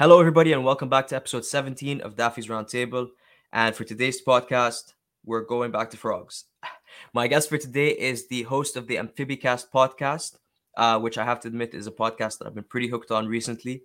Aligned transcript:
Hello, 0.00 0.20
everybody, 0.20 0.52
and 0.52 0.64
welcome 0.64 0.88
back 0.88 1.08
to 1.08 1.16
episode 1.16 1.44
17 1.44 2.02
of 2.02 2.14
Daffy's 2.14 2.46
Roundtable. 2.46 3.08
And 3.52 3.74
for 3.74 3.82
today's 3.82 4.22
podcast, 4.22 4.92
we're 5.24 5.40
going 5.40 5.72
back 5.72 5.90
to 5.90 5.96
frogs. 5.96 6.44
My 7.14 7.26
guest 7.26 7.48
for 7.48 7.58
today 7.58 7.88
is 7.88 8.28
the 8.28 8.44
host 8.44 8.76
of 8.76 8.86
the 8.86 8.94
Amphibicast 8.94 9.70
podcast, 9.74 10.36
uh, 10.76 11.00
which 11.00 11.18
I 11.18 11.24
have 11.24 11.40
to 11.40 11.48
admit 11.48 11.74
is 11.74 11.88
a 11.88 11.90
podcast 11.90 12.38
that 12.38 12.46
I've 12.46 12.54
been 12.54 12.62
pretty 12.62 12.86
hooked 12.86 13.10
on 13.10 13.26
recently. 13.26 13.82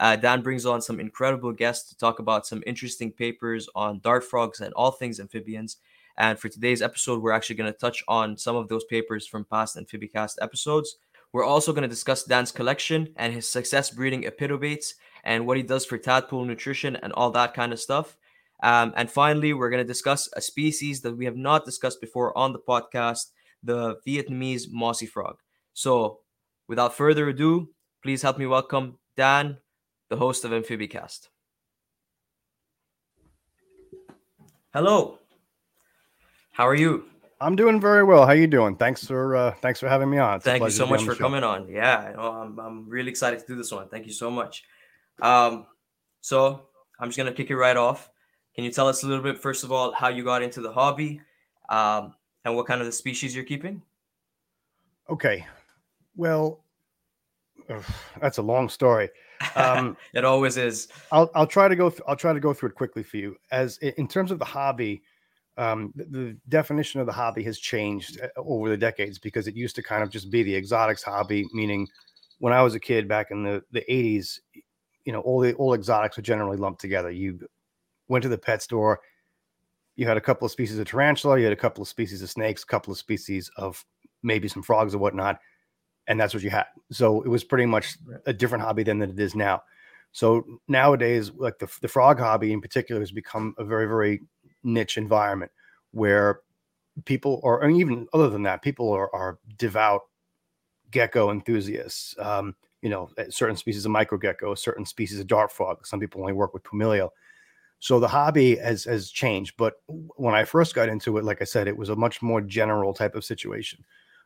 Uh, 0.00 0.16
Dan 0.16 0.42
brings 0.42 0.66
on 0.66 0.82
some 0.82 0.98
incredible 0.98 1.52
guests 1.52 1.90
to 1.90 1.96
talk 1.96 2.18
about 2.18 2.44
some 2.44 2.64
interesting 2.66 3.12
papers 3.12 3.68
on 3.76 4.00
dart 4.00 4.24
frogs 4.24 4.58
and 4.58 4.74
all 4.74 4.90
things 4.90 5.20
amphibians. 5.20 5.76
And 6.18 6.40
for 6.40 6.48
today's 6.48 6.82
episode, 6.82 7.22
we're 7.22 7.30
actually 7.30 7.54
going 7.54 7.72
to 7.72 7.78
touch 7.78 8.02
on 8.08 8.36
some 8.36 8.56
of 8.56 8.66
those 8.66 8.82
papers 8.86 9.28
from 9.28 9.44
past 9.44 9.76
Amphibicast 9.76 10.38
episodes. 10.42 10.96
We're 11.32 11.44
also 11.44 11.72
going 11.72 11.82
to 11.82 11.88
discuss 11.88 12.24
Dan's 12.24 12.50
collection 12.50 13.10
and 13.14 13.32
his 13.32 13.48
success 13.48 13.90
breeding 13.90 14.24
epidobates 14.24 14.94
and 15.24 15.46
what 15.46 15.56
he 15.56 15.62
does 15.62 15.84
for 15.84 15.98
tadpole 15.98 16.44
nutrition 16.44 16.96
and 16.96 17.12
all 17.12 17.30
that 17.30 17.54
kind 17.54 17.72
of 17.72 17.80
stuff. 17.80 18.16
Um, 18.62 18.92
and 18.96 19.10
finally, 19.10 19.52
we're 19.52 19.70
going 19.70 19.84
to 19.84 19.92
discuss 19.92 20.28
a 20.34 20.40
species 20.40 21.00
that 21.02 21.16
we 21.16 21.24
have 21.24 21.36
not 21.36 21.64
discussed 21.64 22.00
before 22.00 22.36
on 22.36 22.52
the 22.52 22.60
podcast 22.60 23.30
the 23.62 23.96
Vietnamese 24.06 24.70
mossy 24.70 25.06
frog. 25.06 25.38
So, 25.72 26.20
without 26.68 26.94
further 26.94 27.28
ado, 27.28 27.68
please 28.02 28.22
help 28.22 28.38
me 28.38 28.46
welcome 28.46 28.98
Dan, 29.16 29.58
the 30.08 30.16
host 30.16 30.44
of 30.44 30.50
Amphibicast. 30.50 31.28
Hello. 34.72 35.18
How 36.52 36.66
are 36.66 36.74
you? 36.74 37.04
I'm 37.40 37.56
doing 37.56 37.80
very 37.80 38.04
well. 38.04 38.22
How 38.24 38.32
are 38.32 38.36
you 38.36 38.46
doing? 38.46 38.76
Thanks 38.76 39.04
for 39.06 39.36
uh, 39.36 39.54
thanks 39.60 39.80
for 39.80 39.88
having 39.88 40.08
me 40.08 40.18
on. 40.18 40.36
It's 40.36 40.44
Thank 40.44 40.62
you 40.62 40.70
so 40.70 40.86
much 40.86 41.02
for 41.02 41.14
coming 41.14 41.42
on. 41.42 41.68
Yeah, 41.68 42.14
I'm 42.18 42.58
I'm 42.58 42.88
really 42.88 43.10
excited 43.10 43.40
to 43.40 43.46
do 43.46 43.56
this 43.56 43.72
one. 43.72 43.88
Thank 43.88 44.06
you 44.06 44.12
so 44.12 44.30
much. 44.30 44.64
Um, 45.20 45.66
so 46.20 46.68
I'm 46.98 47.08
just 47.08 47.18
gonna 47.18 47.32
kick 47.32 47.50
it 47.50 47.56
right 47.56 47.76
off. 47.76 48.10
Can 48.54 48.64
you 48.64 48.70
tell 48.70 48.88
us 48.88 49.02
a 49.02 49.06
little 49.06 49.22
bit, 49.22 49.38
first 49.38 49.64
of 49.64 49.72
all, 49.72 49.92
how 49.92 50.08
you 50.08 50.24
got 50.24 50.42
into 50.42 50.60
the 50.60 50.72
hobby, 50.72 51.20
um, 51.68 52.14
and 52.44 52.54
what 52.54 52.66
kind 52.66 52.80
of 52.80 52.86
the 52.86 52.92
species 52.92 53.34
you're 53.34 53.44
keeping? 53.44 53.82
Okay, 55.08 55.46
well, 56.16 56.64
ugh, 57.70 57.84
that's 58.20 58.38
a 58.38 58.42
long 58.42 58.68
story. 58.68 59.08
Um, 59.56 59.96
it 60.14 60.24
always 60.24 60.56
is. 60.56 60.88
I'll 61.10 61.30
I'll 61.34 61.46
try 61.46 61.68
to 61.68 61.76
go. 61.76 61.90
Th- 61.90 62.02
I'll 62.06 62.16
try 62.16 62.32
to 62.32 62.40
go 62.40 62.52
through 62.52 62.70
it 62.70 62.74
quickly 62.74 63.02
for 63.02 63.16
you. 63.16 63.36
As 63.50 63.78
in 63.78 64.06
terms 64.06 64.30
of 64.30 64.38
the 64.38 64.44
hobby, 64.44 65.02
um, 65.56 65.92
the, 65.96 66.04
the, 66.04 66.36
definition 66.48 67.00
of 67.00 67.06
the 67.06 67.12
hobby 67.12 67.42
has 67.44 67.58
changed 67.58 68.20
uh, 68.20 68.28
over 68.36 68.68
the 68.68 68.76
decades 68.76 69.18
because 69.18 69.46
it 69.46 69.54
used 69.54 69.76
to 69.76 69.82
kind 69.82 70.02
of 70.02 70.10
just 70.10 70.30
be 70.30 70.42
the 70.42 70.54
exotics 70.54 71.02
hobby, 71.02 71.46
meaning 71.52 71.86
when 72.38 72.52
I 72.52 72.62
was 72.62 72.74
a 72.74 72.80
kid 72.80 73.06
back 73.06 73.30
in 73.30 73.42
the, 73.42 73.62
the 73.70 73.84
80s, 73.88 74.38
you 75.04 75.12
know, 75.12 75.20
all 75.20 75.40
the 75.40 75.54
all 75.54 75.74
exotics 75.74 76.16
were 76.16 76.22
generally 76.22 76.56
lumped 76.56 76.80
together. 76.80 77.10
You 77.10 77.40
went 78.08 78.22
to 78.22 78.28
the 78.28 78.38
pet 78.38 78.62
store, 78.62 79.00
you 79.96 80.06
had 80.06 80.16
a 80.16 80.20
couple 80.20 80.46
of 80.46 80.52
species 80.52 80.78
of 80.78 80.86
tarantula, 80.86 81.38
you 81.38 81.44
had 81.44 81.52
a 81.52 81.56
couple 81.56 81.82
of 81.82 81.88
species 81.88 82.22
of 82.22 82.30
snakes, 82.30 82.62
a 82.62 82.66
couple 82.66 82.92
of 82.92 82.98
species 82.98 83.50
of 83.56 83.84
maybe 84.22 84.48
some 84.48 84.62
frogs 84.62 84.94
or 84.94 84.98
whatnot, 84.98 85.38
and 86.06 86.20
that's 86.20 86.34
what 86.34 86.42
you 86.42 86.50
had. 86.50 86.66
So 86.90 87.22
it 87.22 87.28
was 87.28 87.44
pretty 87.44 87.66
much 87.66 87.96
a 88.26 88.32
different 88.32 88.64
hobby 88.64 88.82
than 88.82 89.02
it 89.02 89.18
is 89.18 89.34
now. 89.34 89.62
So 90.12 90.44
nowadays, 90.68 91.32
like 91.34 91.58
the, 91.58 91.68
the 91.80 91.88
frog 91.88 92.18
hobby 92.18 92.52
in 92.52 92.60
particular 92.60 93.00
has 93.00 93.12
become 93.12 93.54
a 93.58 93.64
very, 93.64 93.86
very 93.86 94.20
niche 94.62 94.98
environment 94.98 95.50
where 95.92 96.40
people 97.04 97.40
or 97.42 97.66
even 97.68 98.06
other 98.12 98.28
than 98.28 98.42
that, 98.42 98.62
people 98.62 98.90
are, 98.90 99.14
are 99.14 99.38
devout 99.56 100.02
gecko 100.90 101.30
enthusiasts. 101.30 102.14
Um, 102.18 102.54
you 102.82 102.90
know, 102.90 103.08
certain 103.30 103.56
species 103.56 103.86
of 103.86 103.92
microgecko, 103.92 104.58
certain 104.58 104.84
species 104.84 105.20
of 105.20 105.26
dart 105.26 105.52
frog. 105.52 105.86
Some 105.86 106.00
people 106.00 106.20
only 106.20 106.32
work 106.32 106.52
with 106.52 106.64
Pumilio. 106.64 107.10
So 107.78 107.98
the 107.98 108.08
hobby 108.08 108.56
has 108.56 108.84
has 108.84 109.10
changed. 109.10 109.54
But 109.56 109.74
when 109.88 110.34
I 110.34 110.44
first 110.44 110.74
got 110.74 110.88
into 110.88 111.16
it, 111.16 111.24
like 111.24 111.40
I 111.40 111.44
said, 111.44 111.68
it 111.68 111.76
was 111.76 111.88
a 111.88 111.96
much 111.96 112.22
more 112.22 112.40
general 112.40 112.92
type 112.92 113.14
of 113.14 113.24
situation. 113.24 113.84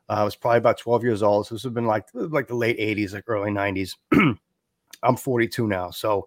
Uh, 0.08 0.14
I 0.14 0.24
was 0.24 0.36
probably 0.36 0.58
about 0.58 0.78
12 0.78 1.04
years 1.04 1.22
old. 1.22 1.46
So 1.46 1.54
this 1.54 1.62
has 1.62 1.72
been 1.72 1.86
like 1.86 2.06
like 2.14 2.48
the 2.48 2.54
late 2.54 2.78
80s, 2.78 3.12
like 3.12 3.24
early 3.28 3.50
90s. 3.50 3.92
I'm 5.02 5.16
42 5.16 5.66
now, 5.66 5.90
so 5.90 6.26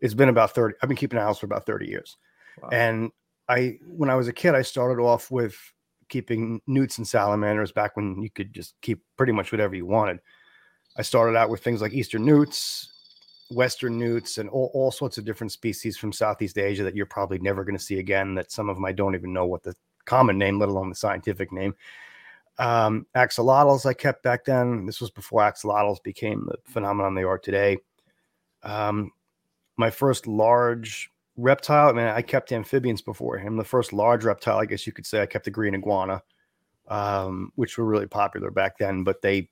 it's 0.00 0.14
been 0.14 0.28
about 0.28 0.54
30. 0.54 0.76
I've 0.82 0.88
been 0.88 0.96
keeping 0.96 1.18
owls 1.18 1.38
for 1.38 1.46
about 1.46 1.66
30 1.66 1.86
years. 1.86 2.16
Wow. 2.62 2.68
And 2.70 3.10
I, 3.48 3.78
when 3.86 4.10
I 4.10 4.14
was 4.14 4.28
a 4.28 4.32
kid, 4.32 4.54
I 4.54 4.62
started 4.62 5.02
off 5.02 5.30
with 5.30 5.56
keeping 6.08 6.60
newts 6.66 6.98
and 6.98 7.06
salamanders 7.06 7.72
back 7.72 7.96
when 7.96 8.22
you 8.22 8.30
could 8.30 8.52
just 8.52 8.74
keep 8.82 9.00
pretty 9.16 9.32
much 9.32 9.50
whatever 9.50 9.74
you 9.74 9.86
wanted. 9.86 10.18
I 10.96 11.02
started 11.02 11.36
out 11.36 11.50
with 11.50 11.62
things 11.62 11.80
like 11.80 11.92
Eastern 11.92 12.24
newts, 12.24 12.90
Western 13.50 13.98
newts, 13.98 14.38
and 14.38 14.48
all, 14.48 14.70
all 14.74 14.90
sorts 14.90 15.18
of 15.18 15.24
different 15.24 15.52
species 15.52 15.96
from 15.96 16.12
Southeast 16.12 16.58
Asia 16.58 16.84
that 16.84 16.94
you're 16.94 17.06
probably 17.06 17.38
never 17.38 17.64
going 17.64 17.76
to 17.76 17.82
see 17.82 17.98
again. 17.98 18.34
That 18.34 18.52
some 18.52 18.68
of 18.68 18.76
them 18.76 18.84
I 18.84 18.92
don't 18.92 19.14
even 19.14 19.32
know 19.32 19.46
what 19.46 19.62
the 19.62 19.74
common 20.04 20.38
name, 20.38 20.58
let 20.58 20.68
alone 20.68 20.88
the 20.88 20.94
scientific 20.94 21.52
name. 21.52 21.74
Um, 22.58 23.06
axolotls 23.16 23.86
I 23.86 23.94
kept 23.94 24.22
back 24.22 24.44
then. 24.44 24.86
This 24.86 25.00
was 25.00 25.10
before 25.10 25.42
axolotls 25.42 26.02
became 26.02 26.46
the 26.46 26.56
phenomenon 26.70 27.14
they 27.14 27.24
are 27.24 27.38
today. 27.38 27.78
Um, 28.62 29.10
my 29.76 29.90
first 29.90 30.26
large 30.26 31.10
reptile, 31.36 31.88
I 31.88 31.92
mean, 31.92 32.06
I 32.06 32.22
kept 32.22 32.52
amphibians 32.52 33.02
before 33.02 33.38
him. 33.38 33.56
The 33.56 33.64
first 33.64 33.92
large 33.92 34.24
reptile, 34.24 34.58
I 34.58 34.66
guess 34.66 34.86
you 34.86 34.92
could 34.92 35.06
say, 35.06 35.20
I 35.20 35.26
kept 35.26 35.44
the 35.46 35.50
green 35.50 35.74
iguana, 35.74 36.22
um, 36.86 37.50
which 37.56 37.76
were 37.76 37.84
really 37.84 38.06
popular 38.06 38.52
back 38.52 38.78
then, 38.78 39.02
but 39.02 39.20
they 39.20 39.48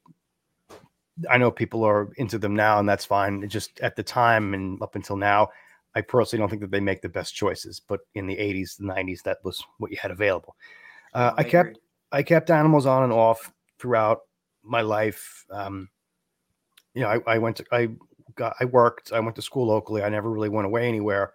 I 1.31 1.39
know 1.39 1.51
people 1.51 1.85
are 1.85 2.11
into 2.17 2.39
them 2.39 2.55
now, 2.57 2.79
and 2.79 2.89
that's 2.89 3.05
fine. 3.05 3.43
It 3.43 3.49
just 3.49 3.81
at 3.81 3.97
the 3.97 4.03
time 4.03 4.55
and 4.55 4.81
up 4.83 4.95
until 4.95 5.17
now, 5.17 5.49
I 5.95 6.01
personally 6.01 6.41
don't 6.41 6.49
think 6.49 6.63
that 6.63 6.71
they 6.71 6.81
make 6.81 7.03
the 7.03 7.09
best 7.09 7.35
choices. 7.35 7.81
But 7.81 8.01
in 8.15 8.27
the 8.27 8.37
80s, 8.37 8.79
the 8.79 8.85
90s, 8.85 9.23
that 9.23 9.39
was 9.45 9.63
what 9.79 9.91
you 9.91 9.99
had 10.01 10.11
available. 10.11 10.57
Uh, 11.13 11.33
I, 11.37 11.43
I, 11.43 11.45
kept 11.45 11.79
I 12.13 12.23
kept 12.23 12.51
animals 12.51 12.87
on 12.87 13.05
and 13.05 13.13
off 13.13 13.53
throughout 13.79 14.21
my 14.63 14.81
life. 14.81 15.45
Um, 15.51 15.89
you 16.95 17.03
know, 17.03 17.09
I, 17.09 17.35
I 17.35 17.39
went 17.39 17.57
to 17.59 17.65
I 17.73 17.89
got 18.35 18.55
I 18.61 18.65
worked. 18.65 19.13
I 19.13 19.21
went 19.21 19.37
to 19.37 19.43
school 19.43 19.67
locally. 19.67 20.03
I 20.03 20.09
never 20.09 20.31
really 20.31 20.49
went 20.49 20.67
away 20.67 20.89
anywhere. 20.89 21.33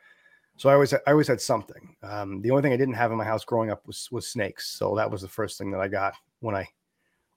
So 0.58 0.70
I 0.70 0.74
always 0.74 0.94
I 0.94 1.00
always 1.08 1.28
had 1.28 1.42
something. 1.42 1.96
Um, 2.02 2.42
the 2.42 2.50
only 2.52 2.64
thing 2.64 2.74
I 2.74 2.78
didn't 2.78 2.96
have 2.96 3.12
in 3.12 3.18
my 3.18 3.26
house 3.26 3.46
growing 3.46 3.70
up 3.70 3.86
was 3.86 4.10
was 4.12 4.28
snakes. 4.28 4.70
So 4.70 4.96
that 4.96 5.10
was 5.10 5.22
the 5.22 5.28
first 5.28 5.58
thing 5.58 5.72
that 5.72 5.80
I 5.82 5.88
got 5.88 6.16
when 6.40 6.56
I 6.56 6.68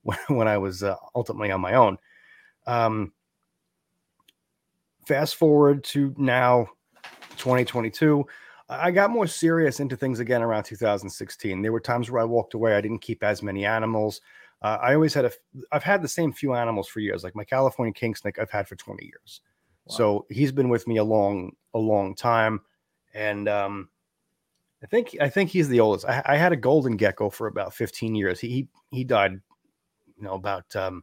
when, 0.02 0.18
when 0.28 0.48
I 0.48 0.58
was 0.58 0.82
uh, 0.82 0.96
ultimately 1.14 1.50
on 1.50 1.60
my 1.60 1.74
own. 1.74 1.98
Um, 2.66 3.12
fast 5.10 5.34
forward 5.34 5.82
to 5.82 6.14
now 6.16 6.68
2022 7.36 8.24
i 8.68 8.92
got 8.92 9.10
more 9.10 9.26
serious 9.26 9.80
into 9.80 9.96
things 9.96 10.20
again 10.20 10.40
around 10.40 10.62
2016 10.62 11.62
there 11.62 11.72
were 11.72 11.80
times 11.80 12.10
where 12.10 12.22
i 12.22 12.24
walked 12.24 12.54
away 12.54 12.76
i 12.76 12.80
didn't 12.80 13.00
keep 13.00 13.24
as 13.24 13.42
many 13.42 13.64
animals. 13.64 14.20
Uh, 14.62 14.78
i 14.80 14.94
always 14.94 15.12
had 15.12 15.24
a 15.24 15.32
i've 15.72 15.82
had 15.82 16.00
the 16.00 16.06
same 16.06 16.32
few 16.32 16.54
animals 16.54 16.86
for 16.86 17.00
years 17.00 17.24
like 17.24 17.34
my 17.34 17.42
california 17.42 17.92
king 17.92 18.14
snake 18.14 18.38
i've 18.38 18.50
had 18.50 18.68
for 18.68 18.76
20 18.76 19.04
years. 19.04 19.40
Wow. 19.86 19.96
so 19.96 20.26
he's 20.30 20.52
been 20.52 20.68
with 20.68 20.86
me 20.86 20.98
a 20.98 21.04
long 21.04 21.56
a 21.74 21.78
long 21.78 22.14
time. 22.14 22.60
And 23.12 23.48
um 23.48 23.88
i 24.82 24.86
think 24.86 25.16
i 25.20 25.28
think 25.28 25.50
he's 25.50 25.68
the 25.68 25.80
oldest. 25.80 26.04
I, 26.06 26.22
I 26.24 26.36
had 26.36 26.52
a 26.52 26.56
golden 26.56 26.96
gecko 26.96 27.30
for 27.30 27.48
about 27.48 27.74
15 27.74 28.14
years. 28.14 28.38
He 28.38 28.68
he 28.90 29.02
died 29.02 29.40
you 30.16 30.22
know 30.22 30.34
about 30.34 30.76
um 30.76 31.02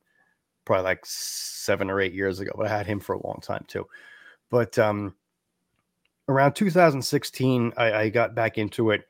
probably 0.67 0.83
like 0.83 1.00
seven 1.05 1.89
or 1.89 2.01
eight 2.01 2.13
years 2.13 2.41
ago, 2.41 2.51
but 2.55 2.67
I 2.67 2.78
had 2.78 2.85
him 2.85 3.00
for 3.00 3.16
a 3.16 3.25
long 3.25 3.39
time 3.41 3.63
too. 3.69 3.88
But 4.50 4.78
um, 4.78 5.16
around 6.28 6.53
2016, 6.53 7.73
I, 7.78 7.94
I, 7.94 8.09
got 8.09 8.35
back 8.35 8.57
into 8.57 8.91
it. 8.91 9.07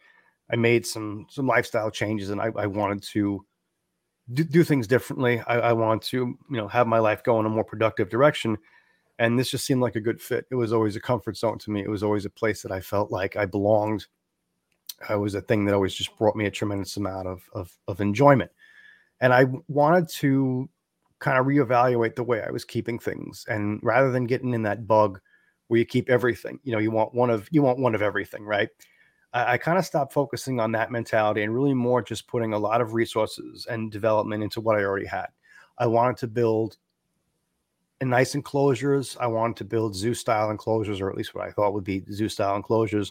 I 0.52 0.56
made 0.56 0.86
some 0.86 1.26
some 1.30 1.48
lifestyle 1.48 1.90
changes, 1.90 2.30
and 2.30 2.40
I, 2.40 2.52
I 2.56 2.68
wanted 2.68 3.02
to 3.04 3.44
do, 4.34 4.44
do, 4.44 4.64
things 4.64 4.88
differently. 4.88 5.42
I, 5.48 5.56
I 5.56 5.74
wanted 5.74 6.04
to, 6.10 6.18
you 6.18 6.38
know, 6.58 6.68
have 6.68 6.86
my 6.86 7.00
life 7.00 7.24
go 7.24 7.40
in 7.40 7.46
a 7.48 7.50
more 7.50 7.64
productive 7.64 8.10
direction. 8.10 8.58
And 9.20 9.38
this 9.38 9.50
just 9.50 9.66
seemed 9.66 9.82
like 9.82 9.96
a 9.96 10.02
good 10.02 10.22
fit. 10.22 10.46
It 10.52 10.56
was 10.56 10.72
always 10.72 10.96
a 10.96 11.02
comfort 11.02 11.38
zone 11.38 11.58
to 11.60 11.72
me. 11.72 11.82
It 11.82 11.90
was 11.90 12.04
always 12.04 12.26
a 12.26 12.30
place 12.30 12.62
that 12.62 12.72
I 12.72 12.82
felt 12.82 13.12
like 13.12 13.36
I 13.36 13.48
belonged. 13.48 14.06
It 15.10 15.16
was 15.16 15.34
a 15.34 15.42
thing 15.42 15.66
that 15.66 15.74
always 15.74 15.96
just 15.96 16.16
brought 16.18 16.36
me 16.36 16.46
a 16.46 16.52
tremendous 16.52 16.98
amount 16.98 17.28
of, 17.28 17.50
of, 17.54 17.76
of 17.88 18.00
enjoyment. 18.00 18.52
And 19.20 19.34
I 19.34 19.46
wanted 19.68 20.08
to 20.20 20.70
kind 21.20 21.38
of 21.38 21.46
reevaluate 21.46 22.16
the 22.16 22.24
way 22.24 22.42
I 22.42 22.52
was 22.52 22.64
keeping 22.66 23.00
things. 23.00 23.46
And 23.48 23.80
rather 23.82 24.12
than 24.12 24.26
getting 24.26 24.54
in 24.54 24.64
that 24.64 24.88
bug 24.88 25.20
where 25.68 25.80
you 25.80 25.86
keep 25.86 26.10
everything, 26.10 26.60
you 26.64 26.72
know, 26.72 26.80
you 26.80 26.92
want 26.92 27.14
one 27.14 27.30
of 27.30 27.48
you 27.52 27.62
want 27.62 27.80
one 27.80 27.96
of 27.96 28.02
everything, 28.02 28.44
right? 28.44 28.70
I, 29.34 29.54
I 29.54 29.58
kind 29.58 29.78
of 29.78 29.86
stopped 29.86 30.14
focusing 30.14 30.60
on 30.60 30.72
that 30.74 30.92
mentality 30.92 31.44
and 31.44 31.54
really 31.54 31.74
more 31.74 32.02
just 32.02 32.28
putting 32.28 32.54
a 32.54 32.60
lot 32.60 32.82
of 32.82 32.94
resources 32.94 33.66
and 33.70 33.92
development 33.92 34.44
into 34.44 34.62
what 34.62 34.78
I 34.78 34.84
already 34.84 35.08
had. 35.08 35.28
I 35.78 35.88
wanted 35.88 36.18
to 36.18 36.28
build 36.28 36.78
nice 38.02 38.36
enclosures. 38.36 39.18
I 39.20 39.28
wanted 39.28 39.58
to 39.58 39.66
build 39.66 39.96
zoo 39.96 40.14
style 40.14 40.52
enclosures, 40.52 41.02
or 41.02 41.10
at 41.10 41.18
least 41.18 41.34
what 41.34 41.46
I 41.46 41.52
thought 41.52 41.74
would 41.74 41.84
be 41.84 42.04
zoo 42.12 42.30
style 42.30 42.56
enclosures, 42.56 43.10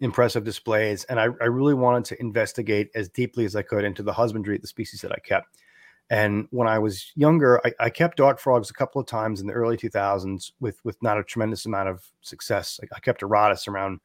impressive 0.00 0.44
displays. 0.44 1.04
And 1.04 1.18
I, 1.18 1.24
I 1.40 1.46
really 1.46 1.74
wanted 1.74 2.04
to 2.06 2.20
investigate 2.20 2.90
as 2.94 3.08
deeply 3.08 3.44
as 3.44 3.56
I 3.56 3.62
could 3.62 3.84
into 3.84 4.02
the 4.02 4.12
husbandry 4.12 4.56
of 4.56 4.62
the 4.62 4.68
species 4.68 5.00
that 5.00 5.12
I 5.12 5.18
kept 5.18 5.58
And 6.12 6.46
when 6.50 6.68
I 6.68 6.78
was 6.78 7.10
younger, 7.16 7.58
I, 7.64 7.72
I, 7.80 7.88
kept 7.88 8.18
dart 8.18 8.38
frogs 8.38 8.68
a 8.68 8.74
couple 8.74 9.00
of 9.00 9.06
times 9.06 9.40
in 9.40 9.46
the 9.46 9.54
early 9.54 9.78
2000s 9.78 10.52
with 10.60 10.78
with 10.84 11.02
not 11.02 11.16
a 11.16 11.24
tremendous 11.24 11.64
amount 11.64 11.88
of 11.88 12.06
success. 12.20 12.78
I, 12.82 12.96
I 12.96 13.00
kept 13.00 13.22
auratus 13.22 13.66
around 13.66 13.98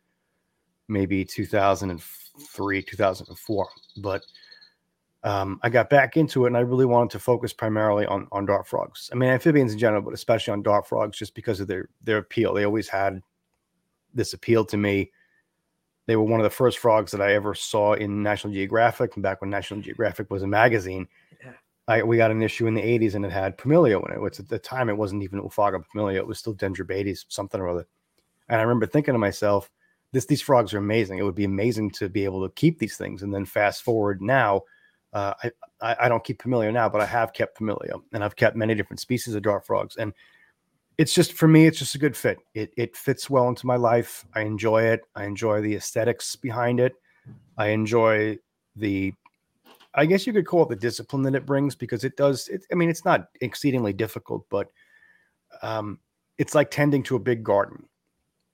maybe 0.88 1.26
2003, 1.26 2.82
2004, 2.82 3.70
but 3.98 4.22
um, 5.26 5.60
I 5.64 5.70
got 5.70 5.90
back 5.90 6.16
into 6.16 6.46
it 6.46 6.48
and 6.48 6.56
I 6.56 6.62
really 6.62 6.86
wanted 6.86 7.10
to 7.10 7.20
focus 7.20 7.52
primarily 7.52 8.06
on 8.06 8.30
on 8.32 8.46
dart 8.46 8.68
frogs. 8.68 9.10
I 9.12 9.16
mean 9.18 9.30
amphibians 9.30 9.74
in 9.74 9.78
general, 9.78 10.02
but 10.02 10.14
especially 10.14 10.54
on 10.54 10.64
dart 10.64 10.88
frogs, 10.88 11.18
just 11.18 11.36
because 11.36 11.60
of 11.60 11.68
their 11.68 11.90
their 12.02 12.20
appeal. 12.20 12.54
They 12.54 12.64
always 12.64 12.88
had 12.88 13.22
this 14.14 14.32
appeal 14.32 14.64
to 14.64 14.78
me. 14.78 15.12
They 16.06 16.16
were 16.16 16.24
one 16.24 16.40
of 16.40 16.46
the 16.46 16.50
first 16.52 16.78
frogs 16.78 17.12
that 17.12 17.22
I 17.22 17.34
ever 17.34 17.54
saw 17.54 17.96
in 17.96 18.24
National 18.24 18.54
Geographic, 18.54 19.12
back 19.18 19.42
when 19.42 19.50
National 19.50 19.82
Geographic 19.82 20.32
was 20.32 20.42
a 20.42 20.48
magazine. 20.48 21.10
I, 21.88 22.04
we 22.04 22.18
got 22.18 22.32
an 22.32 22.42
issue 22.42 22.68
in 22.68 22.74
the 22.74 22.82
80s 22.82 23.16
and 23.16 23.24
it 23.26 23.32
had 23.32 23.58
Pumilio 23.58 24.06
in 24.08 24.14
it, 24.14 24.22
which 24.22 24.40
at 24.40 24.50
the 24.50 24.60
time 24.60 24.90
it 24.90 24.98
wasn't 24.98 25.24
even 25.24 25.42
Oophaga 25.42 25.82
Pumilio, 25.94 26.16
it 26.16 26.28
was 26.28 26.38
still 26.38 26.54
Dendrobates, 26.54 27.26
something 27.30 27.62
or 27.62 27.70
other. 27.70 27.88
And 28.50 28.60
I 28.60 28.64
remember 28.64 28.86
thinking 28.86 29.14
to 29.14 29.20
myself, 29.20 29.72
this 30.12 30.26
these 30.26 30.42
frogs 30.42 30.74
are 30.74 30.78
amazing. 30.78 31.18
It 31.18 31.24
would 31.24 31.36
be 31.36 31.44
amazing 31.44 31.92
to 31.92 32.10
be 32.10 32.26
able 32.26 32.48
to 32.48 32.54
keep 32.54 32.80
these 32.80 32.98
things. 32.98 33.24
And 33.24 33.34
then 33.34 33.46
fast 33.46 33.84
forward 33.84 34.22
now, 34.22 34.62
uh, 35.14 35.34
I, 35.44 35.52
I, 35.82 35.96
I 36.02 36.10
don't 36.10 36.24
keep 36.24 36.42
Pumilio 36.42 36.72
now, 36.72 36.90
but 36.90 37.02
I 37.02 37.06
have 37.06 37.34
kept 37.34 37.60
Pumilio, 37.60 38.02
and 38.14 38.24
I've 38.24 38.36
kept 38.36 38.56
many 38.56 38.76
different 38.76 39.00
species 39.00 39.36
of 39.36 39.42
dart 39.42 39.66
frogs. 39.66 39.98
And 39.98 40.14
it's 40.98 41.14
just 41.14 41.34
for 41.34 41.48
me, 41.48 41.66
it's 41.66 41.80
just 41.80 41.96
a 41.96 42.00
good 42.00 42.16
fit. 42.16 42.40
It 42.54 42.72
it 42.78 42.96
fits 42.96 43.30
well 43.30 43.48
into 43.50 43.68
my 43.68 43.76
life. 43.76 44.26
I 44.34 44.42
enjoy 44.42 44.84
it. 44.84 45.02
I 45.16 45.26
enjoy 45.26 45.62
the 45.62 45.76
aesthetics 45.76 46.36
behind 46.36 46.80
it. 46.80 46.94
I 47.58 47.68
enjoy 47.68 48.38
the 48.76 49.14
I 49.94 50.06
guess 50.06 50.28
you 50.28 50.34
could 50.34 50.46
call 50.46 50.64
it 50.64 50.70
the 50.70 50.76
discipline 50.76 51.24
that 51.24 51.36
it 51.36 51.46
brings 51.46 51.76
because 51.76 52.04
it 52.04 52.18
does. 52.18 52.48
It, 52.48 52.66
I 52.72 52.76
mean, 52.76 52.90
it's 52.90 53.06
not 53.06 53.30
exceedingly 53.42 53.94
difficult, 53.94 54.46
but 54.50 54.70
um, 55.62 56.00
it's 56.38 56.56
like 56.56 56.72
tending 56.72 57.04
to 57.04 57.16
a 57.16 57.20
big 57.20 57.44
garden, 57.44 57.86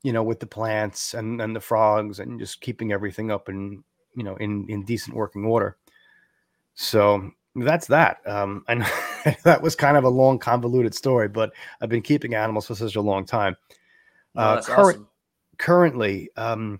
you 0.03 0.13
know, 0.13 0.23
with 0.23 0.39
the 0.39 0.47
plants 0.47 1.13
and 1.13 1.41
and 1.41 1.55
the 1.55 1.59
frogs 1.59 2.19
and 2.19 2.39
just 2.39 2.61
keeping 2.61 2.91
everything 2.91 3.31
up 3.31 3.49
and 3.49 3.83
you 4.15 4.23
know 4.23 4.35
in 4.37 4.65
in 4.69 4.85
decent 4.85 5.15
working 5.15 5.45
order. 5.45 5.77
So 6.75 7.31
that's 7.55 7.87
that. 7.87 8.25
Um, 8.27 8.63
and 8.67 8.85
that 9.43 9.61
was 9.61 9.75
kind 9.75 9.97
of 9.97 10.03
a 10.03 10.09
long, 10.09 10.39
convoluted 10.39 10.93
story, 10.93 11.27
but 11.27 11.53
I've 11.81 11.89
been 11.89 12.01
keeping 12.01 12.35
animals 12.35 12.67
for 12.67 12.75
such 12.75 12.95
a 12.95 13.01
long 13.01 13.25
time. 13.25 13.55
uh, 14.35 14.61
current, 14.61 14.97
awesome. 14.97 15.07
Currently, 15.57 16.29
um, 16.35 16.79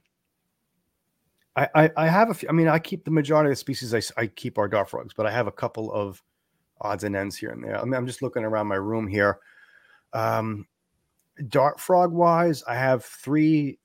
I, 1.56 1.92
I, 1.96 2.08
have 2.08 2.32
a 2.32 2.34
few. 2.34 2.50
I 2.50 2.52
mean, 2.52 2.68
I 2.68 2.80
keep 2.80 3.06
the 3.06 3.12
majority 3.12 3.50
of 3.50 3.52
the 3.52 3.58
species. 3.58 3.94
I, 3.94 4.02
I 4.22 4.28
keep 4.28 4.58
our 4.58 4.68
dart 4.68 4.90
frogs, 4.90 5.14
but 5.16 5.28
I 5.28 5.32
have 5.32 5.46
a 5.46 5.52
couple 5.52 5.92
of 5.94 6.24
odds 6.82 7.04
and 7.04 7.16
ends 7.16 7.38
here 7.38 7.52
and 7.52 7.64
there. 7.64 7.80
I 7.80 7.84
mean, 7.84 7.94
I'm 7.94 8.08
just 8.08 8.24
looking 8.24 8.44
around 8.44 8.68
my 8.68 8.76
room 8.76 9.08
here. 9.08 9.40
Um, 10.14 10.66
dart 11.48 11.80
frog 11.80 12.12
wise, 12.12 12.64
I 12.68 12.76
have 12.76 13.06
three 13.06 13.80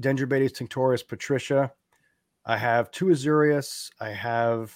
Dendrobates 0.00 0.52
tinctorius 0.52 1.06
patricia. 1.06 1.72
I 2.46 2.56
have 2.56 2.90
two 2.90 3.06
Azureus. 3.06 3.90
I 4.00 4.08
have 4.10 4.74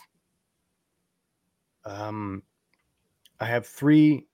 um, 1.85 2.43
I 3.41 3.47
have 3.47 3.67
three 3.67 4.27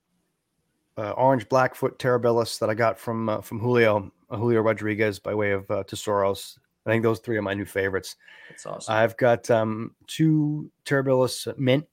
uh, 0.96 1.10
orange 1.12 1.48
Blackfoot 1.48 1.98
terribilis 1.98 2.58
that 2.58 2.70
I 2.70 2.74
got 2.74 2.98
from 2.98 3.28
uh, 3.28 3.40
from 3.40 3.60
Julio 3.60 4.12
uh, 4.30 4.36
Julio 4.36 4.60
Rodriguez 4.60 5.18
by 5.18 5.34
way 5.34 5.52
of 5.52 5.70
uh, 5.70 5.84
Tesoros. 5.84 6.58
I 6.86 6.90
think 6.90 7.02
those 7.02 7.20
three 7.20 7.36
are 7.36 7.42
my 7.42 7.54
new 7.54 7.64
favorites. 7.64 8.16
That's 8.50 8.66
awesome. 8.66 8.94
I've 8.94 9.16
got 9.16 9.50
um, 9.50 9.94
two 10.06 10.70
terribilis 10.84 11.56
mint, 11.58 11.86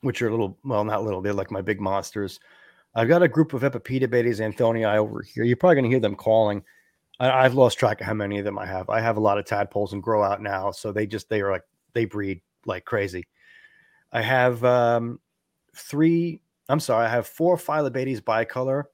which 0.00 0.20
are 0.20 0.30
little, 0.30 0.58
well, 0.64 0.84
not 0.84 1.04
little, 1.04 1.20
they're 1.20 1.32
like 1.32 1.50
my 1.50 1.62
big 1.62 1.80
monsters. 1.80 2.40
I've 2.94 3.08
got 3.08 3.22
a 3.22 3.28
group 3.28 3.52
of 3.54 3.62
Epipedobates 3.62 4.40
anthonii 4.40 4.96
over 4.96 5.22
here. 5.22 5.44
You're 5.44 5.56
probably 5.56 5.76
going 5.76 5.84
to 5.84 5.90
hear 5.90 6.00
them 6.00 6.16
calling. 6.16 6.62
I, 7.20 7.44
have 7.44 7.54
lost 7.54 7.78
track 7.78 8.00
of 8.00 8.06
how 8.06 8.14
many 8.14 8.38
of 8.38 8.44
them 8.44 8.58
I 8.58 8.66
have. 8.66 8.88
I 8.90 9.00
have 9.00 9.16
a 9.16 9.20
lot 9.20 9.38
of 9.38 9.44
tadpoles 9.44 9.92
and 9.92 10.02
grow 10.02 10.22
out 10.22 10.42
now, 10.42 10.72
so 10.72 10.90
they 10.90 11.06
just 11.06 11.28
they 11.28 11.40
are 11.40 11.52
like 11.52 11.62
they 11.92 12.06
breed 12.06 12.40
like 12.66 12.84
crazy. 12.84 13.26
I 14.12 14.20
have 14.20 14.64
um, 14.64 15.20
three. 15.76 16.40
I'm 16.68 16.80
sorry, 16.80 17.06
I 17.06 17.08
have 17.08 17.26
four 17.26 17.56
Phyllobates 17.56 18.20
bicolor, 18.20 18.84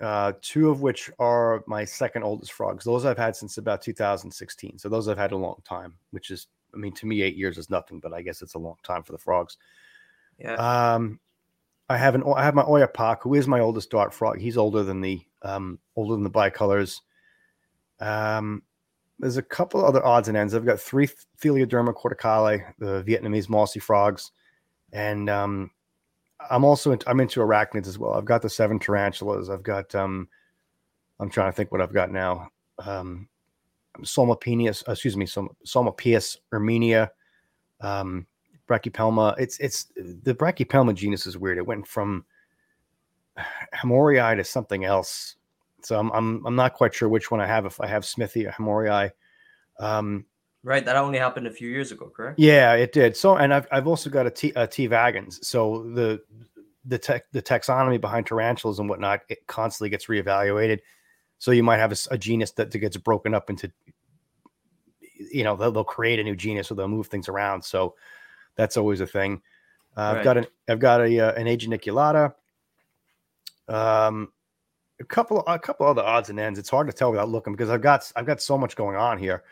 uh, 0.00 0.32
two 0.42 0.70
of 0.70 0.82
which 0.82 1.10
are 1.18 1.64
my 1.66 1.84
second 1.84 2.22
oldest 2.22 2.52
frogs. 2.52 2.84
Those 2.84 3.04
I've 3.04 3.18
had 3.18 3.34
since 3.34 3.58
about 3.58 3.82
2016. 3.82 4.78
So 4.78 4.88
those 4.88 5.08
I've 5.08 5.18
had 5.18 5.32
a 5.32 5.36
long 5.36 5.62
time, 5.64 5.94
which 6.10 6.30
is, 6.30 6.48
I 6.74 6.76
mean, 6.76 6.92
to 6.94 7.06
me, 7.06 7.22
eight 7.22 7.36
years 7.36 7.58
is 7.58 7.70
nothing, 7.70 8.00
but 8.00 8.12
I 8.12 8.22
guess 8.22 8.42
it's 8.42 8.54
a 8.54 8.58
long 8.58 8.76
time 8.82 9.02
for 9.02 9.12
the 9.12 9.18
frogs. 9.18 9.56
Yeah. 10.38 10.54
Um, 10.94 11.18
I 11.88 11.96
have 11.96 12.14
an 12.14 12.24
I 12.34 12.42
have 12.42 12.54
my 12.54 12.64
Oyapock, 12.64 13.18
who 13.22 13.34
is 13.34 13.46
my 13.46 13.60
oldest 13.60 13.90
dart 13.90 14.12
frog. 14.12 14.38
He's 14.38 14.56
older 14.56 14.82
than 14.82 15.00
the 15.00 15.20
um 15.42 15.78
older 15.94 16.14
than 16.14 16.24
the 16.24 16.30
bicolors. 16.30 17.00
Um, 18.00 18.62
there's 19.18 19.36
a 19.36 19.42
couple 19.42 19.84
other 19.84 20.04
odds 20.04 20.28
and 20.28 20.36
ends. 20.36 20.54
I've 20.54 20.66
got 20.66 20.80
three 20.80 21.08
Theloderma 21.40 21.94
corticale, 21.94 22.64
the 22.78 23.02
Vietnamese 23.04 23.48
mossy 23.48 23.78
frogs, 23.78 24.32
and 24.92 25.30
um, 25.30 25.70
I'm 26.50 26.64
also 26.64 26.92
into, 26.92 27.08
I'm 27.08 27.20
into 27.20 27.40
arachnids 27.40 27.86
as 27.86 27.98
well. 27.98 28.14
I've 28.14 28.24
got 28.24 28.42
the 28.42 28.50
seven 28.50 28.78
tarantulas. 28.78 29.50
I've 29.50 29.62
got 29.62 29.94
um, 29.94 30.28
I'm 31.18 31.30
trying 31.30 31.50
to 31.50 31.56
think 31.56 31.72
what 31.72 31.80
I've 31.80 31.94
got 31.94 32.10
now. 32.10 32.48
Um, 32.78 33.28
Psalmopoeus, 34.02 34.84
excuse 34.88 35.16
me, 35.16 35.26
Psalmopoeus 35.26 36.36
irminia, 36.52 37.08
um, 37.80 38.26
Brachypelma. 38.68 39.34
It's 39.38 39.58
it's 39.58 39.86
the 39.96 40.34
Brachypelma 40.34 40.94
genus 40.94 41.26
is 41.26 41.38
weird. 41.38 41.58
It 41.58 41.66
went 41.66 41.86
from 41.86 42.24
Hamorii 43.74 44.36
to 44.36 44.44
something 44.44 44.84
else 44.84 45.36
so 45.86 46.00
I'm, 46.00 46.10
I'm 46.10 46.44
I'm 46.44 46.56
not 46.56 46.74
quite 46.74 46.92
sure 46.92 47.08
which 47.08 47.30
one 47.30 47.40
I 47.40 47.46
have. 47.46 47.64
If 47.64 47.80
I 47.80 47.86
have 47.86 48.02
smithi 48.02 48.48
or 48.48 48.50
Hamorii. 48.50 49.12
Um, 49.78 50.24
right, 50.66 50.84
that 50.84 50.96
only 50.96 51.18
happened 51.18 51.46
a 51.46 51.50
few 51.50 51.68
years 51.68 51.92
ago, 51.92 52.10
correct? 52.14 52.38
Yeah, 52.38 52.74
it 52.74 52.92
did. 52.92 53.16
So, 53.16 53.36
and 53.36 53.54
I've 53.54 53.66
I've 53.70 53.86
also 53.86 54.10
got 54.10 54.26
a 54.26 54.30
T 54.30 54.52
a 54.56 54.66
T 54.66 54.88
vagans. 54.88 55.42
So 55.44 55.90
the 55.94 56.20
the 56.84 56.98
tech 56.98 57.24
the 57.32 57.42
taxonomy 57.42 58.00
behind 58.00 58.26
tarantulas 58.26 58.78
and 58.78 58.88
whatnot 58.88 59.22
it 59.28 59.46
constantly 59.46 59.90
gets 59.90 60.06
reevaluated. 60.06 60.80
So 61.38 61.50
you 61.50 61.62
might 61.62 61.78
have 61.78 61.92
a, 61.92 61.96
a 62.10 62.18
genus 62.18 62.50
that, 62.52 62.70
that 62.70 62.78
gets 62.78 62.96
broken 62.96 63.34
up 63.34 63.50
into, 63.50 63.70
you 65.30 65.44
know, 65.44 65.54
they'll, 65.54 65.70
they'll, 65.70 65.84
create 65.84 66.18
a 66.18 66.24
new 66.24 66.34
genus 66.34 66.70
or 66.70 66.76
they'll 66.76 66.88
move 66.88 67.08
things 67.08 67.28
around. 67.28 67.62
So 67.62 67.94
that's 68.54 68.78
always 68.78 69.02
a 69.02 69.06
thing. 69.06 69.42
Uh, 69.96 70.00
right. 70.00 70.16
I've 70.16 70.24
got 70.24 70.36
an 70.38 70.46
I've 70.68 70.78
got 70.78 71.00
a 71.02 71.20
uh, 71.20 71.32
an 71.32 71.46
A. 71.46 71.56
geniculata. 71.56 72.34
Um, 73.68 74.32
a 75.00 75.04
couple 75.04 75.42
a 75.46 75.58
couple 75.58 75.86
other 75.86 76.02
odds 76.02 76.30
and 76.30 76.40
ends. 76.40 76.58
It's 76.58 76.70
hard 76.70 76.86
to 76.86 76.92
tell 76.92 77.10
without 77.10 77.28
looking 77.28 77.52
because 77.52 77.70
I've 77.70 77.82
got 77.82 78.10
I've 78.16 78.26
got 78.26 78.40
so 78.40 78.56
much 78.56 78.76
going 78.76 78.96
on 78.96 79.18
here. 79.18 79.44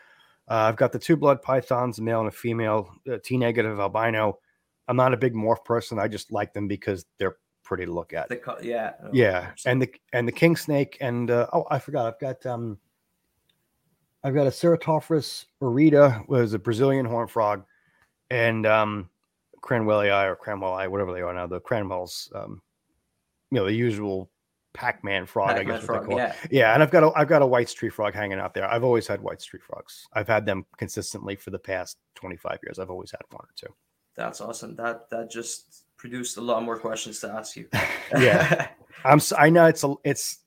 Uh, 0.47 0.69
I've 0.69 0.75
got 0.75 0.91
the 0.91 0.99
two 0.99 1.15
blood 1.15 1.41
pythons, 1.41 1.99
a 1.99 2.03
male 2.03 2.19
and 2.19 2.29
a 2.29 2.31
female, 2.31 2.93
uh, 3.11 3.17
T 3.23 3.37
negative 3.37 3.79
albino. 3.79 4.39
I'm 4.87 4.97
not 4.97 5.13
a 5.13 5.17
big 5.17 5.33
morph 5.33 5.65
person. 5.65 5.97
I 5.97 6.07
just 6.07 6.31
like 6.31 6.53
them 6.53 6.67
because 6.67 7.05
they're 7.17 7.37
pretty 7.63 7.85
to 7.85 7.91
look 7.91 8.13
at. 8.13 8.29
The, 8.29 8.39
yeah, 8.61 8.93
yeah, 9.11 9.51
and 9.65 9.81
the 9.81 9.91
and 10.13 10.27
the 10.27 10.31
king 10.31 10.55
snake 10.55 10.97
and 11.01 11.31
uh, 11.31 11.47
oh, 11.51 11.65
I 11.71 11.79
forgot. 11.79 12.05
I've 12.05 12.19
got 12.19 12.45
um, 12.45 12.77
I've 14.23 14.33
got 14.35 14.47
a 14.47 14.51
Ceratophrys 14.51 15.45
aurita, 15.61 16.27
was 16.27 16.53
a 16.53 16.59
Brazilian 16.59 17.05
horn 17.05 17.27
frog, 17.27 17.63
and 18.29 18.65
um, 18.65 19.09
Cranwellii 19.61 20.29
or 20.29 20.35
Cranwellii, 20.35 20.89
whatever 20.89 21.11
they 21.11 21.21
are 21.21 21.33
now. 21.33 21.47
The 21.47 21.59
Cranwells, 21.59 22.33
um, 22.35 22.61
you 23.51 23.59
know, 23.59 23.65
the 23.65 23.73
usual 23.73 24.29
Pac-Man 24.75 25.25
frog, 25.25 25.55
Pac-Man 25.55 25.75
I 25.75 25.77
guess 25.77 25.85
frog, 25.85 26.11
Yeah. 26.11 26.35
yeah, 26.51 26.73
and 26.73 26.83
I've 26.83 26.91
got 26.91 27.03
a 27.03 27.11
I've 27.15 27.27
got 27.27 27.41
a 27.41 27.45
White's 27.45 27.73
tree 27.73 27.89
frog 27.89 28.13
hanging 28.13 28.39
out 28.39 28.53
there. 28.53 28.69
I've 28.69 28.83
always 28.83 29.07
had 29.07 29.21
White's 29.21 29.45
tree 29.45 29.59
frogs. 29.59 30.07
I've 30.13 30.27
had 30.27 30.45
them 30.45 30.65
consistently 30.77 31.35
for 31.35 31.51
the 31.51 31.59
past 31.59 31.97
25 32.15 32.59
years. 32.63 32.79
I've 32.79 32.89
always 32.89 33.11
had 33.11 33.21
one 33.31 33.45
or 33.45 33.53
two. 33.55 33.73
That's 34.15 34.41
awesome. 34.41 34.75
That 34.75 35.09
that 35.09 35.29
just 35.29 35.83
produced 35.97 36.37
a 36.37 36.41
lot 36.41 36.63
more 36.63 36.77
questions 36.77 37.19
to 37.21 37.29
ask 37.29 37.55
you. 37.55 37.67
yeah. 38.17 38.67
I'm 39.03 39.19
I 39.37 39.49
know 39.49 39.65
it's 39.65 39.83
a 39.83 39.93
it's 40.03 40.39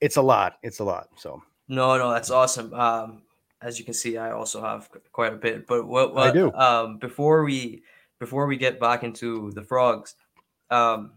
it's 0.00 0.16
a 0.16 0.22
lot. 0.22 0.58
It's 0.62 0.78
a 0.78 0.84
lot. 0.84 1.08
So 1.16 1.42
No, 1.68 1.98
no, 1.98 2.10
that's 2.10 2.30
awesome. 2.30 2.72
Um 2.74 3.22
as 3.62 3.78
you 3.78 3.84
can 3.84 3.94
see, 3.94 4.16
I 4.18 4.32
also 4.32 4.60
have 4.60 4.88
quite 5.12 5.32
a 5.32 5.36
bit. 5.36 5.66
But 5.66 5.86
what, 5.86 6.14
what 6.14 6.28
I 6.28 6.32
do 6.32 6.52
um 6.52 6.98
before 6.98 7.44
we 7.44 7.82
before 8.20 8.46
we 8.46 8.56
get 8.56 8.78
back 8.78 9.02
into 9.02 9.50
the 9.52 9.62
frogs, 9.62 10.14
um 10.70 11.12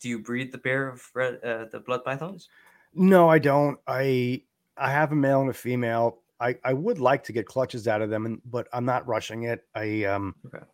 do 0.00 0.08
you 0.08 0.18
breed 0.18 0.52
the 0.52 0.58
pair 0.58 0.88
of 0.88 1.02
red, 1.14 1.42
uh, 1.44 1.66
the 1.70 1.80
blood 1.80 2.04
pythons? 2.04 2.48
No, 2.94 3.28
I 3.28 3.38
don't. 3.38 3.78
I 3.86 4.42
I 4.76 4.90
have 4.90 5.12
a 5.12 5.16
male 5.16 5.40
and 5.40 5.50
a 5.50 5.54
female. 5.54 6.20
I 6.40 6.56
I 6.64 6.72
would 6.72 6.98
like 6.98 7.24
to 7.24 7.32
get 7.32 7.46
clutches 7.46 7.88
out 7.88 8.02
of 8.02 8.10
them, 8.10 8.26
and 8.26 8.40
but 8.44 8.68
I'm 8.72 8.84
not 8.84 9.06
rushing 9.06 9.44
it. 9.44 9.60
I 9.74 10.04
um 10.04 10.34
okay. 10.46 10.64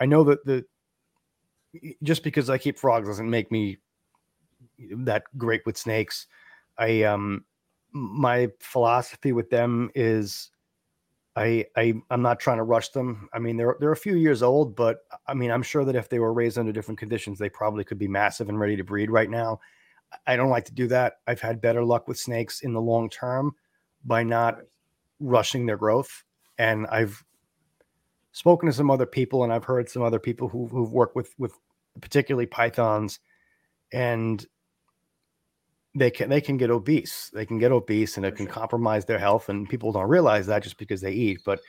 I 0.00 0.06
know 0.06 0.24
that 0.24 0.44
the 0.44 0.64
just 2.02 2.22
because 2.22 2.50
I 2.50 2.58
keep 2.58 2.78
frogs 2.78 3.08
doesn't 3.08 3.30
make 3.30 3.50
me 3.52 3.78
that 4.78 5.24
great 5.36 5.62
with 5.66 5.76
snakes. 5.76 6.26
I 6.78 7.02
um 7.02 7.44
my 7.92 8.48
philosophy 8.60 9.32
with 9.32 9.50
them 9.50 9.90
is 9.94 10.50
I, 11.36 11.66
I 11.76 11.94
I'm 12.10 12.22
not 12.22 12.40
trying 12.40 12.56
to 12.58 12.64
rush 12.64 12.88
them. 12.88 13.28
I 13.32 13.38
mean, 13.38 13.56
they're 13.56 13.76
they're 13.78 13.92
a 13.92 13.96
few 13.96 14.16
years 14.16 14.42
old, 14.42 14.74
but 14.74 14.98
I 15.26 15.34
mean, 15.34 15.50
I'm 15.50 15.62
sure 15.62 15.84
that 15.84 15.94
if 15.94 16.08
they 16.08 16.18
were 16.18 16.32
raised 16.32 16.58
under 16.58 16.72
different 16.72 16.98
conditions, 16.98 17.38
they 17.38 17.48
probably 17.48 17.84
could 17.84 17.98
be 17.98 18.08
massive 18.08 18.48
and 18.48 18.58
ready 18.58 18.76
to 18.76 18.84
breed 18.84 19.10
right 19.10 19.30
now. 19.30 19.60
I 20.26 20.36
don't 20.36 20.50
like 20.50 20.64
to 20.64 20.74
do 20.74 20.88
that. 20.88 21.14
I've 21.26 21.40
had 21.40 21.60
better 21.60 21.84
luck 21.84 22.08
with 22.08 22.18
snakes 22.18 22.62
in 22.62 22.72
the 22.72 22.80
long 22.80 23.08
term 23.08 23.54
by 24.04 24.24
not 24.24 24.58
rushing 25.20 25.66
their 25.66 25.76
growth. 25.76 26.24
And 26.58 26.86
I've 26.88 27.22
spoken 28.32 28.68
to 28.68 28.72
some 28.72 28.90
other 28.90 29.06
people, 29.06 29.44
and 29.44 29.52
I've 29.52 29.64
heard 29.64 29.88
some 29.88 30.02
other 30.02 30.18
people 30.18 30.48
who, 30.48 30.66
who've 30.66 30.92
worked 30.92 31.14
with 31.14 31.34
with 31.38 31.54
particularly 32.00 32.46
pythons, 32.46 33.20
and 33.92 34.44
they 35.94 36.10
can 36.10 36.28
they 36.28 36.40
can 36.40 36.56
get 36.56 36.70
obese. 36.70 37.30
They 37.32 37.44
can 37.44 37.58
get 37.58 37.72
obese, 37.72 38.16
and 38.16 38.24
it 38.24 38.36
can 38.36 38.46
compromise 38.46 39.04
their 39.04 39.18
health. 39.18 39.48
And 39.48 39.68
people 39.68 39.92
don't 39.92 40.08
realize 40.08 40.46
that 40.46 40.62
just 40.62 40.78
because 40.78 41.00
they 41.00 41.12
eat. 41.12 41.40
But 41.44 41.60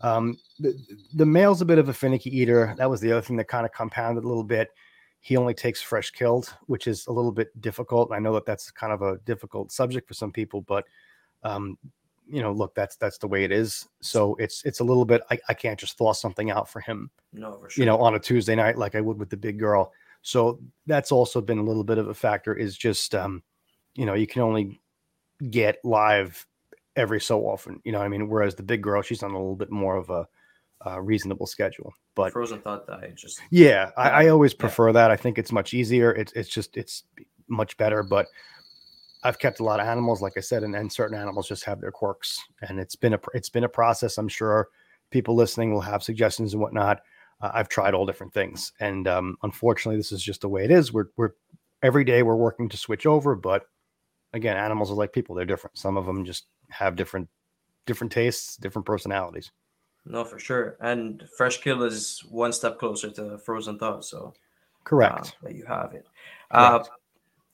um, 0.00 0.38
the 0.58 0.74
the 1.14 1.26
male's 1.26 1.60
a 1.60 1.66
bit 1.66 1.78
of 1.78 1.88
a 1.88 1.94
finicky 1.94 2.36
eater. 2.36 2.74
That 2.78 2.90
was 2.90 3.00
the 3.00 3.12
other 3.12 3.22
thing 3.22 3.36
that 3.36 3.48
kind 3.48 3.66
of 3.66 3.72
compounded 3.72 4.24
a 4.24 4.28
little 4.28 4.44
bit. 4.44 4.70
He 5.20 5.36
only 5.36 5.54
takes 5.54 5.80
fresh 5.80 6.10
killed, 6.10 6.54
which 6.66 6.86
is 6.86 7.06
a 7.06 7.12
little 7.12 7.32
bit 7.32 7.58
difficult. 7.60 8.12
I 8.12 8.18
know 8.18 8.34
that 8.34 8.44
that's 8.44 8.70
kind 8.70 8.92
of 8.92 9.02
a 9.02 9.16
difficult 9.24 9.72
subject 9.72 10.06
for 10.06 10.14
some 10.14 10.30
people, 10.30 10.60
but 10.60 10.84
um, 11.42 11.78
you 12.28 12.42
know, 12.42 12.52
look, 12.52 12.74
that's 12.74 12.96
that's 12.96 13.18
the 13.18 13.26
way 13.26 13.44
it 13.44 13.50
is. 13.50 13.88
So 14.00 14.36
it's 14.36 14.64
it's 14.64 14.80
a 14.80 14.84
little 14.84 15.04
bit. 15.04 15.22
I, 15.30 15.38
I 15.48 15.54
can't 15.54 15.78
just 15.78 15.98
thaw 15.98 16.12
something 16.12 16.50
out 16.50 16.68
for 16.68 16.80
him. 16.80 17.10
No, 17.32 17.58
for 17.58 17.70
sure. 17.70 17.82
You 17.82 17.86
know, 17.86 17.98
on 17.98 18.14
a 18.14 18.20
Tuesday 18.20 18.54
night 18.54 18.78
like 18.78 18.94
I 18.94 19.00
would 19.00 19.18
with 19.18 19.30
the 19.30 19.36
big 19.36 19.58
girl. 19.58 19.92
So 20.22 20.60
that's 20.86 21.12
also 21.12 21.40
been 21.40 21.58
a 21.58 21.62
little 21.64 21.84
bit 21.84 21.98
of 21.98 22.08
a 22.08 22.14
factor. 22.14 22.54
Is 22.54 22.76
just 22.76 23.14
um, 23.14 23.42
you 23.94 24.06
know, 24.06 24.14
you 24.14 24.26
can 24.26 24.42
only 24.42 24.80
get 25.50 25.78
live 25.84 26.46
every 26.96 27.20
so 27.20 27.42
often. 27.42 27.80
You 27.84 27.92
know, 27.92 28.00
I 28.00 28.08
mean, 28.08 28.28
whereas 28.28 28.54
the 28.54 28.62
big 28.62 28.82
girl, 28.82 29.02
she's 29.02 29.22
on 29.22 29.30
a 29.30 29.38
little 29.38 29.56
bit 29.56 29.70
more 29.70 29.96
of 29.96 30.10
a, 30.10 30.26
a 30.82 31.00
reasonable 31.02 31.46
schedule. 31.46 31.92
But 32.14 32.32
frozen 32.32 32.60
thought 32.60 32.86
that 32.86 33.00
I 33.00 33.12
just 33.14 33.40
yeah, 33.50 33.90
I, 33.96 34.10
I 34.10 34.28
always 34.28 34.54
prefer 34.54 34.88
yeah. 34.88 34.92
that. 34.94 35.10
I 35.10 35.16
think 35.16 35.38
it's 35.38 35.52
much 35.52 35.74
easier. 35.74 36.12
It's 36.12 36.32
it's 36.32 36.48
just 36.48 36.76
it's 36.76 37.04
much 37.48 37.76
better. 37.76 38.02
But 38.02 38.26
I've 39.24 39.38
kept 39.38 39.60
a 39.60 39.64
lot 39.64 39.80
of 39.80 39.86
animals, 39.86 40.22
like 40.22 40.34
I 40.36 40.40
said, 40.40 40.62
and, 40.62 40.76
and 40.76 40.92
certain 40.92 41.18
animals 41.18 41.48
just 41.48 41.64
have 41.64 41.80
their 41.80 41.90
quirks, 41.90 42.38
and 42.62 42.78
it's 42.78 42.94
been 42.94 43.14
a 43.14 43.20
it's 43.32 43.48
been 43.48 43.64
a 43.64 43.68
process. 43.68 44.18
I'm 44.18 44.28
sure 44.28 44.68
people 45.10 45.34
listening 45.34 45.72
will 45.72 45.80
have 45.80 46.02
suggestions 46.02 46.52
and 46.52 46.62
whatnot. 46.62 47.00
Uh, 47.40 47.50
I've 47.52 47.68
tried 47.68 47.94
all 47.94 48.06
different 48.06 48.32
things, 48.32 48.72
and 48.78 49.08
um, 49.08 49.36
unfortunately, 49.42 49.96
this 49.96 50.12
is 50.12 50.22
just 50.22 50.42
the 50.42 50.48
way 50.48 50.64
it 50.64 50.70
is. 50.70 50.92
We're 50.92 51.06
we're 51.16 51.32
every 51.82 52.04
day 52.04 52.22
we're 52.22 52.36
working 52.36 52.68
to 52.68 52.76
switch 52.76 53.06
over, 53.06 53.34
but 53.34 53.66
again, 54.34 54.56
animals 54.56 54.90
are 54.90 54.94
like 54.94 55.12
people; 55.12 55.34
they're 55.34 55.46
different. 55.46 55.78
Some 55.78 55.96
of 55.96 56.04
them 56.04 56.24
just 56.24 56.44
have 56.68 56.96
different 56.96 57.28
different 57.86 58.12
tastes, 58.12 58.56
different 58.56 58.84
personalities. 58.84 59.50
No, 60.04 60.24
for 60.24 60.38
sure. 60.38 60.76
And 60.80 61.24
fresh 61.36 61.58
kill 61.58 61.82
is 61.82 62.22
one 62.28 62.52
step 62.52 62.78
closer 62.78 63.10
to 63.12 63.38
frozen 63.38 63.78
thaw. 63.78 64.00
So 64.00 64.34
correct. 64.84 65.36
Uh, 65.44 65.48
you 65.48 65.64
have 65.66 65.94
it. 65.94 66.06
Uh, 66.50 66.84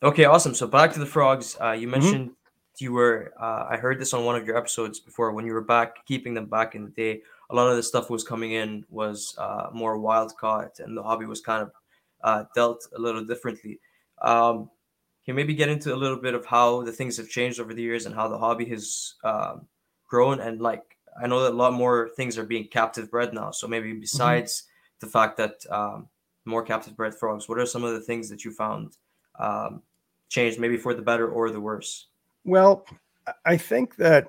okay, 0.02 0.24
awesome. 0.24 0.54
So 0.54 0.66
back 0.66 0.92
to 0.94 0.98
the 0.98 1.06
frogs. 1.06 1.56
Uh, 1.60 1.72
you 1.72 1.86
mm-hmm. 1.86 1.90
mentioned 1.90 2.30
mm-hmm. 2.30 2.84
you 2.84 2.92
were. 2.92 3.32
Uh, 3.40 3.66
I 3.70 3.76
heard 3.76 4.00
this 4.00 4.14
on 4.14 4.24
one 4.24 4.36
of 4.36 4.46
your 4.46 4.56
episodes 4.56 4.98
before 4.98 5.32
when 5.32 5.46
you 5.46 5.52
were 5.52 5.60
back 5.60 6.04
keeping 6.06 6.34
them 6.34 6.46
back 6.46 6.74
in 6.74 6.84
the 6.84 6.90
day. 6.90 7.22
A 7.50 7.54
lot 7.54 7.68
of 7.68 7.76
the 7.76 7.82
stuff 7.82 8.10
was 8.10 8.24
coming 8.24 8.52
in 8.52 8.84
was 8.90 9.34
uh, 9.38 9.68
more 9.72 9.98
wild 9.98 10.36
caught, 10.36 10.80
and 10.80 10.96
the 10.96 11.02
hobby 11.02 11.26
was 11.26 11.40
kind 11.40 11.62
of 11.62 11.72
uh, 12.22 12.44
dealt 12.54 12.86
a 12.96 13.00
little 13.00 13.24
differently. 13.24 13.78
Um, 14.22 14.70
can 15.24 15.36
maybe 15.36 15.54
get 15.54 15.68
into 15.68 15.94
a 15.94 15.96
little 15.96 16.16
bit 16.16 16.34
of 16.34 16.46
how 16.46 16.82
the 16.82 16.92
things 16.92 17.16
have 17.16 17.28
changed 17.28 17.60
over 17.60 17.74
the 17.74 17.82
years 17.82 18.06
and 18.06 18.14
how 18.14 18.28
the 18.28 18.38
hobby 18.38 18.64
has 18.66 19.14
um, 19.24 19.66
grown 20.08 20.40
and 20.40 20.60
like 20.60 20.96
I 21.20 21.26
know 21.26 21.42
that 21.42 21.52
a 21.52 21.56
lot 21.56 21.72
more 21.72 22.10
things 22.16 22.38
are 22.38 22.44
being 22.44 22.68
captive 22.68 23.10
bred 23.10 23.34
now. 23.34 23.50
So 23.50 23.66
maybe 23.66 23.90
mm-hmm. 23.90 24.00
besides 24.00 24.62
mm-hmm. 24.62 25.06
the 25.06 25.12
fact 25.12 25.36
that 25.38 25.64
um, 25.70 26.08
more 26.44 26.62
captive 26.62 26.96
bred 26.96 27.14
frogs, 27.14 27.48
what 27.48 27.58
are 27.58 27.66
some 27.66 27.84
of 27.84 27.92
the 27.92 28.00
things 28.00 28.28
that 28.30 28.44
you 28.44 28.52
found 28.52 28.96
um, 29.38 29.82
changed, 30.28 30.58
maybe 30.58 30.76
for 30.76 30.94
the 30.94 31.02
better 31.02 31.28
or 31.28 31.50
the 31.50 31.60
worse? 31.60 32.06
Well, 32.44 32.86
I 33.44 33.56
think 33.56 33.96
that, 33.96 34.28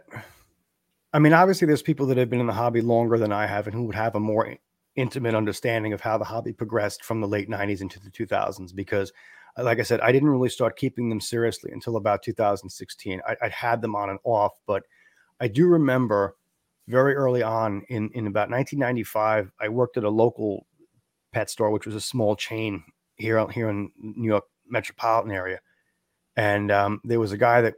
I 1.14 1.20
mean, 1.20 1.34
obviously, 1.34 1.66
there's 1.66 1.82
people 1.82 2.06
that 2.08 2.18
have 2.18 2.30
been 2.30 2.42
in 2.42 2.48
the 2.48 2.54
hobby 2.54 2.82
longer 2.82 3.18
than 3.18 3.32
I 3.32 3.46
have 3.46 3.68
and 3.68 3.76
who 3.76 3.84
would 3.84 3.96
have 3.96 4.16
a 4.16 4.20
more 4.20 4.56
intimate 4.96 5.36
understanding 5.36 5.94
of 5.94 6.02
how 6.02 6.18
the 6.18 6.26
hobby 6.26 6.52
progressed 6.52 7.04
from 7.04 7.22
the 7.22 7.28
late 7.28 7.50
90s 7.50 7.82
into 7.82 8.00
the 8.00 8.10
2000s 8.10 8.76
because 8.76 9.14
like 9.58 9.80
I 9.80 9.84
said, 9.84 10.00
I 10.02 10.12
didn't 10.12 10.30
really 10.30 10.50
start 10.50 10.78
keeping 10.78 11.10
them 11.10 11.22
seriously 11.22 11.72
until 11.72 11.98
about 11.98 12.24
2016. 12.24 13.22
I, 13.28 13.36
would 13.42 13.52
had 13.52 13.82
them 13.82 13.96
on 13.96 14.10
and 14.10 14.20
off, 14.24 14.54
but 14.66 14.84
I 15.40 15.48
do 15.48 15.68
remember 15.68 16.36
very 16.88 17.16
early 17.16 17.44
on 17.44 17.84
in, 17.90 18.10
in 18.14 18.28
about 18.28 18.50
1995, 18.50 19.52
I 19.60 19.70
worked 19.70 19.98
at 19.98 20.04
a 20.04 20.10
local 20.10 20.66
pet 21.32 21.50
store, 21.50 21.72
which 21.72 21.86
was 21.86 21.96
a 21.96 22.02
small 22.02 22.36
chain 22.36 22.84
here, 23.16 23.48
here 23.50 23.70
in 23.70 23.92
New 24.00 24.28
York 24.28 24.46
metropolitan 24.68 25.32
area. 25.32 25.60
And 26.36 26.72
um, 26.72 27.02
there 27.04 27.20
was 27.20 27.32
a 27.32 27.38
guy 27.38 27.62
that 27.62 27.76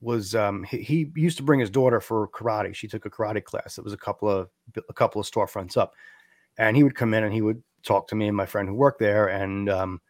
was 0.00 0.34
um, 0.34 0.64
he, 0.64 0.78
he, 0.78 1.10
used 1.14 1.38
to 1.38 1.42
bring 1.42 1.60
his 1.60 1.70
daughter 1.70 2.00
for 2.00 2.28
karate. 2.28 2.74
She 2.74 2.88
took 2.88 3.06
a 3.06 3.10
karate 3.10 3.42
class. 3.42 3.78
It 3.78 3.84
was 3.84 3.92
a 3.92 3.98
couple 3.98 4.28
of 4.28 4.48
a 4.88 4.92
couple 4.92 5.20
of 5.20 5.26
storefronts 5.26 5.76
up, 5.76 5.94
and 6.58 6.76
he 6.76 6.82
would 6.82 6.94
come 6.94 7.14
in 7.14 7.24
and 7.24 7.32
he 7.32 7.42
would 7.42 7.62
talk 7.82 8.08
to 8.08 8.14
me 8.14 8.28
and 8.28 8.36
my 8.36 8.46
friend 8.46 8.68
who 8.68 8.74
worked 8.74 8.98
there. 8.98 9.28
And 9.28 9.70
um, 9.70 10.00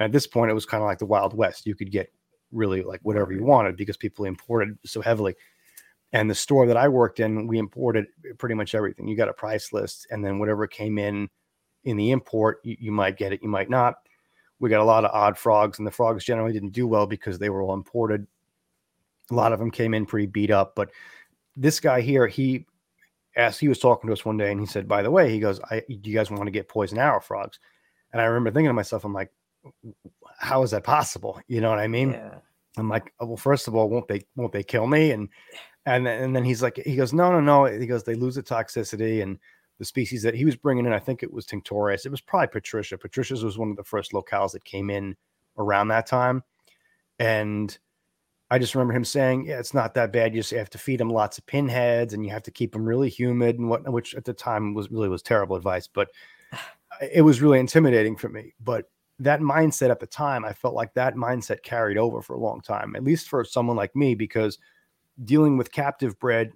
and 0.00 0.06
at 0.06 0.12
this 0.12 0.26
point, 0.26 0.50
it 0.50 0.54
was 0.54 0.64
kind 0.64 0.82
of 0.82 0.86
like 0.86 0.98
the 0.98 1.04
Wild 1.04 1.34
West. 1.34 1.66
You 1.66 1.74
could 1.74 1.92
get 1.92 2.10
really 2.52 2.82
like 2.82 3.00
whatever 3.02 3.34
you 3.34 3.44
wanted 3.44 3.76
because 3.76 3.98
people 3.98 4.24
imported 4.24 4.78
so 4.84 5.02
heavily. 5.02 5.36
And 6.14 6.28
the 6.28 6.34
store 6.34 6.66
that 6.66 6.76
I 6.78 6.88
worked 6.88 7.20
in, 7.20 7.46
we 7.46 7.58
imported 7.58 8.06
pretty 8.38 8.54
much 8.54 8.74
everything. 8.74 9.06
You 9.06 9.16
got 9.16 9.28
a 9.28 9.34
price 9.34 9.74
list, 9.74 10.06
and 10.10 10.24
then 10.24 10.38
whatever 10.38 10.66
came 10.66 10.98
in 10.98 11.28
in 11.84 11.98
the 11.98 12.12
import, 12.12 12.60
you, 12.64 12.76
you 12.80 12.92
might 12.92 13.18
get 13.18 13.34
it, 13.34 13.42
you 13.42 13.48
might 13.50 13.68
not. 13.68 13.96
We 14.58 14.70
got 14.70 14.80
a 14.80 14.84
lot 14.84 15.04
of 15.04 15.10
odd 15.12 15.36
frogs, 15.36 15.78
and 15.78 15.86
the 15.86 15.92
frogs 15.92 16.24
generally 16.24 16.52
didn't 16.52 16.72
do 16.72 16.86
well 16.86 17.06
because 17.06 17.38
they 17.38 17.50
were 17.50 17.62
all 17.62 17.74
imported. 17.74 18.26
A 19.30 19.34
lot 19.34 19.52
of 19.52 19.58
them 19.58 19.70
came 19.70 19.92
in 19.92 20.06
pretty 20.06 20.26
beat 20.26 20.50
up. 20.50 20.74
But 20.74 20.90
this 21.56 21.78
guy 21.78 22.00
here, 22.00 22.26
he 22.26 22.66
asked, 23.36 23.60
he 23.60 23.68
was 23.68 23.78
talking 23.78 24.08
to 24.08 24.14
us 24.14 24.24
one 24.24 24.38
day, 24.38 24.50
and 24.50 24.60
he 24.60 24.66
said, 24.66 24.88
"By 24.88 25.02
the 25.02 25.10
way, 25.10 25.30
he 25.30 25.40
goes, 25.40 25.60
I, 25.70 25.82
do 25.88 26.10
you 26.10 26.16
guys 26.16 26.30
want 26.30 26.46
to 26.46 26.50
get 26.50 26.68
poison 26.68 26.98
arrow 26.98 27.20
frogs?" 27.20 27.60
And 28.12 28.20
I 28.20 28.24
remember 28.24 28.50
thinking 28.50 28.70
to 28.70 28.74
myself, 28.74 29.04
I'm 29.04 29.12
like, 29.12 29.30
how 30.38 30.62
is 30.62 30.70
that 30.70 30.84
possible? 30.84 31.40
You 31.48 31.60
know 31.60 31.70
what 31.70 31.78
I 31.78 31.88
mean? 31.88 32.12
Yeah. 32.12 32.36
I'm 32.76 32.88
like, 32.88 33.12
oh, 33.20 33.26
well, 33.26 33.36
first 33.36 33.68
of 33.68 33.74
all, 33.74 33.88
won't 33.88 34.08
they 34.08 34.22
won't 34.36 34.52
they 34.52 34.62
kill 34.62 34.86
me? 34.86 35.10
And 35.10 35.28
and 35.86 36.06
and 36.06 36.34
then 36.34 36.44
he's 36.44 36.62
like, 36.62 36.76
he 36.76 36.96
goes, 36.96 37.12
no, 37.12 37.30
no, 37.30 37.40
no. 37.40 37.64
He 37.64 37.86
goes, 37.86 38.04
they 38.04 38.14
lose 38.14 38.36
the 38.36 38.42
toxicity 38.42 39.22
and 39.22 39.38
the 39.78 39.84
species 39.84 40.22
that 40.22 40.34
he 40.34 40.44
was 40.44 40.56
bringing 40.56 40.86
in. 40.86 40.92
I 40.92 40.98
think 40.98 41.22
it 41.22 41.32
was 41.32 41.46
Tinctorius. 41.46 42.06
It 42.06 42.10
was 42.10 42.20
probably 42.20 42.48
Patricia. 42.48 42.98
Patricia's 42.98 43.44
was 43.44 43.58
one 43.58 43.70
of 43.70 43.76
the 43.76 43.84
first 43.84 44.12
locales 44.12 44.52
that 44.52 44.64
came 44.64 44.90
in 44.90 45.16
around 45.58 45.88
that 45.88 46.06
time, 46.06 46.42
and 47.18 47.76
I 48.50 48.58
just 48.58 48.74
remember 48.74 48.94
him 48.94 49.04
saying, 49.04 49.46
yeah, 49.46 49.60
it's 49.60 49.74
not 49.74 49.94
that 49.94 50.12
bad. 50.12 50.34
You 50.34 50.40
just 50.40 50.50
have 50.50 50.70
to 50.70 50.78
feed 50.78 50.98
them 50.98 51.08
lots 51.08 51.38
of 51.38 51.46
pinheads 51.46 52.14
and 52.14 52.24
you 52.24 52.32
have 52.32 52.42
to 52.42 52.50
keep 52.50 52.72
them 52.72 52.84
really 52.84 53.08
humid 53.08 53.60
and 53.60 53.68
what, 53.68 53.88
which 53.92 54.16
at 54.16 54.24
the 54.24 54.32
time 54.32 54.74
was 54.74 54.90
really 54.90 55.08
was 55.08 55.22
terrible 55.22 55.54
advice, 55.54 55.86
but 55.86 56.10
it 57.00 57.22
was 57.22 57.40
really 57.40 57.60
intimidating 57.60 58.16
for 58.16 58.28
me. 58.28 58.52
But 58.58 58.86
that 59.20 59.40
mindset 59.40 59.90
at 59.90 60.00
the 60.00 60.06
time, 60.06 60.44
I 60.44 60.52
felt 60.52 60.74
like 60.74 60.94
that 60.94 61.14
mindset 61.14 61.62
carried 61.62 61.98
over 61.98 62.22
for 62.22 62.34
a 62.34 62.40
long 62.40 62.60
time, 62.62 62.96
at 62.96 63.04
least 63.04 63.28
for 63.28 63.44
someone 63.44 63.76
like 63.76 63.94
me, 63.94 64.14
because 64.14 64.58
dealing 65.24 65.58
with 65.58 65.70
captive 65.70 66.18
bred 66.18 66.52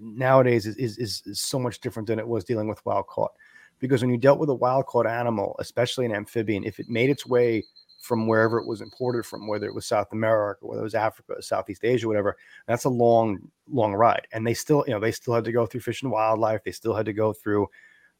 nowadays 0.00 0.66
is, 0.66 0.98
is, 0.98 1.22
is 1.26 1.40
so 1.40 1.58
much 1.58 1.80
different 1.80 2.06
than 2.06 2.18
it 2.18 2.28
was 2.28 2.44
dealing 2.44 2.68
with 2.68 2.84
wild 2.84 3.06
caught. 3.06 3.32
Because 3.78 4.02
when 4.02 4.10
you 4.10 4.18
dealt 4.18 4.38
with 4.38 4.50
a 4.50 4.54
wild 4.54 4.86
caught 4.86 5.06
animal, 5.06 5.56
especially 5.58 6.04
an 6.04 6.14
amphibian, 6.14 6.64
if 6.64 6.78
it 6.78 6.88
made 6.88 7.08
its 7.08 7.26
way 7.26 7.64
from 8.02 8.26
wherever 8.26 8.58
it 8.58 8.66
was 8.66 8.82
imported 8.82 9.24
from, 9.24 9.48
whether 9.48 9.66
it 9.66 9.74
was 9.74 9.86
South 9.86 10.12
America, 10.12 10.66
whether 10.66 10.82
it 10.82 10.84
was 10.84 10.94
Africa, 10.94 11.42
Southeast 11.42 11.84
Asia, 11.84 12.06
whatever, 12.06 12.36
that's 12.66 12.84
a 12.84 12.90
long, 12.90 13.38
long 13.70 13.94
ride. 13.94 14.26
And 14.32 14.46
they 14.46 14.52
still, 14.52 14.84
you 14.86 14.92
know, 14.92 15.00
they 15.00 15.10
still 15.10 15.32
had 15.32 15.44
to 15.44 15.52
go 15.52 15.64
through 15.64 15.80
fish 15.80 16.02
and 16.02 16.12
wildlife. 16.12 16.62
They 16.64 16.72
still 16.72 16.94
had 16.94 17.06
to 17.06 17.14
go 17.14 17.32
through, 17.32 17.66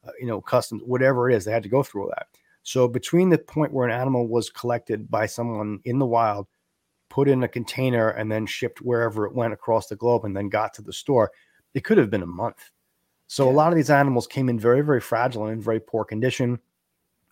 uh, 0.07 0.13
you 0.19 0.27
know, 0.27 0.41
customs, 0.41 0.83
whatever 0.87 1.29
it 1.29 1.37
is, 1.37 1.45
they 1.45 1.53
had 1.53 1.63
to 1.65 1.69
go 1.69 1.83
through 1.83 2.05
all 2.05 2.13
that. 2.17 2.29
So 2.65 2.89
between 2.89 3.29
the 3.29 3.39
point 3.39 3.73
where 3.73 3.87
an 3.87 3.95
animal 3.95 4.27
was 4.27 4.51
collected 4.51 5.11
by 5.11 5.27
someone 5.27 5.81
in 5.85 5.99
the 5.99 6.07
wild, 6.07 6.49
put 7.11 7.29
in 7.29 7.45
a 7.45 7.49
container, 7.49 8.09
and 8.09 8.33
then 8.33 8.47
shipped 8.47 8.81
wherever 8.81 9.27
it 9.27 9.35
went 9.35 9.53
across 9.53 9.87
the 9.87 9.97
globe, 9.97 10.25
and 10.25 10.37
then 10.37 10.49
got 10.49 10.75
to 10.75 10.83
the 10.83 10.93
store, 10.93 11.31
it 11.75 11.85
could 11.85 11.99
have 11.99 12.11
been 12.11 12.23
a 12.23 12.27
month. 12.27 12.71
So 13.27 13.45
yeah. 13.45 13.53
a 13.53 13.55
lot 13.55 13.69
of 13.69 13.77
these 13.77 13.91
animals 13.91 14.27
came 14.27 14.49
in 14.49 14.59
very, 14.59 14.81
very 14.81 15.01
fragile 15.01 15.45
and 15.45 15.53
in 15.53 15.61
very 15.61 15.79
poor 15.79 16.05
condition. 16.05 16.59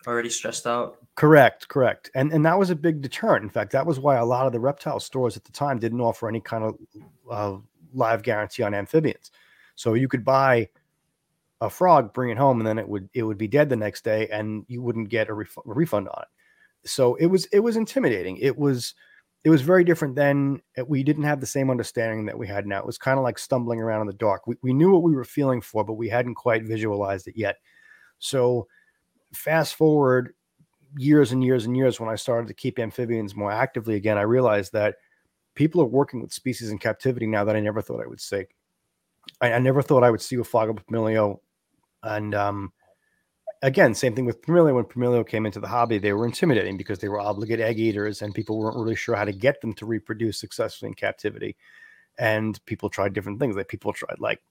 Already 0.05 0.29
stressed 0.29 0.67
out. 0.67 0.97
Correct, 1.15 1.67
correct. 1.67 2.11
And 2.13 2.31
and 2.31 2.45
that 2.45 2.59
was 2.59 2.69
a 2.69 2.75
big 2.75 3.01
deterrent. 3.01 3.43
In 3.43 3.49
fact, 3.49 3.71
that 3.71 3.85
was 3.85 3.99
why 3.99 4.17
a 4.17 4.25
lot 4.25 4.45
of 4.45 4.51
the 4.51 4.59
reptile 4.59 4.99
stores 4.99 5.37
at 5.37 5.45
the 5.45 5.51
time 5.51 5.79
didn't 5.79 6.01
offer 6.01 6.27
any 6.27 6.41
kind 6.41 6.63
of 6.63 6.77
uh, 7.31 7.57
live 7.93 8.21
guarantee 8.21 8.63
on 8.63 8.73
amphibians. 8.73 9.31
So 9.75 9.93
you 9.93 10.07
could 10.07 10.23
buy 10.23 10.69
a 11.63 11.69
frog, 11.69 12.13
bring 12.13 12.29
it 12.29 12.37
home, 12.37 12.59
and 12.59 12.67
then 12.67 12.77
it 12.77 12.87
would 12.87 13.09
it 13.13 13.23
would 13.23 13.37
be 13.37 13.47
dead 13.47 13.69
the 13.69 13.75
next 13.75 14.03
day, 14.03 14.27
and 14.27 14.65
you 14.67 14.81
wouldn't 14.81 15.09
get 15.09 15.29
a, 15.29 15.33
ref- 15.33 15.57
a 15.57 15.61
refund 15.65 16.09
on 16.09 16.23
it. 16.23 16.87
So 16.87 17.15
it 17.15 17.27
was 17.27 17.45
it 17.45 17.61
was 17.61 17.77
intimidating. 17.77 18.37
It 18.37 18.57
was 18.57 18.93
it 19.45 19.49
was 19.49 19.61
very 19.61 19.85
different 19.85 20.15
then. 20.15 20.61
Uh, 20.77 20.83
we 20.85 21.03
didn't 21.03 21.23
have 21.23 21.39
the 21.39 21.45
same 21.45 21.69
understanding 21.69 22.25
that 22.25 22.37
we 22.37 22.47
had 22.47 22.67
now. 22.67 22.79
It 22.79 22.85
was 22.85 22.97
kind 22.97 23.17
of 23.17 23.23
like 23.23 23.39
stumbling 23.39 23.79
around 23.79 24.01
in 24.01 24.07
the 24.07 24.13
dark. 24.13 24.45
We, 24.45 24.55
we 24.61 24.73
knew 24.73 24.91
what 24.91 25.03
we 25.03 25.15
were 25.15 25.23
feeling 25.23 25.61
for, 25.61 25.85
but 25.85 25.93
we 25.93 26.09
hadn't 26.09 26.35
quite 26.35 26.63
visualized 26.63 27.27
it 27.27 27.37
yet. 27.37 27.57
So, 28.19 28.67
fast 29.33 29.75
forward 29.75 30.33
years 30.97 31.31
and 31.31 31.43
years 31.43 31.65
and 31.65 31.75
years 31.75 31.99
when 31.99 32.09
I 32.09 32.15
started 32.15 32.47
to 32.49 32.53
keep 32.53 32.77
amphibians 32.77 33.35
more 33.35 33.51
actively 33.51 33.95
again, 33.95 34.17
I 34.17 34.23
realized 34.23 34.73
that 34.73 34.95
people 35.55 35.81
are 35.81 35.85
working 35.85 36.21
with 36.21 36.33
species 36.33 36.71
in 36.71 36.77
captivity 36.77 37.25
now 37.25 37.45
that 37.45 37.55
I 37.55 37.61
never 37.61 37.81
thought 37.81 38.03
I 38.03 38.07
would 38.07 38.21
see. 38.21 38.43
I, 39.39 39.53
I 39.53 39.59
never 39.59 39.81
thought 39.81 40.03
I 40.03 40.11
would 40.11 40.21
see 40.21 40.37
with 40.37 40.51
Flagella 40.51 40.79
pumilio. 40.85 41.39
And 42.03 42.35
um, 42.35 42.73
again, 43.61 43.95
same 43.95 44.13
thing 44.13 44.25
with 44.25 44.41
Pumilio. 44.41 44.75
When 44.75 44.85
Pumilio 44.85 45.27
came 45.27 45.45
into 45.45 45.59
the 45.59 45.67
hobby, 45.67 45.97
they 45.97 46.13
were 46.13 46.25
intimidating 46.25 46.77
because 46.77 46.99
they 46.99 47.09
were 47.09 47.19
obligate 47.19 47.59
egg 47.59 47.79
eaters, 47.79 48.21
and 48.21 48.35
people 48.35 48.59
weren't 48.59 48.77
really 48.77 48.95
sure 48.95 49.15
how 49.15 49.25
to 49.25 49.31
get 49.31 49.61
them 49.61 49.73
to 49.73 49.85
reproduce 49.85 50.39
successfully 50.39 50.89
in 50.89 50.93
captivity. 50.93 51.55
And 52.19 52.63
people 52.65 52.89
tried 52.89 53.13
different 53.13 53.39
things. 53.39 53.55
Like 53.55 53.69
people 53.69 53.93
tried 53.93 54.19
like 54.19 54.41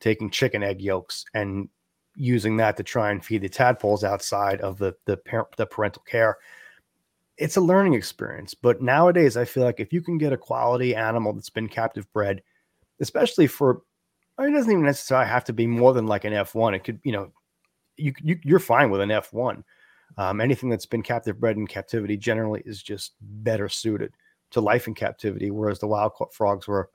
taking 0.00 0.30
chicken 0.30 0.62
egg 0.62 0.80
yolks 0.80 1.24
and 1.34 1.68
using 2.16 2.56
that 2.56 2.76
to 2.76 2.82
try 2.82 3.10
and 3.10 3.24
feed 3.24 3.42
the 3.42 3.48
tadpoles 3.48 4.04
outside 4.04 4.60
of 4.60 4.78
the 4.78 4.94
the, 5.06 5.16
parent, 5.16 5.48
the 5.56 5.66
parental 5.66 6.02
care. 6.02 6.38
It's 7.38 7.56
a 7.56 7.60
learning 7.60 7.94
experience, 7.94 8.54
but 8.54 8.82
nowadays 8.82 9.36
I 9.36 9.44
feel 9.44 9.64
like 9.64 9.80
if 9.80 9.92
you 9.92 10.02
can 10.02 10.18
get 10.18 10.32
a 10.32 10.36
quality 10.36 10.94
animal 10.94 11.32
that's 11.32 11.50
been 11.50 11.68
captive 11.68 12.10
bred, 12.12 12.42
especially 13.00 13.46
for, 13.46 13.82
Mean, 14.42 14.54
it 14.54 14.58
doesn't 14.58 14.72
even 14.72 14.84
necessarily 14.84 15.28
have 15.28 15.44
to 15.44 15.52
be 15.52 15.66
more 15.66 15.92
than 15.92 16.06
like 16.06 16.24
an 16.24 16.32
F1. 16.32 16.74
It 16.74 16.84
could, 16.84 17.00
you 17.04 17.12
know, 17.12 17.32
you, 17.96 18.12
you 18.22 18.38
you're 18.42 18.58
fine 18.58 18.90
with 18.90 19.00
an 19.00 19.10
F1. 19.10 19.62
Um, 20.18 20.40
anything 20.40 20.68
that's 20.68 20.86
been 20.86 21.02
captive 21.02 21.40
bred 21.40 21.56
in 21.56 21.66
captivity 21.66 22.16
generally 22.16 22.62
is 22.66 22.82
just 22.82 23.12
better 23.20 23.68
suited 23.68 24.12
to 24.50 24.60
life 24.60 24.86
in 24.86 24.94
captivity, 24.94 25.50
whereas 25.50 25.78
the 25.78 25.86
wild 25.86 26.14
caught 26.14 26.34
frogs 26.34 26.66
were 26.68 26.90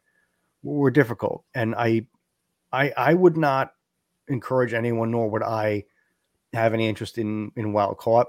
were 0.64 0.92
difficult. 0.92 1.44
And 1.56 1.74
I 1.76 2.06
I 2.72 2.92
I 2.98 3.14
would 3.14 3.38
not 3.38 3.72
encourage 4.28 4.74
anyone, 4.74 5.12
nor 5.12 5.30
would 5.30 5.44
I 5.44 5.86
have 6.54 6.74
any 6.74 6.88
interest 6.88 7.18
in 7.18 7.52
in 7.56 7.74
wild 7.74 7.98
caught. 7.98 8.28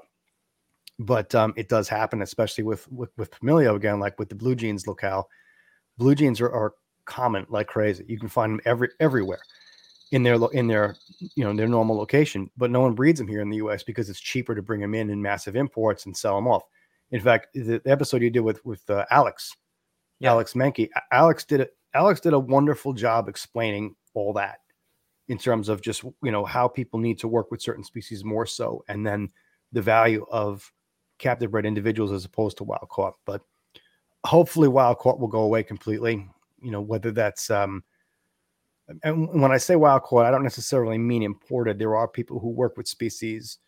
But 0.98 1.34
um, 1.34 1.54
it 1.56 1.68
does 1.68 1.88
happen, 1.88 2.22
especially 2.22 2.64
with 2.64 2.90
with, 2.90 3.10
with 3.16 3.30
Pumilio 3.30 3.76
again, 3.76 4.00
like 4.00 4.18
with 4.18 4.28
the 4.28 4.34
blue 4.34 4.54
jeans 4.54 4.86
locale. 4.86 5.28
Blue 5.98 6.14
jeans 6.14 6.40
are, 6.40 6.50
are 6.50 6.74
common 7.08 7.46
like 7.48 7.66
crazy. 7.66 8.04
You 8.06 8.18
can 8.18 8.28
find 8.28 8.52
them 8.52 8.60
every 8.64 8.90
everywhere 9.00 9.40
in 10.12 10.22
their 10.22 10.38
in 10.52 10.66
their 10.66 10.96
you 11.34 11.44
know 11.44 11.54
their 11.54 11.68
normal 11.68 11.96
location, 11.96 12.50
but 12.56 12.70
no 12.70 12.80
one 12.80 12.94
breeds 12.94 13.18
them 13.18 13.28
here 13.28 13.40
in 13.40 13.50
the 13.50 13.56
U.S. 13.58 13.82
because 13.82 14.08
it's 14.08 14.20
cheaper 14.20 14.54
to 14.54 14.62
bring 14.62 14.80
them 14.80 14.94
in 14.94 15.10
in 15.10 15.20
massive 15.20 15.56
imports 15.56 16.06
and 16.06 16.16
sell 16.16 16.36
them 16.36 16.48
off. 16.48 16.62
In 17.10 17.20
fact, 17.20 17.48
the, 17.54 17.80
episode 17.86 18.22
you 18.22 18.30
did 18.30 18.40
with 18.40 18.64
with 18.64 18.88
uh, 18.90 19.04
Alex, 19.10 19.56
yeah. 20.20 20.30
Alex 20.30 20.54
Menke, 20.54 20.88
Alex 21.12 21.44
did 21.44 21.60
it. 21.60 21.76
Alex 21.94 22.20
did 22.20 22.32
a 22.32 22.38
wonderful 22.38 22.92
job 22.92 23.28
explaining 23.28 23.94
all 24.14 24.32
that 24.34 24.60
in 25.28 25.38
terms 25.38 25.68
of 25.68 25.80
just 25.82 26.04
you 26.22 26.30
know 26.30 26.44
how 26.44 26.68
people 26.68 26.98
need 26.98 27.18
to 27.18 27.28
work 27.28 27.50
with 27.50 27.62
certain 27.62 27.84
species 27.84 28.24
more 28.24 28.46
so, 28.46 28.84
and 28.88 29.06
then 29.06 29.28
the 29.72 29.82
value 29.82 30.24
of 30.30 30.70
captive 31.18 31.50
bred 31.50 31.66
individuals 31.66 32.12
as 32.12 32.24
opposed 32.24 32.56
to 32.56 32.64
wild 32.64 32.88
caught. 32.88 33.14
But 33.26 33.42
hopefully, 34.24 34.68
wild 34.68 34.98
caught 34.98 35.20
will 35.20 35.28
go 35.28 35.40
away 35.40 35.62
completely. 35.62 36.28
You 36.62 36.70
know 36.70 36.80
whether 36.80 37.10
that's 37.10 37.50
um, 37.50 37.84
and 39.02 39.42
when 39.42 39.52
I 39.52 39.58
say 39.58 39.76
wild 39.76 40.02
caught, 40.02 40.24
I 40.24 40.30
don't 40.30 40.42
necessarily 40.42 40.98
mean 40.98 41.22
imported. 41.22 41.78
There 41.78 41.96
are 41.96 42.08
people 42.08 42.38
who 42.40 42.48
work 42.48 42.76
with 42.76 42.88
species 42.88 43.58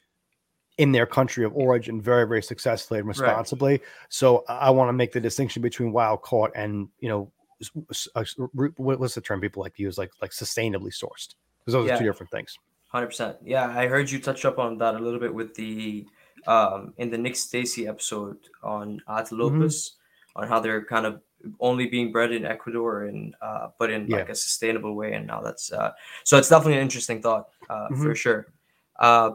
in 0.78 0.92
their 0.92 1.06
country 1.06 1.44
of 1.44 1.54
origin 1.54 2.00
very, 2.00 2.26
very 2.26 2.42
successfully 2.42 3.00
and 3.00 3.09
responsibly. 3.09 3.73
Right. 3.73 3.82
So 4.09 4.44
I 4.49 4.70
want 4.70 4.88
to 4.88 4.94
make 4.94 5.12
the 5.12 5.20
distinction 5.20 5.61
between 5.61 5.92
wild 5.92 6.23
caught 6.23 6.52
and 6.54 6.88
you 7.00 7.09
know 7.09 7.32
what's 7.75 9.14
the 9.14 9.20
term 9.20 9.40
people 9.40 9.62
like 9.62 9.75
to 9.75 9.82
use, 9.82 9.99
like 9.99 10.11
like 10.23 10.30
sustainably 10.30 10.92
sourced, 10.92 11.35
because 11.61 11.75
those 11.75 11.87
yeah. 11.87 11.94
are 11.94 11.99
two 11.99 12.04
different 12.04 12.32
things. 12.32 12.56
Hundred 12.88 13.09
percent. 13.09 13.37
Yeah, 13.44 13.66
I 13.66 13.87
heard 13.87 14.11
you 14.11 14.18
touch 14.20 14.44
up 14.44 14.59
on 14.59 14.78
that 14.78 14.94
a 14.94 14.99
little 14.99 15.20
bit 15.20 15.35
with 15.35 15.54
the 15.54 16.06
um 16.47 16.94
in 16.97 17.11
the 17.11 17.18
Nick 17.18 17.37
Stacy 17.37 17.87
episode 17.87 18.38
on 18.62 19.02
Atelopus, 19.06 19.52
mm-hmm. 19.61 20.42
on 20.42 20.49
how 20.49 20.61
they're 20.61 20.85
kind 20.85 21.04
of 21.04 21.20
only 21.59 21.87
being 21.87 22.12
bred 22.12 22.32
in 22.32 22.44
Ecuador 22.44 23.04
and 23.04 23.35
uh, 23.40 23.68
but 23.78 23.90
in 23.90 24.06
yeah. 24.06 24.18
like 24.18 24.28
a 24.28 24.35
sustainable 24.35 24.94
way. 24.94 25.12
And 25.14 25.26
now 25.26 25.40
that's 25.40 25.73
uh, 25.73 25.92
so 26.25 26.38
it's 26.38 26.49
definitely 26.49 26.75
an 26.75 26.82
interesting 26.82 27.23
thought 27.23 27.49
uh, 27.68 27.88
mm-hmm. 27.88 28.03
for 28.03 28.14
sure. 28.14 28.53
Uh, 28.98 29.33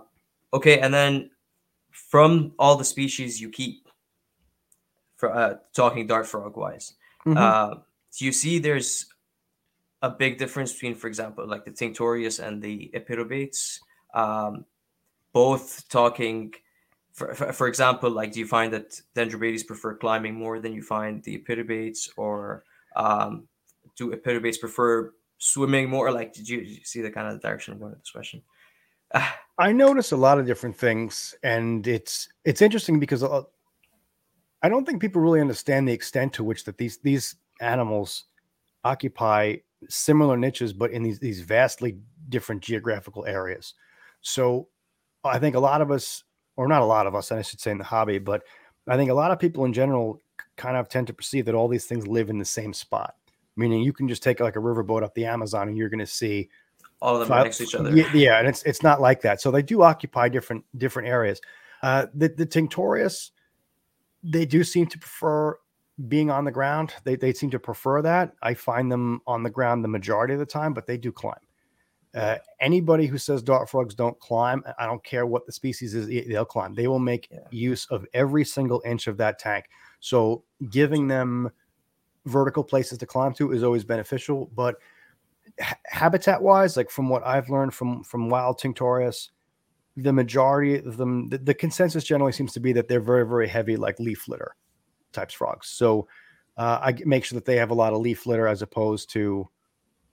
okay, 0.54 0.80
and 0.80 0.94
then 0.94 1.32
from 1.92 2.54
all 2.60 2.76
the 2.76 2.86
species 2.86 3.42
you 3.42 3.50
keep, 3.50 3.88
for 5.16 5.34
uh, 5.34 5.56
talking 5.74 6.08
dart 6.08 6.28
frog 6.28 6.58
wise, 6.58 6.94
mm-hmm. 7.26 7.38
uh, 7.38 7.80
you 8.18 8.32
see 8.32 8.60
there's 8.60 9.08
a 10.02 10.10
big 10.10 10.38
difference 10.38 10.74
between, 10.74 10.96
for 10.96 11.08
example, 11.08 11.48
like 11.48 11.66
the 11.66 11.72
Tinctorius 11.72 12.46
and 12.46 12.62
the 12.62 12.92
Epirobates. 12.94 13.80
Um, 14.14 14.66
both 15.34 15.90
talking 15.90 16.54
for, 17.16 17.34
for, 17.34 17.54
for, 17.54 17.68
example, 17.68 18.12
like 18.12 18.34
do 18.34 18.40
you 18.40 18.46
find 18.46 18.72
that 18.74 19.02
Dendrobates 19.16 19.66
prefer 19.66 19.96
climbing 19.96 20.36
more 20.36 20.60
than 20.60 20.74
you 20.74 20.82
find 20.82 21.24
the 21.24 21.40
Epirobates, 21.40 22.10
or 22.18 22.64
um, 22.96 23.48
do 23.96 24.12
Epirobates 24.12 24.60
prefer 24.60 25.14
swimming 25.38 25.90
more? 25.90 26.12
Like, 26.12 26.34
did 26.34 26.48
you, 26.48 26.60
did 26.60 26.70
you 26.70 26.84
see 26.84 27.02
the 27.02 27.10
kind 27.10 27.28
of 27.28 27.42
direction 27.42 27.74
of 27.74 27.80
going 27.80 27.92
with 27.92 28.02
this 28.02 28.12
question? 28.12 28.42
I 29.58 29.72
notice 29.72 30.12
a 30.12 30.18
lot 30.18 30.40
of 30.40 30.46
different 30.46 30.76
things, 30.76 31.34
and 31.42 31.88
it's 31.88 32.28
it's 32.44 32.62
interesting 32.62 33.00
because 33.00 33.24
uh, 33.24 33.44
I 34.62 34.68
don't 34.68 34.86
think 34.86 35.02
people 35.02 35.22
really 35.22 35.40
understand 35.40 35.88
the 35.88 35.94
extent 35.94 36.34
to 36.34 36.44
which 36.44 36.66
that 36.66 36.78
these 36.78 36.98
these 36.98 37.38
animals 37.62 38.26
occupy 38.84 39.56
similar 39.88 40.36
niches, 40.36 40.74
but 40.74 40.92
in 40.92 41.02
these 41.02 41.20
these 41.20 41.40
vastly 41.40 41.98
different 42.28 42.62
geographical 42.62 43.26
areas. 43.26 43.74
So 44.20 44.68
I 45.24 45.40
think 45.40 45.56
a 45.56 45.60
lot 45.60 45.82
of 45.82 45.92
us 45.92 46.25
or 46.56 46.68
not 46.68 46.82
a 46.82 46.86
lot 46.86 47.08
of 47.08 47.16
us, 47.16 47.32
I 47.32 47.42
should 47.42 47.60
say, 47.60 47.72
in 47.72 47.78
the 47.78 47.84
hobby, 47.84 48.20
but 48.20 48.44
I 48.88 48.98
think 48.98 49.10
a 49.10 49.16
lot 49.16 49.32
of 49.32 49.40
people 49.40 49.66
in 49.66 49.74
general 49.74 50.22
kind 50.56 50.78
of 50.78 50.88
tend 50.90 51.08
to 51.08 51.14
perceive 51.14 51.46
that 51.46 51.56
all 51.56 51.68
these 51.68 51.86
things 51.86 52.08
live 52.08 52.30
in 52.30 52.38
the 52.38 52.46
same 52.46 52.74
spot. 52.74 53.16
Meaning, 53.58 53.84
you 53.84 53.94
can 53.94 54.08
just 54.08 54.24
take 54.24 54.40
like 54.40 54.56
a 54.56 54.60
riverboat 54.60 55.04
up 55.04 55.14
the 55.16 55.26
Amazon, 55.26 55.70
and 55.70 55.78
you're 55.78 55.90
going 55.90 56.00
to 56.00 56.06
see 56.06 56.50
all 57.02 57.16
of 57.16 57.20
them 57.20 57.30
five, 57.30 57.46
next 57.46 57.58
to 57.58 57.64
each 57.64 57.76
other. 57.76 57.96
Yeah, 57.96 58.40
and 58.40 58.48
it's 58.48 58.64
it's 58.64 58.84
not 58.84 59.00
like 59.00 59.22
that. 59.22 59.42
So 59.42 59.50
they 59.50 59.62
do 59.62 59.82
occupy 59.82 60.30
different 60.30 60.66
different 60.78 61.08
areas. 61.08 61.40
Uh, 61.82 62.08
the 62.14 62.30
the 62.30 62.46
Tinctorius, 62.46 63.32
they 64.24 64.46
do 64.46 64.64
seem 64.64 64.88
to 64.88 65.00
prefer 65.00 65.58
being 66.08 66.30
on 66.30 66.44
the 66.44 66.52
ground. 66.52 66.94
They 67.04 67.16
they 67.16 67.32
seem 67.32 67.50
to 67.52 67.60
prefer 67.60 68.02
that. 68.02 68.34
I 68.42 68.54
find 68.54 68.92
them 68.92 69.22
on 69.26 69.44
the 69.44 69.50
ground 69.50 69.84
the 69.84 69.90
majority 69.90 70.34
of 70.34 70.40
the 70.40 70.46
time, 70.46 70.74
but 70.74 70.86
they 70.86 70.98
do 70.98 71.12
climb. 71.12 71.36
Uh, 72.16 72.38
anybody 72.62 73.08
who 73.08 73.18
says 73.18 73.44
dart 73.44 73.70
frogs 73.70 73.94
don't 73.94 74.18
climb, 74.20 74.64
I 74.80 74.86
don't 74.86 75.04
care 75.04 75.26
what 75.26 75.46
the 75.46 75.52
species 75.52 75.94
is, 75.94 76.08
they'll 76.28 76.46
climb. 76.46 76.74
They 76.74 76.88
will 76.88 77.00
make 77.00 77.28
yeah. 77.30 77.40
use 77.52 77.86
of 77.88 78.06
every 78.14 78.46
single 78.46 78.82
inch 78.86 79.08
of 79.08 79.18
that 79.18 79.38
tank. 79.38 79.66
So 80.00 80.44
giving 80.70 81.08
them 81.08 81.52
vertical 82.26 82.64
places 82.64 82.98
to 83.00 83.06
climb 83.06 83.34
to 83.34 83.52
is 83.52 83.64
always 83.64 83.84
beneficial. 83.84 84.50
But 84.56 84.78
ha- 85.60 85.78
habitat 85.86 86.42
wise, 86.42 86.78
like 86.78 86.90
from 86.90 87.10
what 87.10 87.26
I've 87.26 87.50
learned 87.50 87.74
from 87.74 88.04
from 88.04 88.30
wild 88.30 88.60
Tinctorius, 88.60 89.30
the 89.98 90.14
majority 90.14 90.78
of 90.78 90.98
them, 90.98 91.28
the, 91.30 91.38
the 91.38 91.54
consensus 91.54 92.04
generally 92.04 92.32
seems 92.32 92.54
to 92.54 92.60
be 92.60 92.72
that 92.74 92.88
they're 92.88 93.02
very 93.02 93.28
very 93.28 93.48
heavy, 93.48 93.76
like 93.76 94.00
leaf 94.00 94.28
litter 94.28 94.56
types 95.12 95.34
frogs. 95.34 95.68
So 95.68 96.08
uh, 96.58 96.80
I 96.82 96.96
make 97.06 97.26
sure 97.26 97.36
that 97.36 97.46
they 97.46 97.58
have 97.58 97.72
a 97.72 97.76
lot 97.76 97.94
of 97.94 98.00
leaf 98.00 98.26
litter 98.26 98.48
as 98.48 98.62
opposed 98.62 99.10
to 99.12 99.50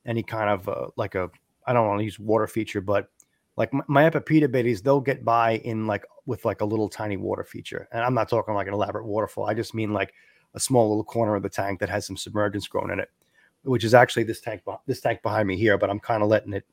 any 0.05 0.23
kind 0.23 0.51
of 0.51 0.69
uh, 0.69 0.89
like 0.97 1.15
a 1.15 1.31
I 1.67 1.73
don't 1.73 1.87
want 1.87 2.01
to 2.01 2.05
use 2.05 2.19
water 2.19 2.47
feature, 2.47 2.81
but 2.81 3.09
like 3.57 3.73
my, 3.73 3.83
my 3.87 4.11
Epipedobates, 4.11 4.83
they'll 4.83 5.01
get 5.01 5.25
by 5.25 5.59
in 5.59 5.87
like 5.87 6.05
with 6.27 6.45
like 6.45 6.61
a 6.61 6.65
little 6.65 6.89
tiny 6.89 7.17
water 7.17 7.45
feature. 7.45 7.89
And 7.93 8.03
I'm 8.03 8.15
not 8.15 8.29
talking 8.29 8.55
like 8.55 8.67
an 8.67 8.75
elaborate 8.75 9.07
waterfall. 9.07 9.47
I 9.47 9.55
just 9.55 9.75
mean 9.75 9.93
like 9.93 10.15
a 10.55 10.61
small 10.61 10.89
little 10.89 11.05
corner 11.05 11.35
of 11.35 11.43
the 11.43 11.49
tank 11.49 11.81
that 11.81 11.89
has 11.89 12.07
some 12.07 12.17
submergence 12.17 12.67
growing 12.69 12.91
in 12.91 13.01
it, 13.01 13.11
which 13.63 13.85
is 13.85 13.95
actually 13.95 14.25
this 14.25 14.41
tank 14.41 14.63
this 14.87 15.01
tank 15.01 15.23
behind 15.23 15.49
me 15.49 15.57
here. 15.57 15.79
But 15.79 15.91
I'm 15.91 16.01
kind 16.01 16.23
of 16.23 16.29
letting 16.29 16.53
it 16.53 16.67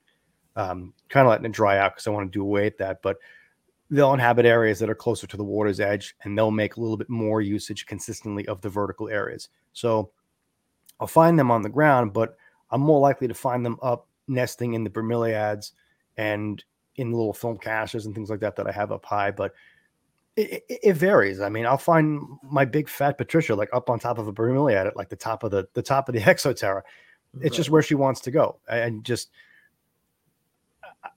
um, 0.56 0.93
kind 1.10 1.25
of 1.25 1.32
letting 1.32 1.45
it 1.45 1.52
dry 1.52 1.78
out 1.78 1.93
because 1.93 2.08
I 2.08 2.12
want 2.12 2.32
to 2.32 2.38
do 2.38 2.43
away 2.43 2.65
with 2.65 2.78
that. 2.78 3.02
But 3.02 3.17
they'll 3.89 4.13
inhabit 4.13 4.45
areas 4.45 4.80
that 4.80 4.89
are 4.89 4.95
closer 4.95 5.25
to 5.28 5.38
the 5.38 5.43
water's 5.43 5.80
edge, 5.80 6.15
and 6.23 6.38
they'll 6.38 6.52
make 6.52 6.75
a 6.75 6.82
little 6.82 6.97
bit 6.97 7.10
more 7.10 7.41
usage 7.41 7.86
consistently 7.86 8.47
of 8.47 8.62
the 8.62 8.69
vertical 8.69 9.10
areas. 9.10 9.49
So 9.73 10.12
I'll 10.99 11.08
find 11.08 11.39
them 11.39 11.52
on 11.52 11.62
the 11.62 11.69
ground, 11.69 12.13
but 12.13 12.38
I'm 12.71 12.82
more 12.82 12.99
likely 12.99 13.28
to 13.28 13.34
find 13.34 13.65
them 13.65 13.78
up 13.82 14.08
nesting 14.29 14.73
in 14.73 14.83
the 14.83 14.89
bromeliads 14.89 15.71
and 16.17 16.63
in 16.95 17.11
little 17.11 17.33
film 17.33 17.57
caches 17.57 18.05
and 18.05 18.13
things 18.13 18.29
like 18.29 18.39
that 18.41 18.55
that 18.55 18.67
I 18.67 18.71
have 18.71 18.91
up 18.91 19.05
high. 19.05 19.31
But 19.31 19.53
it, 20.35 20.63
it, 20.69 20.79
it, 20.83 20.93
varies. 20.93 21.41
I 21.41 21.49
mean, 21.49 21.65
I'll 21.65 21.77
find 21.77 22.21
my 22.43 22.65
big 22.65 22.87
fat 22.87 23.17
Patricia 23.17 23.55
like 23.55 23.69
up 23.73 23.89
on 23.89 23.99
top 23.99 24.17
of 24.17 24.27
a 24.27 24.33
bromeliad 24.33 24.87
at 24.87 24.95
like 24.95 25.09
the 25.09 25.15
top 25.15 25.43
of 25.43 25.51
the 25.51 25.67
the 25.73 25.81
top 25.81 26.07
of 26.07 26.15
the 26.15 26.21
Exo 26.21 26.55
Terra. 26.55 26.83
It's 27.35 27.43
right. 27.43 27.53
just 27.53 27.69
where 27.69 27.81
she 27.81 27.95
wants 27.95 28.21
to 28.21 28.31
go, 28.31 28.59
and 28.67 29.03
just 29.03 29.29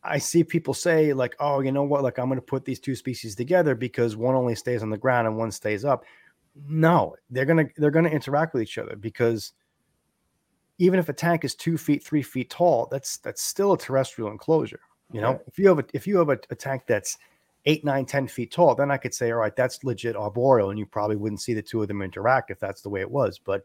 I 0.05 0.19
see 0.19 0.45
people 0.45 0.75
say 0.75 1.13
like, 1.13 1.35
"Oh, 1.41 1.61
you 1.61 1.73
know 1.73 1.85
what? 1.85 2.03
Like, 2.03 2.19
I'm 2.19 2.27
going 2.27 2.37
to 2.37 2.43
put 2.43 2.65
these 2.65 2.81
two 2.81 2.95
species 2.95 3.35
together 3.35 3.75
because 3.75 4.17
one 4.17 4.35
only 4.35 4.55
stays 4.55 4.83
on 4.83 4.91
the 4.91 4.99
ground 4.99 5.27
and 5.27 5.37
one 5.37 5.51
stays 5.51 5.85
up." 5.85 6.05
no, 6.67 7.17
they're 7.31 7.45
gonna 7.45 7.67
they're 7.77 7.91
gonna 7.91 8.09
interact 8.09 8.53
with 8.53 8.63
each 8.63 8.79
other 8.79 8.97
because 8.97 9.53
even 10.83 10.99
if 10.99 11.09
a 11.09 11.13
tank 11.13 11.45
is 11.45 11.55
two 11.55 11.79
feet, 11.79 12.03
three 12.03 12.23
feet 12.23 12.51
tall, 12.51 12.89
that's 12.91 13.19
that's 13.19 13.41
still 13.41 13.75
a 13.75 13.79
terrestrial 13.79 14.33
enclosure. 14.33 14.81
You 15.13 15.21
know, 15.21 15.41
if 15.47 15.57
you 15.57 15.69
have 15.69 15.79
a 15.79 15.85
if 15.95 16.09
you 16.09 16.19
have 16.19 16.29
a, 16.29 16.39
a 16.51 16.57
tank 16.57 16.83
that's 16.89 17.19
eight, 17.67 17.85
nine, 17.85 18.05
ten 18.05 18.27
feet 18.27 18.51
tall, 18.51 18.75
then 18.75 18.91
I 18.91 18.97
could 18.97 19.15
say, 19.15 19.31
all 19.31 19.39
right, 19.39 19.55
that's 19.55 19.85
legit 19.85 20.17
arboreal, 20.17 20.71
and 20.71 20.79
you 20.79 20.85
probably 20.85 21.15
wouldn't 21.15 21.41
see 21.41 21.55
the 21.55 21.63
two 21.63 21.83
of 21.83 21.87
them 21.87 22.03
interact 22.03 22.51
if 22.51 22.59
that's 22.59 22.83
the 22.83 22.89
way 22.89 23.01
it 23.01 23.09
was. 23.09 23.39
But 23.39 23.65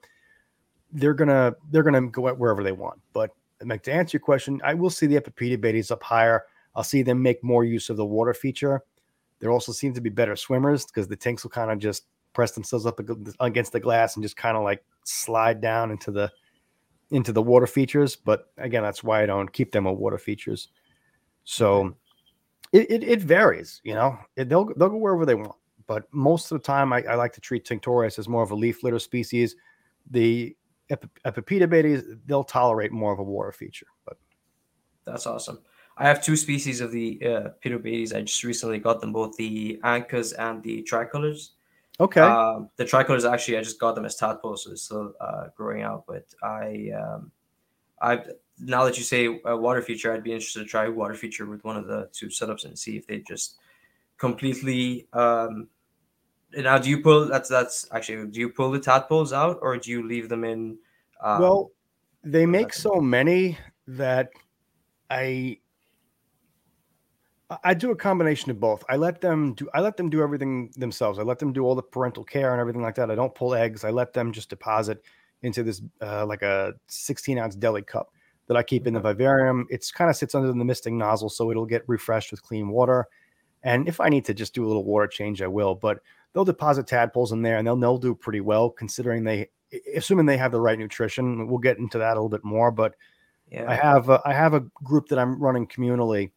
they're 0.92 1.16
gonna 1.16 1.56
they're 1.72 1.82
gonna 1.82 2.08
go 2.08 2.32
wherever 2.34 2.64
they 2.64 2.72
want. 2.72 3.00
But 3.14 3.32
to 3.62 3.92
answer 3.92 4.18
your 4.18 4.22
question, 4.22 4.62
I 4.64 4.76
will 4.76 4.92
see 4.92 5.08
the 5.08 5.20
Epipedobates 5.20 5.90
up 5.90 6.04
higher. 6.04 6.44
I'll 6.76 6.84
see 6.84 7.02
them 7.02 7.20
make 7.20 7.44
more 7.44 7.64
use 7.64 7.90
of 7.90 7.98
the 7.98 8.06
water 8.06 8.36
feature. 8.36 8.84
There 9.40 9.50
also 9.50 9.72
seem 9.72 9.92
to 9.96 10.02
be 10.02 10.12
better 10.12 10.36
swimmers 10.36 10.86
because 10.86 11.08
the 11.08 11.16
tanks 11.16 11.42
will 11.42 11.50
kind 11.50 11.72
of 11.72 11.80
just 11.80 12.06
press 12.34 12.52
themselves 12.52 12.86
up 12.86 13.00
against 13.40 13.72
the 13.72 13.80
glass 13.80 14.16
and 14.16 14.24
just 14.24 14.38
kind 14.38 14.56
of 14.56 14.64
like 14.64 14.84
slide 15.04 15.62
down 15.62 15.90
into 15.90 16.12
the 16.12 16.32
into 17.12 17.32
the 17.32 17.42
water 17.42 17.68
features. 17.68 18.16
But 18.16 18.52
again, 18.58 18.84
that's 18.84 19.04
why 19.04 19.24
I 19.24 19.26
don't 19.26 19.52
keep 19.52 19.72
them 19.72 19.86
with 19.86 19.98
water 19.98 20.18
features. 20.18 20.70
So 21.44 21.96
it, 22.74 22.92
it, 22.92 23.04
it 23.04 23.22
varies, 23.22 23.82
you 23.84 23.94
know, 23.94 24.18
it, 24.36 24.50
they'll, 24.50 24.66
they'll 24.76 24.90
go 24.90 24.98
wherever 24.98 25.26
they 25.26 25.36
want. 25.36 25.56
But 25.88 26.04
most 26.12 26.52
of 26.52 26.60
the 26.60 26.66
time, 26.66 26.92
I, 26.92 27.04
I 27.04 27.16
like 27.16 27.32
to 27.34 27.42
treat 27.42 27.66
Tinctorius 27.66 28.20
as 28.20 28.28
more 28.28 28.44
of 28.44 28.52
a 28.52 28.56
leaf 28.56 28.84
litter 28.84 29.00
species. 29.00 29.56
The 30.12 30.56
Epipedobates, 30.90 32.20
they'll 32.26 32.44
tolerate 32.44 32.92
more 32.92 33.14
of 33.14 33.20
a 33.20 33.24
water 33.24 33.52
feature. 33.52 33.88
But 34.06 34.18
that's 35.06 35.26
awesome. 35.26 35.60
I 35.98 36.08
have 36.08 36.24
two 36.24 36.36
species 36.36 36.82
of 36.82 36.92
the 36.92 37.20
uh. 37.26 37.50
I 37.66 38.22
just 38.22 38.44
recently 38.44 38.78
got 38.78 39.02
them 39.02 39.12
both 39.12 39.36
the 39.36 39.80
Ancas 39.84 40.34
and 40.34 40.62
the 40.62 40.84
tricolors. 40.84 41.54
Okay. 42.00 42.22
Um, 42.22 42.70
the 42.76 42.86
tricolors 42.86 43.26
actually, 43.26 43.58
I 43.58 43.62
just 43.62 43.80
got 43.80 43.96
them 43.96 44.06
as 44.06 44.16
tadpoles, 44.16 44.64
so 44.64 44.72
it's 44.72 44.84
still 44.84 45.14
uh, 45.20 45.48
growing 45.56 45.82
out. 45.82 46.06
But 46.08 46.26
I, 46.44 46.92
um, 46.92 47.32
I 48.02 48.24
now 48.60 48.84
that 48.86 48.98
you 48.98 49.04
say 49.04 49.40
a 49.46 49.58
water 49.58 49.82
feature, 49.82 50.14
I'd 50.14 50.24
be 50.24 50.34
interested 50.34 50.60
to 50.60 50.66
try 50.66 50.88
water 50.90 51.16
feature 51.16 51.46
with 51.46 51.64
one 51.64 51.76
of 51.76 51.88
the 51.88 52.10
two 52.14 52.28
setups 52.28 52.66
and 52.66 52.78
see 52.78 52.98
if 52.98 53.08
they 53.08 53.20
just 53.20 53.56
completely. 54.18 55.08
Um, 55.14 55.68
now, 56.56 56.78
do 56.78 56.90
you 56.90 57.02
pull? 57.02 57.26
That's 57.26 57.50
that's 57.50 57.88
actually. 57.92 58.28
Do 58.28 58.40
you 58.40 58.50
pull 58.50 58.72
the 58.72 58.80
tadpoles 58.80 59.34
out, 59.34 59.58
or 59.62 59.78
do 59.78 59.90
you 59.90 60.08
leave 60.08 60.30
them 60.30 60.44
in? 60.44 60.78
Um, 61.22 61.42
well, 61.42 61.72
they 62.24 62.46
make 62.46 62.74
so 62.74 63.02
many 63.02 63.58
that 63.88 64.30
I 65.10 65.60
I 67.64 67.74
do 67.74 67.92
a 67.92 67.96
combination 67.96 68.52
of 68.52 68.60
both. 68.60 68.84
I 68.90 68.98
let 68.98 69.22
them 69.22 69.54
do 69.54 69.70
I 69.74 69.80
let 69.80 69.96
them 69.96 70.10
do 70.10 70.22
everything 70.22 70.70
themselves. 70.76 71.18
I 71.18 71.22
let 71.22 71.40
them 71.40 71.54
do 71.54 71.64
all 71.64 71.76
the 71.76 71.82
parental 71.82 72.24
care 72.24 72.52
and 72.52 72.60
everything 72.60 72.82
like 72.82 72.96
that. 72.96 73.10
I 73.10 73.16
don't 73.16 73.34
pull 73.34 73.56
eggs. 73.56 73.86
I 73.86 73.90
let 73.90 74.12
them 74.14 74.34
just 74.34 74.50
deposit 74.50 75.02
into 75.44 75.64
this 75.64 75.82
uh, 76.02 76.26
like 76.26 76.42
a 76.42 76.74
16 76.88 77.38
ounce 77.38 77.56
deli 77.56 77.84
cup 77.84 78.12
that 78.48 78.58
I 78.58 78.64
keep 78.64 78.86
in 78.86 78.94
the 78.94 79.00
vivarium. 79.00 79.66
It's 79.70 79.92
kind 79.92 80.10
of 80.10 80.18
sits 80.18 80.36
under 80.36 80.48
the 80.48 80.56
misting 80.56 80.98
nozzle, 80.98 81.30
so 81.30 81.50
it'll 81.50 81.66
get 81.66 81.84
refreshed 81.88 82.32
with 82.32 82.44
clean 82.44 82.68
water. 82.68 83.08
And 83.64 83.88
if 83.88 84.02
I 84.02 84.10
need 84.10 84.26
to 84.26 84.34
just 84.34 84.54
do 84.54 84.66
a 84.66 84.68
little 84.68 84.84
water 84.84 85.08
change, 85.08 85.42
I 85.42 85.48
will. 85.48 85.74
But 85.76 86.00
they'll 86.34 86.46
deposit 86.46 86.86
tadpoles 86.86 87.32
in 87.32 87.42
there, 87.44 87.58
and 87.58 87.66
they'll 87.66 87.78
they'll 87.78 87.98
do 87.98 88.14
pretty 88.14 88.42
well 88.42 88.70
considering 88.70 89.24
they, 89.24 89.50
assuming 89.96 90.26
they 90.26 90.38
have 90.38 90.52
the 90.52 90.60
right 90.60 90.78
nutrition. 90.78 91.48
We'll 91.48 91.60
get 91.60 91.78
into 91.78 91.98
that 92.00 92.12
a 92.12 92.16
little 92.16 92.30
bit 92.30 92.44
more, 92.44 92.72
but 92.72 92.96
yeah. 93.50 93.70
I 93.70 93.76
have 93.76 94.10
a, 94.10 94.22
I 94.26 94.34
have 94.34 94.54
a 94.54 94.66
group 94.84 95.08
that 95.08 95.20
I'm 95.20 95.42
running 95.42 95.68
communally 95.68 96.32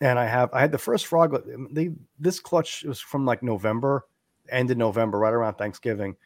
and 0.00 0.18
I 0.18 0.26
have 0.26 0.50
I 0.52 0.60
had 0.60 0.72
the 0.72 0.78
first 0.78 1.06
frog. 1.06 1.36
They 1.70 1.90
this 2.18 2.40
clutch 2.40 2.84
was 2.84 3.00
from 3.00 3.24
like 3.24 3.42
November, 3.42 4.06
end 4.48 4.70
of 4.70 4.76
November, 4.76 5.18
right 5.18 5.32
around 5.32 5.54
Thanksgiving, 5.54 6.16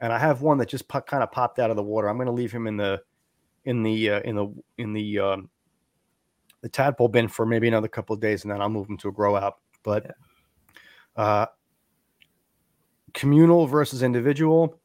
and 0.00 0.12
I 0.12 0.18
have 0.18 0.42
one 0.42 0.58
that 0.58 0.68
just 0.68 0.88
po- 0.88 1.00
kind 1.02 1.22
of 1.22 1.30
popped 1.30 1.58
out 1.58 1.70
of 1.70 1.76
the 1.76 1.82
water. 1.82 2.08
I'm 2.08 2.16
going 2.16 2.26
to 2.26 2.32
leave 2.32 2.52
him 2.52 2.66
in 2.66 2.76
the 2.76 3.02
in 3.64 3.82
the 3.82 4.10
uh, 4.10 4.20
in 4.20 4.36
the 4.36 4.54
in 4.78 4.92
the 4.92 5.18
um, 5.18 5.50
the 6.62 6.68
tadpole 6.68 7.08
bin 7.08 7.28
for 7.28 7.46
maybe 7.46 7.68
another 7.68 7.88
couple 7.88 8.14
of 8.14 8.20
days, 8.20 8.44
and 8.44 8.52
then 8.52 8.60
I'll 8.60 8.68
move 8.68 8.88
him 8.88 8.98
to 8.98 9.08
a 9.08 9.12
grow 9.12 9.36
out. 9.36 9.58
But 9.82 10.14
uh, 11.16 11.46
communal 13.14 13.66
versus 13.66 14.02
individual 14.02 14.80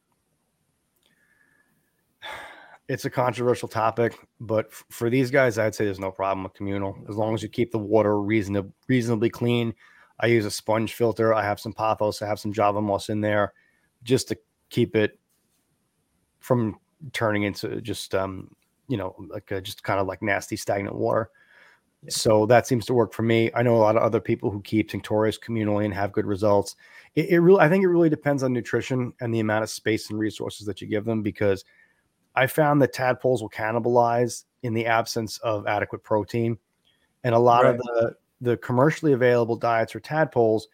it's 2.88 3.04
a 3.04 3.10
controversial 3.10 3.68
topic, 3.68 4.18
but 4.40 4.66
f- 4.66 4.84
for 4.90 5.10
these 5.10 5.30
guys, 5.30 5.58
I'd 5.58 5.74
say 5.74 5.84
there's 5.84 5.98
no 5.98 6.12
problem 6.12 6.44
with 6.44 6.54
communal 6.54 6.96
as 7.08 7.16
long 7.16 7.34
as 7.34 7.42
you 7.42 7.48
keep 7.48 7.72
the 7.72 7.78
water 7.78 8.20
reasonably 8.20 8.72
reasonably 8.88 9.30
clean. 9.30 9.74
I 10.20 10.26
use 10.26 10.44
a 10.44 10.50
sponge 10.50 10.94
filter. 10.94 11.34
I 11.34 11.42
have 11.42 11.60
some 11.60 11.72
pothos. 11.72 12.22
I 12.22 12.26
have 12.26 12.38
some 12.38 12.52
Java 12.52 12.80
moss 12.80 13.08
in 13.08 13.20
there, 13.20 13.52
just 14.02 14.28
to 14.28 14.38
keep 14.70 14.96
it 14.96 15.18
from 16.38 16.78
turning 17.12 17.42
into 17.42 17.80
just 17.80 18.14
um 18.14 18.50
you 18.88 18.96
know 18.96 19.14
like 19.28 19.50
a, 19.50 19.60
just 19.60 19.82
kind 19.82 20.00
of 20.00 20.06
like 20.06 20.22
nasty 20.22 20.56
stagnant 20.56 20.96
water. 20.96 21.30
So 22.08 22.46
that 22.46 22.68
seems 22.68 22.86
to 22.86 22.94
work 22.94 23.12
for 23.12 23.22
me. 23.22 23.50
I 23.54 23.62
know 23.62 23.74
a 23.74 23.78
lot 23.78 23.96
of 23.96 24.02
other 24.02 24.20
people 24.20 24.50
who 24.50 24.60
keep 24.62 24.90
Tinctorius 24.90 25.40
communally 25.40 25.84
and 25.84 25.94
have 25.94 26.12
good 26.12 26.26
results. 26.26 26.76
It, 27.16 27.30
it 27.30 27.40
really, 27.40 27.58
I 27.58 27.68
think, 27.68 27.82
it 27.82 27.88
really 27.88 28.10
depends 28.10 28.44
on 28.44 28.52
nutrition 28.52 29.12
and 29.20 29.34
the 29.34 29.40
amount 29.40 29.64
of 29.64 29.70
space 29.70 30.10
and 30.10 30.18
resources 30.18 30.66
that 30.66 30.80
you 30.80 30.86
give 30.86 31.04
them 31.04 31.22
because 31.22 31.64
I 32.36 32.46
found 32.46 32.82
that 32.82 32.92
tadpoles 32.92 33.40
will 33.40 33.50
cannibalize 33.50 34.44
in 34.62 34.74
the 34.74 34.86
absence 34.86 35.38
of 35.38 35.66
adequate 35.66 36.02
protein. 36.02 36.58
And 37.24 37.34
a 37.34 37.38
lot 37.38 37.64
right. 37.64 37.74
of 37.74 37.78
the, 37.78 38.16
the 38.42 38.56
commercially 38.58 39.12
available 39.12 39.56
diets 39.56 39.92
for 39.92 40.00
tadpoles, 40.00 40.68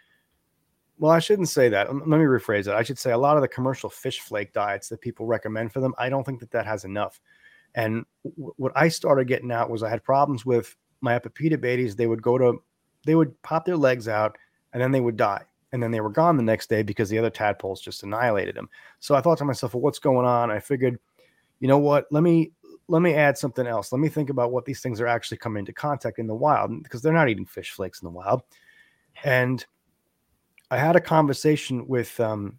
well, 0.98 1.12
I 1.12 1.20
shouldn't 1.20 1.48
say 1.48 1.68
that. 1.68 1.88
Um, 1.88 2.00
let 2.00 2.18
me 2.18 2.24
rephrase 2.24 2.66
it. 2.66 2.74
I 2.74 2.82
should 2.82 2.98
say 2.98 3.12
a 3.12 3.18
lot 3.18 3.36
of 3.36 3.42
the 3.42 3.48
commercial 3.48 3.88
fish 3.88 4.20
flake 4.20 4.52
diets 4.52 4.88
that 4.88 5.00
people 5.00 5.24
recommend 5.26 5.72
for 5.72 5.80
them, 5.80 5.94
I 5.98 6.08
don't 6.08 6.24
think 6.24 6.40
that 6.40 6.50
that 6.50 6.66
has 6.66 6.84
enough. 6.84 7.20
And 7.74 8.04
w- 8.24 8.52
what 8.56 8.72
I 8.74 8.88
started 8.88 9.28
getting 9.28 9.52
out 9.52 9.70
was 9.70 9.82
I 9.82 9.88
had 9.88 10.04
problems 10.04 10.44
with 10.44 10.76
my 11.00 11.18
Epipedobates. 11.18 11.96
They 11.96 12.08
would 12.08 12.22
go 12.22 12.38
to, 12.38 12.62
they 13.06 13.14
would 13.14 13.40
pop 13.42 13.64
their 13.64 13.76
legs 13.76 14.08
out 14.08 14.36
and 14.72 14.82
then 14.82 14.90
they 14.90 15.00
would 15.00 15.16
die. 15.16 15.44
And 15.72 15.82
then 15.82 15.90
they 15.90 16.00
were 16.00 16.10
gone 16.10 16.36
the 16.36 16.42
next 16.42 16.68
day 16.68 16.82
because 16.82 17.08
the 17.08 17.18
other 17.18 17.30
tadpoles 17.30 17.80
just 17.80 18.02
annihilated 18.02 18.56
them. 18.56 18.68
So 19.00 19.14
I 19.14 19.20
thought 19.20 19.38
to 19.38 19.44
myself, 19.44 19.74
well, 19.74 19.80
what's 19.80 20.00
going 20.00 20.26
on? 20.26 20.50
I 20.50 20.58
figured– 20.58 20.98
you 21.62 21.68
know 21.68 21.78
what? 21.78 22.06
Let 22.10 22.24
me 22.24 22.50
let 22.88 23.02
me 23.02 23.14
add 23.14 23.38
something 23.38 23.68
else. 23.68 23.92
Let 23.92 24.00
me 24.00 24.08
think 24.08 24.30
about 24.30 24.50
what 24.50 24.64
these 24.64 24.80
things 24.80 25.00
are 25.00 25.06
actually 25.06 25.36
coming 25.38 25.60
into 25.60 25.72
contact 25.72 26.18
in 26.18 26.26
the 26.26 26.34
wild 26.34 26.82
because 26.82 27.02
they're 27.02 27.12
not 27.12 27.28
eating 27.28 27.46
fish 27.46 27.70
flakes 27.70 28.02
in 28.02 28.06
the 28.06 28.10
wild. 28.10 28.42
And 29.22 29.64
I 30.72 30.76
had 30.76 30.96
a 30.96 31.00
conversation 31.00 31.86
with 31.86 32.18
um 32.18 32.58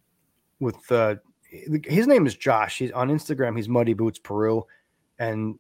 with 0.62 0.90
uh 0.90 1.16
his 1.44 2.08
name 2.08 2.26
is 2.26 2.38
Josh. 2.38 2.78
He's 2.78 2.92
on 2.92 3.10
Instagram. 3.10 3.58
He's 3.58 3.68
Muddy 3.68 3.94
Boots 3.94 4.20
Peru, 4.20 4.64
and 5.20 5.60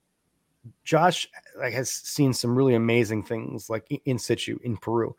Josh 0.86 1.27
like 1.60 1.73
has 1.73 1.91
seen 1.91 2.32
some 2.32 2.56
really 2.56 2.75
amazing 2.75 3.23
things 3.23 3.69
like 3.69 3.86
in 4.06 4.17
situ 4.17 4.58
in 4.63 4.77
Peru, 4.77 5.13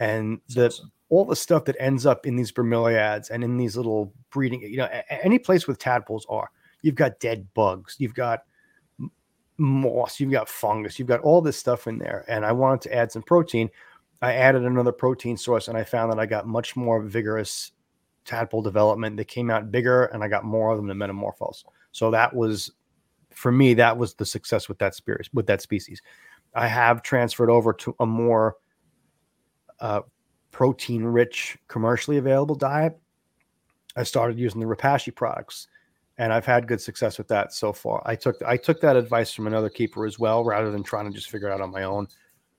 and 0.00 0.40
the 0.48 0.68
awesome. 0.68 0.92
all 1.10 1.26
the 1.26 1.36
stuff 1.36 1.66
that 1.66 1.76
ends 1.78 2.06
up 2.06 2.24
in 2.24 2.36
these 2.36 2.52
bromeliads 2.52 3.28
and 3.28 3.44
in 3.44 3.58
these 3.58 3.76
little 3.76 4.14
breeding. 4.30 4.62
You 4.62 4.78
know, 4.78 5.02
any 5.10 5.38
place 5.38 5.66
with 5.66 5.78
tadpoles 5.78 6.24
are 6.30 6.50
You've 6.86 6.94
got 6.94 7.18
dead 7.18 7.52
bugs. 7.52 7.96
You've 7.98 8.14
got 8.14 8.44
moss. 9.58 10.20
You've 10.20 10.30
got 10.30 10.48
fungus. 10.48 11.00
You've 11.00 11.08
got 11.08 11.18
all 11.18 11.40
this 11.40 11.56
stuff 11.56 11.88
in 11.88 11.98
there. 11.98 12.24
And 12.28 12.46
I 12.46 12.52
wanted 12.52 12.82
to 12.82 12.94
add 12.94 13.10
some 13.10 13.24
protein. 13.24 13.70
I 14.22 14.34
added 14.34 14.64
another 14.64 14.92
protein 14.92 15.36
source 15.36 15.66
and 15.66 15.76
I 15.76 15.82
found 15.82 16.12
that 16.12 16.20
I 16.20 16.26
got 16.26 16.46
much 16.46 16.76
more 16.76 17.02
vigorous 17.02 17.72
tadpole 18.24 18.62
development. 18.62 19.16
They 19.16 19.24
came 19.24 19.50
out 19.50 19.72
bigger 19.72 20.04
and 20.04 20.22
I 20.22 20.28
got 20.28 20.44
more 20.44 20.70
of 20.70 20.76
them 20.76 20.86
than 20.86 20.96
metamorphos. 20.96 21.64
So 21.90 22.12
that 22.12 22.32
was 22.32 22.70
for 23.32 23.50
me, 23.50 23.74
that 23.74 23.98
was 23.98 24.14
the 24.14 24.24
success 24.24 24.68
with 24.68 24.78
that 24.78 24.94
species 24.94 25.28
with 25.32 25.48
that 25.48 25.62
species. 25.62 26.00
I 26.54 26.68
have 26.68 27.02
transferred 27.02 27.50
over 27.50 27.72
to 27.72 27.96
a 27.98 28.06
more 28.06 28.58
uh, 29.80 30.02
protein 30.52 31.02
rich, 31.02 31.58
commercially 31.66 32.16
available 32.16 32.54
diet. 32.54 32.96
I 33.96 34.04
started 34.04 34.38
using 34.38 34.60
the 34.60 34.66
Repashy 34.66 35.12
products 35.12 35.66
and 36.18 36.32
I've 36.32 36.46
had 36.46 36.66
good 36.66 36.80
success 36.80 37.18
with 37.18 37.28
that 37.28 37.52
so 37.52 37.72
far. 37.72 38.02
I 38.06 38.16
took 38.16 38.42
I 38.42 38.56
took 38.56 38.80
that 38.80 38.96
advice 38.96 39.32
from 39.32 39.46
another 39.46 39.68
keeper 39.68 40.06
as 40.06 40.18
well, 40.18 40.44
rather 40.44 40.70
than 40.70 40.82
trying 40.82 41.06
to 41.06 41.14
just 41.14 41.30
figure 41.30 41.48
it 41.48 41.52
out 41.52 41.60
on 41.60 41.70
my 41.70 41.84
own. 41.84 42.08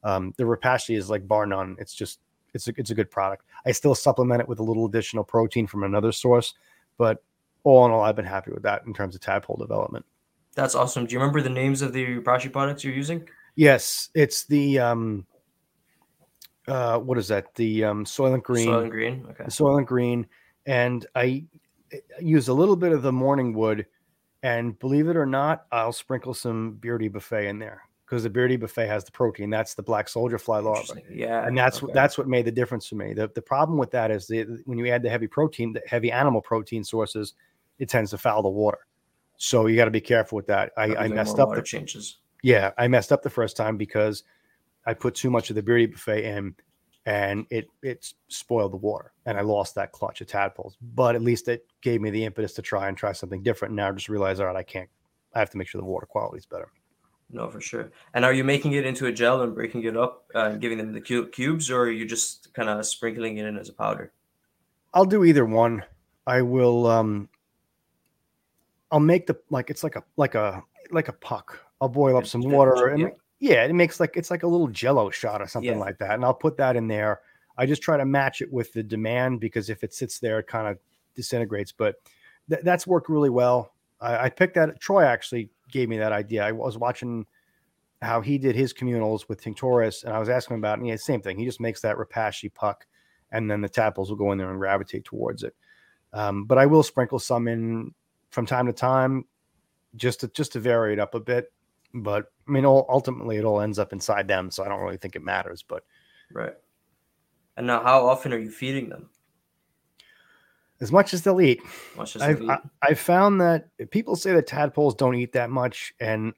Um, 0.04 0.34
the 0.38 0.44
Repashy 0.44 0.96
is 0.96 1.10
like 1.10 1.28
bar 1.28 1.46
none. 1.46 1.76
It's 1.80 1.94
just 1.94 2.20
it's 2.54 2.68
a 2.68 2.74
it's 2.78 2.92
a 2.92 2.96
good 2.96 3.10
product. 3.10 3.46
I 3.66 3.72
still 3.72 3.96
supplement 3.96 4.42
it 4.42 4.48
with 4.48 4.60
a 4.60 4.64
little 4.64 4.86
additional 4.86 5.24
protein 5.24 5.68
from 5.68 5.84
another 5.84 6.12
source, 6.12 6.54
but 6.98 7.24
all 7.64 7.86
in 7.86 7.92
all, 7.92 8.02
I've 8.02 8.16
been 8.16 8.26
happy 8.26 8.52
with 8.52 8.64
that 8.64 8.84
in 8.86 8.94
terms 8.94 9.16
of 9.16 9.22
tadpole 9.22 9.58
development. 9.58 10.06
That's 10.56 10.74
awesome. 10.74 11.06
Do 11.06 11.14
you 11.14 11.20
remember 11.20 11.42
the 11.42 11.50
names 11.50 11.82
of 11.82 11.94
the 11.94 12.20
Repashy 12.20 12.52
products 12.52 12.84
you're 12.84 12.94
using? 12.94 13.28
Yes, 13.56 14.10
it's 14.14 14.46
the 14.46 14.80
um, 14.80 15.26
uh, 16.68 17.00
what 17.00 17.18
is 17.18 17.28
that? 17.30 17.54
The 17.56 17.84
um, 17.84 18.06
Soylent 18.06 18.44
Green. 18.44 18.68
Soylent 18.68 18.90
Green. 18.90 19.26
Okay. 19.32 19.44
Soylent 19.46 19.86
Green, 19.86 20.28
and 20.66 21.06
I 21.16 21.44
use 22.20 22.48
a 22.48 22.54
little 22.54 22.76
bit 22.76 22.92
of 22.92 23.02
the 23.02 23.12
morning 23.12 23.54
wood, 23.54 23.86
and 24.44 24.78
believe 24.80 25.08
it 25.08 25.18
or 25.18 25.26
not, 25.26 25.66
I'll 25.72 25.92
sprinkle 25.94 26.34
some 26.34 26.74
Beardy 26.74 27.08
Buffet 27.08 27.48
in 27.48 27.60
there. 27.60 27.82
because 28.08 28.24
the 28.24 28.30
Beardy 28.30 28.56
Buffet 28.56 28.88
has 28.88 29.04
the 29.04 29.12
protein. 29.12 29.50
That's 29.50 29.74
the 29.74 29.84
black 29.84 30.08
soldier 30.08 30.38
fly 30.38 30.60
larva. 30.60 30.94
Yeah, 31.12 31.46
and 31.46 31.58
that's 31.58 31.84
okay. 31.84 31.92
that's 31.94 32.18
what 32.18 32.28
made 32.28 32.46
the 32.46 32.52
difference 32.52 32.88
for 32.88 32.96
me. 32.96 33.14
The 33.14 33.30
the 33.36 33.42
problem 33.42 33.78
with 33.78 33.92
that 33.92 34.12
is 34.12 34.28
the, 34.28 34.62
when 34.66 34.78
you 34.78 34.88
add 34.88 35.04
the 35.04 35.10
heavy 35.10 35.28
protein, 35.28 35.74
the 35.74 35.82
heavy 35.86 36.12
animal 36.12 36.42
protein 36.42 36.84
sources, 36.84 37.34
it 37.80 37.90
tends 37.90 38.12
to 38.12 38.18
foul 38.18 38.42
the 38.44 38.50
water. 38.50 38.80
So 39.36 39.68
you 39.68 39.76
got 39.76 39.86
to 39.86 39.92
be 39.92 40.02
careful 40.02 40.38
with 40.38 40.48
that. 40.48 40.72
I, 40.78 40.96
I 40.96 41.08
messed 41.10 41.38
up 41.38 41.54
the 41.54 41.62
changes. 41.62 42.18
yeah, 42.44 42.72
I 42.78 42.88
messed 42.88 43.12
up 43.12 43.22
the 43.22 43.30
first 43.30 43.58
time 43.58 43.78
because 43.78 44.24
I 44.86 44.94
put 44.94 45.14
too 45.14 45.30
much 45.30 45.50
of 45.50 45.56
the 45.56 45.62
Beardy 45.62 45.88
Buffet 45.88 46.24
in, 46.24 46.56
and 47.08 47.48
it 47.50 47.70
it 47.82 48.14
spoiled 48.28 48.74
the 48.74 48.78
water, 48.78 49.14
and 49.26 49.38
I 49.38 49.42
lost 49.42 49.76
that 49.76 49.94
clutch 49.94 50.20
of 50.20 50.28
tadpoles. 50.28 50.76
But 50.94 51.16
at 51.16 51.22
least 51.22 51.48
it 51.48 51.66
gave 51.82 52.02
me 52.02 52.10
the 52.10 52.26
impetus 52.26 52.54
to 52.56 52.62
try 52.62 52.90
and 52.90 52.98
try 52.98 53.14
something 53.14 53.42
different. 53.42 53.74
Now 53.74 53.88
I 53.88 53.92
just 53.94 54.10
realize, 54.10 54.42
all 54.42 54.48
right, 54.48 54.58
I 54.58 54.64
can't. 54.64 54.90
I 55.34 55.40
have 55.40 55.50
to 55.52 55.58
make 55.58 55.70
sure 55.70 55.80
the 55.80 55.88
water 55.88 56.06
quality 56.06 56.38
is 56.38 56.46
better. 56.46 56.68
No, 57.32 57.50
for 57.50 57.62
sure. 57.62 57.92
And 58.14 58.26
are 58.26 58.34
you 58.34 58.44
making 58.44 58.74
it 58.74 58.86
into 58.86 59.06
a 59.06 59.12
gel 59.12 59.42
and 59.42 59.56
breaking 59.56 59.86
it 59.86 59.96
up 59.96 60.26
uh, 60.36 60.50
and 60.52 60.62
giving 60.62 60.78
them 60.78 60.92
the 60.92 61.00
cu- 61.00 61.28
cubes, 61.30 61.72
or 61.72 61.84
are 61.84 61.92
you 61.92 62.06
just 62.06 62.54
kind 62.54 62.68
of 62.68 62.86
sprinkling 62.86 63.38
it 63.38 63.46
in 63.46 63.58
as 63.58 63.70
a 63.70 63.74
powder? 63.74 64.12
I'll 64.94 65.06
do 65.06 65.24
either 65.24 65.46
one. 65.46 65.86
I 66.26 66.42
will. 66.42 66.88
um 66.88 67.30
I'll 68.92 69.00
make 69.00 69.28
the 69.28 69.38
like 69.50 69.70
it's 69.70 69.84
like 69.84 69.96
a 69.96 70.04
like 70.18 70.36
a 70.36 70.62
like 70.92 71.08
a 71.08 71.14
puck. 71.14 71.58
I'll 71.80 71.88
boil 71.88 72.18
up 72.18 72.26
some 72.26 72.42
water 72.42 72.88
and 72.88 73.12
yeah. 73.40 73.64
it 73.66 73.74
makes 73.74 74.00
like 74.00 74.16
it's 74.16 74.32
like 74.32 74.44
a 74.44 74.48
little 74.48 74.68
jello 74.68 75.10
shot 75.10 75.42
or 75.42 75.48
something 75.48 75.74
Yeah. 75.74 75.78
like 75.80 75.98
that. 76.00 76.12
And 76.12 76.24
I'll 76.26 76.34
put 76.34 76.58
that 76.58 76.76
in 76.76 76.88
there. 76.88 77.22
I 77.58 77.66
just 77.66 77.82
try 77.82 77.98
to 77.98 78.06
match 78.06 78.42
it 78.42 78.52
with 78.52 78.72
the 78.74 78.84
demand 78.84 79.40
because 79.40 79.70
if 79.70 79.84
it 79.84 79.94
sits 79.94 80.20
there, 80.20 80.40
it 80.40 80.48
kind 80.48 80.68
of 80.68 80.78
disintegrates. 81.16 81.72
But 81.72 81.96
th- 82.50 82.62
that's 82.64 82.86
worked 82.86 83.10
really 83.10 83.30
well. 83.32 83.74
I, 84.00 84.26
I 84.26 84.30
picked 84.30 84.56
that. 84.56 84.80
Troy 84.80 85.04
actually 85.04 85.50
gave 85.72 85.90
me 85.90 85.98
that 85.98 86.12
idea. 86.12 86.46
I 86.46 86.52
was 86.52 86.78
watching 86.78 87.26
how 88.02 88.22
he 88.22 88.38
did 88.38 88.56
his 88.56 88.74
communals 88.74 89.28
with 89.28 89.42
Tinctorius, 89.44 90.04
and 90.04 90.14
I 90.14 90.20
was 90.20 90.30
asking 90.30 90.54
him 90.56 90.62
about, 90.62 90.78
it, 90.78 90.82
and 90.82 90.88
yeah, 90.90 90.96
same 90.98 91.20
thing. 91.20 91.40
He 91.40 91.46
just 91.46 91.60
makes 91.60 91.82
that 91.82 91.98
Repashy 91.98 92.54
puck, 92.54 92.86
and 93.32 93.50
then 93.50 93.62
the 93.62 93.68
tadpoles 93.70 94.10
will 94.12 94.18
go 94.18 94.32
in 94.32 94.38
there 94.38 94.52
and 94.52 94.60
gravitate 94.60 95.04
towards 95.04 95.42
it. 95.42 95.56
Um, 96.14 96.46
but 96.46 96.60
I 96.60 96.68
will 96.68 96.84
sprinkle 96.84 97.18
some 97.18 97.48
in 97.48 97.94
from 98.30 98.46
time 98.46 98.68
to 98.68 98.74
time, 98.74 99.26
just 99.96 100.20
to 100.20 100.28
just 100.28 100.52
to 100.54 100.60
vary 100.60 100.94
it 100.94 101.00
up 101.00 101.16
a 101.16 101.20
bit. 101.20 101.52
But 101.94 102.32
I 102.48 102.52
mean, 102.52 102.66
ultimately, 102.66 103.38
it 103.38 103.46
all 103.46 103.62
ends 103.62 103.80
up 103.80 103.94
inside 103.94 104.28
them, 104.28 104.52
so 104.52 104.64
I 104.64 104.68
don't 104.68 104.82
really 104.82 104.98
think 104.98 105.16
it 105.16 105.24
matters. 105.24 105.64
But 105.68 105.84
Right. 106.32 106.54
And 107.56 107.66
now, 107.66 107.82
how 107.82 108.08
often 108.08 108.34
are 108.34 108.38
you 108.38 108.52
feeding 108.52 108.90
them? 108.90 109.10
as 110.80 110.92
much 110.92 111.14
as 111.14 111.24
they'll 111.24 111.42
eat, 111.42 111.60
Much 111.96 112.16
as 112.16 112.22
I've 112.22 112.40
they 112.40 112.46
eat? 112.46 112.52
I, 112.52 112.60
I've 112.84 113.00
found 113.00 113.42
that 113.42 113.70
people 113.90 114.16
say 114.16 114.34
that 114.34 114.48
tadpoles 114.48 114.96
don't 114.96 115.16
eat 115.16 115.34
that 115.34 115.50
much, 115.50 115.94
and 116.00 116.34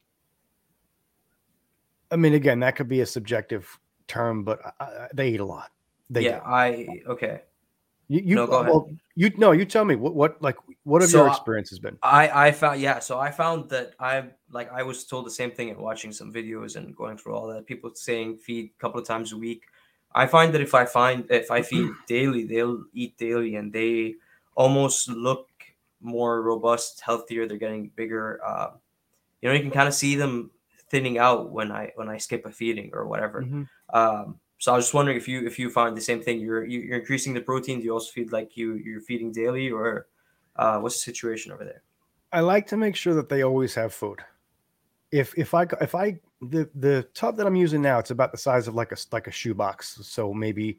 I 2.12 2.16
mean, 2.16 2.34
again, 2.34 2.62
that 2.62 2.76
could 2.76 2.88
be 2.88 3.02
a 3.02 3.06
subjective 3.06 3.78
term, 4.08 4.44
but 4.44 4.60
I, 4.80 4.84
I, 4.84 5.08
they 5.14 5.30
eat 5.30 5.40
a 5.40 5.46
lot. 5.46 5.72
They 6.10 6.24
yeah, 6.24 6.40
do. 6.40 6.46
I 6.46 6.88
okay. 7.08 7.42
You, 8.10 8.22
you 8.26 8.36
No, 8.36 8.48
go 8.48 8.60
ahead. 8.60 8.98
you 9.16 9.32
no, 9.38 9.52
you 9.52 9.66
tell 9.66 9.86
me 9.86 9.96
what 9.96 10.16
what 10.16 10.42
like 10.42 10.58
what 10.84 11.02
have 11.02 11.12
So, 11.12 11.20
your 11.20 11.30
uh, 11.30 11.32
experiences 11.32 11.80
been? 11.80 11.98
I 12.02 12.48
I 12.48 12.52
found 12.52 12.82
yeah, 12.82 13.00
so 13.00 13.20
I 13.20 13.30
found 13.32 13.70
that 13.70 13.94
I 14.00 14.26
like 14.52 14.72
I 14.72 14.82
was 14.84 15.06
told 15.06 15.26
the 15.28 15.32
same 15.32 15.52
thing 15.52 15.70
and 15.70 15.80
watching 15.80 16.12
some 16.12 16.34
videos 16.34 16.76
and 16.76 16.96
going 16.96 17.18
through 17.18 17.36
all 17.36 17.48
that. 17.48 17.68
People 17.68 17.92
saying 17.94 18.38
feed 18.38 18.72
a 18.76 18.82
couple 18.82 19.00
of 19.00 19.08
times 19.08 19.32
a 19.32 19.38
week. 19.38 19.62
I 20.16 20.26
find 20.26 20.52
that 20.54 20.62
if 20.62 20.74
I 20.74 20.86
find 20.86 21.26
if 21.30 21.52
I 21.52 21.62
feed 21.62 21.92
daily, 22.08 22.46
they'll 22.46 22.84
eat 22.94 23.16
daily 23.18 23.56
and 23.56 23.72
they 23.72 24.16
almost 24.56 25.08
look 25.08 25.48
more 26.02 26.42
robust, 26.42 27.02
healthier. 27.02 27.48
They're 27.48 27.58
getting 27.58 27.92
bigger. 27.96 28.40
Uh, 28.44 28.72
you 29.42 29.50
know, 29.50 29.56
you 29.56 29.62
can 29.62 29.72
kind 29.72 29.88
of 29.88 29.94
see 29.94 30.16
them 30.16 30.50
thinning 30.90 31.20
out 31.20 31.52
when 31.52 31.72
I 31.72 31.92
when 31.96 32.10
I 32.10 32.18
skip 32.18 32.46
a 32.48 32.52
feeding 32.52 32.90
or 32.94 33.06
whatever. 33.06 33.44
Mhm. 33.44 33.68
Um, 33.94 34.40
so 34.60 34.74
I 34.74 34.76
was 34.76 34.86
just 34.86 34.94
wondering 34.94 35.18
if 35.18 35.28
you 35.28 35.46
if 35.48 35.58
you 35.58 35.70
find 35.70 35.96
the 35.96 36.02
same 36.02 36.22
thing. 36.22 36.42
You're 36.42 36.66
you, 36.66 36.82
you're 36.82 37.00
increasing 37.00 37.34
the 37.34 37.42
protein. 37.42 37.80
Do 37.80 37.86
you 37.86 37.94
also 37.94 38.12
feed 38.12 38.34
like 38.34 38.58
you 38.58 38.76
you're 38.76 39.02
feeding 39.02 39.32
daily 39.32 39.72
or 39.72 40.08
uh, 40.58 40.80
what's 40.80 40.96
the 40.96 41.12
situation 41.12 41.54
over 41.54 41.64
there? 41.64 41.82
I 42.34 42.42
like 42.42 42.68
to 42.68 42.78
make 42.78 42.98
sure 42.98 43.14
that 43.16 43.30
they 43.30 43.42
always 43.44 43.74
have 43.76 43.94
food. 43.94 44.20
If 45.12 45.34
if 45.38 45.54
I 45.54 45.66
if 45.80 45.96
I 45.96 46.20
the 46.42 46.70
the 46.76 47.08
tub 47.14 47.38
that 47.38 47.48
I'm 47.48 47.56
using 47.56 47.82
now, 47.82 48.00
it's 48.00 48.12
about 48.12 48.34
the 48.34 48.38
size 48.38 48.68
of 48.68 48.76
like 48.76 48.92
a 48.92 48.98
like 49.14 49.28
a 49.28 49.32
shoebox, 49.32 50.00
so 50.02 50.34
maybe 50.34 50.78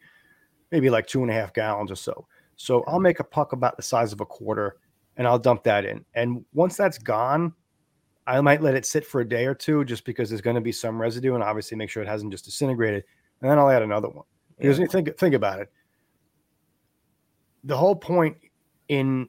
maybe 0.70 0.90
like 0.90 1.06
two 1.06 1.22
and 1.22 1.30
a 1.30 1.34
half 1.34 1.54
gallons 1.54 1.90
or 1.90 1.96
so. 1.96 2.26
So 2.56 2.84
I'll 2.86 3.00
make 3.00 3.20
a 3.20 3.24
puck 3.24 3.54
about 3.54 3.78
the 3.78 3.82
size 3.82 4.12
of 4.12 4.20
a 4.20 4.26
quarter, 4.26 4.76
and 5.16 5.26
I'll 5.26 5.38
dump 5.38 5.64
that 5.64 5.86
in. 5.86 6.04
And 6.14 6.44
once 6.52 6.76
that's 6.76 6.98
gone, 6.98 7.54
I 8.26 8.42
might 8.42 8.60
let 8.60 8.74
it 8.74 8.84
sit 8.84 9.06
for 9.06 9.22
a 9.22 9.28
day 9.28 9.46
or 9.46 9.54
two, 9.54 9.86
just 9.86 10.04
because 10.04 10.28
there's 10.28 10.42
going 10.42 10.56
to 10.56 10.60
be 10.60 10.70
some 10.70 11.00
residue, 11.00 11.34
and 11.34 11.42
obviously 11.42 11.78
make 11.78 11.88
sure 11.88 12.02
it 12.02 12.08
hasn't 12.08 12.30
just 12.30 12.44
disintegrated. 12.44 13.04
And 13.42 13.50
then 13.50 13.58
I'll 13.58 13.70
add 13.70 13.82
another 13.82 14.08
one. 14.08 14.24
Because 14.58 14.78
Yeah. 14.78 14.82
you 14.82 14.88
think 14.88 15.16
think 15.18 15.34
about 15.34 15.60
it. 15.60 15.72
The 17.64 17.76
whole 17.76 17.96
point 17.96 18.36
in 18.88 19.28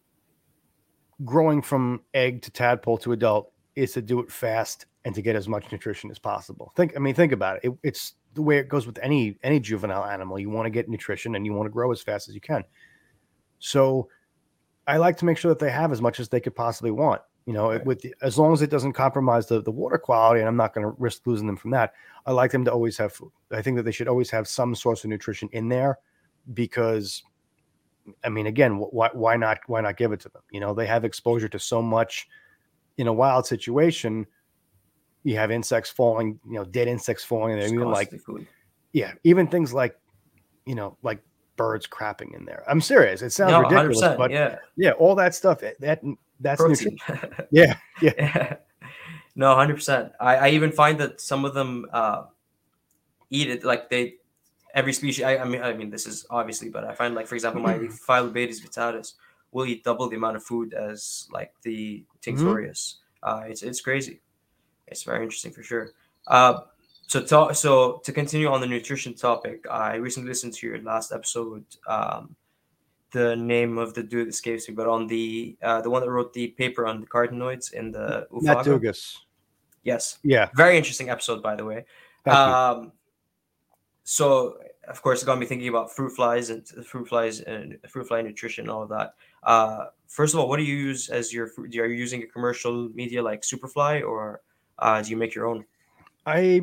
growing 1.24 1.62
from 1.62 2.02
egg 2.14 2.42
to 2.44 2.52
tadpole 2.52 2.98
to 2.98 3.12
adult 3.12 3.52
is 3.76 3.94
to 3.94 4.02
do 4.02 4.20
it 4.20 4.32
fast 4.32 4.86
and 5.06 5.16
to 5.16 5.22
get 5.22 5.36
as 5.36 5.48
much 5.48 5.72
nutrition 5.72 6.12
as 6.12 6.20
possible. 6.20 6.72
Think, 6.76 6.96
I 6.96 7.00
mean, 7.00 7.14
think 7.16 7.32
about 7.32 7.58
it. 7.58 7.70
it 7.70 7.78
it's 7.84 8.16
the 8.34 8.42
way 8.42 8.58
it 8.58 8.70
goes 8.70 8.86
with 8.86 8.98
any 9.02 9.38
any 9.44 9.60
juvenile 9.60 10.06
animal. 10.06 10.40
You 10.40 10.50
want 10.50 10.66
to 10.66 10.70
get 10.70 10.90
nutrition 10.90 11.36
and 11.36 11.46
you 11.46 11.54
want 11.54 11.68
to 11.68 11.72
grow 11.72 11.92
as 11.92 12.02
fast 12.02 12.30
as 12.30 12.36
you 12.36 12.42
can. 12.42 12.64
So, 13.60 14.10
I 14.88 14.98
like 14.98 15.18
to 15.18 15.26
make 15.26 15.38
sure 15.38 15.50
that 15.50 15.60
they 15.60 15.70
have 15.70 15.92
as 15.92 16.02
much 16.02 16.20
as 16.20 16.30
they 16.30 16.40
could 16.40 16.56
possibly 16.56 16.92
want. 16.92 17.22
You 17.48 17.54
know, 17.54 17.70
Right. 17.72 17.86
with 17.86 18.02
the, 18.02 18.14
as 18.22 18.38
long 18.38 18.54
as 18.54 18.62
it 18.62 18.70
doesn't 18.70 18.94
compromise 18.94 19.48
the, 19.48 19.62
the 19.62 19.72
water 19.72 19.98
quality, 19.98 20.42
and 20.42 20.48
I'm 20.48 20.56
not 20.56 20.74
going 20.76 20.86
to 20.86 20.96
risk 21.00 21.26
losing 21.26 21.48
them 21.48 21.58
from 21.58 21.72
that. 21.72 21.94
I 22.26 22.32
like 22.32 22.52
them 22.52 22.64
to 22.66 22.72
always 22.72 22.98
have 23.00 23.14
food. 23.14 23.32
I 23.52 23.62
think 23.64 23.78
that 23.78 23.84
they 23.84 23.92
should 23.92 24.08
always 24.08 24.30
have 24.30 24.48
some 24.48 24.76
source 24.76 25.04
of 25.04 25.10
nutrition 25.10 25.50
in 25.52 25.68
there, 25.68 25.98
because, 26.54 27.24
I 28.24 28.30
mean, 28.30 28.46
again, 28.48 28.78
why 28.78 29.10
why 29.14 29.38
not 29.38 29.60
why 29.68 29.82
not 29.82 29.98
give 29.98 30.12
it 30.12 30.20
to 30.22 30.30
them? 30.30 30.44
You 30.52 30.60
know, 30.60 30.74
they 30.74 30.86
have 30.86 31.04
exposure 31.04 31.50
to 31.50 31.60
so 31.60 31.82
much 31.82 32.28
in 32.98 33.08
a 33.08 33.14
wild 33.14 33.48
situation. 33.48 34.28
You 35.24 35.36
have 35.38 35.50
insects 35.52 35.90
falling, 35.90 36.40
you 36.46 36.54
know, 36.54 36.66
dead 36.66 36.88
insects 36.88 37.24
falling 37.24 37.54
in 37.54 37.60
there. 37.60 37.68
Even 37.68 37.90
like 37.90 38.12
food. 38.22 38.48
yeah, 38.94 39.14
even 39.24 39.48
things 39.48 39.74
like, 39.74 39.96
you 40.66 40.76
know, 40.76 40.98
like 41.04 41.22
birds 41.58 41.88
crapping 41.88 42.36
in 42.36 42.46
there. 42.46 42.64
I'm 42.68 42.82
serious. 42.82 43.22
It 43.22 43.32
sounds 43.32 43.52
No, 43.52 43.62
ridiculous, 43.62 44.16
but 44.18 44.32
yeah, 44.32 44.58
yeah, 44.78 44.92
all 44.92 45.16
that 45.16 45.36
stuff. 45.36 45.62
eh, 45.64 45.74
That 45.80 46.02
that's 46.42 46.62
protein. 46.62 46.98
Yeah, 47.52 47.78
yeah. 48.02 48.56
No, 49.36 49.56
hundred 49.56 49.76
percent. 49.76 50.12
I, 50.20 50.36
I 50.36 50.50
even 50.50 50.72
find 50.72 51.00
that 51.00 51.22
some 51.22 51.46
of 51.46 51.54
them 51.54 51.86
uh, 51.94 52.24
eat 53.30 53.50
it 53.50 53.64
like 53.64 53.90
they 53.90 54.16
every 54.74 54.94
species. 54.94 55.24
I, 55.24 55.38
I 55.38 55.46
mean, 55.46 55.62
I 55.62 55.74
mean, 55.74 55.90
this 55.90 56.06
is 56.06 56.26
obviously, 56.30 56.70
but 56.70 56.84
I 56.84 56.94
find 56.94 57.16
like 57.16 57.28
for 57.28 57.36
example, 57.36 57.62
my 57.62 57.76
Phyllobates 57.78 58.62
vittatus 58.62 59.16
will 59.52 59.66
eat 59.66 59.84
double 59.84 60.10
the 60.10 60.18
amount 60.18 60.36
of 60.36 60.44
food 60.44 60.74
as 60.74 61.28
like 61.32 61.54
the 61.64 62.04
Tinctorius. 62.22 62.96
Uh, 63.24 63.44
it's 63.48 63.64
it's 63.64 63.82
crazy. 63.82 64.22
It's 64.88 65.04
very 65.04 65.24
interesting 65.24 65.52
for 65.54 65.64
sure. 65.64 65.92
Uh, 66.28 66.62
so 67.08 67.22
to, 67.22 67.56
so 67.56 68.02
to 68.04 68.12
continue 68.12 68.48
on 68.48 68.62
the 68.62 68.68
nutrition 68.68 69.14
topic, 69.14 69.66
I 69.70 69.96
recently 69.96 70.30
listened 70.30 70.54
to 70.56 70.68
your 70.68 70.82
last 70.82 71.12
episode. 71.12 71.66
Um, 71.88 72.36
the 73.12 73.36
name 73.36 73.78
of 73.78 73.94
the 73.94 74.04
dude 74.04 74.30
escapes 74.30 74.68
me, 74.68 74.76
but 74.76 74.88
on 74.88 75.08
the 75.08 75.58
uh, 75.62 75.82
the 75.82 75.90
one 75.90 76.02
that 76.02 76.10
wrote 76.10 76.34
the 76.34 76.48
paper 76.50 76.86
on 76.88 77.02
the 77.02 77.08
carotenoids 77.08 77.74
in 77.74 77.92
the 77.92 78.28
Matt. 78.32 78.66
Dugas. 78.66 79.18
Yes, 79.84 80.20
Yeah, 80.24 80.50
very 80.56 80.78
interesting 80.78 81.10
episode, 81.10 81.42
by 81.42 81.56
the 81.56 81.66
way. 81.66 81.86
thank 82.24 82.36
you. 82.36 82.54
Um, 82.54 82.92
so 84.04 84.58
of 84.88 85.02
course, 85.02 85.22
it 85.22 85.26
got 85.26 85.40
me 85.40 85.46
thinking 85.46 85.68
about 85.68 85.92
fruit 85.92 86.12
flies 86.12 86.50
and 86.50 86.68
fruit 86.68 87.08
flies 87.08 87.40
and 87.42 87.78
fruit 87.88 88.08
fly 88.08 88.22
nutrition 88.22 88.66
and 88.66 88.72
all 88.72 88.84
of 88.84 88.90
that. 88.90 89.14
Uh, 89.44 89.86
first 90.08 90.34
of 90.34 90.40
all, 90.40 90.50
what 90.50 90.58
do 90.58 90.64
you 90.64 90.76
use 90.76 91.10
as 91.10 91.34
your 91.34 91.48
fruit? 91.48 91.76
Are 91.78 91.88
you 91.88 91.96
using 91.96 92.24
a 92.24 92.28
commercial 92.28 92.90
media 92.90 93.22
like 93.22 93.42
Superfly, 93.42 94.04
or 94.04 94.42
uh, 94.80 95.02
do 95.02 95.10
you 95.10 95.18
make 95.18 95.34
your 95.36 95.48
own? 95.48 95.66
I 96.26 96.62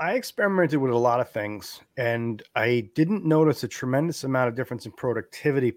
I 0.00 0.12
experimented 0.12 0.78
with 0.78 0.92
a 0.92 0.96
lot 0.96 1.18
of 1.18 1.30
things, 1.30 1.80
and 1.96 2.40
I 2.54 2.88
didn't 2.94 3.24
notice 3.24 3.64
a 3.64 3.68
tremendous 3.68 4.22
amount 4.22 4.48
of 4.48 4.54
difference 4.54 4.86
in 4.86 4.92
productivity. 4.92 5.74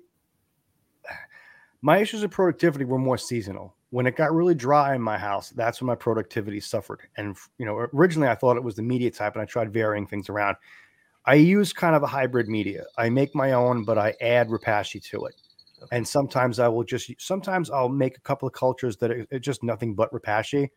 My 1.81 1.97
issues 1.97 2.21
of 2.21 2.29
productivity 2.29 2.85
were 2.85 2.99
more 2.99 3.17
seasonal. 3.17 3.75
When 3.89 4.05
it 4.05 4.15
got 4.15 4.31
really 4.31 4.53
dry 4.53 4.93
in 4.95 5.01
my 5.01 5.17
house, 5.17 5.49
that's 5.49 5.81
when 5.81 5.87
my 5.87 5.95
productivity 5.95 6.59
suffered. 6.61 7.01
And 7.17 7.35
you 7.57 7.65
know, 7.65 7.87
originally 7.93 8.29
I 8.29 8.35
thought 8.35 8.55
it 8.55 8.63
was 8.63 8.75
the 8.75 8.83
media 8.83 9.09
type, 9.09 9.33
and 9.33 9.41
I 9.41 9.45
tried 9.45 9.73
varying 9.73 10.05
things 10.05 10.29
around. 10.29 10.55
I 11.25 11.33
use 11.33 11.73
kind 11.73 11.95
of 11.95 12.03
a 12.03 12.07
hybrid 12.07 12.47
media. 12.47 12.85
I 12.97 13.09
make 13.09 13.35
my 13.35 13.53
own, 13.53 13.83
but 13.83 13.97
I 13.97 14.13
add 14.21 14.47
Repashy 14.49 15.03
to 15.09 15.25
it. 15.25 15.35
And 15.91 16.07
sometimes 16.07 16.59
I 16.59 16.67
will 16.67 16.83
just 16.83 17.11
sometimes 17.17 17.71
I'll 17.71 17.89
make 17.89 18.15
a 18.15 18.21
couple 18.21 18.47
of 18.47 18.53
cultures 18.53 18.95
that 18.97 19.11
are 19.11 19.25
are 19.33 19.39
just 19.39 19.63
nothing 19.63 19.95
but 19.95 20.11
Repashy, 20.13 20.69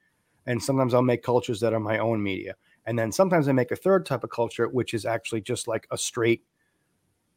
and 0.46 0.60
sometimes 0.60 0.94
I'll 0.94 1.02
make 1.02 1.22
cultures 1.22 1.60
that 1.60 1.74
are 1.74 1.80
my 1.80 1.98
own 1.98 2.22
media. 2.22 2.54
And 2.86 2.98
then 2.98 3.10
sometimes 3.12 3.48
I 3.48 3.52
make 3.52 3.70
a 3.70 3.76
third 3.76 4.04
type 4.04 4.24
of 4.24 4.30
culture, 4.30 4.68
which 4.68 4.94
is 4.94 5.06
actually 5.06 5.40
just 5.40 5.66
like 5.68 5.86
a 5.90 5.98
straight 5.98 6.44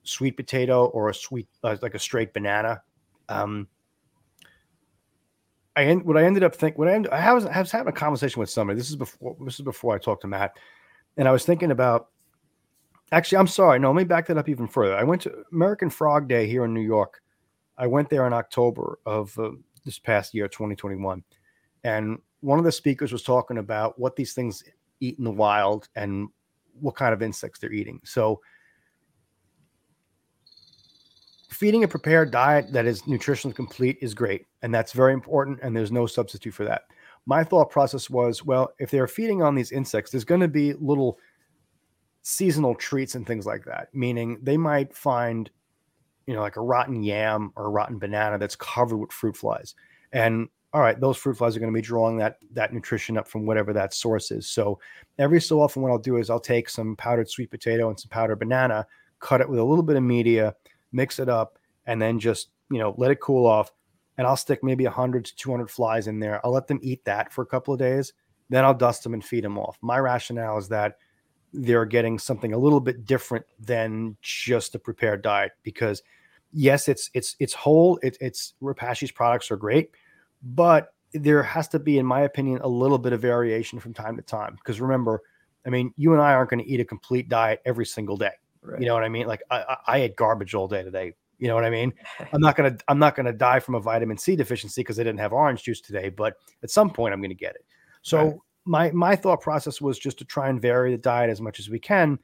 sweet 0.04 0.38
potato 0.38 0.86
or 0.88 1.10
a 1.10 1.14
sweet, 1.14 1.48
uh, 1.64 1.78
like 1.82 1.96
a 1.96 2.00
straight 2.00 2.34
banana. 2.34 2.82
Um, 3.30 3.68
I 5.76 5.84
end, 5.84 6.04
what 6.04 6.18
I 6.18 6.24
ended 6.24 6.44
up 6.44 6.56
thinking, 6.56 6.80
what 6.80 6.88
I, 6.88 6.96
ended, 6.96 7.12
I 7.12 7.34
was, 7.34 7.46
I 7.46 7.60
was 7.60 7.72
having 7.72 7.90
a 7.90 7.96
conversation 7.96 8.40
with 8.40 8.50
somebody. 8.50 8.78
This 8.78 8.90
is 8.90 8.96
before, 8.96 9.38
this 9.46 9.56
is 9.56 9.62
before 9.62 9.96
I 9.96 10.00
talked 10.00 10.22
to 10.22 10.28
Matt, 10.28 10.58
and 11.18 11.28
I 11.28 11.32
was 11.32 11.46
thinking 11.46 11.72
about. 11.72 12.10
Actually, 13.14 13.38
I'm 13.38 13.48
sorry. 13.48 13.80
No, 13.80 13.88
let 13.90 13.96
me 13.96 14.04
back 14.04 14.28
that 14.28 14.38
up 14.38 14.50
even 14.50 14.68
further. 14.68 14.94
I 14.94 15.04
went 15.04 15.22
to 15.22 15.46
American 15.54 15.90
Frog 15.90 16.28
Day 16.28 16.46
here 16.46 16.66
in 16.66 16.74
New 16.74 16.82
York. 16.82 17.22
I 17.78 17.88
went 17.88 18.10
there 18.10 18.28
in 18.28 18.34
October 18.34 19.00
of 19.06 19.38
uh, 19.40 19.52
this 19.86 19.98
past 19.98 20.34
year, 20.34 20.50
2021, 20.50 21.24
and 21.86 22.18
one 22.42 22.60
of 22.60 22.66
the 22.66 22.72
speakers 22.72 23.14
was 23.14 23.24
talking 23.24 23.60
about 23.60 23.98
what 23.98 24.18
these 24.18 24.34
things 24.34 24.62
eat 25.00 25.18
in 25.18 25.24
the 25.24 25.32
wild 25.32 25.90
and 25.96 26.30
what 26.80 26.96
kind 26.96 27.14
of 27.14 27.22
insects 27.22 27.60
they're 27.60 27.72
eating. 27.72 28.02
So, 28.04 28.42
feeding 31.50 31.84
a 31.84 31.88
prepared 31.88 32.32
diet 32.32 32.72
that 32.72 32.86
is 32.86 33.04
nutritionally 33.04 33.56
complete 33.56 33.98
is 34.02 34.14
great, 34.14 34.46
and 34.62 34.74
that's 34.74 34.94
very 34.94 35.14
important. 35.14 35.60
And 35.62 35.76
there's 35.76 35.92
no 35.92 36.06
substitute 36.06 36.54
for 36.54 36.66
that. 36.66 36.84
My 37.26 37.44
thought 37.44 37.70
process 37.70 38.10
was, 38.10 38.46
well, 38.46 38.72
if 38.80 38.92
they're 38.92 39.08
feeding 39.08 39.42
on 39.42 39.56
these 39.56 39.72
insects, 39.72 40.12
there's 40.12 40.24
going 40.24 40.42
to 40.42 40.48
be 40.48 40.74
little 40.74 41.20
seasonal 42.22 42.76
treats 42.76 43.16
and 43.16 43.26
things 43.26 43.46
like 43.46 43.66
that. 43.66 43.90
Meaning, 43.94 44.40
they 44.42 44.58
might 44.58 44.96
find, 44.96 45.50
you 46.26 46.34
know, 46.34 46.42
like 46.42 46.58
a 46.58 46.62
rotten 46.62 47.04
yam 47.04 47.52
or 47.56 47.66
a 47.66 47.70
rotten 47.70 47.98
banana 47.98 48.38
that's 48.38 48.56
covered 48.56 48.98
with 48.98 49.12
fruit 49.12 49.36
flies, 49.36 49.76
and 50.12 50.48
all 50.78 50.84
right, 50.84 51.00
those 51.00 51.18
fruit 51.18 51.36
flies 51.36 51.58
are 51.58 51.60
going 51.60 51.74
to 51.74 51.76
be 51.76 51.82
drawing 51.82 52.18
that 52.18 52.38
that 52.54 52.72
nutrition 52.72 53.18
up 53.18 53.28
from 53.28 53.48
whatever 53.48 53.74
that 53.74 53.96
source 53.96 54.30
is. 54.30 54.46
So 54.46 54.80
every 55.18 55.42
so 55.42 55.60
often, 55.60 55.82
what 55.82 55.90
I'll 55.90 55.98
do 55.98 56.18
is 56.18 56.30
I'll 56.30 56.40
take 56.40 56.70
some 56.70 56.96
powdered 56.96 57.28
sweet 57.28 57.50
potato 57.50 57.90
and 57.90 58.00
some 58.00 58.10
powdered 58.10 58.36
banana, 58.36 58.86
cut 59.20 59.42
it 59.42 59.50
with 59.50 59.58
a 59.58 59.64
little 59.64 59.82
bit 59.82 59.96
of 59.96 60.04
media, 60.04 60.54
mix 60.92 61.18
it 61.18 61.30
up, 61.30 61.58
and 61.88 62.00
then 62.00 62.20
just 62.20 62.50
you 62.70 62.78
know 62.78 62.94
let 63.00 63.10
it 63.10 63.20
cool 63.20 63.48
off. 63.48 63.72
And 64.20 64.28
I'll 64.28 64.38
stick 64.38 64.64
maybe 64.64 64.84
100 64.84 65.26
to 65.26 65.36
200 65.36 65.68
flies 65.68 66.06
in 66.06 66.20
there. 66.20 66.46
I'll 66.46 66.52
let 66.52 66.68
them 66.68 66.80
eat 66.84 67.04
that 67.06 67.34
for 67.34 67.42
a 67.42 67.48
couple 67.48 67.74
of 67.74 67.80
days. 67.80 68.14
Then 68.50 68.64
I'll 68.64 68.76
dust 68.76 69.02
them 69.02 69.16
and 69.16 69.26
feed 69.26 69.46
them 69.46 69.58
off. 69.58 69.80
My 69.82 69.98
rationale 69.98 70.60
is 70.60 70.70
that 70.70 71.00
they're 71.54 71.86
getting 71.86 72.20
something 72.20 72.54
a 72.54 72.58
little 72.58 72.80
bit 72.80 73.04
different 73.04 73.48
than 73.60 74.16
just 74.22 74.76
a 74.76 74.80
prepared 74.80 75.24
diet 75.24 75.54
because 75.64 76.04
yes, 76.52 76.88
it's 76.88 77.10
it's 77.16 77.36
it's 77.40 77.56
whole. 77.56 77.98
It, 78.04 78.16
it's 78.22 78.54
Repashy's 78.62 79.12
products 79.12 79.50
are 79.50 79.58
great 79.58 79.90
but 80.42 80.94
there 81.14 81.44
has 81.44 81.68
to 81.70 81.80
be, 81.80 81.98
in 81.98 82.06
my 82.06 82.22
opinion, 82.22 82.60
a 82.62 82.68
little 82.68 82.98
bit 82.98 83.14
of 83.14 83.22
variation 83.22 83.80
from 83.80 83.94
time 83.94 84.16
to 84.18 84.22
time. 84.22 84.56
Because 84.56 84.82
remember, 84.82 85.22
I 85.66 85.70
mean, 85.70 85.94
you 85.98 86.14
and 86.14 86.22
I 86.22 86.34
aren't 86.34 86.50
going 86.50 86.64
to 86.64 86.70
eat 86.70 86.80
a 86.80 86.86
complete 86.86 87.30
diet 87.30 87.62
every 87.66 87.86
single 87.86 88.18
day. 88.18 88.32
Right. 88.62 88.82
You 88.82 88.88
know 88.88 88.94
what 88.94 89.04
I 89.04 89.10
mean? 89.10 89.28
Like 89.28 89.42
I, 89.50 89.78
I 89.88 89.98
ate 90.00 90.16
garbage 90.16 90.54
all 90.54 90.68
day 90.68 90.84
today. 90.84 91.14
You 91.40 91.48
know 91.48 91.56
what 91.56 91.66
I 91.66 91.70
mean? 91.70 91.94
I'm 92.34 92.42
not 92.42 92.56
gonna 92.56 92.76
I'm 92.88 93.00
not 93.00 93.16
gonna 93.16 93.32
die 93.32 93.60
from 93.60 93.76
a 93.76 93.80
vitamin 93.80 94.18
C 94.18 94.36
deficiency 94.36 94.82
because 94.82 95.00
I 95.00 95.04
didn't 95.04 95.20
have 95.20 95.34
orange 95.34 95.64
juice 95.64 95.82
today, 95.82 96.10
but 96.10 96.36
at 96.64 96.70
some 96.70 96.90
point 96.90 97.14
I'm 97.14 97.22
gonna 97.22 97.34
get 97.34 97.56
it. 97.56 97.66
So 98.02 98.24
right. 98.24 98.38
my 98.66 98.92
my 98.92 99.16
thought 99.16 99.42
process 99.42 99.80
was 99.80 100.00
just 100.00 100.18
to 100.20 100.26
try 100.26 100.50
and 100.50 100.62
vary 100.62 100.92
the 100.92 100.98
diet 100.98 101.30
as 101.30 101.40
much 101.40 101.60
as 101.60 101.70
we 101.70 101.80
can. 101.80 102.18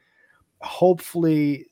Hopefully, 0.62 1.68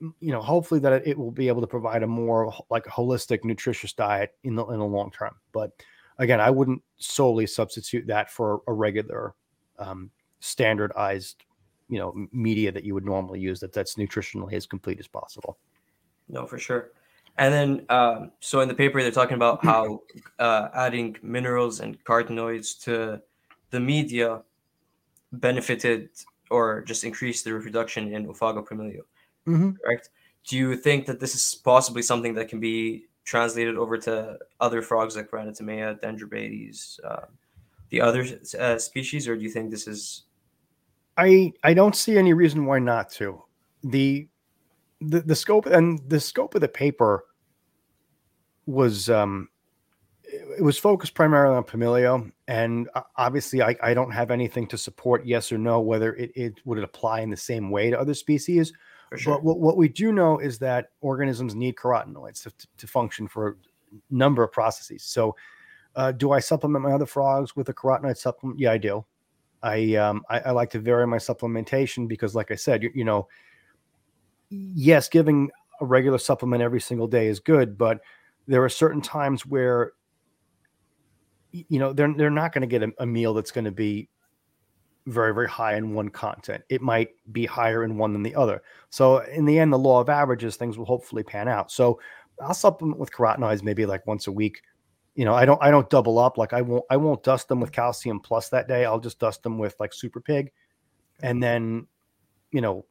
you 0.00 0.32
know, 0.32 0.42
hopefully 0.42 0.80
that 0.80 1.06
it 1.06 1.16
will 1.16 1.30
be 1.30 1.48
able 1.48 1.60
to 1.60 1.66
provide 1.66 2.02
a 2.02 2.06
more 2.06 2.52
like 2.70 2.84
holistic, 2.84 3.44
nutritious 3.44 3.92
diet 3.92 4.34
in 4.44 4.54
the 4.54 4.64
in 4.66 4.78
the 4.78 4.84
long 4.84 5.10
term. 5.10 5.34
But 5.52 5.72
again, 6.18 6.40
I 6.40 6.50
wouldn't 6.50 6.82
solely 6.98 7.46
substitute 7.46 8.06
that 8.08 8.30
for 8.30 8.62
a 8.66 8.72
regular, 8.72 9.34
um, 9.78 10.10
standardized, 10.40 11.44
you 11.88 11.98
know, 11.98 12.26
media 12.32 12.72
that 12.72 12.84
you 12.84 12.94
would 12.94 13.04
normally 13.04 13.40
use. 13.40 13.60
That 13.60 13.72
that's 13.72 13.94
nutritionally 13.94 14.52
as 14.52 14.66
complete 14.66 14.98
as 14.98 15.08
possible. 15.08 15.58
No, 16.28 16.46
for 16.46 16.58
sure. 16.58 16.90
And 17.38 17.52
then, 17.52 17.86
um, 17.90 18.32
so 18.40 18.60
in 18.60 18.68
the 18.68 18.74
paper, 18.74 19.02
they're 19.02 19.10
talking 19.10 19.36
about 19.36 19.62
how 19.64 20.02
uh, 20.38 20.68
adding 20.74 21.16
minerals 21.22 21.80
and 21.80 22.02
carotenoids 22.04 22.82
to 22.84 23.20
the 23.70 23.80
media 23.80 24.42
benefited 25.32 26.08
or 26.50 26.82
just 26.82 27.04
increased 27.04 27.44
the 27.44 27.52
reproduction 27.52 28.14
in 28.14 28.26
Oophaga 28.26 28.66
pumilio 28.66 29.02
mm-hmm. 29.46 29.70
correct? 29.82 30.10
Do 30.46 30.56
you 30.56 30.76
think 30.76 31.06
that 31.06 31.20
this 31.20 31.34
is 31.34 31.60
possibly 31.64 32.02
something 32.02 32.34
that 32.34 32.48
can 32.48 32.60
be 32.60 33.06
translated 33.24 33.76
over 33.76 33.98
to 33.98 34.38
other 34.60 34.80
frogs 34.82 35.16
like 35.16 35.30
Ranitomeya, 35.30 36.00
Dendrobates, 36.00 36.98
uh, 37.04 37.26
the 37.90 38.00
other 38.00 38.24
uh, 38.58 38.78
species, 38.78 39.28
or 39.28 39.36
do 39.36 39.42
you 39.42 39.50
think 39.50 39.70
this 39.70 39.86
is? 39.86 40.22
I 41.16 41.52
I 41.62 41.74
don't 41.74 41.96
see 41.96 42.16
any 42.16 42.32
reason 42.32 42.66
why 42.66 42.78
not 42.78 43.10
to. 43.12 43.42
The 43.82 44.28
the, 45.00 45.20
the 45.20 45.36
scope 45.36 45.66
and 45.66 46.00
the 46.08 46.20
scope 46.20 46.54
of 46.54 46.60
the 46.60 46.68
paper 46.68 47.24
was 48.66 49.08
um 49.08 49.48
it 50.28 50.62
was 50.62 50.76
focused 50.76 51.14
primarily 51.14 51.56
on 51.56 51.64
pumilio, 51.64 52.30
and 52.48 52.88
obviously, 53.16 53.62
I, 53.62 53.76
I 53.82 53.94
don't 53.94 54.10
have 54.10 54.30
anything 54.30 54.66
to 54.68 54.78
support 54.78 55.24
yes 55.24 55.52
or 55.52 55.58
no 55.58 55.80
whether 55.80 56.14
it, 56.14 56.32
it 56.34 56.54
would 56.64 56.78
it 56.78 56.84
apply 56.84 57.20
in 57.20 57.30
the 57.30 57.36
same 57.36 57.70
way 57.70 57.90
to 57.90 57.98
other 57.98 58.14
species. 58.14 58.72
Sure. 59.14 59.36
But 59.36 59.44
what, 59.44 59.60
what 59.60 59.76
we 59.76 59.88
do 59.88 60.12
know 60.12 60.38
is 60.38 60.58
that 60.58 60.90
organisms 61.00 61.54
need 61.54 61.76
carotenoids 61.76 62.42
to, 62.42 62.52
to 62.78 62.86
function 62.86 63.28
for 63.28 63.50
a 63.50 63.54
number 64.10 64.42
of 64.42 64.50
processes. 64.50 65.04
So, 65.04 65.36
uh, 65.94 66.12
do 66.12 66.32
I 66.32 66.40
supplement 66.40 66.84
my 66.84 66.92
other 66.92 67.06
frogs 67.06 67.56
with 67.56 67.68
a 67.68 67.74
carotenoid 67.74 68.16
supplement? 68.18 68.58
Yeah, 68.58 68.72
I 68.72 68.78
do. 68.78 69.04
I, 69.62 69.94
um, 69.94 70.22
I, 70.28 70.40
I 70.40 70.50
like 70.50 70.70
to 70.70 70.78
vary 70.78 71.06
my 71.06 71.16
supplementation 71.16 72.06
because, 72.06 72.34
like 72.34 72.50
I 72.50 72.54
said, 72.56 72.82
you, 72.82 72.90
you 72.94 73.04
know, 73.04 73.28
yes, 74.50 75.08
giving 75.08 75.50
a 75.80 75.86
regular 75.86 76.18
supplement 76.18 76.62
every 76.62 76.80
single 76.80 77.06
day 77.06 77.28
is 77.28 77.40
good, 77.40 77.78
but 77.78 78.00
there 78.46 78.62
are 78.62 78.68
certain 78.68 79.00
times 79.00 79.46
where 79.46 79.92
you 81.52 81.78
know 81.78 81.92
they're 81.92 82.12
they're 82.14 82.30
not 82.30 82.52
going 82.52 82.62
to 82.62 82.66
get 82.66 82.82
a, 82.82 82.92
a, 82.98 83.06
meal 83.06 83.32
that's 83.32 83.50
going 83.50 83.64
to 83.64 83.70
be 83.70 84.08
very, 85.06 85.32
very 85.32 85.48
high 85.48 85.76
in 85.76 85.94
one 85.94 86.08
content. 86.08 86.64
It 86.68 86.82
might 86.82 87.10
be 87.32 87.46
higher 87.46 87.84
in 87.84 87.96
one 87.96 88.12
than 88.12 88.22
the 88.22 88.34
other. 88.34 88.62
So 88.90 89.18
in 89.18 89.44
the 89.44 89.58
end, 89.58 89.72
the 89.72 89.78
law 89.78 90.00
of 90.00 90.08
averages, 90.08 90.56
things 90.56 90.76
will 90.76 90.84
hopefully 90.84 91.22
pan 91.22 91.48
out. 91.48 91.70
So 91.70 92.00
I'll 92.40 92.54
supplement 92.54 92.98
with 92.98 93.12
carotenoids 93.12 93.62
maybe 93.62 93.86
like 93.86 94.06
once 94.06 94.26
a 94.26 94.32
week. 94.32 94.62
You 95.14 95.24
know, 95.24 95.34
I 95.34 95.46
don't 95.46 95.62
I 95.62 95.70
don't 95.70 95.88
double 95.88 96.18
up. 96.18 96.36
Like 96.36 96.52
I 96.52 96.60
won't 96.60 96.84
I 96.90 96.96
won't 96.96 97.22
dust 97.22 97.48
them 97.48 97.60
with 97.60 97.72
calcium 97.72 98.20
plus 98.20 98.50
that 98.50 98.68
day. 98.68 98.84
I'll 98.84 99.00
just 99.00 99.18
dust 99.18 99.42
them 99.42 99.58
with 99.58 99.74
like 99.80 99.92
Superpig. 99.92 100.48
And 101.22 101.42
then, 101.42 101.86
you 102.50 102.60
know, 102.60 102.84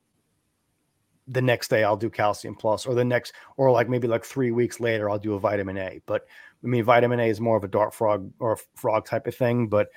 the 1.28 1.41
next 1.41 1.67
day 1.67 1.84
I'll 1.84 1.97
do 1.97 2.10
calcium 2.10 2.56
plus, 2.56 2.86
or 2.86 2.95
the 2.95 3.06
next, 3.06 3.34
or 3.58 3.71
like 3.71 3.89
maybe 3.89 4.08
like 4.08 4.25
three 4.25 4.51
weeks 4.51 4.80
later, 4.80 5.10
I'll 5.10 5.19
do 5.19 5.36
a 5.36 5.39
vitamin 5.39 5.78
A. 5.78 6.01
But 6.06 6.25
I 6.63 6.67
mean, 6.67 6.84
vitamin 6.84 7.19
A 7.19 7.25
is 7.25 7.41
more 7.41 7.58
of 7.58 7.63
a 7.63 7.67
dart 7.67 7.93
frog 7.93 8.32
or 8.39 8.58
frog 8.75 9.06
type 9.06 9.28
of 9.28 9.36
thing. 9.36 9.67
But 9.67 9.89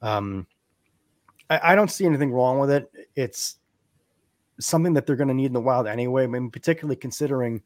um, 0.00 0.46
I, 1.52 1.72
I 1.72 1.74
don't 1.74 1.90
see 1.90 2.06
anything 2.06 2.32
wrong 2.32 2.58
with 2.58 2.70
it. 2.70 2.90
It's 3.14 3.56
something 4.58 4.94
that 4.94 5.06
they're 5.06 5.16
going 5.16 5.28
to 5.28 5.34
need 5.34 5.46
in 5.46 5.52
the 5.52 5.60
wild 5.60 5.86
anyway. 5.86 6.24
I 6.24 6.26
mean, 6.26 6.50
particularly 6.50 6.96
considering 6.96 7.62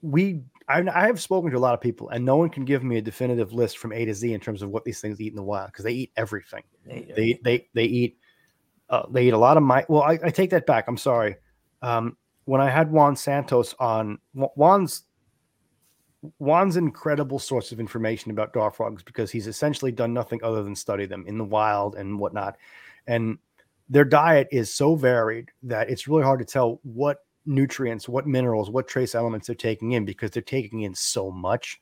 we, 0.00 0.42
I, 0.68 0.82
I 0.94 1.06
have 1.06 1.20
spoken 1.20 1.50
to 1.50 1.56
a 1.56 1.58
lot 1.58 1.74
of 1.74 1.80
people, 1.80 2.08
and 2.10 2.24
no 2.24 2.36
one 2.36 2.48
can 2.48 2.64
give 2.64 2.82
me 2.82 2.96
a 2.96 3.02
definitive 3.02 3.52
list 3.52 3.78
from 3.78 3.92
A 3.92 4.04
to 4.04 4.14
Z 4.14 4.32
in 4.32 4.40
terms 4.40 4.62
of 4.62 4.70
what 4.70 4.84
these 4.84 5.00
things 5.00 5.20
eat 5.20 5.32
in 5.32 5.36
the 5.36 5.42
wild 5.42 5.68
because 5.68 5.84
they 5.84 5.92
eat 5.92 6.12
everything. 6.16 6.62
They 6.86 7.12
they 7.14 7.40
they, 7.42 7.68
they 7.74 7.84
eat 7.84 8.18
uh, 8.88 9.02
they 9.10 9.26
eat 9.26 9.34
a 9.34 9.38
lot 9.38 9.56
of 9.56 9.62
my. 9.62 9.84
Well, 9.88 10.02
I, 10.02 10.18
I 10.22 10.30
take 10.30 10.50
that 10.50 10.66
back. 10.66 10.86
I'm 10.88 10.96
sorry. 10.96 11.36
Um, 11.82 12.16
when 12.46 12.60
I 12.60 12.70
had 12.70 12.90
Juan 12.90 13.16
Santos 13.16 13.74
on, 13.78 14.18
Juan's 14.34 15.04
Juan's 16.38 16.76
incredible 16.76 17.38
source 17.38 17.72
of 17.72 17.80
information 17.80 18.30
about 18.30 18.54
dart 18.54 18.76
frogs 18.76 19.02
because 19.02 19.30
he's 19.30 19.46
essentially 19.46 19.92
done 19.92 20.14
nothing 20.14 20.40
other 20.42 20.62
than 20.62 20.74
study 20.74 21.04
them 21.04 21.24
in 21.26 21.36
the 21.36 21.44
wild 21.44 21.96
and 21.96 22.18
whatnot 22.18 22.56
and 23.06 23.38
their 23.88 24.04
diet 24.04 24.48
is 24.50 24.72
so 24.72 24.94
varied 24.94 25.50
that 25.62 25.90
it's 25.90 26.08
really 26.08 26.22
hard 26.22 26.40
to 26.40 26.44
tell 26.44 26.80
what 26.82 27.18
nutrients, 27.46 28.08
what 28.08 28.26
minerals, 28.26 28.70
what 28.70 28.88
trace 28.88 29.14
elements 29.14 29.46
they're 29.46 29.56
taking 29.56 29.92
in 29.92 30.04
because 30.04 30.30
they're 30.30 30.42
taking 30.42 30.82
in 30.82 30.94
so 30.94 31.30
much. 31.30 31.78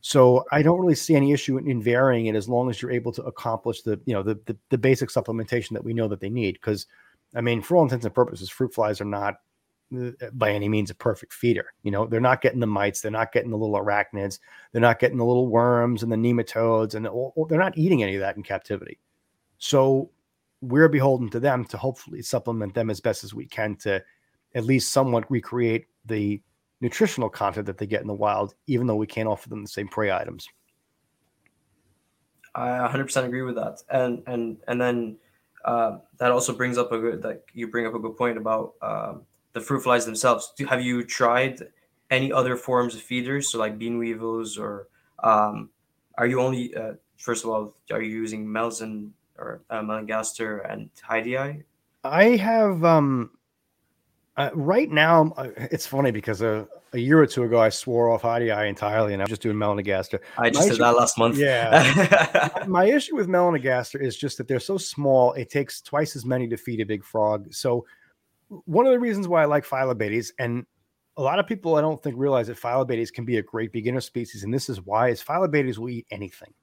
So 0.00 0.44
I 0.50 0.62
don't 0.62 0.80
really 0.80 0.94
see 0.94 1.14
any 1.14 1.32
issue 1.32 1.58
in, 1.58 1.68
in 1.68 1.82
varying 1.82 2.26
it 2.26 2.34
as 2.34 2.48
long 2.48 2.70
as 2.70 2.80
you're 2.80 2.90
able 2.90 3.12
to 3.12 3.22
accomplish 3.24 3.82
the 3.82 4.00
you 4.06 4.14
know 4.14 4.22
the 4.22 4.40
the, 4.46 4.56
the 4.70 4.78
basic 4.78 5.10
supplementation 5.10 5.70
that 5.70 5.84
we 5.84 5.94
know 5.94 6.08
that 6.08 6.20
they 6.20 6.30
need. 6.30 6.54
Because 6.54 6.86
I 7.34 7.40
mean, 7.40 7.62
for 7.62 7.76
all 7.76 7.82
intents 7.82 8.04
and 8.04 8.14
purposes, 8.14 8.50
fruit 8.50 8.74
flies 8.74 9.00
are 9.00 9.04
not 9.04 9.36
uh, 9.96 10.10
by 10.32 10.52
any 10.52 10.68
means 10.68 10.90
a 10.90 10.94
perfect 10.94 11.34
feeder. 11.34 11.66
You 11.82 11.90
know, 11.90 12.06
they're 12.06 12.20
not 12.20 12.40
getting 12.40 12.60
the 12.60 12.66
mites, 12.66 13.00
they're 13.00 13.10
not 13.10 13.32
getting 13.32 13.50
the 13.50 13.58
little 13.58 13.76
arachnids, 13.76 14.38
they're 14.72 14.80
not 14.80 15.00
getting 15.00 15.18
the 15.18 15.24
little 15.24 15.48
worms 15.48 16.02
and 16.02 16.10
the 16.10 16.16
nematodes, 16.16 16.94
and 16.94 17.04
they're 17.48 17.58
not 17.58 17.76
eating 17.76 18.02
any 18.02 18.14
of 18.14 18.20
that 18.20 18.36
in 18.36 18.42
captivity. 18.42 18.98
So 19.58 20.10
we're 20.60 20.88
beholden 20.88 21.30
to 21.30 21.40
them 21.40 21.64
to 21.66 21.76
hopefully 21.76 22.22
supplement 22.22 22.74
them 22.74 22.90
as 22.90 23.00
best 23.00 23.24
as 23.24 23.32
we 23.32 23.46
can 23.46 23.76
to 23.76 24.02
at 24.54 24.64
least 24.64 24.92
somewhat 24.92 25.30
recreate 25.30 25.86
the 26.06 26.40
nutritional 26.80 27.28
content 27.28 27.66
that 27.66 27.78
they 27.78 27.86
get 27.86 28.00
in 28.00 28.06
the 28.06 28.14
wild, 28.14 28.54
even 28.66 28.86
though 28.86 28.96
we 28.96 29.06
can't 29.06 29.28
offer 29.28 29.48
them 29.48 29.62
the 29.62 29.68
same 29.68 29.88
prey 29.88 30.10
items. 30.10 30.48
I 32.54 32.68
100% 32.68 33.24
agree 33.24 33.42
with 33.42 33.54
that, 33.56 33.82
and 33.90 34.22
and 34.26 34.56
and 34.66 34.80
then 34.80 35.16
uh, 35.64 35.98
that 36.18 36.32
also 36.32 36.52
brings 36.52 36.78
up 36.78 36.90
a 36.90 36.98
good 36.98 37.22
like 37.22 37.48
you 37.54 37.68
bring 37.68 37.86
up 37.86 37.94
a 37.94 37.98
good 37.98 38.16
point 38.16 38.38
about 38.38 38.74
um, 38.82 39.22
the 39.52 39.60
fruit 39.60 39.82
flies 39.82 40.04
themselves. 40.04 40.52
Do, 40.56 40.66
have 40.66 40.82
you 40.82 41.04
tried 41.04 41.60
any 42.10 42.32
other 42.32 42.56
forms 42.56 42.96
of 42.96 43.02
feeders, 43.02 43.52
so 43.52 43.58
like 43.58 43.78
bean 43.78 43.98
weevils 43.98 44.58
or 44.58 44.88
um, 45.22 45.70
are 46.18 46.26
you 46.26 46.40
only 46.40 46.74
uh, 46.74 46.94
first 47.18 47.44
of 47.44 47.50
all 47.50 47.76
are 47.92 48.02
you 48.02 48.10
using 48.10 48.44
Melzen 48.44 49.10
or 49.40 49.62
uh, 49.70 49.80
Melanogaster 49.80 50.70
and 50.70 50.90
hydei? 51.08 51.62
I 52.04 52.36
have 52.36 52.84
um 52.84 53.30
uh, 54.36 54.50
right 54.54 54.90
now. 54.90 55.32
uh, 55.36 55.48
It's 55.56 55.86
funny 55.86 56.10
because 56.12 56.40
a, 56.40 56.66
a 56.92 56.98
year 56.98 57.18
or 57.20 57.26
two 57.26 57.42
ago 57.42 57.60
I 57.60 57.68
swore 57.68 58.10
off 58.10 58.22
hydei 58.22 58.68
entirely, 58.68 59.12
and 59.12 59.20
I'm 59.22 59.28
just 59.28 59.42
doing 59.42 59.56
Melanogaster. 59.56 60.20
I 60.38 60.48
just 60.50 60.60
My 60.60 60.64
did 60.66 60.72
issue- 60.74 60.82
that 60.82 60.96
last 60.96 61.18
month. 61.18 61.36
Yeah. 61.36 62.48
My 62.68 62.84
issue 62.86 63.16
with 63.16 63.28
Melanogaster 63.28 64.00
is 64.00 64.16
just 64.16 64.38
that 64.38 64.46
they're 64.48 64.60
so 64.60 64.78
small. 64.78 65.32
It 65.34 65.50
takes 65.50 65.80
twice 65.82 66.16
as 66.16 66.24
many 66.24 66.48
to 66.48 66.56
feed 66.56 66.80
a 66.80 66.86
big 66.86 67.04
frog. 67.04 67.52
So 67.52 67.84
one 68.48 68.86
of 68.86 68.92
the 68.92 68.98
reasons 69.00 69.28
why 69.28 69.42
I 69.42 69.46
like 69.46 69.66
Phyllobates, 69.66 70.30
and 70.38 70.64
a 71.16 71.22
lot 71.22 71.38
of 71.38 71.46
people 71.46 71.76
I 71.76 71.80
don't 71.82 72.02
think 72.02 72.16
realize 72.18 72.46
that 72.46 72.56
Phyllobates 72.58 73.12
can 73.12 73.24
be 73.24 73.36
a 73.38 73.42
great 73.42 73.72
beginner 73.72 74.00
species, 74.00 74.42
and 74.44 74.54
this 74.54 74.68
is 74.70 74.80
why 74.80 75.08
is 75.10 75.22
Phyllobates 75.22 75.76
will 75.76 75.90
eat 75.90 76.06
anything. 76.10 76.54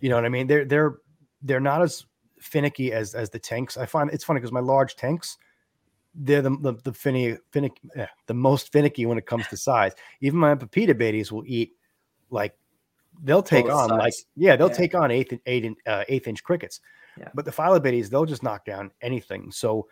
You 0.00 0.08
know 0.08 0.16
what 0.16 0.24
I 0.24 0.30
mean? 0.30 0.46
They're 0.46 0.64
they're 0.64 0.94
they're 1.42 1.60
not 1.60 1.82
as 1.82 2.04
finicky 2.40 2.92
as 2.92 3.14
as 3.14 3.30
the 3.30 3.38
tanks. 3.38 3.76
I 3.76 3.86
find 3.86 4.10
it's 4.10 4.24
funny 4.24 4.40
because 4.40 4.52
my 4.52 4.60
large 4.60 4.96
tanks, 4.96 5.38
they're 6.14 6.42
the 6.42 6.50
the, 6.60 6.72
the 6.84 6.92
finicky, 6.92 7.38
finicky 7.50 7.80
yeah, 7.96 8.08
the 8.26 8.34
most 8.34 8.72
finicky 8.72 9.06
when 9.06 9.18
it 9.18 9.26
comes 9.26 9.46
to 9.48 9.56
size. 9.56 9.92
Even 10.20 10.38
my 10.40 10.54
Pepita 10.54 10.94
babies 10.96 11.30
will 11.32 11.44
eat 11.46 11.72
like 12.30 12.56
they'll 13.24 13.42
take 13.42 13.66
Both 13.66 13.90
on 13.90 13.98
like 13.98 14.14
yeah 14.36 14.56
they'll 14.56 14.68
Yeah. 14.68 14.74
take 14.74 14.94
on 14.94 15.10
eighth 15.10 15.34
eight 15.46 15.64
in- 15.64 15.76
uh, 15.86 16.04
eighth 16.08 16.26
inch 16.28 16.42
crickets. 16.42 16.80
Yeah. 17.18 17.28
But 17.34 17.44
the 17.44 17.50
Phyllobates 17.50 18.08
they'll 18.08 18.24
just 18.24 18.42
knock 18.42 18.64
down 18.64 18.90
anything. 19.02 19.50
So 19.52 19.86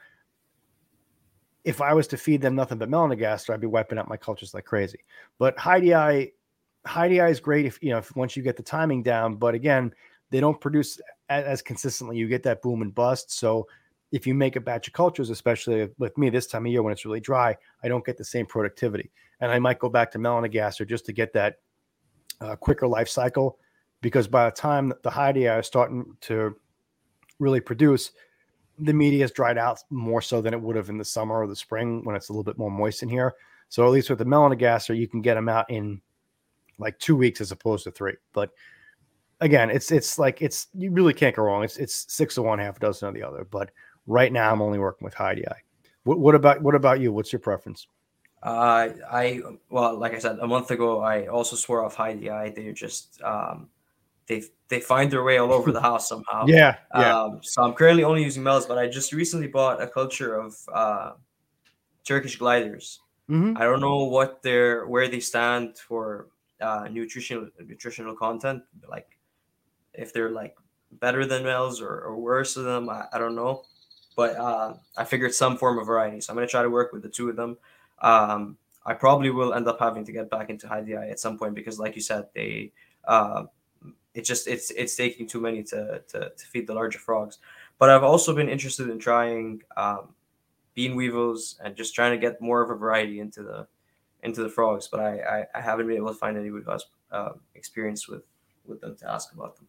if 1.65 1.81
I 1.83 1.93
was 1.93 2.07
to 2.09 2.17
feed 2.17 2.41
them 2.41 2.55
nothing 2.55 2.79
but 2.79 2.89
melanogaster, 2.89 3.53
I'd 3.53 3.61
be 3.61 3.67
wiping 3.67 3.99
out 3.99 4.09
my 4.09 4.17
cultures 4.17 4.55
like 4.55 4.65
crazy. 4.65 5.01
But 5.39 5.59
Heidi 5.59 5.95
Eye, 5.95 6.33
hydei 6.87 7.31
is 7.31 7.41
great 7.41 7.67
if 7.67 7.79
you 7.83 7.91
know 7.91 7.99
if 7.99 8.17
once 8.17 8.37
you 8.37 8.43
get 8.43 8.57
the 8.57 8.63
timing 8.63 9.03
down. 9.03 9.37
But 9.37 9.55
again, 9.55 9.93
they 10.31 10.41
don't 10.41 10.61
produce 10.61 11.01
as, 11.29 11.63
consistently. 11.63 12.17
You 12.17 12.29
get 12.29 12.43
that 12.45 12.63
boom 12.63 12.83
and 12.83 12.95
bust. 12.95 13.33
So 13.33 13.67
if 14.13 14.27
you 14.27 14.35
make 14.35 14.57
a 14.57 14.61
batch 14.61 14.89
of 14.89 14.93
cultures, 14.93 15.31
especially 15.31 15.89
with 15.99 16.17
me 16.19 16.31
this 16.31 16.47
time 16.47 16.67
of 16.67 16.73
year 16.73 16.83
when 16.83 16.93
it's 16.93 17.05
really 17.05 17.21
dry, 17.21 17.57
I 17.83 17.89
don't 17.89 18.05
get 18.05 18.17
the 18.17 18.25
same 18.25 18.47
productivity. 18.47 19.11
And 19.41 19.51
I 19.51 19.59
might 19.59 19.79
go 19.79 19.89
back 19.89 20.11
to 20.13 20.19
melanogaster 20.19 20.87
just 20.87 21.07
to 21.07 21.13
get 21.13 21.33
that 21.35 21.57
uh, 22.41 22.57
quicker 22.57 22.87
life 22.87 23.09
cycle. 23.09 23.59
Because 24.03 24.27
by 24.27 24.47
the 24.47 24.57
time 24.57 24.93
the 25.03 25.11
hydei 25.11 25.61
is 25.61 25.67
starting 25.67 26.17
to 26.23 26.57
really 27.39 27.61
produce, 27.61 28.13
the 28.79 28.95
media 28.95 29.25
has 29.25 29.31
dried 29.31 29.59
out 29.59 29.79
more 29.91 30.23
so 30.23 30.41
than 30.41 30.55
it 30.55 30.61
would 30.61 30.77
have 30.77 30.89
in 30.89 30.97
the 30.97 31.05
summer 31.05 31.37
or 31.37 31.47
the 31.47 31.57
spring 31.57 32.03
when 32.05 32.17
it's 32.17 32.31
a 32.31 32.33
little 32.33 32.45
bit 32.45 32.57
more 32.57 32.71
moist 32.71 33.03
in 33.03 33.09
here. 33.09 33.35
So 33.69 33.85
at 33.85 33.91
least 33.91 34.09
with 34.09 34.19
the 34.19 34.25
melanogaster, 34.25 34.97
you 34.97 35.07
can 35.07 35.21
get 35.21 35.35
them 35.35 35.49
out 35.49 35.71
in 35.71 36.01
like 36.79 36.99
two 36.99 37.15
weeks 37.15 37.41
as 37.41 37.53
opposed 37.53 37.85
to 37.85 37.91
three. 37.91 38.15
But 38.33 38.51
again, 39.41 39.71
it's 39.71 39.91
it's 39.91 40.19
like 40.19 40.43
it's 40.43 40.69
you 40.75 40.91
really 40.91 41.15
can't 41.15 41.35
go 41.35 41.43
wrong. 41.43 41.65
It's 41.65 41.77
it's 41.77 42.07
six 42.09 42.37
of 42.37 42.45
one, 42.45 42.59
half 42.59 42.77
a 42.77 42.81
dozen 42.81 43.09
of 43.09 43.15
the 43.15 43.23
other. 43.23 43.45
But 43.45 43.71
right 44.07 44.33
now, 44.33 44.53
I'm 44.53 44.63
only 44.63 44.79
working 44.79 45.05
with 45.05 45.15
hydei. 45.15 45.55
What, 46.05 46.19
what 46.19 46.35
about 46.35 46.63
what 46.63 46.75
about 46.75 47.01
you? 47.01 47.13
What's 47.13 47.33
your 47.33 47.41
preference? 47.41 47.87
Uh, 48.43 48.89
I 49.11 49.41
well, 49.69 49.99
like 49.99 50.15
I 50.15 50.19
said, 50.19 50.39
a 50.41 50.47
month 50.47 50.71
ago, 50.71 51.01
I 51.01 51.27
also 51.27 51.57
swore 51.57 51.85
off 51.85 51.97
hydei. 51.97 52.31
I 52.31 52.51
They're 52.51 52.73
just 52.73 53.21
um, 53.23 53.69
they 54.27 54.43
they 54.69 54.81
find 54.81 55.11
their 55.11 55.25
way 55.25 55.39
all 55.39 55.53
over 55.53 55.73
the 55.73 55.81
house 55.81 56.09
somehow. 56.09 56.45
Yeah, 56.47 56.77
yeah. 56.95 57.23
Um, 57.23 57.41
so 57.43 57.63
I'm 57.63 57.75
currently 57.75 58.05
only 58.05 58.23
using 58.23 58.43
Mel's, 58.43 58.67
but 58.67 58.79
I 58.79 58.87
just 58.89 59.13
recently 59.13 59.49
bought 59.49 59.83
a 59.83 59.87
culture 59.87 60.35
of 60.37 60.57
uh, 60.73 61.13
Turkish 62.05 62.37
gliders. 62.37 63.01
Mhm. 63.29 63.57
I 63.57 63.65
don't 63.65 63.81
know 63.81 64.05
what 64.05 64.43
they're 64.43 64.87
where 64.87 65.09
they 65.09 65.21
stand 65.21 65.79
for 65.79 66.29
uh, 66.61 66.89
nutritional 66.91 67.49
nutritional 67.65 68.17
content, 68.17 68.63
like 68.89 69.19
if 70.01 70.13
they're 70.13 70.31
like 70.31 70.57
better 70.93 71.25
than 71.25 71.45
males 71.45 71.81
or, 71.81 72.01
or 72.01 72.17
worse 72.17 72.55
than 72.55 72.65
them. 72.65 72.89
I, 72.89 73.05
I 73.13 73.19
don't 73.19 73.37
know, 73.37 73.63
but 74.17 74.37
uh, 74.37 74.75
I 74.97 75.05
figured 75.05 75.35
some 75.35 75.57
form 75.57 75.79
of 75.79 75.87
variety. 75.87 76.21
So 76.21 76.33
I'm 76.33 76.37
gonna 76.37 76.49
try 76.49 76.63
to 76.63 76.71
work 76.71 76.93
with 76.93 77.03
the 77.03 77.09
two 77.09 77.29
of 77.29 77.37
them. 77.37 77.59
Um, 78.01 78.57
I 78.85 78.95
probably 78.95 79.31
will 79.31 79.55
end 79.55 79.69
up 79.69 79.79
having 79.79 80.05
to 80.07 80.13
get 80.13 80.31
back 80.31 80.51
into 80.51 80.67
hydei 80.67 81.11
at 81.11 81.21
some 81.21 81.39
point 81.39 81.55
because, 81.55 81.79
like 81.79 81.95
you 81.95 82.03
said, 82.03 82.27
they 82.35 82.73
uh, 83.05 83.45
it 84.15 84.23
just 84.23 84.49
it's 84.49 84.71
it's 84.71 84.97
taking 84.97 85.27
too 85.27 85.41
many 85.41 85.63
to, 85.65 86.03
to 86.09 86.33
to 86.37 86.47
feed 86.47 86.67
the 86.67 86.75
larger 86.75 86.99
frogs. 86.99 87.39
But 87.79 87.91
I've 87.91 88.03
also 88.03 88.35
been 88.35 88.49
interested 88.49 88.89
in 88.91 88.99
trying 88.99 89.63
um, 89.77 90.15
bean 90.75 90.97
weevils 90.97 91.59
and 91.63 91.77
just 91.77 91.95
trying 91.95 92.13
to 92.13 92.19
get 92.19 92.41
more 92.41 92.63
of 92.63 92.71
a 92.71 92.75
variety 92.75 93.21
into 93.21 93.43
the 93.43 93.67
into 94.23 94.43
the 94.43 94.49
frogs. 94.49 94.89
But 94.89 95.01
I 95.01 95.21
I, 95.21 95.47
I 95.55 95.61
haven't 95.61 95.87
been 95.87 95.97
able 95.97 96.09
to 96.09 96.15
find 96.15 96.37
anybody 96.37 96.65
who 96.65 96.71
has 96.71 96.87
uh, 97.13 97.33
experience 97.55 98.09
with 98.09 98.23
with 98.65 98.81
them 98.81 98.97
to 98.97 99.11
ask 99.11 99.33
about 99.33 99.57
them. 99.57 99.69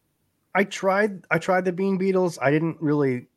I 0.53 0.63
tried 0.63 1.25
I 1.31 1.37
tried 1.37 1.65
the 1.65 1.71
bean 1.71 1.97
beetles. 1.97 2.37
I 2.41 2.51
didn't 2.51 2.77
really 2.81 3.27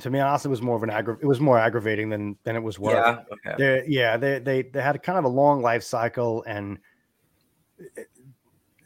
to 0.00 0.10
be 0.10 0.18
honest, 0.18 0.44
it 0.44 0.48
was 0.48 0.62
more 0.62 0.74
of 0.76 0.82
an 0.82 0.90
aggra- 0.90 1.18
it 1.22 1.26
was 1.26 1.40
more 1.40 1.58
aggravating 1.58 2.08
than 2.10 2.36
than 2.44 2.56
it 2.56 2.62
was 2.62 2.78
worth. 2.78 2.94
Yeah. 2.94 3.22
Okay. 3.32 3.54
They 3.58 3.84
yeah, 3.88 4.16
they 4.16 4.38
they 4.38 4.62
they 4.62 4.82
had 4.82 5.02
kind 5.02 5.18
of 5.18 5.24
a 5.24 5.28
long 5.28 5.62
life 5.62 5.82
cycle 5.82 6.42
and 6.46 6.78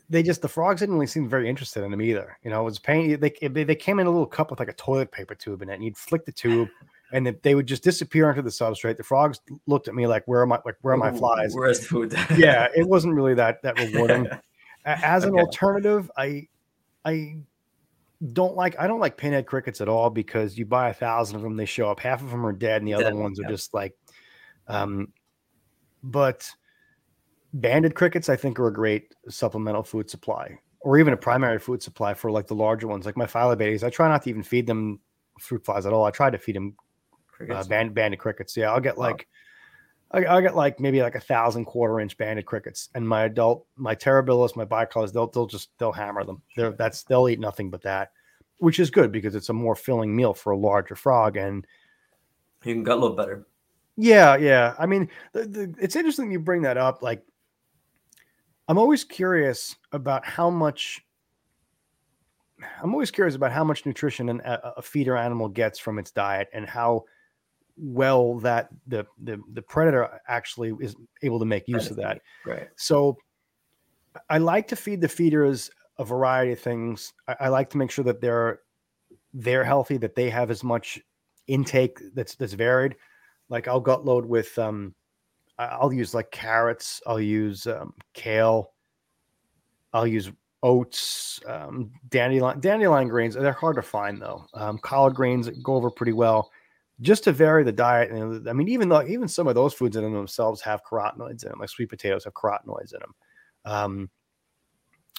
they 0.08 0.22
just 0.22 0.42
the 0.42 0.48
frogs 0.48 0.80
didn't 0.80 0.94
really 0.94 1.06
seem 1.06 1.28
very 1.28 1.48
interested 1.48 1.82
in 1.82 1.90
them 1.90 2.00
either. 2.00 2.38
You 2.44 2.50
know, 2.50 2.60
it 2.60 2.64
was 2.64 2.78
pain. 2.78 3.18
They 3.18 3.30
they 3.48 3.64
they 3.64 3.74
came 3.74 3.98
in 3.98 4.06
a 4.06 4.10
little 4.10 4.26
cup 4.26 4.50
with 4.50 4.60
like 4.60 4.68
a 4.68 4.74
toilet 4.74 5.10
paper 5.10 5.34
tube 5.34 5.62
in 5.62 5.68
it, 5.70 5.74
and 5.74 5.84
you'd 5.84 5.96
flick 5.96 6.24
the 6.24 6.32
tube, 6.32 6.68
and 7.12 7.26
they 7.42 7.54
would 7.54 7.66
just 7.66 7.82
disappear 7.82 8.28
into 8.30 8.42
the 8.42 8.50
substrate. 8.50 8.96
The 8.98 9.02
frogs 9.02 9.40
looked 9.66 9.88
at 9.88 9.94
me 9.94 10.06
like, 10.06 10.22
"Where 10.26 10.42
are 10.42 10.46
my 10.46 10.60
like 10.64 10.76
where 10.82 10.94
are 10.94 10.98
my 10.98 11.10
flies?" 11.10 11.54
Where's 11.54 11.80
the 11.80 11.86
food? 11.86 12.12
yeah, 12.36 12.68
it 12.76 12.86
wasn't 12.86 13.14
really 13.14 13.34
that 13.34 13.62
that 13.62 13.78
rewarding. 13.92 14.28
As 14.84 15.24
an 15.24 15.30
Okay. 15.30 15.40
alternative, 15.40 16.08
I 16.16 16.46
I 17.06 17.36
don't 18.32 18.56
like 18.56 18.78
I 18.78 18.86
don't 18.86 19.00
like 19.00 19.16
pinhead 19.16 19.46
crickets 19.46 19.80
at 19.80 19.88
all 19.88 20.10
because 20.10 20.58
you 20.58 20.66
buy 20.66 20.90
a 20.90 20.94
thousand 20.94 21.36
of 21.36 21.42
them, 21.42 21.56
they 21.56 21.64
show 21.64 21.90
up, 21.90 22.00
half 22.00 22.22
of 22.22 22.30
them 22.30 22.44
are 22.44 22.52
dead, 22.52 22.82
and 22.82 22.88
the 22.88 22.94
other 22.94 23.04
Dead, 23.04 23.14
ones 23.14 23.40
are 23.40 23.48
just 23.48 23.72
like 23.72 23.96
um 24.68 25.12
but 26.02 26.50
banded 27.54 27.94
crickets 27.94 28.28
I 28.28 28.36
think 28.36 28.58
are 28.58 28.66
a 28.66 28.72
great 28.72 29.14
supplemental 29.28 29.84
food 29.84 30.10
supply 30.10 30.58
or 30.80 30.98
even 30.98 31.12
a 31.12 31.16
primary 31.16 31.58
food 31.58 31.82
supply 31.82 32.14
for 32.14 32.30
like 32.30 32.46
the 32.46 32.54
larger 32.54 32.86
ones 32.86 33.06
like 33.06 33.16
my 33.16 33.26
phyllobates. 33.26 33.82
I 33.82 33.90
try 33.90 34.08
not 34.08 34.22
to 34.22 34.30
even 34.30 34.42
feed 34.42 34.66
them 34.66 35.00
fruit 35.40 35.64
flies 35.64 35.86
at 35.86 35.92
all. 35.92 36.04
I 36.04 36.10
try 36.10 36.30
to 36.30 36.38
feed 36.38 36.56
them 36.56 36.76
uh, 37.50 37.64
band, 37.64 37.94
banded 37.94 38.18
crickets. 38.18 38.56
Yeah, 38.56 38.72
I'll 38.72 38.80
get 38.80 38.98
like 38.98 39.28
I, 40.16 40.24
I'll 40.24 40.40
get 40.40 40.56
like 40.56 40.80
maybe 40.80 41.02
like 41.02 41.14
a 41.14 41.20
thousand 41.20 41.66
quarter 41.66 42.00
inch 42.00 42.16
banded 42.16 42.46
crickets, 42.46 42.88
and 42.94 43.06
my 43.06 43.24
adult, 43.24 43.66
my 43.76 43.94
terribilis, 43.94 44.56
my 44.56 44.64
bicolors, 44.64 45.12
they'll 45.12 45.26
they'll 45.26 45.46
just 45.46 45.68
they'll 45.78 45.92
hammer 45.92 46.24
them. 46.24 46.40
They're 46.56 46.72
that's 46.72 47.02
they'll 47.02 47.28
eat 47.28 47.38
nothing 47.38 47.68
but 47.68 47.82
that, 47.82 48.12
which 48.58 48.80
is 48.80 48.90
good 48.90 49.12
because 49.12 49.34
it's 49.34 49.50
a 49.50 49.52
more 49.52 49.76
filling 49.76 50.16
meal 50.16 50.32
for 50.32 50.52
a 50.52 50.56
larger 50.58 50.94
frog. 50.94 51.36
And 51.36 51.66
you 52.64 52.72
can 52.72 52.82
gut 52.82 52.98
load 52.98 53.16
better. 53.16 53.46
yeah, 53.98 54.36
yeah, 54.36 54.74
I 54.78 54.86
mean, 54.86 55.10
the, 55.32 55.44
the, 55.44 55.74
it's 55.78 55.96
interesting 55.96 56.32
you 56.32 56.38
bring 56.40 56.62
that 56.62 56.78
up. 56.78 57.02
Like, 57.02 57.22
I'm 58.68 58.78
always 58.78 59.04
curious 59.04 59.76
about 59.92 60.24
how 60.24 60.48
much. 60.48 61.02
I'm 62.82 62.94
always 62.94 63.10
curious 63.10 63.34
about 63.34 63.52
how 63.52 63.64
much 63.64 63.84
nutrition 63.84 64.30
an, 64.30 64.40
a, 64.42 64.72
a 64.78 64.82
feeder 64.82 65.14
animal 65.14 65.50
gets 65.50 65.78
from 65.78 65.98
its 65.98 66.10
diet 66.10 66.48
and 66.54 66.66
how 66.66 67.04
well 67.76 68.38
that 68.38 68.68
the, 68.86 69.06
the 69.22 69.40
the 69.52 69.62
predator 69.62 70.20
actually 70.28 70.74
is 70.80 70.96
able 71.22 71.38
to 71.38 71.44
make 71.44 71.68
use 71.68 71.90
of 71.90 71.96
that. 71.96 72.20
Right. 72.44 72.68
So 72.76 73.16
I 74.30 74.38
like 74.38 74.68
to 74.68 74.76
feed 74.76 75.00
the 75.00 75.08
feeders 75.08 75.70
a 75.98 76.04
variety 76.04 76.52
of 76.52 76.60
things. 76.60 77.12
I, 77.28 77.36
I 77.40 77.48
like 77.48 77.70
to 77.70 77.78
make 77.78 77.90
sure 77.90 78.04
that 78.04 78.20
they're 78.20 78.60
they're 79.34 79.64
healthy, 79.64 79.98
that 79.98 80.14
they 80.14 80.30
have 80.30 80.50
as 80.50 80.64
much 80.64 81.00
intake 81.46 81.98
that's 82.14 82.34
that's 82.34 82.54
varied. 82.54 82.96
Like 83.48 83.68
I'll 83.68 83.80
gut 83.80 84.04
load 84.04 84.24
with 84.24 84.58
um 84.58 84.94
I'll 85.58 85.92
use 85.92 86.14
like 86.14 86.30
carrots, 86.30 87.00
I'll 87.06 87.20
use 87.20 87.66
um, 87.66 87.94
kale, 88.12 88.72
I'll 89.92 90.06
use 90.06 90.30
oats, 90.62 91.40
um, 91.46 91.90
dandelion 92.10 92.60
dandelion 92.60 93.08
grains. 93.08 93.34
They're 93.34 93.52
hard 93.52 93.76
to 93.76 93.82
find 93.82 94.20
though. 94.20 94.46
Um, 94.54 94.78
collard 94.78 95.14
greens 95.14 95.48
go 95.62 95.74
over 95.74 95.90
pretty 95.90 96.12
well, 96.12 96.50
just 97.00 97.24
to 97.24 97.32
vary 97.32 97.64
the 97.64 97.72
diet. 97.72 98.10
And 98.10 98.48
I 98.48 98.52
mean, 98.52 98.68
even 98.68 98.88
though 98.88 99.04
even 99.06 99.28
some 99.28 99.46
of 99.46 99.54
those 99.54 99.74
foods 99.74 99.96
in 99.96 100.02
them 100.02 100.12
themselves 100.12 100.60
have 100.62 100.84
carotenoids 100.84 101.42
in 101.44 101.50
them, 101.50 101.58
like 101.60 101.68
sweet 101.68 101.88
potatoes 101.88 102.24
have 102.24 102.34
carotenoids 102.34 102.94
in 102.94 103.00
them. 103.00 103.14
Um, 103.64 104.10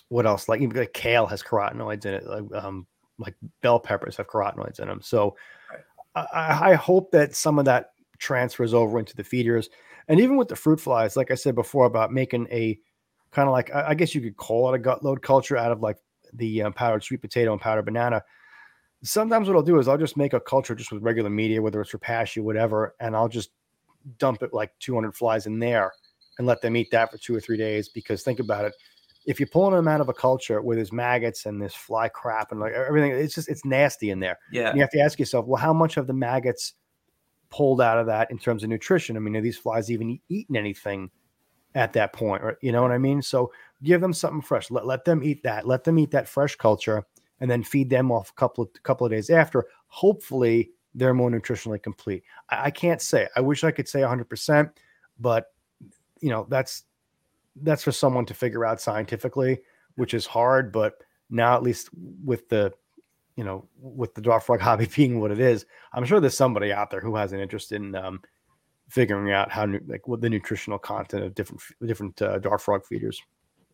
what 0.10 0.26
else? 0.26 0.48
Like 0.50 0.62
even 0.62 0.76
like 0.78 0.94
kale 0.94 1.26
has 1.28 1.44
carotenoids 1.44 2.06
in 2.06 2.14
it. 2.16 2.26
Like, 2.26 2.64
um, 2.64 2.88
like 3.20 3.36
bell 3.62 3.80
peppers 3.80 4.18
have 4.18 4.28
carotenoids 4.28 4.80
in 4.80 4.88
them. 4.88 5.02
So. 5.02 5.36
I, 6.16 6.72
I- 6.72 6.76
hope 6.76 7.12
that 7.12 7.36
some 7.36 7.60
of 7.60 7.66
that 7.66 7.92
transfers 8.18 8.74
over 8.74 8.98
into 8.98 9.16
the 9.16 9.24
feeders. 9.24 9.70
And 10.08 10.20
even 10.20 10.38
with 10.38 10.48
the 10.48 10.56
fruit 10.56 10.80
flies, 10.80 11.16
like 11.16 11.32
I 11.32 11.36
said 11.36 11.54
before 11.54 11.86
about 11.86 12.12
making 12.12 12.48
a 12.52 12.80
kind 13.32 13.48
of 13.48 13.52
like 13.54 13.74
I 13.74 13.90
I 13.90 13.94
guess 13.94 14.16
you 14.16 14.22
could 14.22 14.38
call 14.38 14.74
it 14.74 14.76
a 14.76 14.80
gut 14.80 15.04
load 15.04 15.22
culture 15.22 15.58
out 15.58 15.72
of 15.72 15.82
like 15.82 15.98
the 16.34 16.64
um, 16.64 16.74
powdered 16.74 17.04
sweet 17.04 17.22
potato 17.22 17.52
and 17.52 17.62
powdered 17.62 17.86
banana. 17.86 18.24
Sometimes 19.04 19.48
what 19.48 19.56
I'll 19.56 19.64
do 19.64 19.80
is 19.80 19.88
I'll 19.88 19.98
just 19.98 20.18
make 20.18 20.34
a 20.34 20.40
culture 20.40 20.76
just 20.76 20.92
with 20.92 21.04
regular 21.04 21.30
media, 21.30 21.62
whether 21.62 21.82
it's 21.82 21.92
for 21.92 22.00
Repashy, 22.00 22.42
whatever, 22.42 22.96
and 23.00 23.16
I'll 23.16 23.30
just 23.30 23.52
dump 24.18 24.42
it 24.42 24.54
like 24.54 24.72
200 24.80 25.16
flies 25.16 25.46
in 25.46 25.60
there 25.60 25.92
and 26.38 26.48
let 26.48 26.62
them 26.62 26.76
eat 26.76 26.90
that 26.92 27.12
for 27.12 27.18
two 27.18 27.36
or 27.36 27.40
three 27.40 27.58
days. 27.58 27.90
Because 27.90 28.24
think 28.24 28.40
about 28.40 28.66
it, 28.66 28.74
if 29.26 29.40
you're 29.40 29.48
pulling 29.48 29.76
them 29.76 29.88
out 29.88 30.02
of 30.02 30.10
a 30.10 30.14
culture 30.14 30.62
where 30.62 30.76
there's 30.76 30.94
maggots 30.94 31.46
and 31.46 31.62
there's 31.62 31.76
fly 31.76 32.08
crap 32.08 32.52
and 32.52 32.60
like 32.60 32.74
everything, 32.74 33.12
it's 33.12 33.36
just 33.36 33.50
it's 33.50 33.66
nasty 33.66 34.10
in 34.10 34.20
there. 34.20 34.40
Yeah. 34.52 34.70
And 34.70 34.78
you 34.78 34.82
have 34.82 34.92
to 34.92 35.00
ask 35.00 35.20
yourself, 35.20 35.46
well, 35.46 35.62
how 35.62 35.74
much 35.74 35.98
of 35.98 36.08
the 36.08 36.14
maggots 36.14 36.74
pulled 37.50 37.82
out 37.82 37.98
of 37.98 38.08
that 38.08 38.32
in 38.32 38.40
terms 38.40 38.64
of 38.64 38.70
nutrition? 38.70 39.18
I 39.18 39.20
mean, 39.20 39.36
are 39.36 39.42
these 39.42 39.58
flies 39.58 39.92
even 39.92 40.20
eating 40.30 40.56
anything 40.56 41.12
at 41.76 41.94
that 41.94 42.14
point? 42.14 42.42
Or 42.42 42.58
you 42.62 42.72
know 42.72 42.82
what 42.82 42.92
I 42.92 42.98
mean? 42.98 43.22
So 43.22 43.52
give 43.84 44.00
them 44.00 44.14
something 44.14 44.42
fresh. 44.42 44.72
Let, 44.72 44.88
let 44.88 45.04
them 45.04 45.22
eat 45.24 45.44
that. 45.44 45.68
Let 45.68 45.84
them 45.84 46.00
eat 46.00 46.12
that 46.12 46.30
fresh 46.30 46.56
culture 46.56 47.04
and 47.40 47.50
then 47.50 47.64
feed 47.64 47.90
them 47.90 48.12
off 48.12 48.32
a 48.32 48.34
couple 48.34 48.64
of 48.64 48.84
couple 48.84 49.06
of 49.06 49.12
days 49.12 49.30
after. 49.30 49.66
Hopefully 49.88 50.72
they're 50.96 51.14
more 51.14 51.30
nutritionally 51.30 51.82
complete. 51.82 52.24
I, 52.50 52.66
I 52.66 52.72
can't 52.72 53.02
say. 53.02 53.28
I 53.36 53.42
wish 53.42 53.64
I 53.64 53.72
could 53.72 53.88
say 53.88 54.02
100%, 54.02 54.72
but 55.20 55.52
you 56.20 56.30
know, 56.30 56.48
that's 56.50 56.84
that's 57.62 57.84
for 57.84 57.92
someone 57.92 58.26
to 58.26 58.34
figure 58.34 58.66
out 58.66 58.82
scientifically, 58.82 59.60
which 59.96 60.14
is 60.14 60.26
hard. 60.26 60.72
But 60.72 61.04
now, 61.30 61.56
at 61.56 61.64
least 61.64 61.90
with 62.24 62.50
the, 62.50 62.74
you 63.36 63.44
know, 63.44 63.68
with 63.80 64.14
the 64.16 64.22
dwarf 64.22 64.44
frog 64.44 64.60
hobby 64.62 64.88
being 64.96 65.20
what 65.20 65.32
it 65.32 65.40
is, 65.40 65.66
I'm 65.94 66.06
sure 66.06 66.20
there's 66.20 66.38
somebody 66.38 66.72
out 66.72 66.90
there 66.90 67.02
who 67.02 67.16
has 67.16 67.34
an 67.34 67.40
interest 67.40 67.72
in 67.72 67.96
um, 67.96 68.22
figuring 68.90 69.32
out 69.32 69.52
how, 69.52 69.68
like, 69.88 70.08
what 70.08 70.22
the 70.22 70.30
nutritional 70.30 70.80
content 70.80 71.24
of 71.24 71.36
different 71.36 71.62
different 71.86 72.22
uh, 72.22 72.40
dwarf 72.40 72.62
frog 72.62 72.86
feeders. 72.86 73.22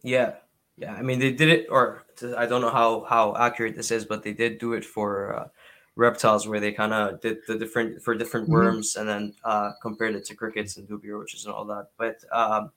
Yeah, 0.02 0.34
yeah. 0.78 0.94
I 0.94 1.02
mean, 1.02 1.20
they 1.20 1.32
did 1.32 1.50
it, 1.50 1.68
or 1.70 2.04
I 2.38 2.46
don't 2.46 2.62
know 2.62 2.70
how 2.70 3.06
how 3.10 3.36
accurate 3.36 3.76
this 3.76 3.92
is, 3.92 4.06
but 4.06 4.24
they 4.24 4.34
did 4.34 4.60
do 4.60 4.74
it 4.74 4.86
for. 4.86 5.36
Uh, 5.36 5.48
reptiles 5.96 6.48
where 6.48 6.60
they 6.60 6.72
kind 6.72 6.92
of 6.92 7.22
did 7.22 7.38
the 7.48 7.56
different 7.56 8.02
for 8.02 8.16
different 8.16 8.48
mm-hmm. 8.48 8.56
worms 8.56 8.96
and 8.96 9.08
then 9.08 9.34
uh, 9.44 9.72
compared 9.80 10.16
it 10.16 10.26
to 10.26 10.36
crickets 10.36 10.78
and 10.78 10.88
dubia 10.88 11.12
roaches 11.12 11.46
and 11.46 11.54
all 11.54 11.66
that. 11.66 11.90
But 11.98 12.18
um, 12.32 12.72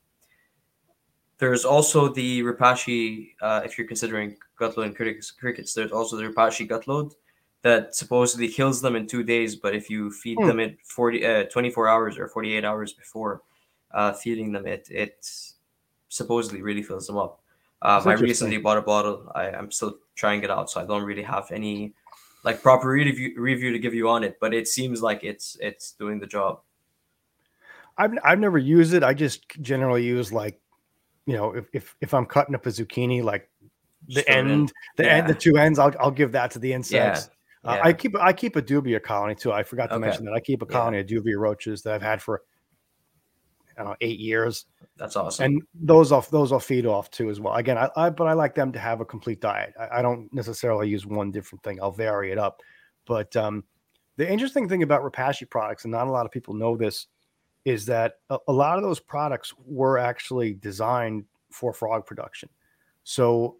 there's 1.39 1.65
also 1.65 2.09
the 2.09 2.43
Repashy, 2.43 3.35
uh, 3.41 3.63
if 3.65 3.77
you're 3.77 3.87
considering 3.87 4.37
gutload 4.59 4.87
and 4.87 4.97
crickets, 4.97 5.31
crickets, 5.31 5.75
there's 5.75 5.93
also 5.93 6.17
the 6.17 6.25
Repashy 6.25 6.69
gutload 6.69 7.13
that 7.63 7.95
supposedly 7.95 8.49
kills 8.49 8.81
them 8.81 8.97
in 8.97 9.07
two 9.07 9.23
days. 9.23 9.57
But 9.57 9.75
if 9.75 9.91
you 9.91 10.11
feed 10.11 10.39
hmm. 10.41 10.47
them 10.47 10.61
it 10.61 10.79
40, 10.85 11.27
uh, 11.27 11.45
24 11.45 11.89
hours 11.89 12.19
or 12.19 12.29
48 12.29 12.65
hours 12.65 12.93
before 12.93 13.43
uh, 13.93 14.13
feeding 14.13 14.53
them, 14.53 14.67
it 14.67 14.89
it 14.91 15.27
supposedly 16.09 16.63
really 16.63 16.83
fills 16.83 17.07
them 17.07 17.19
up. 17.19 17.43
Um, 17.83 18.09
I 18.09 18.14
recently 18.14 18.59
bought 18.59 18.79
a 18.79 18.83
bottle. 18.83 19.31
I, 19.35 19.51
I'm 19.51 19.70
still 19.70 19.99
trying 20.14 20.43
it 20.43 20.51
out, 20.51 20.70
so 20.70 20.81
I 20.81 20.87
don't 20.87 21.03
really 21.03 21.22
have 21.22 21.51
any 21.51 21.95
like 22.43 22.62
proper 22.62 22.89
review 22.89 23.35
review 23.37 23.72
to 23.72 23.79
give 23.79 23.95
you 23.95 24.09
on 24.09 24.24
it. 24.24 24.39
But 24.41 24.55
it 24.55 24.66
seems 24.66 25.03
like 25.03 25.24
it's 25.24 25.57
it's 25.61 25.93
doing 25.93 26.18
the 26.18 26.27
job. 26.27 26.61
I've 27.99 28.12
I've 28.24 28.39
never 28.39 28.59
used 28.59 28.95
it. 28.95 29.03
I 29.03 29.14
just 29.14 29.49
generally 29.61 30.05
use 30.05 30.33
like 30.33 30.61
you 31.27 31.35
know, 31.37 31.53
if 31.53 31.66
if, 31.72 31.97
if 32.01 32.14
I'm 32.14 32.24
cutting 32.24 32.55
up 32.55 32.64
a 32.66 32.70
zucchini, 32.70 33.22
like 33.22 33.51
the 34.09 34.29
end, 34.29 34.72
the 34.97 35.05
yeah. 35.05 35.16
end, 35.16 35.29
the 35.29 35.35
two 35.35 35.57
ends, 35.57 35.79
I'll 35.79 35.93
I'll 36.01 36.11
give 36.11 36.33
that 36.33 36.51
to 36.53 36.59
the 36.59 36.72
insects. 36.72 37.29
Yeah. 37.64 37.70
Uh, 37.70 37.74
yeah. 37.74 37.81
I 37.85 37.93
keep 37.93 38.16
I 38.16 38.33
keep 38.33 38.57
a 38.57 38.62
dubia 38.62 39.03
colony 39.03 39.35
too. 39.35 39.53
I 39.53 39.62
forgot 39.64 39.89
to 39.89 39.97
okay. 39.97 40.07
mention 40.07 40.24
that 40.27 40.33
I 40.33 40.41
keep 40.41 40.62
a 40.62 40.66
colony 40.66 41.01
of 41.01 41.07
dubia 41.07 41.37
roaches 41.37 41.83
that 41.83 41.95
I've 41.95 42.03
had 42.03 42.22
for 42.22 42.43
I 43.77 43.83
don't 43.83 43.91
know 43.91 43.97
eight 44.01 44.18
years. 44.18 44.66
That's 44.97 45.16
awesome. 45.16 45.45
And 45.45 45.62
those 45.74 46.12
off 46.12 46.31
those 46.31 46.53
I'll 46.53 46.61
feed 46.61 46.87
off 46.87 47.11
too 47.11 47.31
as 47.31 47.41
well. 47.41 47.55
Again, 47.55 47.77
I, 47.77 47.91
I 47.97 48.11
but 48.11 48.27
I 48.27 48.33
like 48.33 48.55
them 48.55 48.72
to 48.72 48.79
have 48.79 49.01
a 49.01 49.05
complete 49.05 49.41
diet. 49.41 49.74
I, 49.79 49.99
I, 49.99 50.03
don't 50.03 50.33
necessarily 50.33 50.89
use 50.89 51.07
one 51.07 51.31
different 51.31 51.62
thing. 51.62 51.79
I'll 51.83 51.93
vary 51.93 52.33
it 52.33 52.39
up. 52.39 52.62
But 53.07 53.35
um, 53.37 53.64
the 54.16 54.31
interesting 54.31 54.68
thing 54.68 54.83
about 54.83 55.03
Repashy 55.03 55.49
products, 55.49 55.85
and 55.85 55.93
not 55.93 56.07
a 56.07 56.11
lot 56.11 56.27
of 56.27 56.33
people 56.33 56.55
know 56.55 56.77
this, 56.77 57.07
is 57.64 57.85
that 57.87 58.14
a, 58.31 58.39
a 58.49 58.53
lot 58.53 58.79
of 58.79 58.83
those 58.83 59.01
products 59.01 59.53
were 59.66 59.99
actually 59.99 60.55
designed 60.55 61.24
for 61.51 61.72
frog 61.72 62.07
production. 62.07 62.49
So 63.05 63.57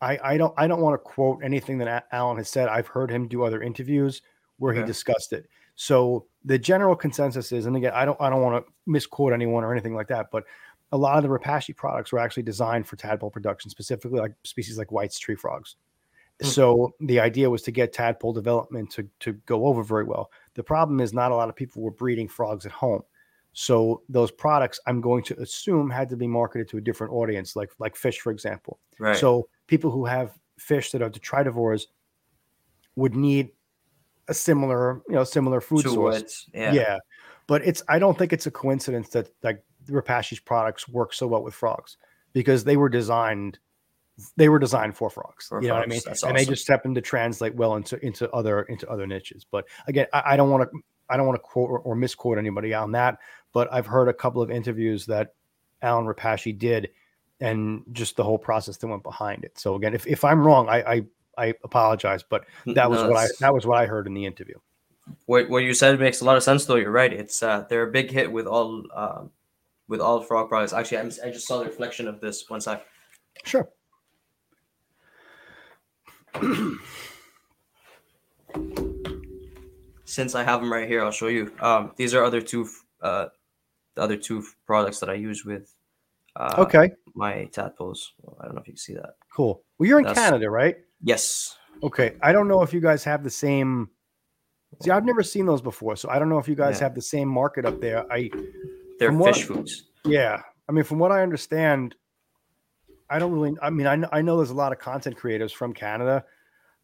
I, 0.00 0.18
I 0.22 0.36
don't 0.36 0.54
I 0.56 0.66
don't 0.66 0.80
want 0.80 0.94
to 0.94 0.98
quote 0.98 1.42
anything 1.42 1.78
that 1.78 2.06
Alan 2.12 2.36
has 2.36 2.48
said. 2.48 2.68
I've 2.68 2.86
heard 2.86 3.10
him 3.10 3.28
do 3.28 3.42
other 3.42 3.62
interviews 3.62 4.22
where 4.58 4.74
he 4.74 4.82
discussed 4.82 5.32
it. 5.32 5.48
So 5.76 6.26
the 6.48 6.58
general 6.58 6.96
consensus 6.96 7.52
is, 7.52 7.66
and 7.66 7.76
again, 7.76 7.92
I 7.94 8.06
don't 8.06 8.18
I 8.20 8.30
don't 8.30 8.40
want 8.40 8.64
to 8.64 8.72
misquote 8.86 9.34
anyone 9.34 9.64
or 9.64 9.72
anything 9.72 9.94
like 9.94 10.08
that, 10.08 10.30
but 10.32 10.44
a 10.92 10.96
lot 10.96 11.18
of 11.18 11.22
the 11.22 11.28
Repashy 11.28 11.76
products 11.76 12.10
were 12.10 12.18
actually 12.18 12.42
designed 12.42 12.86
for 12.88 12.96
tadpole 12.96 13.30
production, 13.30 13.70
specifically 13.70 14.18
like 14.18 14.32
species 14.44 14.78
like 14.78 14.90
White's 14.90 15.18
tree 15.18 15.34
frogs. 15.34 15.76
Mm. 16.42 16.46
So 16.46 16.94
the 17.00 17.20
idea 17.20 17.50
was 17.50 17.60
to 17.62 17.70
get 17.70 17.92
tadpole 17.92 18.32
development 18.32 18.90
to 18.92 19.06
to 19.20 19.34
go 19.44 19.66
over 19.66 19.82
very 19.82 20.04
well. 20.04 20.30
The 20.54 20.62
problem 20.62 21.00
is 21.00 21.12
not 21.12 21.32
a 21.32 21.34
lot 21.34 21.50
of 21.50 21.54
people 21.54 21.82
were 21.82 21.90
breeding 21.90 22.28
frogs 22.28 22.64
at 22.64 22.72
home. 22.72 23.02
So 23.52 24.02
those 24.08 24.30
products, 24.30 24.80
I'm 24.86 25.02
going 25.02 25.24
to 25.24 25.38
assume, 25.40 25.90
had 25.90 26.08
to 26.08 26.16
be 26.16 26.26
marketed 26.26 26.68
to 26.70 26.78
a 26.78 26.80
different 26.80 27.12
audience, 27.12 27.56
like 27.56 27.72
like 27.78 27.94
fish, 27.94 28.20
for 28.20 28.32
example. 28.32 28.78
Right. 28.98 29.18
So 29.18 29.50
people 29.66 29.90
who 29.90 30.06
have 30.06 30.32
fish 30.58 30.92
that 30.92 31.02
are 31.02 31.10
detritivores 31.10 31.82
would 32.96 33.14
need 33.14 33.50
a 34.28 34.34
similar, 34.34 35.02
you 35.08 35.14
know, 35.14 35.24
similar 35.24 35.60
food 35.60 35.82
to 35.82 35.90
source. 35.90 36.46
yeah. 36.54 36.72
yeah. 36.72 36.98
But 37.46 37.66
it's 37.66 37.82
I 37.88 37.98
don't 37.98 38.18
think 38.18 38.32
it's 38.32 38.46
a 38.46 38.50
coincidence 38.50 39.08
that 39.10 39.30
like 39.42 39.62
Repashy's 39.86 40.40
products 40.40 40.88
work 40.88 41.14
so 41.14 41.26
well 41.26 41.42
with 41.42 41.54
frogs 41.54 41.96
because 42.32 42.64
they 42.64 42.76
were 42.76 42.90
designed 42.90 43.58
they 44.36 44.48
were 44.48 44.58
designed 44.58 44.96
for 44.96 45.08
frogs. 45.08 45.46
For 45.46 45.62
you 45.62 45.68
know 45.68 45.74
frogs. 45.74 45.80
what 45.80 45.88
I 45.88 45.90
mean? 45.90 46.00
That's 46.04 46.22
and 46.22 46.36
awesome. 46.36 46.46
they 46.46 46.50
just 46.50 46.68
happen 46.68 46.94
to 46.94 47.00
translate 47.00 47.54
well 47.54 47.76
into 47.76 48.04
into 48.04 48.30
other 48.32 48.62
into 48.62 48.88
other 48.90 49.06
niches. 49.06 49.46
But 49.50 49.64
again, 49.86 50.06
I, 50.12 50.22
I 50.26 50.36
don't 50.36 50.50
want 50.50 50.70
to 50.70 50.78
I 51.08 51.16
don't 51.16 51.26
want 51.26 51.36
to 51.36 51.42
quote 51.42 51.70
or, 51.70 51.78
or, 51.78 51.96
misquote 51.96 52.36
anybody 52.36 52.74
on 52.74 52.92
that 52.92 53.18
but 53.52 53.72
I've 53.72 53.86
heard 53.86 54.08
a 54.08 54.14
couple 54.14 54.42
of 54.42 54.50
interviews 54.50 55.06
that 55.06 55.34
Alan 55.82 56.06
Repashy 56.06 56.56
did 56.56 56.90
and 57.40 57.82
just 57.92 58.16
the 58.16 58.24
whole 58.24 58.38
process 58.38 58.76
that 58.78 58.86
went 58.88 59.02
behind 59.02 59.44
it. 59.44 59.58
So 59.58 59.74
again, 59.74 59.94
if, 59.94 60.06
if 60.06 60.24
I'm 60.24 60.44
wrong, 60.44 60.68
I, 60.68 60.82
I, 60.82 61.02
I 61.38 61.54
apologize, 61.62 62.22
but 62.22 62.44
that 62.66 62.90
was 62.90 63.02
no, 63.02 63.10
what 63.10 63.16
I 63.16 63.28
that 63.40 63.54
was 63.54 63.64
what 63.64 63.78
I 63.78 63.86
heard 63.86 64.06
in 64.06 64.14
the 64.14 64.26
interview. 64.26 64.56
What 65.26 65.48
what 65.48 65.62
you 65.62 65.72
said 65.74 65.98
makes 65.98 66.20
a 66.20 66.24
lot 66.24 66.36
of 66.36 66.42
sense 66.42 66.64
though. 66.66 66.76
You're 66.76 66.90
right. 66.90 67.12
It's 67.12 67.42
uh 67.42 67.64
they're 67.68 67.88
a 67.88 67.90
big 67.90 68.10
hit 68.10 68.30
with 68.30 68.46
all 68.46 68.84
uh, 68.94 69.24
with 69.88 70.00
all 70.00 70.20
frog 70.20 70.48
products. 70.48 70.72
Actually, 70.72 70.98
I'm, 70.98 71.12
I 71.24 71.30
just 71.30 71.46
saw 71.46 71.58
the 71.58 71.64
reflection 71.64 72.08
of 72.08 72.20
this 72.20 72.44
one 72.48 72.60
sec. 72.60 72.84
Sure. 73.44 73.68
Since 80.04 80.34
I 80.34 80.42
have 80.42 80.60
them 80.60 80.72
right 80.72 80.88
here, 80.88 81.04
I'll 81.04 81.10
show 81.10 81.28
you. 81.28 81.52
Um, 81.60 81.92
these 81.96 82.14
are 82.14 82.24
other 82.24 82.40
two 82.40 82.68
uh, 83.00 83.26
the 83.94 84.02
other 84.02 84.16
two 84.16 84.44
products 84.66 85.00
that 85.00 85.10
I 85.10 85.14
use 85.14 85.44
with 85.44 85.72
uh, 86.36 86.54
okay 86.58 86.90
my 87.14 87.44
tadpoles. 87.46 88.12
Well, 88.22 88.36
I 88.40 88.44
don't 88.44 88.54
know 88.54 88.60
if 88.60 88.68
you 88.68 88.74
can 88.74 88.78
see 88.78 88.94
that. 88.94 89.16
Cool. 89.34 89.62
Well, 89.78 89.88
you're 89.88 89.98
in 89.98 90.04
That's, 90.04 90.18
Canada, 90.18 90.48
right? 90.48 90.76
Yes. 91.02 91.56
Okay. 91.82 92.16
I 92.22 92.32
don't 92.32 92.48
know 92.48 92.62
if 92.62 92.72
you 92.72 92.80
guys 92.80 93.04
have 93.04 93.22
the 93.22 93.30
same. 93.30 93.90
See, 94.82 94.90
I've 94.90 95.04
never 95.04 95.22
seen 95.22 95.46
those 95.46 95.62
before, 95.62 95.96
so 95.96 96.10
I 96.10 96.18
don't 96.18 96.28
know 96.28 96.38
if 96.38 96.46
you 96.48 96.54
guys 96.54 96.76
yeah. 96.76 96.84
have 96.84 96.94
the 96.94 97.02
same 97.02 97.28
market 97.28 97.64
up 97.64 97.80
there. 97.80 98.10
I 98.12 98.30
they're 98.98 99.10
fish 99.12 99.18
what, 99.18 99.36
foods. 99.38 99.84
Yeah, 100.04 100.42
I 100.68 100.72
mean, 100.72 100.84
from 100.84 100.98
what 100.98 101.10
I 101.10 101.22
understand, 101.22 101.94
I 103.08 103.18
don't 103.18 103.32
really. 103.32 103.56
I 103.62 103.70
mean, 103.70 103.86
I 103.86 104.18
I 104.18 104.20
know 104.20 104.36
there's 104.36 104.50
a 104.50 104.54
lot 104.54 104.72
of 104.72 104.78
content 104.78 105.16
creators 105.16 105.52
from 105.52 105.72
Canada 105.72 106.24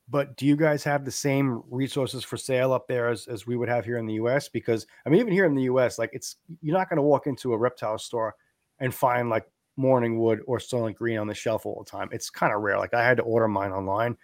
but 0.08 0.36
do 0.36 0.46
you 0.46 0.56
guys 0.56 0.84
have 0.84 1.04
the 1.04 1.10
same 1.10 1.62
resources 1.70 2.24
for 2.24 2.36
sale 2.36 2.72
up 2.72 2.86
there 2.86 3.08
as, 3.08 3.26
as 3.26 3.46
we 3.46 3.56
would 3.56 3.68
have 3.68 3.84
here 3.84 3.96
in 3.96 4.06
the 4.06 4.14
US? 4.14 4.48
Because 4.48 4.86
I 5.06 5.08
mean, 5.08 5.20
even 5.20 5.32
here 5.32 5.46
in 5.46 5.54
the 5.54 5.62
US, 5.62 5.98
like 5.98 6.10
it's 6.12 6.36
you're 6.60 6.76
not 6.76 6.88
going 6.90 6.98
to 6.98 7.02
walk 7.02 7.26
into 7.26 7.52
a 7.52 7.58
reptile 7.58 7.98
store 7.98 8.34
and 8.80 8.94
find 8.94 9.30
like 9.30 9.46
morning 9.76 10.18
wood 10.18 10.40
or 10.46 10.58
soylent 10.58 10.96
green 10.96 11.18
on 11.18 11.26
the 11.26 11.34
shelf 11.34 11.66
all 11.66 11.82
the 11.84 11.90
time. 11.90 12.08
It's 12.12 12.30
kind 12.30 12.52
of 12.52 12.62
rare. 12.62 12.78
Like 12.78 12.94
I 12.94 13.04
had 13.04 13.16
to 13.18 13.22
order 13.22 13.48
mine 13.48 13.72
online. 13.72 14.16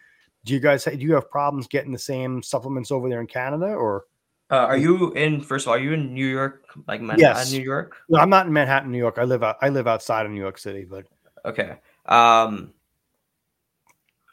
Do 0.45 0.55
you 0.55 0.61
guys 0.61 0.85
do 0.85 0.97
you 0.97 1.15
have 1.15 1.31
problems 1.31 1.67
getting 1.67 1.93
the 1.93 1.99
same 1.99 2.43
supplements 2.43 2.91
over 2.91 3.09
there 3.09 3.21
in 3.21 3.27
Canada 3.27 3.67
or? 3.67 4.05
Uh, 4.51 4.67
are 4.67 4.77
you 4.77 5.13
in 5.13 5.41
first 5.41 5.65
of 5.65 5.69
all? 5.69 5.75
Are 5.77 5.79
you 5.79 5.93
in 5.93 6.13
New 6.13 6.27
York, 6.27 6.65
like 6.89 7.01
Manhattan, 7.01 7.21
yes. 7.21 7.53
New 7.53 7.63
York? 7.63 7.97
No, 8.09 8.19
I'm 8.19 8.31
not 8.31 8.47
in 8.47 8.53
Manhattan, 8.53 8.91
New 8.91 8.99
York. 8.99 9.19
I 9.19 9.25
live 9.25 9.45
out. 9.45 9.59
I 9.61 9.69
live 9.69 9.87
outside 9.87 10.27
of 10.27 10.33
New 10.33 10.41
York 10.41 10.59
City, 10.59 10.85
but 10.85 11.05
okay. 11.45 11.77
Um, 12.07 12.73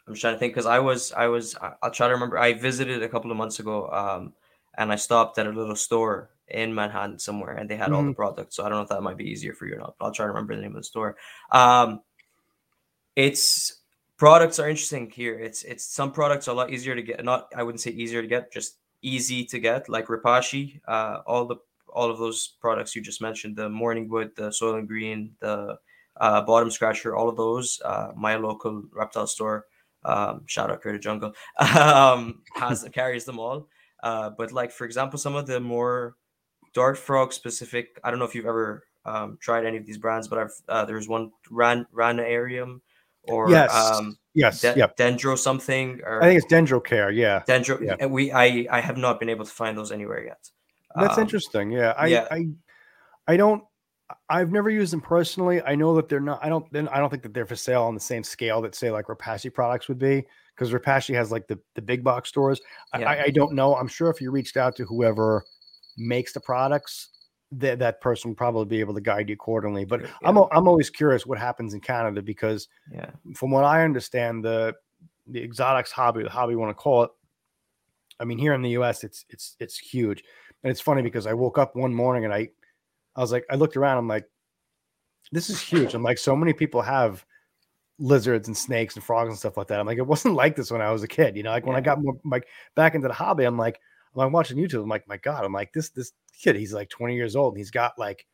I'm 0.08 0.14
trying 0.14 0.34
to 0.34 0.38
think 0.38 0.54
because 0.54 0.66
I 0.66 0.80
was 0.80 1.12
I 1.12 1.26
was 1.28 1.54
I'll 1.82 1.92
try 1.92 2.08
to 2.08 2.14
remember. 2.14 2.36
I 2.36 2.54
visited 2.54 3.02
a 3.02 3.08
couple 3.08 3.30
of 3.30 3.36
months 3.36 3.60
ago, 3.60 3.88
um, 3.90 4.32
and 4.76 4.90
I 4.90 4.96
stopped 4.96 5.38
at 5.38 5.46
a 5.46 5.50
little 5.50 5.76
store 5.76 6.30
in 6.50 6.74
Manhattan 6.74 7.18
somewhere, 7.18 7.54
and 7.54 7.68
they 7.68 7.76
had 7.76 7.86
mm-hmm. 7.86 7.94
all 7.94 8.02
the 8.02 8.08
mm-hmm. 8.08 8.16
products. 8.16 8.56
So 8.56 8.64
I 8.64 8.68
don't 8.68 8.78
know 8.78 8.82
if 8.82 8.88
that 8.88 9.02
might 9.02 9.16
be 9.16 9.30
easier 9.30 9.54
for 9.54 9.66
you 9.66 9.74
or 9.74 9.78
not. 9.78 9.94
But 9.98 10.06
I'll 10.06 10.12
try 10.12 10.24
to 10.24 10.32
remember 10.32 10.54
the 10.54 10.62
name 10.62 10.72
of 10.72 10.82
the 10.82 10.84
store. 10.84 11.16
Um, 11.50 12.00
it's 13.16 13.80
products 14.16 14.58
are 14.58 14.68
interesting 14.68 15.10
here. 15.10 15.38
It's 15.38 15.62
it's 15.62 15.84
some 15.84 16.12
products 16.12 16.48
are 16.48 16.52
a 16.52 16.54
lot 16.54 16.70
easier 16.70 16.94
to 16.94 17.02
get. 17.02 17.24
Not 17.24 17.52
I 17.54 17.62
wouldn't 17.62 17.80
say 17.80 17.90
easier 17.90 18.22
to 18.22 18.28
get, 18.28 18.52
just 18.52 18.78
easy 19.02 19.44
to 19.46 19.58
get. 19.58 19.88
Like 19.88 20.06
Repashy, 20.06 20.80
uh, 20.86 21.20
all 21.26 21.46
the 21.46 21.56
all 21.88 22.10
of 22.10 22.18
those 22.18 22.56
products 22.60 22.94
you 22.94 23.02
just 23.02 23.22
mentioned, 23.22 23.56
the 23.56 23.68
Morning 23.68 24.08
Wood, 24.08 24.32
the 24.36 24.50
Soylent 24.50 24.86
Green, 24.86 25.32
the 25.40 25.78
uh, 26.18 26.42
Bottom 26.42 26.70
Scratcher, 26.70 27.16
all 27.16 27.28
of 27.28 27.36
those. 27.36 27.80
Uh, 27.84 28.12
my 28.16 28.36
local 28.36 28.84
reptile 28.92 29.26
store 29.26 29.66
um, 30.04 30.42
shout 30.46 30.70
out 30.70 30.80
Critter 30.80 30.98
Jungle, 30.98 31.32
um, 31.58 32.42
has 32.54 32.88
carries 32.92 33.24
them 33.24 33.38
all. 33.38 33.68
Uh, 34.02 34.30
but 34.30 34.52
like 34.52 34.70
for 34.70 34.84
example, 34.84 35.18
some 35.18 35.34
of 35.34 35.46
the 35.46 35.60
more 35.60 36.16
dart 36.74 36.98
frog 36.98 37.32
specific, 37.32 37.98
I 38.04 38.10
don't 38.10 38.18
know 38.18 38.24
if 38.24 38.34
you've 38.34 38.46
ever 38.46 38.84
um, 39.04 39.38
tried 39.40 39.64
any 39.64 39.76
of 39.76 39.86
these 39.86 39.98
brands, 39.98 40.28
but 40.28 40.38
I've 40.38 40.52
uh, 40.68 40.84
there's 40.84 41.08
one 41.08 41.30
Ran 41.50 41.86
Ranarium 41.94 42.80
or 43.22 43.50
Yes. 43.50 43.74
um, 43.74 44.16
Yes. 44.34 44.60
De- 44.60 44.74
yep. 44.76 44.96
Dendro 44.96 45.36
something 45.36 46.00
or 46.04 46.22
I 46.22 46.28
think 46.28 46.42
it's 46.42 46.52
Dendrocare. 46.52 47.14
Yeah. 47.14 47.42
Dendro. 47.48 47.80
yeah. 47.80 48.06
We 48.06 48.30
I 48.32 48.66
I 48.70 48.80
have 48.80 48.96
not 48.96 49.18
been 49.18 49.28
able 49.28 49.44
to 49.44 49.50
find 49.50 49.76
those 49.76 49.90
anywhere 49.92 50.24
yet. 50.24 50.48
That's 50.94 51.16
Um, 51.16 51.22
interesting. 51.22 51.70
Yeah. 51.70 51.94
I, 51.96 52.06
yeah. 52.06 52.28
I 52.30 52.48
I 53.26 53.36
don't 53.36 53.64
I've 54.30 54.52
never 54.52 54.70
used 54.70 54.92
them 54.92 55.00
personally. 55.00 55.60
I 55.62 55.74
know 55.74 55.94
that 55.96 56.08
they're 56.08 56.20
not 56.20 56.44
I 56.44 56.48
don't 56.48 56.70
then 56.72 56.88
I 56.88 56.98
don't 56.98 57.10
think 57.10 57.22
that 57.24 57.34
they're 57.34 57.46
for 57.46 57.56
sale 57.56 57.82
on 57.82 57.94
the 57.94 58.00
same 58.00 58.22
scale 58.22 58.62
that 58.62 58.74
say 58.74 58.90
like 58.90 59.06
Repashy 59.06 59.52
products 59.52 59.88
would 59.88 59.98
be 59.98 60.24
because 60.54 60.72
Repashy 60.72 61.14
has 61.14 61.30
like 61.32 61.46
the, 61.46 61.58
the 61.74 61.82
big 61.82 62.04
box 62.04 62.28
stores. 62.28 62.60
Yeah. 62.98 63.08
I, 63.08 63.22
I 63.24 63.30
don't 63.30 63.54
know. 63.54 63.74
I'm 63.76 63.88
sure 63.88 64.08
if 64.10 64.20
you 64.20 64.30
reached 64.30 64.56
out 64.56 64.76
to 64.76 64.84
whoever 64.84 65.44
makes 65.98 66.32
the 66.32 66.40
products, 66.40 67.08
that 67.52 67.78
that 67.78 68.00
person 68.00 68.30
would 68.30 68.38
probably 68.38 68.64
be 68.64 68.80
able 68.80 68.94
to 68.94 69.00
guide 69.00 69.28
you 69.28 69.34
accordingly. 69.34 69.84
But 69.84 70.06
I'm 70.22 70.38
I'm 70.38 70.68
always 70.68 70.90
curious 70.90 71.26
what 71.26 71.38
happens 71.38 71.74
in 71.74 71.80
Canada 71.80 72.22
because 72.22 72.68
Yeah. 72.92 73.10
from 73.34 73.50
what 73.50 73.64
I 73.64 73.84
understand, 73.84 74.44
the 74.44 74.74
the 75.26 75.42
exotics 75.42 75.92
hobby, 75.92 76.22
the 76.22 76.30
hobby 76.30 76.52
you 76.52 76.58
want 76.58 76.70
to 76.70 76.82
call 76.82 77.04
it. 77.04 77.10
I 78.20 78.24
mean, 78.24 78.38
here 78.38 78.54
in 78.54 78.62
the 78.62 78.70
U.S., 78.70 79.04
it's 79.04 79.24
it's 79.28 79.56
it's 79.60 79.78
huge, 79.78 80.24
and 80.62 80.70
it's 80.70 80.80
funny 80.80 81.02
because 81.02 81.26
I 81.26 81.34
woke 81.34 81.58
up 81.58 81.76
one 81.76 81.94
morning 81.94 82.24
and 82.24 82.34
I, 82.34 82.48
I 83.14 83.20
was 83.20 83.32
like, 83.32 83.44
I 83.50 83.54
looked 83.54 83.76
around, 83.76 83.98
I'm 83.98 84.08
like, 84.08 84.28
this 85.32 85.50
is 85.50 85.60
huge. 85.60 85.94
I'm 85.94 86.02
like, 86.02 86.18
so 86.18 86.34
many 86.34 86.52
people 86.52 86.82
have 86.82 87.24
lizards 87.98 88.48
and 88.48 88.56
snakes 88.56 88.94
and 88.94 89.04
frogs 89.04 89.28
and 89.28 89.38
stuff 89.38 89.56
like 89.56 89.68
that. 89.68 89.80
I'm 89.80 89.86
like, 89.86 89.98
it 89.98 90.06
wasn't 90.06 90.34
like 90.34 90.56
this 90.56 90.70
when 90.70 90.80
I 90.80 90.90
was 90.92 91.02
a 91.02 91.08
kid, 91.08 91.36
you 91.36 91.42
know. 91.42 91.50
Like 91.50 91.66
when 91.66 91.76
I 91.76 91.80
got 91.80 92.02
more 92.02 92.14
like 92.24 92.46
back 92.74 92.94
into 92.94 93.08
the 93.08 93.14
hobby, 93.14 93.44
I'm 93.44 93.58
like, 93.58 93.80
I'm 94.20 94.32
watching 94.32 94.58
YouTube. 94.58 94.82
I'm 94.82 94.88
like, 94.88 95.08
my 95.08 95.16
God, 95.16 95.44
I'm 95.44 95.52
like 95.52 95.72
this 95.72 95.90
this 95.90 96.12
kid. 96.40 96.56
He's 96.56 96.72
like 96.72 96.88
20 96.88 97.14
years 97.14 97.36
old 97.36 97.54
and 97.54 97.58
he's 97.58 97.70
got 97.70 97.98
like 97.98 98.26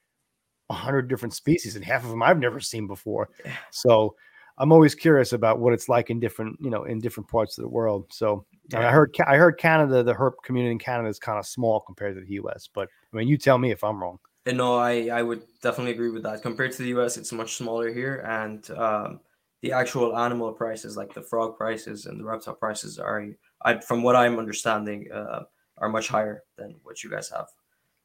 hundred 0.71 1.09
different 1.09 1.35
species, 1.35 1.77
and 1.77 1.85
half 1.85 2.05
of 2.05 2.11
them 2.11 2.23
I've 2.23 2.39
never 2.39 2.61
seen 2.61 2.87
before. 2.87 3.31
So 3.71 4.17
I'm 4.59 4.73
always 4.73 4.95
curious 4.95 5.33
about 5.33 5.59
what 5.59 5.73
it's 5.73 5.89
like 5.89 6.11
in 6.11 6.21
different, 6.21 6.59
you 6.61 6.71
know, 6.71 6.85
in 6.85 7.01
different 7.01 7.29
parts 7.29 7.59
of 7.59 7.63
the 7.63 7.69
world. 7.69 8.07
So 8.11 8.47
and 8.73 8.85
I 8.85 8.91
heard 8.91 9.15
I 9.27 9.37
heard 9.37 9.59
Canada, 9.59 10.03
the 10.03 10.15
herp 10.15 10.35
community 10.45 10.73
in 10.73 10.79
Canada 10.79 11.09
is 11.09 11.19
kind 11.19 11.39
of 11.39 11.47
small 11.47 11.81
compared 11.81 12.15
to 12.15 12.21
the 12.21 12.33
US. 12.35 12.69
But 12.73 12.89
I 13.13 13.17
mean, 13.17 13.29
you 13.29 13.37
tell 13.37 13.59
me 13.59 13.71
if 13.71 13.83
I'm 13.83 14.01
wrong. 14.01 14.19
And 14.47 14.59
no, 14.59 14.77
I, 14.77 15.09
I 15.09 15.23
would 15.23 15.43
definitely 15.63 15.93
agree 15.93 16.11
with 16.11 16.23
that. 16.25 16.43
Compared 16.43 16.73
to 16.73 16.83
the 16.83 16.89
US, 17.01 17.17
it's 17.17 17.33
much 17.33 17.55
smaller 17.57 17.93
here, 17.93 18.25
and 18.29 18.71
um, 18.73 19.21
the 19.63 19.73
actual 19.73 20.17
animal 20.19 20.53
prices, 20.53 20.97
like 20.97 21.15
the 21.15 21.23
frog 21.23 21.57
prices 21.57 22.05
and 22.07 22.21
the 22.21 22.25
reptile 22.25 22.55
prices, 22.55 22.99
are, 22.99 23.27
I, 23.65 23.81
from 23.81 24.03
what 24.03 24.17
I'm 24.17 24.39
understanding, 24.39 25.11
uh, 25.11 25.45
are 25.79 25.89
much 25.89 26.09
higher 26.09 26.45
than 26.57 26.77
what 26.83 27.03
you 27.03 27.11
guys 27.11 27.31
have. 27.31 27.49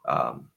Um, 0.07 0.49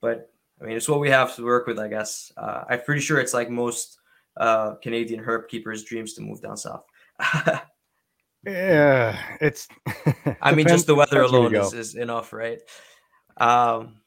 but 0.00 0.30
I 0.60 0.64
mean, 0.64 0.76
it's 0.76 0.88
what 0.88 1.00
we 1.00 1.10
have 1.10 1.34
to 1.36 1.44
work 1.44 1.66
with, 1.66 1.78
I 1.78 1.88
guess. 1.88 2.32
Uh, 2.36 2.64
I'm 2.68 2.82
pretty 2.82 3.00
sure 3.00 3.18
it's 3.18 3.34
like 3.34 3.50
most 3.50 3.98
uh, 4.36 4.74
Canadian 4.76 5.22
herp 5.22 5.48
keepers' 5.48 5.84
dreams 5.84 6.14
to 6.14 6.22
move 6.22 6.40
down 6.40 6.56
south. 6.56 6.84
Yeah, 8.44 9.16
it's. 9.40 9.68
I 10.40 10.54
mean, 10.54 10.66
just 10.66 10.86
the 10.86 10.94
weather 10.94 11.22
depends 11.22 11.32
where 11.32 11.42
you 11.42 11.48
alone 11.48 11.66
is, 11.66 11.74
is 11.74 11.94
enough, 11.94 12.32
right? 12.32 12.58
Um, 13.36 14.00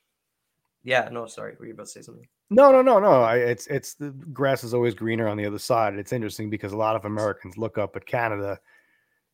yeah, 0.84 1.08
no, 1.12 1.26
sorry, 1.26 1.56
were 1.58 1.66
you 1.66 1.74
about 1.74 1.86
to 1.86 1.92
say 1.92 2.02
something? 2.02 2.28
No, 2.50 2.72
no, 2.72 2.82
no, 2.82 3.00
no. 3.00 3.24
I, 3.24 3.38
it's 3.38 3.68
it's 3.68 3.94
the 3.94 4.10
grass 4.10 4.64
is 4.64 4.74
always 4.74 4.94
greener 4.94 5.28
on 5.28 5.38
the 5.38 5.46
other 5.46 5.58
side. 5.58 5.96
It's 5.96 6.12
interesting 6.12 6.50
because 6.50 6.74
a 6.74 6.78
lot 6.78 6.96
of 6.96 7.06
Americans 7.06 7.58
look 7.58 7.78
up 7.78 7.96
at 7.96 8.06
Canada 8.06 8.60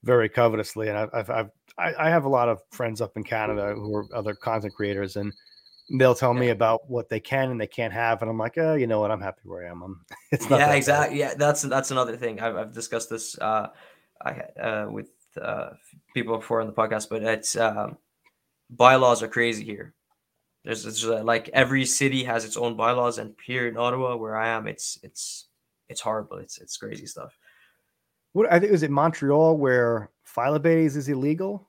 very 0.03 0.29
covetously, 0.29 0.89
and 0.89 0.97
I've, 0.97 1.09
I've, 1.13 1.29
I've 1.29 1.49
I, 1.77 2.09
have 2.09 2.25
a 2.25 2.29
lot 2.29 2.49
of 2.49 2.61
friends 2.71 3.01
up 3.01 3.17
in 3.17 3.23
Canada 3.23 3.73
who 3.75 3.95
are 3.95 4.05
other 4.13 4.33
content 4.33 4.73
creators, 4.73 5.15
and 5.15 5.33
they'll 5.97 6.15
tell 6.15 6.33
me 6.33 6.49
about 6.49 6.89
what 6.89 7.09
they 7.09 7.19
can 7.19 7.51
and 7.51 7.59
they 7.59 7.67
can't 7.67 7.93
have, 7.93 8.21
and 8.21 8.29
I'm 8.29 8.37
like, 8.37 8.57
oh, 8.57 8.75
you 8.75 8.87
know 8.87 8.99
what? 8.99 9.11
I'm 9.11 9.21
happy 9.21 9.41
where 9.43 9.65
I 9.65 9.71
am. 9.71 9.81
I'm, 9.81 10.05
it's 10.31 10.49
not. 10.49 10.59
yeah 10.59 10.67
bad." 10.67 10.77
exactly 10.77 11.19
yeah 11.19 11.33
that's 11.35 11.61
that's 11.63 11.91
another 11.91 12.15
thing 12.17 12.39
i've, 12.39 12.55
I've 12.55 12.73
discussed 12.73 13.09
this 13.09 13.37
uh 13.39 13.67
i 14.23 14.31
uh 14.59 14.87
with 14.89 15.09
uh 15.41 15.71
people 16.13 16.37
before 16.37 16.61
on 16.61 16.67
the 16.67 16.73
podcast 16.73 17.09
but 17.09 17.23
it's 17.23 17.55
um 17.55 17.97
bylaws 18.69 19.21
are 19.21 19.27
crazy 19.27 19.63
here 19.63 19.93
there's, 20.63 20.85
it's 20.85 21.03
uh, 21.03 21.23
like 21.23 21.49
every 21.53 21.85
city 21.85 22.23
has 22.23 22.45
its 22.45 22.55
own 22.55 22.75
bylaws 22.75 23.17
and 23.17 23.33
here 23.43 23.67
in 23.67 23.77
ottawa 23.77 24.15
where 24.15 24.37
i 24.37 24.47
am 24.49 24.67
it's 24.67 24.99
it's 25.03 25.47
it's 25.89 26.01
horrible 26.01 26.37
it's 26.37 26.59
it's 26.59 26.77
crazy 26.77 27.05
stuff 27.05 27.37
What 28.33 28.51
I 28.51 28.59
think 28.59 28.71
is 28.71 28.83
it 28.83 28.91
Montreal 28.91 29.57
where 29.57 30.09
phyllobates 30.25 30.95
is 30.95 31.09
illegal. 31.09 31.67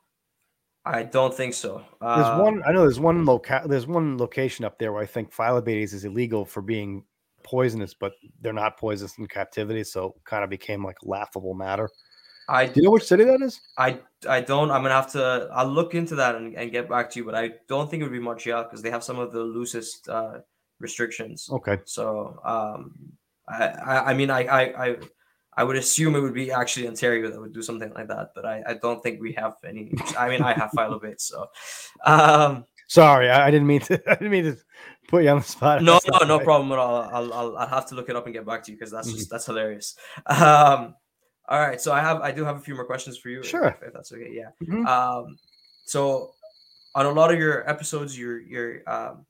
i 0.85 1.03
don't 1.03 1.33
think 1.35 1.55
so 1.55 1.79
There's 2.01 2.27
Uh, 2.27 2.39
one. 2.41 2.63
I 2.67 2.73
know 2.73 2.81
there's 2.83 2.99
one 3.01 3.25
loca- 3.25 3.65
There's 3.67 3.87
one 3.87 4.19
location 4.19 4.65
up 4.65 4.79
there 4.79 4.93
where 4.93 5.03
I 5.03 5.07
think 5.07 5.33
phyllobates 5.35 5.93
is 5.95 6.05
illegal 6.05 6.45
for 6.45 6.61
being 6.63 7.05
poisonous, 7.45 7.95
but 7.95 8.13
they're 8.41 8.53
not 8.53 8.79
poisonous 8.79 9.19
in 9.19 9.27
captivity, 9.27 9.85
so 9.85 10.15
kind 10.25 10.45
of 10.45 10.51
became 10.51 10.85
like 10.85 10.97
a 11.05 11.09
laughable 11.09 11.55
matter. 11.55 11.89
i 12.49 12.67
Do 12.67 12.73
you 12.77 12.83
know 12.83 12.91
which 12.91 13.05
city 13.07 13.25
that 13.25 13.43
is? 13.43 13.61
I 13.79 14.01
I 14.29 14.41
don't. 14.41 14.71
I'm 14.71 14.83
gonna 14.83 14.95
have 14.95 15.11
to. 15.13 15.49
I'll 15.53 15.67
look 15.79 15.95
into 15.95 16.15
that 16.17 16.35
and, 16.37 16.55
and 16.57 16.71
get 16.73 16.89
back 16.89 17.11
to 17.11 17.19
you. 17.19 17.25
But 17.25 17.35
I 17.37 17.51
don't 17.69 17.89
think 17.91 18.01
it 18.01 18.05
would 18.05 18.13
be 18.13 18.19
Montreal 18.31 18.65
because 18.65 18.83
they 18.83 18.91
have 18.91 19.03
some 19.05 19.19
of 19.19 19.33
the 19.33 19.41
loosest 19.43 20.09
uh, 20.09 20.39
restrictions. 20.81 21.49
Okay. 21.51 21.79
So 21.85 22.39
um, 22.45 22.95
I, 23.49 23.67
I 23.67 23.95
I 24.11 24.15
mean 24.15 24.31
I, 24.31 24.41
I 24.47 24.63
I 24.87 24.97
I 25.55 25.65
would 25.65 25.77
assume 25.77 26.15
it 26.17 26.21
would 26.21 26.35
be 26.35 26.51
actually 26.51 26.89
Ontario 26.89 27.31
that 27.31 27.41
would 27.41 27.53
do 27.53 27.63
something 27.63 27.93
like 27.95 28.09
that. 28.09 28.31
But 28.35 28.47
I, 28.47 28.63
I 28.67 28.75
don't 28.75 29.03
think 29.03 29.21
we 29.21 29.33
have 29.35 29.55
any. 29.67 29.93
I 30.19 30.29
mean 30.29 30.43
I 30.43 30.53
have 30.55 30.71
phyllobates. 30.77 31.23
So 31.23 31.47
um, 32.05 32.65
Sorry, 32.89 33.31
I, 33.31 33.49
I 33.49 33.51
didn't 33.51 33.67
mean 33.67 33.81
to. 33.83 34.03
I 34.11 34.15
didn't 34.15 34.31
mean 34.31 34.45
to 34.45 34.57
put 35.09 35.25
you 35.25 35.31
on 35.31 35.39
the 35.39 35.43
spot. 35.45 35.83
no 35.83 35.99
no 36.11 36.19
no 36.27 36.37
right. 36.37 36.45
problem 36.45 36.73
at 36.73 36.79
all. 36.79 36.97
I'll, 37.03 37.33
I'll 37.33 37.57
I'll 37.59 37.69
have 37.69 37.87
to 37.89 37.95
look 37.95 38.09
it 38.09 38.17
up 38.17 38.25
and 38.27 38.35
get 38.35 38.47
back 38.47 38.63
to 38.65 38.73
you 38.73 38.77
because 38.79 38.91
that's 38.91 39.09
Mm-hmm. 39.09 39.17
just 39.19 39.31
that's 39.31 39.47
hilarious. 39.47 39.97
Um, 40.27 40.95
all 41.49 41.61
right. 41.61 41.81
So 41.81 41.93
I 41.93 42.01
have 42.01 42.21
I 42.21 42.33
do 42.33 42.45
have 42.45 42.57
a 42.57 42.61
few 42.61 42.75
more 42.75 42.85
questions 42.87 43.19
for 43.19 43.29
you. 43.29 43.43
Sure. 43.43 43.67
if, 43.67 43.83
if 43.89 43.93
that's 43.93 44.13
okay. 44.13 44.31
Yeah. 44.33 44.51
Mhm. 44.63 44.87
Um, 44.87 45.39
so 45.85 46.33
on 46.95 47.07
a 47.07 47.11
lot 47.11 47.33
of 47.33 47.39
your 47.39 47.69
episodes, 47.69 48.19
you're 48.19 48.41
you're 48.41 48.89
um, 48.91 49.27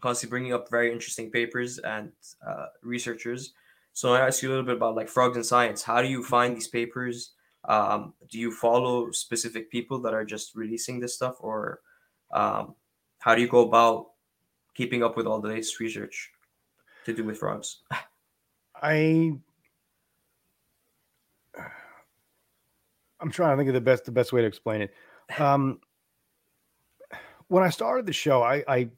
constantly 0.00 0.30
bringing 0.30 0.52
up 0.52 0.68
very 0.70 0.92
interesting 0.92 1.30
papers 1.30 1.78
and 1.78 2.12
uh, 2.46 2.66
researchers. 2.82 3.52
So 3.98 4.14
I 4.14 4.24
ask 4.24 4.44
you 4.44 4.48
a 4.48 4.50
little 4.50 4.64
bit 4.64 4.76
about 4.76 4.94
like 4.94 5.08
frogs 5.08 5.34
and 5.34 5.44
science. 5.44 5.82
How 5.82 6.00
do 6.00 6.06
you 6.06 6.22
find 6.22 6.54
these 6.54 6.68
papers? 6.68 7.32
Um, 7.64 8.14
do 8.30 8.38
you 8.38 8.52
follow 8.52 9.10
specific 9.10 9.72
people 9.72 10.00
that 10.02 10.14
are 10.14 10.24
just 10.24 10.54
releasing 10.54 11.00
this 11.00 11.16
stuff, 11.16 11.34
or 11.40 11.80
um, 12.30 12.76
how 13.18 13.34
do 13.34 13.40
you 13.40 13.48
go 13.48 13.66
about 13.66 14.10
keeping 14.76 15.02
up 15.02 15.16
with 15.16 15.26
all 15.26 15.40
the 15.40 15.48
latest 15.48 15.80
research 15.80 16.30
to 17.06 17.12
do 17.12 17.24
with 17.24 17.38
frogs? 17.38 17.80
I. 18.80 19.32
I'm 23.18 23.32
trying 23.32 23.56
to 23.56 23.56
think 23.56 23.66
of 23.66 23.74
the 23.74 23.80
best 23.80 24.04
the 24.04 24.12
best 24.12 24.32
way 24.32 24.42
to 24.42 24.46
explain 24.46 24.82
it. 24.82 24.94
Um, 25.40 25.80
when 27.48 27.64
I 27.64 27.70
started 27.70 28.06
the 28.06 28.12
show, 28.12 28.44
I, 28.44 28.62
I 28.68 28.90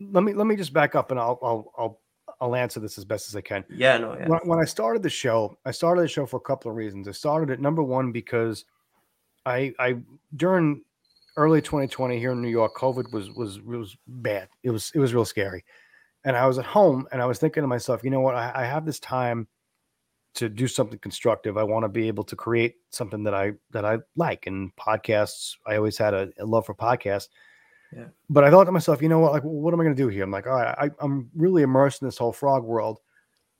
let 0.00 0.24
me 0.24 0.32
let 0.32 0.46
me 0.46 0.56
just 0.56 0.72
back 0.72 0.94
up 0.94 1.10
and 1.10 1.20
I'll 1.20 1.38
I'll 1.42 1.72
I'll 1.76 2.00
I'll 2.42 2.56
answer 2.56 2.80
this 2.80 2.98
as 2.98 3.04
best 3.04 3.28
as 3.28 3.36
I 3.36 3.40
can. 3.40 3.64
Yeah, 3.70 3.98
no, 3.98 4.14
yeah, 4.14 4.26
When, 4.26 4.40
when 4.40 4.58
I 4.58 4.64
started 4.64 5.00
the 5.00 5.08
show, 5.08 5.56
I 5.64 5.70
started 5.70 6.02
the 6.02 6.08
show 6.08 6.26
for 6.26 6.38
a 6.38 6.40
couple 6.40 6.72
of 6.72 6.76
reasons. 6.76 7.06
I 7.06 7.12
started 7.12 7.50
it 7.50 7.60
number 7.60 7.84
one 7.84 8.10
because 8.10 8.64
I 9.46 9.72
I 9.78 9.98
during 10.34 10.82
early 11.36 11.62
2020 11.62 12.18
here 12.18 12.32
in 12.32 12.42
New 12.42 12.48
York, 12.48 12.74
COVID 12.74 13.12
was 13.12 13.30
was 13.30 13.60
was 13.60 13.96
bad. 14.08 14.48
It 14.64 14.70
was 14.70 14.90
it 14.92 14.98
was 14.98 15.14
real 15.14 15.24
scary, 15.24 15.64
and 16.24 16.36
I 16.36 16.46
was 16.46 16.58
at 16.58 16.64
home 16.64 17.06
and 17.12 17.22
I 17.22 17.26
was 17.26 17.38
thinking 17.38 17.62
to 17.62 17.68
myself, 17.68 18.02
you 18.02 18.10
know 18.10 18.20
what? 18.20 18.34
I, 18.34 18.50
I 18.56 18.64
have 18.64 18.84
this 18.84 18.98
time 18.98 19.46
to 20.34 20.48
do 20.48 20.66
something 20.66 20.98
constructive. 20.98 21.56
I 21.56 21.62
want 21.62 21.84
to 21.84 21.88
be 21.88 22.08
able 22.08 22.24
to 22.24 22.34
create 22.34 22.74
something 22.90 23.22
that 23.22 23.34
I 23.34 23.52
that 23.70 23.84
I 23.84 23.98
like. 24.16 24.48
And 24.48 24.74
podcasts, 24.74 25.54
I 25.64 25.76
always 25.76 25.96
had 25.96 26.12
a, 26.12 26.30
a 26.40 26.44
love 26.44 26.66
for 26.66 26.74
podcasts. 26.74 27.28
But 28.30 28.44
I 28.44 28.50
thought 28.50 28.64
to 28.64 28.72
myself, 28.72 29.02
you 29.02 29.08
know 29.08 29.18
what? 29.18 29.32
Like, 29.32 29.42
what 29.42 29.74
am 29.74 29.80
I 29.80 29.84
going 29.84 29.96
to 29.96 30.02
do 30.02 30.08
here? 30.08 30.24
I'm 30.24 30.30
like, 30.30 30.46
all 30.46 30.54
right, 30.54 30.74
I, 30.78 30.90
I'm 31.00 31.30
really 31.34 31.62
immersed 31.62 32.02
in 32.02 32.08
this 32.08 32.18
whole 32.18 32.32
frog 32.32 32.64
world, 32.64 33.00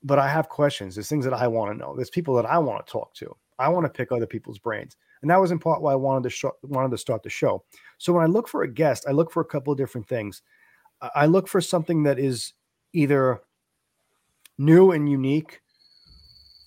but 0.03 0.19
I 0.19 0.29
have 0.29 0.49
questions. 0.49 0.95
There's 0.95 1.09
things 1.09 1.25
that 1.25 1.35
I 1.35 1.47
want 1.49 1.73
to 1.73 1.79
know. 1.79 1.95
There's 1.95 2.11
people 2.11 2.35
that 2.37 2.47
I 2.47 2.59
want 2.59 2.85
to 2.87 2.91
talk 2.91 3.15
to. 3.15 3.37
I 3.59 3.69
want 3.69 3.85
to 3.85 3.91
pick 3.91 4.11
other 4.11 4.27
people's 4.27 4.59
brains, 4.59 4.97
and 5.21 5.31
that 5.31 5.41
was 5.41 5.51
in 5.51 5.59
part 5.59 5.83
why 5.83 5.93
I 5.93 5.97
wanted 5.97 6.25
to 6.25 6.31
show, 6.31 6.53
wanted 6.63 6.91
to 6.91 6.99
start 6.99 7.23
the 7.23 7.31
show. 7.31 7.65
So 7.99 8.13
when 8.13 8.23
I 8.23 8.27
look 8.27 8.49
for 8.49 8.63
a 8.63 8.69
guest, 8.69 9.05
I 9.07 9.13
look 9.13 9.31
for 9.31 9.41
a 9.41 9.45
couple 9.45 9.73
of 9.73 9.79
different 9.79 10.09
things. 10.09 10.43
I 11.15 11.27
look 11.27 11.49
for 11.49 11.61
something 11.61 12.05
that 12.05 12.19
is 12.19 12.55
either 12.93 13.41
new 14.59 14.93
and 14.93 15.09
unique. 15.09 15.61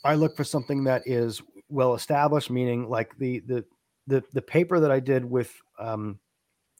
I 0.03 0.15
look 0.15 0.35
for 0.35 0.43
something 0.43 0.83
that 0.83 1.03
is 1.05 1.41
well 1.69 1.95
established, 1.95 2.49
meaning 2.51 2.89
like 2.89 3.17
the 3.17 3.39
the 3.41 3.65
the 4.07 4.23
the 4.33 4.41
paper 4.41 4.79
that 4.79 4.91
I 4.91 4.99
did 4.99 5.25
with 5.25 5.53
um 5.79 6.19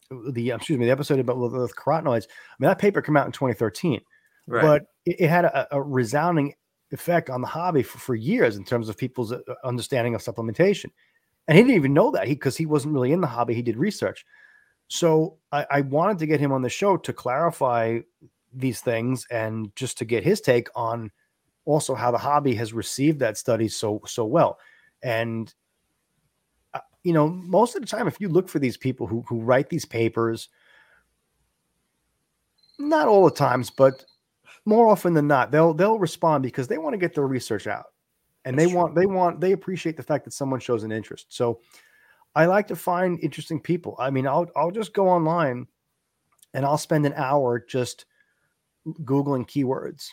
the 0.10 0.52
excuse 0.52 0.78
me 0.78 0.86
the 0.86 0.92
episode 0.92 1.20
about 1.20 1.38
with, 1.38 1.54
with 1.54 1.76
carotenoids. 1.76 2.26
I 2.28 2.56
mean 2.60 2.70
that 2.70 2.80
paper 2.80 3.02
came 3.02 3.18
out 3.18 3.26
in 3.26 3.32
2013, 3.32 4.02
right. 4.48 4.62
but 4.62 4.84
it, 5.06 5.22
it 5.22 5.30
had 5.30 5.46
a, 5.46 5.76
a 5.76 5.82
resounding 5.82 6.54
effect 6.92 7.30
on 7.30 7.42
the 7.42 7.48
hobby 7.48 7.84
for, 7.84 7.98
for 7.98 8.16
years 8.16 8.58
in 8.58 8.64
terms 8.64 8.90
of 8.90 8.98
people's 8.98 9.32
uh, 9.32 9.40
understanding 9.64 10.16
of 10.16 10.22
supplementation. 10.22 10.92
And 11.48 11.58
he 11.58 11.64
didn't 11.64 11.76
even 11.76 11.94
know 11.94 12.12
that 12.12 12.28
he 12.28 12.34
because 12.34 12.58
he 12.58 12.66
wasn't 12.66 12.94
really 12.94 13.12
in 13.12 13.22
the 13.22 13.28
hobby. 13.28 13.54
He 13.54 13.62
did 13.62 13.78
research. 13.78 14.26
So 14.88 15.38
I, 15.52 15.66
I 15.70 15.82
wanted 15.82 16.20
to 16.20 16.28
get 16.28 16.40
him 16.40 16.52
on 16.52 16.62
the 16.62 16.70
show 16.70 16.98
to 16.98 17.14
clarify 17.14 18.00
these 18.54 18.82
things 18.82 19.26
and 19.30 19.76
just 19.76 19.98
to 19.98 20.06
get 20.06 20.24
his 20.24 20.42
take 20.42 20.70
on 20.76 21.12
also 21.66 21.96
how 21.96 22.12
the 22.12 22.18
hobby 22.18 22.56
has 22.56 22.74
received 22.74 23.20
that 23.20 23.38
study 23.38 23.68
so 23.68 24.02
so 24.06 24.26
well. 24.26 24.60
And 25.04 25.50
uh, 25.50 25.52
you 27.06 27.14
know, 27.14 27.28
most 27.28 27.76
of 27.76 27.82
the 27.82 27.88
time, 27.88 28.08
if 28.08 28.20
you 28.20 28.28
look 28.28 28.50
for 28.50 28.58
these 28.58 28.78
people 28.78 29.06
who 29.06 29.24
who 29.30 29.40
write 29.40 29.70
these 29.70 29.86
papers, 29.86 30.50
not 32.80 33.08
all 33.08 33.24
the 33.26 33.32
times, 33.32 33.70
but 33.70 34.04
more 34.66 34.88
often 34.88 35.14
than 35.14 35.28
not, 35.28 35.52
they'll 35.52 35.72
they'll 35.72 36.00
respond 36.00 36.42
because 36.42 36.68
they 36.68 36.80
want 36.80 36.94
to 36.94 36.98
get 36.98 37.14
their 37.14 37.28
research 37.28 37.68
out, 37.68 37.86
and 38.44 38.58
That's 38.58 38.66
they 38.66 38.72
true. 38.72 38.82
want 38.82 38.96
they 38.96 39.06
want 39.06 39.40
they 39.40 39.52
appreciate 39.52 39.98
the 39.98 40.04
fact 40.04 40.26
that 40.26 40.32
someone 40.32 40.60
shows 40.60 40.84
an 40.84 40.92
interest. 40.92 41.28
So, 41.30 41.62
I 42.34 42.48
like 42.48 42.68
to 42.70 42.76
find 42.76 43.20
interesting 43.22 43.62
people. 43.62 43.96
I 44.00 44.10
mean, 44.10 44.26
I'll 44.26 44.48
I'll 44.56 44.72
just 44.72 44.94
go 44.94 45.08
online, 45.08 45.68
and 46.56 46.66
I'll 46.66 46.80
spend 46.80 47.06
an 47.06 47.14
hour 47.16 47.64
just 47.70 48.06
googling 49.04 49.48
keywords, 49.48 50.08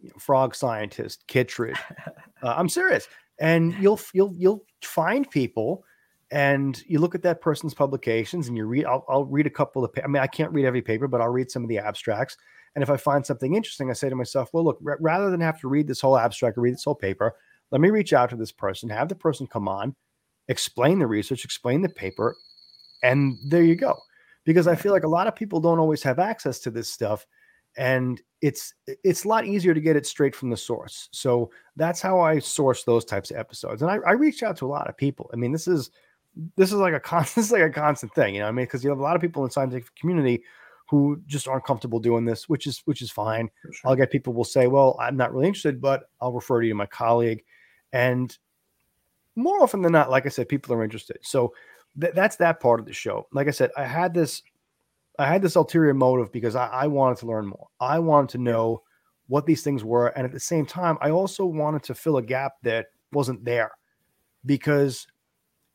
you 0.00 0.08
know, 0.08 0.16
frog 0.18 0.54
scientist, 0.54 1.26
Kittredge. 1.26 1.76
uh, 2.42 2.54
I'm 2.56 2.70
serious, 2.70 3.08
and 3.38 3.74
you'll 3.74 4.00
you'll 4.14 4.34
you'll 4.34 4.64
find 4.80 5.30
people. 5.30 5.84
And 6.32 6.80
you 6.86 7.00
look 7.00 7.14
at 7.14 7.22
that 7.22 7.40
person's 7.40 7.74
publications, 7.74 8.46
and 8.46 8.56
you 8.56 8.64
read. 8.64 8.86
I'll, 8.86 9.04
I'll 9.08 9.24
read 9.24 9.46
a 9.46 9.50
couple 9.50 9.84
of. 9.84 9.90
I 10.02 10.06
mean, 10.06 10.22
I 10.22 10.28
can't 10.28 10.52
read 10.52 10.64
every 10.64 10.82
paper, 10.82 11.08
but 11.08 11.20
I'll 11.20 11.28
read 11.28 11.50
some 11.50 11.64
of 11.64 11.68
the 11.68 11.78
abstracts. 11.78 12.36
And 12.76 12.82
if 12.82 12.90
I 12.90 12.96
find 12.96 13.26
something 13.26 13.54
interesting, 13.54 13.90
I 13.90 13.94
say 13.94 14.08
to 14.08 14.14
myself, 14.14 14.50
well, 14.52 14.64
look, 14.64 14.78
ra- 14.80 14.94
rather 15.00 15.30
than 15.30 15.40
have 15.40 15.60
to 15.60 15.68
read 15.68 15.88
this 15.88 16.00
whole 16.00 16.16
abstract 16.16 16.56
or 16.56 16.60
read 16.60 16.74
this 16.74 16.84
whole 16.84 16.94
paper, 16.94 17.34
let 17.72 17.80
me 17.80 17.90
reach 17.90 18.12
out 18.12 18.30
to 18.30 18.36
this 18.36 18.52
person, 18.52 18.88
have 18.88 19.08
the 19.08 19.14
person 19.16 19.46
come 19.46 19.66
on, 19.66 19.96
explain 20.46 21.00
the 21.00 21.06
research, 21.06 21.44
explain 21.44 21.82
the 21.82 21.88
paper, 21.88 22.36
and 23.02 23.36
there 23.48 23.64
you 23.64 23.74
go. 23.74 23.98
Because 24.44 24.68
I 24.68 24.76
feel 24.76 24.92
like 24.92 25.04
a 25.04 25.08
lot 25.08 25.26
of 25.26 25.34
people 25.34 25.60
don't 25.60 25.80
always 25.80 26.02
have 26.04 26.18
access 26.18 26.60
to 26.60 26.70
this 26.70 26.88
stuff. 26.88 27.26
And 27.76 28.20
it's 28.40 28.74
it's 28.86 29.24
a 29.24 29.28
lot 29.28 29.46
easier 29.46 29.74
to 29.74 29.80
get 29.80 29.96
it 29.96 30.06
straight 30.06 30.34
from 30.34 30.50
the 30.50 30.56
source. 30.56 31.08
So 31.12 31.50
that's 31.76 32.00
how 32.00 32.20
I 32.20 32.38
source 32.40 32.82
those 32.84 33.04
types 33.04 33.30
of 33.30 33.36
episodes. 33.36 33.82
And 33.82 33.90
I, 33.90 33.98
I 34.06 34.12
reach 34.12 34.42
out 34.42 34.56
to 34.58 34.66
a 34.66 34.68
lot 34.68 34.88
of 34.88 34.96
people. 34.96 35.30
I 35.32 35.36
mean, 35.36 35.52
this 35.52 35.68
is 35.68 35.90
this 36.56 36.72
is 36.72 36.78
like 36.78 36.94
a 36.94 37.00
constant, 37.00 37.34
this 37.36 37.46
is 37.46 37.52
like 37.52 37.62
a 37.62 37.70
constant 37.70 38.14
thing, 38.14 38.34
you 38.34 38.40
know. 38.40 38.48
I 38.48 38.52
mean, 38.52 38.66
because 38.66 38.84
you 38.84 38.90
have 38.90 38.98
a 38.98 39.02
lot 39.02 39.16
of 39.16 39.22
people 39.22 39.42
in 39.42 39.48
the 39.48 39.52
scientific 39.52 39.94
community 39.94 40.42
who 40.88 41.20
just 41.26 41.46
aren't 41.46 41.64
comfortable 41.64 42.00
doing 42.00 42.24
this, 42.24 42.48
which 42.48 42.66
is 42.66 42.82
which 42.84 43.02
is 43.02 43.10
fine. 43.10 43.48
Sure. 43.62 43.90
I'll 43.90 43.96
get 43.96 44.10
people 44.10 44.32
will 44.32 44.44
say, 44.44 44.66
"Well, 44.66 44.96
I'm 45.00 45.16
not 45.16 45.32
really 45.32 45.46
interested, 45.46 45.80
but 45.80 46.04
I'll 46.20 46.32
refer 46.32 46.60
to 46.60 46.66
you 46.66 46.72
to 46.72 46.76
my 46.76 46.86
colleague." 46.86 47.44
And 47.92 48.36
more 49.36 49.62
often 49.62 49.82
than 49.82 49.92
not, 49.92 50.10
like 50.10 50.26
I 50.26 50.30
said, 50.30 50.48
people 50.48 50.74
are 50.74 50.84
interested. 50.84 51.18
So 51.22 51.54
th- 52.00 52.14
that's 52.14 52.36
that 52.36 52.60
part 52.60 52.80
of 52.80 52.86
the 52.86 52.92
show. 52.92 53.28
Like 53.32 53.48
I 53.48 53.52
said, 53.52 53.70
I 53.76 53.84
had 53.84 54.12
this, 54.12 54.42
I 55.18 55.26
had 55.26 55.42
this 55.42 55.56
ulterior 55.56 55.94
motive 55.94 56.32
because 56.32 56.56
I, 56.56 56.66
I 56.66 56.86
wanted 56.86 57.18
to 57.18 57.26
learn 57.26 57.46
more. 57.46 57.68
I 57.80 57.98
wanted 57.98 58.30
to 58.30 58.38
know 58.38 58.82
what 59.28 59.46
these 59.46 59.62
things 59.62 59.84
were, 59.84 60.08
and 60.08 60.26
at 60.26 60.32
the 60.32 60.40
same 60.40 60.66
time, 60.66 60.98
I 61.00 61.10
also 61.10 61.44
wanted 61.44 61.84
to 61.84 61.94
fill 61.94 62.16
a 62.16 62.22
gap 62.22 62.54
that 62.62 62.86
wasn't 63.12 63.44
there 63.44 63.70
because 64.44 65.06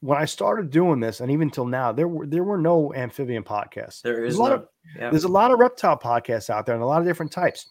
when 0.01 0.17
I 0.17 0.25
started 0.25 0.69
doing 0.69 0.99
this, 0.99 1.19
and 1.19 1.31
even 1.31 1.49
till 1.49 1.65
now, 1.65 1.91
there 1.91 2.07
were 2.07 2.25
there 2.25 2.43
were 2.43 2.57
no 2.57 2.93
amphibian 2.93 3.43
podcasts. 3.43 4.01
There 4.01 4.21
There's 4.21 4.35
a 4.35 4.41
lot 4.41 4.49
no, 4.49 4.55
of 4.55 4.67
yeah. 4.97 5.09
there's 5.09 5.23
a 5.23 5.29
lot 5.29 5.51
of 5.51 5.59
reptile 5.59 5.97
podcasts 5.97 6.49
out 6.49 6.65
there 6.65 6.75
and 6.75 6.83
a 6.83 6.87
lot 6.87 7.01
of 7.01 7.07
different 7.07 7.31
types 7.31 7.67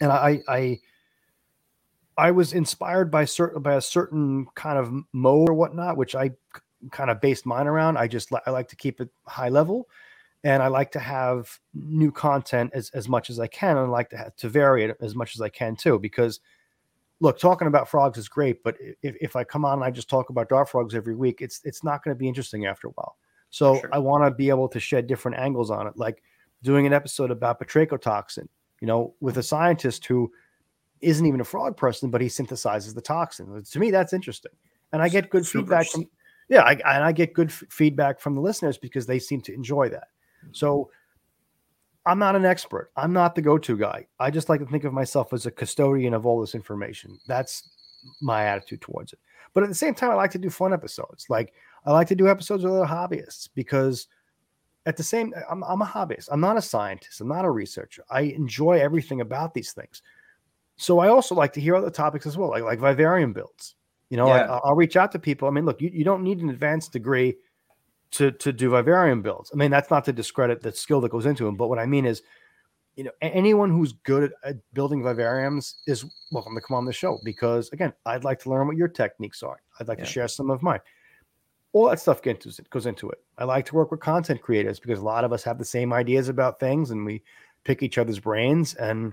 and 0.00 0.10
i 0.10 0.40
i 0.48 0.78
i 2.16 2.30
was 2.30 2.52
inspired 2.52 3.10
by 3.10 3.24
certain 3.24 3.62
by 3.62 3.74
a 3.74 3.80
certain 3.80 4.46
kind 4.54 4.78
of 4.78 4.92
mode 5.12 5.48
or 5.48 5.54
whatnot 5.54 5.96
which 5.96 6.14
i 6.14 6.30
kind 6.90 7.10
of 7.10 7.20
based 7.20 7.46
mine 7.46 7.66
around 7.66 7.96
i 7.96 8.06
just 8.06 8.30
i 8.46 8.50
like 8.50 8.68
to 8.68 8.76
keep 8.76 9.00
it 9.00 9.08
high 9.26 9.48
level 9.48 9.88
and 10.42 10.62
i 10.62 10.66
like 10.66 10.92
to 10.92 10.98
have 10.98 11.58
new 11.72 12.12
content 12.12 12.70
as, 12.74 12.90
as 12.90 13.08
much 13.08 13.30
as 13.30 13.40
i 13.40 13.46
can 13.46 13.76
and 13.76 13.86
i 13.86 13.88
like 13.88 14.10
to 14.10 14.16
have 14.16 14.34
to 14.36 14.48
vary 14.48 14.84
it 14.84 14.96
as 15.00 15.14
much 15.14 15.34
as 15.34 15.40
i 15.40 15.48
can 15.48 15.74
too 15.76 15.98
because 15.98 16.40
look 17.20 17.38
talking 17.38 17.68
about 17.68 17.88
frogs 17.88 18.18
is 18.18 18.28
great 18.28 18.62
but 18.62 18.76
if, 19.02 19.14
if 19.20 19.36
i 19.36 19.44
come 19.44 19.64
on 19.64 19.74
and 19.74 19.84
i 19.84 19.90
just 19.90 20.08
talk 20.10 20.30
about 20.30 20.48
dart 20.48 20.68
frogs 20.68 20.94
every 20.94 21.14
week 21.14 21.40
it's 21.40 21.60
it's 21.64 21.82
not 21.84 22.02
going 22.04 22.14
to 22.14 22.18
be 22.18 22.28
interesting 22.28 22.66
after 22.66 22.88
a 22.88 22.90
while 22.92 23.16
so 23.50 23.78
Sure. 23.80 23.90
i 23.92 23.98
want 23.98 24.24
to 24.24 24.30
be 24.30 24.48
able 24.48 24.68
to 24.68 24.80
shed 24.80 25.06
different 25.06 25.38
angles 25.38 25.70
on 25.70 25.86
it 25.86 25.96
like 25.96 26.22
doing 26.64 26.86
an 26.86 26.92
episode 26.94 27.30
about 27.30 27.60
batrachotoxin, 27.60 28.48
you 28.80 28.86
know, 28.86 29.14
with 29.20 29.36
a 29.36 29.42
scientist 29.42 30.06
who 30.06 30.32
isn't 31.02 31.26
even 31.26 31.42
a 31.42 31.44
frog 31.44 31.76
person, 31.76 32.10
but 32.10 32.22
he 32.22 32.26
synthesizes 32.26 32.94
the 32.94 33.02
toxin. 33.02 33.62
To 33.62 33.78
me, 33.78 33.90
that's 33.90 34.14
interesting. 34.14 34.52
And 34.90 35.02
I 35.02 35.10
get 35.10 35.28
good 35.28 35.44
Super 35.44 35.62
feedback 35.62 35.86
from, 35.88 36.06
yeah, 36.48 36.62
I, 36.62 36.72
and 36.72 37.04
I 37.04 37.12
get 37.12 37.34
good 37.34 37.50
f- 37.50 37.64
feedback 37.68 38.18
from 38.18 38.34
the 38.34 38.40
listeners 38.40 38.78
because 38.78 39.04
they 39.04 39.18
seem 39.18 39.42
to 39.42 39.52
enjoy 39.52 39.90
that. 39.90 40.08
So 40.52 40.90
I'm 42.06 42.18
not 42.18 42.36
an 42.36 42.44
expert. 42.44 42.90
I'm 42.96 43.12
not 43.12 43.34
the 43.34 43.42
go-to 43.42 43.76
guy. 43.76 44.06
I 44.20 44.30
just 44.30 44.48
like 44.48 44.60
to 44.60 44.66
think 44.66 44.84
of 44.84 44.92
myself 44.92 45.32
as 45.32 45.46
a 45.46 45.50
custodian 45.50 46.14
of 46.14 46.26
all 46.26 46.40
this 46.40 46.54
information. 46.54 47.18
That's 47.26 47.70
my 48.20 48.44
attitude 48.44 48.82
towards 48.82 49.12
it. 49.12 49.18
But 49.54 49.62
at 49.62 49.68
the 49.68 49.74
same 49.74 49.94
time, 49.94 50.10
I 50.10 50.14
like 50.14 50.32
to 50.32 50.38
do 50.38 50.50
fun 50.50 50.74
episodes. 50.74 51.26
Like 51.30 51.54
I 51.86 51.92
like 51.92 52.08
to 52.08 52.14
do 52.14 52.28
episodes 52.28 52.64
with 52.64 52.72
other 52.72 52.84
hobbyists 52.84 53.48
because 53.54 54.08
at 54.86 54.96
the 54.96 55.02
same 55.02 55.32
I'm, 55.50 55.64
I'm 55.64 55.82
a 55.82 55.86
hobbyist 55.86 56.28
i'm 56.30 56.40
not 56.40 56.56
a 56.56 56.62
scientist 56.62 57.20
i'm 57.20 57.28
not 57.28 57.44
a 57.44 57.50
researcher 57.50 58.04
i 58.10 58.22
enjoy 58.22 58.80
everything 58.80 59.20
about 59.20 59.54
these 59.54 59.72
things 59.72 60.02
so 60.76 60.98
i 60.98 61.08
also 61.08 61.34
like 61.34 61.52
to 61.54 61.60
hear 61.60 61.76
other 61.76 61.90
topics 61.90 62.26
as 62.26 62.36
well 62.36 62.50
like 62.50 62.64
like 62.64 62.78
vivarium 62.78 63.32
builds 63.32 63.76
you 64.10 64.16
know 64.16 64.26
like 64.26 64.42
Yeah. 64.42 64.52
I'll, 64.52 64.60
I'll 64.64 64.74
reach 64.74 64.96
out 64.96 65.12
to 65.12 65.18
people 65.18 65.48
i 65.48 65.50
mean 65.50 65.64
look 65.64 65.80
you, 65.80 65.90
you 65.92 66.04
don't 66.04 66.22
need 66.22 66.40
an 66.40 66.50
advanced 66.50 66.92
degree 66.92 67.36
to 68.14 68.30
to 68.32 68.52
do 68.52 68.70
vivarium 68.70 69.22
builds 69.22 69.50
i 69.52 69.56
mean 69.56 69.70
that's 69.70 69.90
not 69.90 70.04
to 70.04 70.12
discredit 70.12 70.60
the 70.62 70.72
skill 70.72 71.00
that 71.00 71.10
goes 71.10 71.26
into 71.26 71.44
them 71.44 71.56
but 71.56 71.68
what 71.68 71.78
i 71.78 71.86
mean 71.86 72.04
is 72.06 72.22
you 72.96 73.04
know 73.04 73.10
anyone 73.22 73.70
who's 73.70 73.92
good 74.04 74.32
at, 74.44 74.56
building 74.72 75.02
vivariums 75.02 75.74
is 75.86 76.04
welcome 76.32 76.54
to 76.54 76.60
come 76.60 76.76
on 76.76 76.84
the 76.84 76.92
show 76.92 77.18
because 77.24 77.68
again 77.72 77.92
i'd 78.06 78.24
like 78.24 78.38
to 78.40 78.50
learn 78.50 78.66
what 78.66 78.76
your 78.76 78.88
techniques 78.88 79.42
are 79.42 79.60
i'd 79.80 79.88
like 79.88 79.98
Yeah. 79.98 80.04
to 80.04 80.10
share 80.10 80.28
some 80.28 80.50
of 80.50 80.62
mine 80.62 80.80
all 81.72 81.88
that 81.88 81.98
stuff 81.98 82.22
gets 82.22 82.46
into, 82.46 82.62
goes 82.70 82.86
into 82.86 83.10
it. 83.10 83.18
I 83.36 83.42
like 83.42 83.66
to 83.66 83.74
work 83.74 83.90
with 83.90 83.98
content 83.98 84.40
creators 84.40 84.78
because 84.78 85.00
a 85.00 85.04
lot 85.04 85.24
of 85.24 85.32
us 85.32 85.42
have 85.42 85.58
the 85.58 85.64
same 85.64 85.92
ideas 85.92 86.28
about 86.28 86.60
things 86.60 86.92
and 86.92 87.04
we 87.04 87.20
pick 87.64 87.82
each 87.82 87.98
other's 87.98 88.20
brains. 88.20 88.74
And 88.74 89.12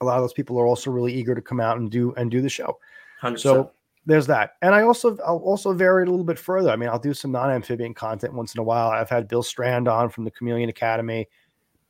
a 0.00 0.04
lot 0.04 0.14
of 0.16 0.22
those 0.22 0.32
people 0.32 0.56
are 0.60 0.66
also 0.66 0.92
really 0.92 1.12
eager 1.12 1.34
to 1.34 1.42
come 1.42 1.58
out 1.58 1.78
and 1.78 1.90
do 1.90 2.14
and 2.14 2.30
do 2.30 2.40
the 2.40 2.48
show. 2.48 2.78
100%. 3.20 3.40
So 3.40 3.72
there's 4.06 4.26
that. 4.28 4.52
And 4.62 4.74
I 4.74 4.82
also 4.82 5.16
I'll 5.26 5.38
also 5.38 5.72
vary 5.72 6.02
it 6.04 6.08
a 6.08 6.10
little 6.10 6.24
bit 6.24 6.38
further. 6.38 6.70
I 6.70 6.76
mean, 6.76 6.88
I'll 6.88 6.98
do 6.98 7.14
some 7.14 7.32
non-amphibian 7.32 7.94
content 7.94 8.32
once 8.34 8.54
in 8.54 8.60
a 8.60 8.64
while. 8.64 8.88
I've 8.90 9.10
had 9.10 9.28
Bill 9.28 9.42
Strand 9.42 9.88
on 9.88 10.08
from 10.08 10.24
the 10.24 10.30
Chameleon 10.30 10.68
Academy. 10.68 11.28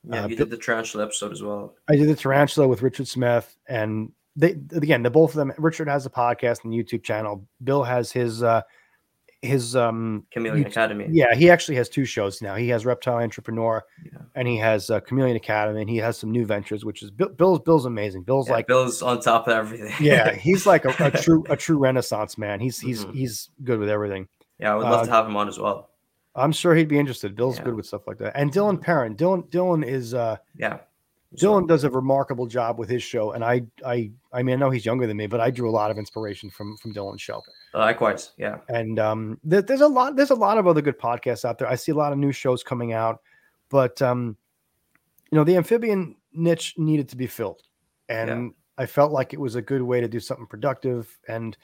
yeah, 0.03 0.23
uh, 0.23 0.27
you 0.27 0.35
Bill- 0.35 0.45
did 0.45 0.51
the 0.51 0.63
tarantula 0.63 1.05
episode 1.05 1.31
as 1.31 1.41
well. 1.41 1.75
I 1.89 1.95
did 1.95 2.09
the 2.09 2.15
tarantula 2.15 2.67
with 2.67 2.81
Richard 2.81 3.07
Smith, 3.07 3.55
and 3.67 4.11
they 4.35 4.51
again, 4.73 5.03
the 5.03 5.09
both 5.09 5.31
of 5.31 5.35
them. 5.37 5.53
Richard 5.57 5.87
has 5.87 6.05
a 6.05 6.09
podcast 6.09 6.63
and 6.63 6.73
YouTube 6.73 7.03
channel. 7.03 7.45
Bill 7.63 7.83
has 7.83 8.11
his 8.11 8.43
uh 8.43 8.61
his 9.41 9.75
um 9.75 10.25
Chameleon 10.31 10.67
Academy. 10.67 11.07
yeah, 11.09 11.33
he 11.33 11.49
actually 11.49 11.75
has 11.75 11.89
two 11.89 12.05
shows 12.05 12.41
now. 12.41 12.55
He 12.55 12.69
has 12.69 12.85
Reptile 12.85 13.17
Entrepreneur, 13.17 13.83
Yeah. 14.05 14.19
and 14.35 14.47
he 14.47 14.57
has 14.57 14.89
uh, 14.89 14.99
Chameleon 14.99 15.35
Academy, 15.35 15.81
and 15.81 15.89
he 15.89 15.97
has 15.97 16.17
some 16.17 16.31
new 16.31 16.45
ventures, 16.45 16.85
which 16.85 17.01
is 17.01 17.09
Bill, 17.11 17.29
Bill's. 17.29 17.59
Bill's 17.61 17.85
amazing. 17.85 18.23
Bill's 18.23 18.47
Yeah, 18.47 18.53
like, 18.53 18.67
Bill's 18.67 19.01
on 19.01 19.19
top 19.19 19.47
of 19.47 19.53
everything. 19.53 19.93
yeah, 19.99 20.33
he's 20.33 20.65
like 20.67 20.85
a, 20.85 20.93
a 20.99 21.09
true 21.23 21.43
a 21.49 21.57
true 21.57 21.77
Renaissance 21.79 22.37
man. 22.37 22.59
He's 22.59 22.79
he's 22.79 23.03
Mhm. 23.05 23.13
he's 23.15 23.49
good 23.63 23.79
with 23.79 23.89
everything. 23.89 24.27
yeah, 24.59 24.73
I 24.73 24.75
would 24.75 24.83
love 24.83 25.01
Uh, 25.01 25.05
to 25.05 25.11
have 25.11 25.25
him 25.25 25.35
on 25.35 25.47
as 25.47 25.57
well. 25.59 25.89
I'm 26.35 26.51
sure 26.51 26.75
he'd 26.75 26.87
be 26.87 26.99
interested. 26.99 27.35
Bill's 27.35 27.57
Yeah. 27.57 27.63
good 27.65 27.73
with 27.75 27.85
stuff 27.87 28.07
like 28.07 28.19
that. 28.19 28.33
And 28.37 28.51
Dylan 28.53 28.79
Perrin, 28.79 29.15
Dylan 29.15 29.49
Dylan 29.49 29.83
is 29.85 30.13
uh 30.13 30.37
Yeah. 30.55 30.77
Dylan 31.37 31.67
does 31.67 31.85
a 31.85 31.89
remarkable 31.89 32.45
job 32.45 32.77
with 32.77 32.89
his 32.89 33.01
show, 33.01 33.31
and 33.31 33.43
I 33.43 33.63
I 33.85 34.11
I 34.33 34.43
mean 34.43 34.55
I 34.55 34.57
know 34.57 34.69
he's 34.69 34.85
younger 34.85 35.07
than 35.07 35.15
me, 35.17 35.27
but 35.27 35.39
I 35.39 35.49
drew 35.49 35.69
a 35.69 35.71
lot 35.71 35.89
of 35.89 35.97
inspiration 35.97 36.49
from 36.49 36.75
from 36.77 36.93
Dylan's 36.93 37.21
show. 37.21 37.41
likewise. 37.73 38.31
Yeah. 38.37 38.57
and 38.67 38.99
um, 38.99 39.39
there, 39.43 39.61
there's 39.61 39.81
a 39.81 39.87
lot 39.87 40.15
there's 40.15 40.31
a 40.31 40.35
lot 40.35 40.57
of 40.57 40.67
other 40.67 40.81
good 40.81 40.99
podcasts 40.99 41.45
out 41.45 41.57
there 41.57 41.69
i 41.69 41.75
see 41.75 41.91
a 41.91 41.95
lot 41.95 42.11
of 42.11 42.17
new 42.17 42.31
shows 42.31 42.63
coming 42.63 42.91
out 42.93 43.21
but 43.69 44.01
um, 44.01 44.35
you 45.31 45.37
know 45.37 45.43
the 45.43 45.55
amphibian 45.55 46.15
niche 46.33 46.75
needed 46.77 47.07
to 47.09 47.15
be 47.15 47.27
filled 47.27 47.61
and 48.09 48.53
i 48.77 48.85
felt 48.85 49.11
like 49.11 49.33
it 49.33 49.39
was 49.39 49.55
a 49.55 49.61
good 49.61 49.81
way 49.81 50.01
to 50.01 50.07
do 50.07 50.19
something 50.19 50.45
productive 50.45 51.17
and 51.27 51.57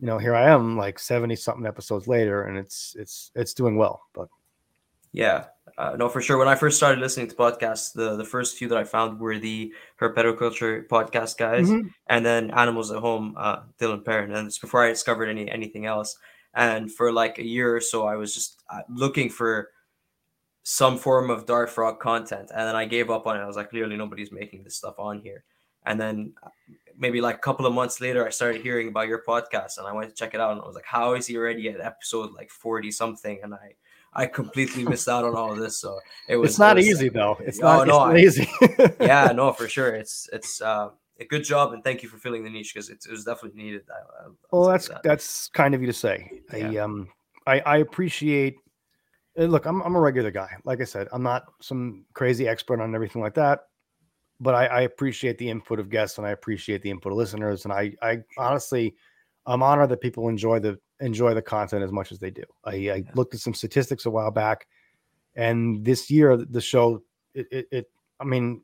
you 0.00 0.06
know 0.06 0.18
here 0.18 0.34
i 0.34 0.50
am 0.50 0.76
like 0.76 0.98
70 0.98 1.34
something 1.36 1.66
episodes 1.66 2.06
later 2.06 2.44
and 2.44 2.58
it's 2.58 2.94
it's 2.98 3.30
it's 3.34 3.54
doing 3.54 3.76
well 3.76 4.02
but 4.12 4.28
Yeah, 5.12 5.46
uh, 5.78 5.96
no, 5.98 6.08
for 6.08 6.20
sure. 6.20 6.38
When 6.38 6.48
I 6.48 6.54
first 6.54 6.76
started 6.76 7.00
listening 7.00 7.28
to 7.28 7.34
podcasts, 7.36 7.92
the 7.92 8.16
the 8.16 8.24
first 8.24 8.56
few 8.56 8.68
that 8.68 8.78
I 8.78 8.84
found 8.84 9.18
were 9.18 9.38
the 9.38 9.72
herpetoculture 10.00 10.86
podcast 10.86 11.38
guys, 11.38 11.68
Mhm. 11.68 11.90
and 12.08 12.24
then 12.26 12.50
Animals 12.50 12.90
at 12.90 12.98
Home, 13.00 13.34
uh, 13.38 13.62
Dylan 13.80 14.04
Perrin, 14.04 14.32
and 14.34 14.46
it's 14.46 14.58
before 14.58 14.84
I 14.84 14.88
discovered 14.90 15.28
any 15.28 15.50
anything 15.50 15.86
else. 15.86 16.16
And 16.54 16.92
for 16.92 17.12
like 17.12 17.38
a 17.38 17.44
year 17.44 17.74
or 17.76 17.80
so, 17.80 18.06
I 18.06 18.16
was 18.16 18.34
just 18.34 18.62
uh, 18.70 18.82
looking 18.88 19.28
for 19.30 19.70
some 20.62 20.98
form 20.98 21.30
of 21.30 21.46
dart 21.46 21.70
frog 21.70 21.98
content, 22.00 22.50
and 22.50 22.60
then 22.68 22.76
I 22.76 22.84
gave 22.84 23.10
up 23.10 23.26
on 23.26 23.36
it. 23.36 23.40
I 23.40 23.46
was 23.46 23.56
like, 23.56 23.70
clearly 23.70 23.96
nobody's 23.96 24.32
making 24.32 24.64
this 24.64 24.76
stuff 24.76 24.98
on 24.98 25.20
here. 25.20 25.44
And 25.86 25.98
then 25.98 26.34
uh, 26.42 26.50
maybe 26.98 27.20
like 27.22 27.36
a 27.36 27.38
couple 27.38 27.64
of 27.64 27.72
months 27.72 28.00
later, 28.00 28.26
I 28.26 28.30
started 28.30 28.60
hearing 28.60 28.88
about 28.88 29.08
your 29.08 29.22
podcast, 29.26 29.78
and 29.78 29.86
I 29.86 29.92
went 29.92 30.10
to 30.10 30.14
check 30.14 30.34
it 30.34 30.40
out, 30.40 30.52
and 30.52 30.60
I 30.60 30.66
was 30.66 30.74
like, 30.74 30.84
how 30.84 31.14
is 31.14 31.26
he 31.26 31.36
already 31.38 31.68
at 31.70 31.80
episode 31.80 32.32
like 32.32 32.50
forty 32.50 32.90
something? 32.90 33.40
And 33.42 33.54
I 33.54 33.74
I 34.18 34.26
completely 34.26 34.84
missed 34.84 35.08
out 35.08 35.24
on 35.24 35.34
all 35.34 35.52
of 35.52 35.58
this. 35.58 35.78
So 35.78 35.98
it 36.28 36.36
was 36.36 36.50
it's 36.50 36.58
not 36.58 36.76
it 36.76 36.80
was- 36.80 36.88
easy 36.88 37.08
though 37.08 37.36
it's 37.40 37.60
Oh, 37.60 37.84
not, 37.84 37.86
no, 37.86 38.06
it's 38.06 38.38
not 38.38 38.46
easy 38.78 38.96
yeah, 39.00 39.32
no, 39.34 39.52
for 39.58 39.68
sure. 39.68 39.94
It's 39.94 40.28
it's 40.32 40.60
uh 40.60 40.90
a 41.20 41.24
good 41.24 41.44
job 41.44 41.72
and 41.72 41.82
thank 41.82 42.02
you 42.02 42.08
for 42.08 42.18
filling 42.18 42.44
the 42.44 42.50
niche 42.50 42.72
because 42.74 42.90
it, 42.90 42.98
it, 43.08 43.10
was 43.10 43.24
definitely 43.24 43.60
needed. 43.60 43.82
I, 43.90 43.98
I, 43.98 44.28
well, 44.52 44.68
that's 44.68 44.88
that. 44.88 45.02
that's 45.02 45.48
kind 45.48 45.74
of 45.74 45.80
you 45.80 45.86
to 45.86 45.92
say. 45.92 46.42
Yeah. 46.54 46.70
I 46.70 46.76
um 46.76 47.08
I, 47.46 47.60
I 47.60 47.76
appreciate. 47.78 48.56
Uh, 49.38 49.44
look, 49.44 49.66
I'm 49.66 49.80
I'm 49.82 49.96
a 49.96 50.00
regular 50.00 50.30
guy. 50.30 50.50
Like 50.64 50.80
I 50.80 50.84
said, 50.84 51.08
I'm 51.12 51.22
not 51.22 51.44
some 51.60 52.04
crazy 52.12 52.46
expert 52.46 52.80
on 52.80 52.94
everything 52.94 53.22
like 53.22 53.34
that, 53.34 53.60
but 54.40 54.54
I, 54.54 54.66
I 54.66 54.80
appreciate 54.82 55.38
the 55.38 55.48
input 55.48 55.80
of 55.80 55.88
guests 55.90 56.18
and 56.18 56.26
I 56.26 56.30
appreciate 56.30 56.82
the 56.82 56.90
input 56.90 57.12
of 57.12 57.18
listeners. 57.18 57.64
And 57.64 57.72
I 57.72 57.94
I 58.02 58.18
honestly, 58.36 58.94
I'm 59.46 59.62
honored 59.62 59.88
that 59.90 60.00
people 60.00 60.28
enjoy 60.28 60.58
the 60.58 60.78
enjoy 61.00 61.34
the 61.34 61.42
content 61.42 61.82
as 61.82 61.92
much 61.92 62.12
as 62.12 62.18
they 62.18 62.30
do. 62.30 62.44
I, 62.64 62.70
I 62.70 62.74
yeah. 62.74 62.98
looked 63.14 63.34
at 63.34 63.40
some 63.40 63.54
statistics 63.54 64.06
a 64.06 64.10
while 64.10 64.30
back, 64.30 64.66
and 65.34 65.84
this 65.84 66.10
year 66.10 66.36
the 66.36 66.60
show 66.60 67.02
it, 67.34 67.46
it, 67.50 67.68
it 67.70 67.90
I 68.20 68.24
mean, 68.24 68.62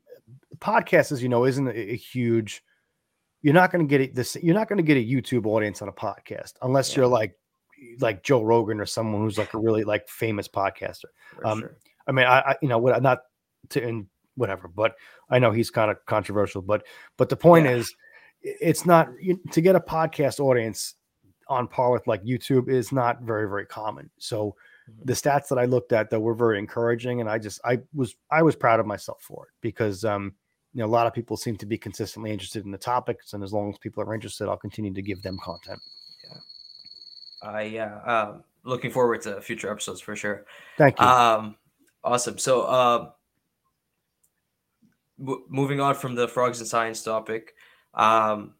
podcast, 0.57 1.11
as 1.11 1.21
you 1.23 1.29
know, 1.29 1.45
isn't 1.45 1.67
a, 1.67 1.91
a 1.93 1.95
huge. 1.95 2.63
You're 3.41 3.53
not 3.53 3.71
going 3.71 3.85
to 3.85 3.89
get 3.89 4.01
it. 4.01 4.15
This 4.15 4.35
you're 4.41 4.55
not 4.55 4.67
going 4.67 4.77
to 4.77 4.83
get 4.83 4.97
a 4.97 5.05
YouTube 5.05 5.45
audience 5.45 5.81
on 5.81 5.87
a 5.87 5.93
podcast 5.93 6.53
unless 6.61 6.91
yeah. 6.91 6.97
you're 7.01 7.07
like 7.07 7.37
like 7.99 8.23
Joe 8.23 8.41
Rogan 8.41 8.79
or 8.79 8.85
someone 8.85 9.21
who's 9.21 9.37
like 9.37 9.53
a 9.53 9.59
really 9.59 9.83
like 9.93 10.07
famous 10.07 10.47
podcaster. 10.47 11.05
Um, 11.43 11.59
sure. 11.59 11.77
I 12.07 12.11
mean, 12.11 12.25
I, 12.25 12.39
I, 12.39 12.55
you 12.61 12.67
know 12.67 12.77
what 12.77 13.01
not 13.01 13.19
to 13.69 13.83
in 13.83 14.07
whatever, 14.35 14.67
but 14.67 14.95
I 15.29 15.39
know 15.39 15.51
he's 15.51 15.69
kind 15.69 15.91
of 15.91 16.03
controversial. 16.05 16.61
But 16.61 16.85
but 17.17 17.29
the 17.29 17.37
point 17.37 17.65
yeah. 17.65 17.75
is, 17.75 17.95
it's 18.41 18.85
not 18.85 19.09
you, 19.21 19.39
to 19.51 19.61
get 19.61 19.75
a 19.75 19.79
podcast 19.79 20.39
audience 20.39 20.95
on 21.47 21.67
par 21.67 21.91
with 21.91 22.07
like 22.07 22.23
YouTube 22.23 22.69
is 22.69 22.91
not 22.91 23.21
very 23.21 23.47
very 23.47 23.65
common. 23.65 24.09
So 24.17 24.55
the 25.03 25.13
stats 25.13 25.47
that 25.49 25.57
I 25.57 25.65
looked 25.65 25.93
at 25.93 26.09
though 26.09 26.19
were 26.19 26.35
very 26.35 26.59
encouraging, 26.59 27.21
and 27.21 27.29
I 27.29 27.37
just 27.37 27.59
I 27.65 27.79
was 27.93 28.15
I 28.31 28.43
was 28.43 28.55
proud 28.55 28.79
of 28.79 28.85
myself 28.85 29.21
for 29.21 29.47
it 29.47 29.53
because 29.61 30.05
um, 30.05 30.33
you 30.73 30.79
know 30.79 30.85
a 30.85 30.87
lot 30.87 31.07
of 31.07 31.13
people 31.13 31.37
seem 31.37 31.57
to 31.57 31.65
be 31.65 31.77
consistently 31.77 32.31
interested 32.31 32.65
in 32.65 32.71
the 32.71 32.77
topics, 32.77 33.33
and 33.33 33.43
as 33.43 33.53
long 33.53 33.69
as 33.69 33.77
people 33.79 34.03
are 34.03 34.13
interested, 34.13 34.47
I'll 34.47 34.57
continue 34.57 34.93
to 34.93 35.01
give 35.01 35.21
them 35.23 35.37
content. 35.43 35.79
Yeah, 36.23 37.49
I 37.49 37.61
yeah, 37.63 38.01
um, 38.03 38.43
looking 38.63 38.91
forward 38.91 39.21
to 39.23 39.41
future 39.41 39.71
episodes 39.71 40.01
for 40.01 40.15
sure. 40.15 40.45
Thank 40.77 40.99
you. 40.99 41.05
Um, 41.05 41.55
awesome. 42.03 42.37
So 42.37 42.67
um, 42.69 43.11
w- 45.19 45.45
moving 45.49 45.79
on 45.79 45.95
from 45.95 46.15
the 46.15 46.27
frogs 46.27 46.59
and 46.59 46.67
science 46.67 47.01
topic, 47.01 47.55
um, 47.93 48.53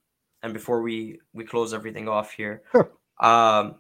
and 0.45 0.53
before 0.53 0.81
we 0.81 1.19
we 1.33 1.43
close 1.43 1.73
everything 1.73 2.07
off 2.07 2.31
here, 2.31 2.61
sure. 2.71 2.91
um 3.19 3.75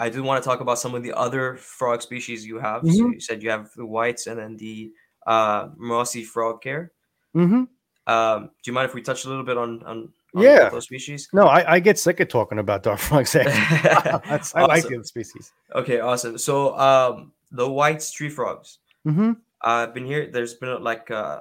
I 0.00 0.08
do 0.08 0.22
want 0.22 0.42
to 0.42 0.48
talk 0.48 0.60
about 0.60 0.78
some 0.78 0.94
of 0.94 1.02
the 1.02 1.12
other 1.12 1.56
frog 1.56 2.00
species 2.00 2.46
you 2.46 2.58
have. 2.58 2.80
Mm-hmm. 2.80 2.96
So 2.96 3.08
you 3.08 3.20
said 3.20 3.42
you 3.42 3.50
have 3.50 3.70
the 3.76 3.84
whites 3.84 4.26
and 4.26 4.40
then 4.40 4.56
the 4.56 4.92
uh, 5.26 5.68
mossy 5.76 6.24
frog 6.24 6.62
care. 6.62 6.92
Mm-hmm. 7.36 7.64
Um, 8.10 8.44
do 8.44 8.70
you 8.70 8.72
mind 8.72 8.88
if 8.88 8.94
we 8.94 9.02
touch 9.02 9.26
a 9.26 9.28
little 9.28 9.44
bit 9.44 9.58
on 9.58 9.82
on, 9.82 10.08
on 10.34 10.42
yeah 10.42 10.70
those 10.70 10.84
species? 10.84 11.28
No, 11.34 11.46
I, 11.46 11.74
I, 11.74 11.80
get 11.80 11.98
sick 11.98 12.18
of 12.18 12.28
talking 12.28 12.58
about 12.58 12.82
dog 12.82 12.98
frogs. 12.98 13.36
I 13.36 14.20
awesome. 14.30 14.62
like 14.62 14.88
the 14.88 15.04
species. 15.04 15.52
Okay, 15.74 16.00
awesome. 16.00 16.38
So 16.38 16.76
um, 16.78 17.32
the 17.52 17.68
white 17.70 18.00
tree 18.12 18.30
frogs. 18.30 18.78
Mm-hmm. 19.06 19.32
I've 19.62 19.92
been 19.92 20.06
here. 20.06 20.30
There's 20.32 20.54
been 20.54 20.82
like 20.82 21.10
uh, 21.10 21.40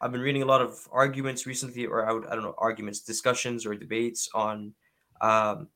I've 0.00 0.12
been 0.12 0.20
reading 0.20 0.42
a 0.42 0.46
lot 0.46 0.62
of 0.62 0.86
arguments 0.92 1.46
recently, 1.46 1.86
or 1.86 2.08
I, 2.08 2.12
would, 2.12 2.26
I 2.26 2.34
don't 2.34 2.44
know, 2.44 2.54
arguments, 2.58 3.00
discussions, 3.00 3.66
or 3.66 3.74
debates 3.74 4.28
on 4.34 4.72
um, 5.20 5.68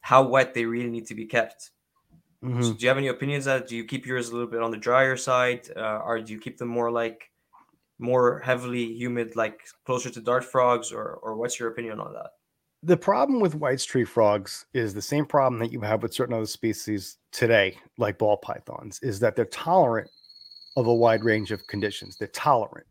how 0.00 0.22
wet 0.22 0.54
they 0.54 0.64
really 0.64 0.90
need 0.90 1.06
to 1.06 1.14
be 1.14 1.26
kept. 1.26 1.70
Mm-hmm. 2.44 2.62
So 2.62 2.72
do 2.72 2.82
you 2.82 2.88
have 2.88 2.98
any 2.98 3.08
opinions 3.08 3.44
that 3.46 3.68
do 3.68 3.76
you 3.76 3.84
keep 3.84 4.06
yours 4.06 4.28
a 4.28 4.32
little 4.32 4.48
bit 4.48 4.62
on 4.62 4.70
the 4.70 4.76
drier 4.76 5.16
side, 5.16 5.68
uh, 5.76 6.00
or 6.04 6.20
do 6.20 6.32
you 6.32 6.40
keep 6.40 6.58
them 6.58 6.68
more 6.68 6.90
like 6.90 7.30
more 7.98 8.40
heavily 8.40 8.92
humid, 8.94 9.34
like 9.34 9.60
closer 9.84 10.10
to 10.10 10.20
dart 10.20 10.44
frogs, 10.44 10.92
or 10.92 11.18
or 11.22 11.36
what's 11.36 11.58
your 11.58 11.68
opinion 11.68 11.98
on 11.98 12.12
that? 12.12 12.30
The 12.84 12.96
problem 12.96 13.40
with 13.40 13.56
white 13.56 13.80
tree 13.80 14.04
frogs 14.04 14.66
is 14.72 14.94
the 14.94 15.02
same 15.02 15.26
problem 15.26 15.58
that 15.60 15.72
you 15.72 15.80
have 15.80 16.02
with 16.02 16.14
certain 16.14 16.34
other 16.34 16.46
species 16.46 17.18
today, 17.32 17.76
like 17.96 18.18
ball 18.18 18.36
pythons, 18.36 19.00
is 19.02 19.18
that 19.18 19.34
they're 19.34 19.44
tolerant 19.46 20.08
of 20.76 20.86
a 20.86 20.94
wide 20.94 21.24
range 21.24 21.50
of 21.50 21.66
conditions. 21.66 22.16
They're 22.16 22.28
tolerant, 22.28 22.86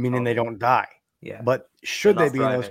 meaning 0.00 0.20
okay. 0.20 0.30
they 0.30 0.34
don't 0.34 0.58
die. 0.58 0.88
Yeah. 1.20 1.42
But 1.42 1.68
should 1.82 2.16
they 2.16 2.28
be 2.28 2.38
thriving. 2.38 2.54
in 2.54 2.60
those 2.62 2.70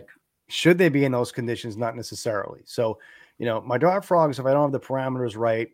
should 0.49 0.77
they 0.77 0.89
be 0.89 1.05
in 1.05 1.11
those 1.11 1.31
conditions? 1.31 1.77
Not 1.77 1.95
necessarily. 1.95 2.61
So, 2.65 2.99
you 3.37 3.45
know, 3.45 3.61
my 3.61 3.77
dart 3.77 4.03
frogs, 4.03 4.39
if 4.39 4.45
I 4.45 4.51
don't 4.51 4.63
have 4.63 4.81
the 4.81 4.85
parameters 4.85 5.37
right, 5.37 5.69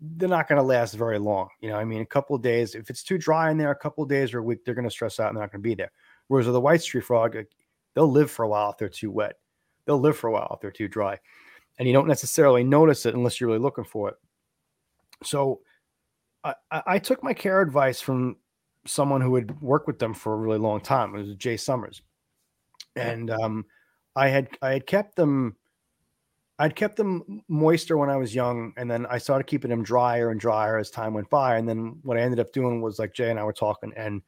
they're 0.00 0.28
not 0.28 0.48
going 0.48 0.56
to 0.56 0.62
last 0.62 0.94
very 0.94 1.18
long. 1.18 1.48
You 1.60 1.68
know, 1.68 1.76
I 1.76 1.84
mean, 1.84 2.00
a 2.00 2.06
couple 2.06 2.34
of 2.34 2.42
days, 2.42 2.74
if 2.74 2.90
it's 2.90 3.02
too 3.02 3.18
dry 3.18 3.50
in 3.50 3.58
there, 3.58 3.70
a 3.70 3.76
couple 3.76 4.02
of 4.02 4.10
days 4.10 4.34
or 4.34 4.38
a 4.38 4.42
week, 4.42 4.64
they're 4.64 4.74
going 4.74 4.88
to 4.88 4.90
stress 4.90 5.20
out 5.20 5.28
and 5.28 5.36
they're 5.36 5.42
not 5.42 5.52
going 5.52 5.62
to 5.62 5.68
be 5.68 5.74
there. 5.74 5.92
Whereas 6.28 6.46
with 6.46 6.56
a 6.56 6.60
white 6.60 6.82
tree 6.82 7.02
frog, 7.02 7.36
they'll 7.94 8.10
live 8.10 8.30
for 8.30 8.44
a 8.44 8.48
while 8.48 8.70
if 8.70 8.78
they're 8.78 8.88
too 8.88 9.10
wet. 9.10 9.36
They'll 9.86 10.00
live 10.00 10.16
for 10.16 10.28
a 10.28 10.32
while 10.32 10.50
if 10.54 10.60
they're 10.60 10.70
too 10.70 10.88
dry. 10.88 11.18
And 11.78 11.86
you 11.86 11.92
don't 11.92 12.08
necessarily 12.08 12.64
notice 12.64 13.04
it 13.04 13.14
unless 13.14 13.40
you're 13.40 13.48
really 13.48 13.60
looking 13.60 13.84
for 13.84 14.08
it. 14.08 14.16
So 15.22 15.60
I, 16.42 16.54
I 16.70 16.98
took 16.98 17.22
my 17.22 17.34
care 17.34 17.60
advice 17.60 18.00
from 18.00 18.36
someone 18.86 19.20
who 19.20 19.34
had 19.34 19.60
worked 19.60 19.86
with 19.86 19.98
them 19.98 20.14
for 20.14 20.34
a 20.34 20.36
really 20.36 20.58
long 20.58 20.80
time. 20.80 21.14
It 21.14 21.18
was 21.18 21.34
Jay 21.36 21.56
Summers. 21.56 22.02
And 22.96 23.30
um, 23.30 23.64
I 24.14 24.28
had 24.28 24.48
I 24.62 24.72
had 24.72 24.86
kept 24.86 25.16
them 25.16 25.56
I'd 26.58 26.76
kept 26.76 26.96
them 26.96 27.42
moister 27.48 27.96
when 27.98 28.10
I 28.10 28.16
was 28.16 28.34
young, 28.34 28.72
and 28.76 28.88
then 28.88 29.06
I 29.06 29.18
started 29.18 29.46
keeping 29.48 29.70
them 29.70 29.82
drier 29.82 30.30
and 30.30 30.38
drier 30.38 30.78
as 30.78 30.90
time 30.90 31.12
went 31.12 31.28
by. 31.28 31.56
And 31.56 31.68
then 31.68 31.98
what 32.02 32.16
I 32.16 32.20
ended 32.20 32.38
up 32.38 32.52
doing 32.52 32.80
was 32.80 32.98
like 32.98 33.12
Jay 33.12 33.30
and 33.30 33.40
I 33.40 33.44
were 33.44 33.52
talking, 33.52 33.92
and 33.96 34.22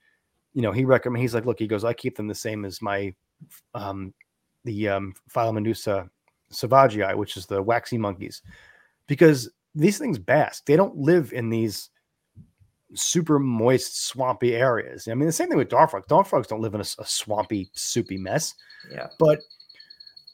you 0.52 0.62
know, 0.62 0.72
he 0.72 0.84
recommend 0.84 1.22
he's 1.22 1.34
like, 1.34 1.46
look, 1.46 1.58
he 1.58 1.68
goes, 1.68 1.84
I 1.84 1.92
keep 1.92 2.16
them 2.16 2.26
the 2.26 2.34
same 2.34 2.64
as 2.64 2.82
my 2.82 3.14
um 3.74 4.12
the 4.64 4.88
um 4.88 5.14
Phyllomedusa 5.32 6.08
sauvagii, 6.52 7.14
which 7.16 7.36
is 7.36 7.46
the 7.46 7.62
waxy 7.62 7.98
monkeys, 7.98 8.42
because 9.06 9.48
these 9.74 9.98
things 9.98 10.18
bask. 10.18 10.64
They 10.66 10.76
don't 10.76 10.96
live 10.96 11.32
in 11.32 11.50
these 11.50 11.90
super 12.94 13.38
moist, 13.38 14.06
swampy 14.06 14.54
areas. 14.54 15.08
I 15.08 15.14
mean, 15.14 15.26
the 15.26 15.32
same 15.32 15.48
thing 15.48 15.58
with 15.58 15.68
dart 15.68 15.90
frogs. 15.90 16.06
Dart 16.06 16.26
frogs 16.26 16.46
don't 16.46 16.60
live 16.60 16.74
in 16.74 16.80
a, 16.80 16.86
a 16.98 17.04
swampy, 17.04 17.70
soupy 17.72 18.16
mess. 18.16 18.54
Yeah. 18.90 19.08
But 19.18 19.40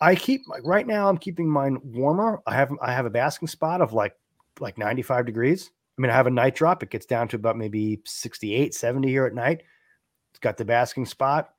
I 0.01 0.15
keep 0.15 0.43
like 0.49 0.63
right 0.65 0.87
now 0.87 1.09
I'm 1.09 1.19
keeping 1.19 1.49
mine 1.49 1.79
warmer. 1.83 2.41
I 2.47 2.55
have 2.55 2.73
I 2.83 2.93
have 2.93 3.07
a 3.07 3.11
basking 3.11 3.49
spot 3.49 3.81
of 3.81 3.93
like 3.93 4.17
like 4.61 4.77
95 4.77 5.27
degrees. 5.27 5.71
I 5.97 6.03
mean, 6.03 6.11
I 6.11 6.15
have 6.15 6.27
a 6.27 6.31
night 6.31 6.55
drop. 6.55 6.83
It 6.83 6.91
gets 6.91 7.07
down 7.07 7.29
to 7.29 7.37
about 7.37 7.57
maybe 7.57 8.01
68, 8.05 8.75
70 8.75 9.09
here 9.09 9.27
at 9.27 9.35
night. 9.35 9.63
It's 10.31 10.39
got 10.41 10.57
the 10.57 10.65
basking 10.65 11.07
spot. 11.07 11.51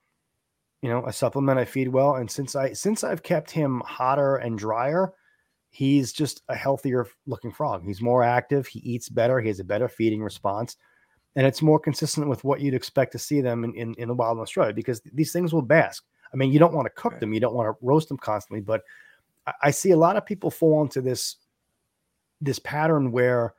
You 0.82 0.89
know, 0.89 1.06
a 1.06 1.14
supplement 1.14 1.60
I 1.60 1.66
feed 1.66 1.88
well. 1.88 2.16
And 2.16 2.30
since 2.30 2.56
I 2.56 2.74
since 2.74 3.04
I've 3.04 3.24
kept 3.24 3.50
him 3.50 3.82
hotter 3.86 4.36
and 4.36 4.58
drier, 4.58 5.14
he's 5.74 6.13
just 6.13 6.43
a 6.49 6.55
healthier 6.55 7.07
looking 7.26 7.51
frog. 7.51 7.84
He's 7.84 8.01
more 8.01 8.24
active, 8.24 8.67
he 8.67 8.80
eats 8.80 9.09
better, 9.09 9.41
he 9.41 9.47
has 9.47 9.59
a 9.59 9.63
better 9.63 9.89
feeding 9.89 10.21
response. 10.21 10.78
And 11.36 11.47
it's 11.47 11.63
more 11.63 11.80
consistent 11.80 12.30
with 12.30 12.43
what 12.43 12.61
you'd 12.61 12.76
expect 12.76 13.11
to 13.13 13.19
see 13.19 13.41
them 13.41 13.63
in, 13.63 13.74
in, 13.74 13.95
in 13.95 14.07
the 14.07 14.13
wild 14.13 14.38
in 14.38 14.41
Australia 14.43 14.71
because 14.71 15.01
these 15.13 15.34
things 15.34 15.51
will 15.51 15.63
bask. 15.63 16.05
I 16.32 16.38
mean, 16.38 16.51
you 16.51 16.59
don't 16.59 16.76
want 16.76 16.86
to 16.86 16.91
cook 16.91 17.13
right. 17.13 17.19
them, 17.19 17.34
you 17.34 17.39
don't 17.39 17.55
want 17.55 17.67
to 17.67 17.86
roast 17.86 18.07
them 18.07 18.19
constantly, 18.19 18.61
but 18.61 18.84
I, 19.47 19.53
I 19.63 19.71
see 19.71 19.91
a 19.91 19.97
lot 19.97 20.15
of 20.15 20.28
people 20.28 20.51
fall 20.51 20.84
into 20.84 21.01
this 21.01 21.38
this 22.39 22.59
pattern 22.59 23.11
where 23.11 23.55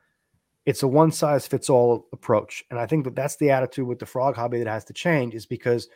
it's 0.65 0.83
a 0.83 0.87
one 0.87 1.11
size 1.11 1.45
fits 1.45 1.69
all 1.69 2.07
approach. 2.13 2.63
And 2.69 2.79
I 2.79 2.85
think 2.85 3.03
that 3.03 3.15
that's 3.15 3.35
the 3.35 3.51
attitude 3.51 3.87
with 3.87 3.99
the 3.99 4.05
frog 4.05 4.35
hobby 4.35 4.59
that 4.59 4.69
has 4.69 4.85
to 4.85 4.93
change 4.93 5.33
is 5.33 5.45
because 5.45 5.89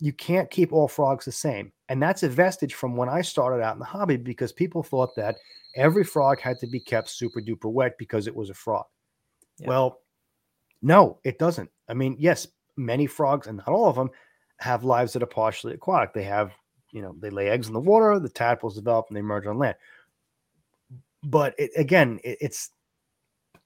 you 0.00 0.12
can't 0.12 0.50
keep 0.50 0.72
all 0.72 0.88
frogs 0.88 1.24
the 1.24 1.32
same. 1.32 1.72
And 1.88 2.02
that's 2.02 2.22
a 2.22 2.28
vestige 2.28 2.74
from 2.74 2.96
when 2.96 3.08
I 3.08 3.22
started 3.22 3.62
out 3.62 3.74
in 3.74 3.80
the 3.80 3.84
hobby 3.84 4.16
because 4.16 4.52
people 4.52 4.82
thought 4.82 5.14
that 5.16 5.36
every 5.74 6.04
frog 6.04 6.40
had 6.40 6.58
to 6.60 6.66
be 6.66 6.80
kept 6.80 7.08
super 7.10 7.40
duper 7.40 7.70
wet 7.70 7.96
because 7.98 8.26
it 8.26 8.34
was 8.34 8.50
a 8.50 8.54
frog. 8.54 8.84
Yeah. 9.58 9.68
Well, 9.68 10.00
no, 10.82 11.18
it 11.24 11.38
doesn't. 11.38 11.70
I 11.88 11.94
mean, 11.94 12.16
yes, 12.18 12.46
many 12.76 13.06
frogs, 13.06 13.46
and 13.46 13.56
not 13.58 13.68
all 13.68 13.88
of 13.88 13.96
them, 13.96 14.10
have 14.58 14.84
lives 14.84 15.12
that 15.12 15.22
are 15.22 15.26
partially 15.26 15.74
aquatic. 15.74 16.12
They 16.12 16.24
have, 16.24 16.52
you 16.92 17.02
know, 17.02 17.14
they 17.18 17.30
lay 17.30 17.48
eggs 17.48 17.66
in 17.66 17.72
the 17.72 17.80
water, 17.80 18.18
the 18.20 18.28
tadpoles 18.28 18.76
develop, 18.76 19.06
and 19.08 19.16
they 19.16 19.20
emerge 19.20 19.46
on 19.46 19.58
land. 19.58 19.76
But 21.24 21.54
it, 21.58 21.70
again, 21.76 22.20
it, 22.22 22.38
it's 22.40 22.70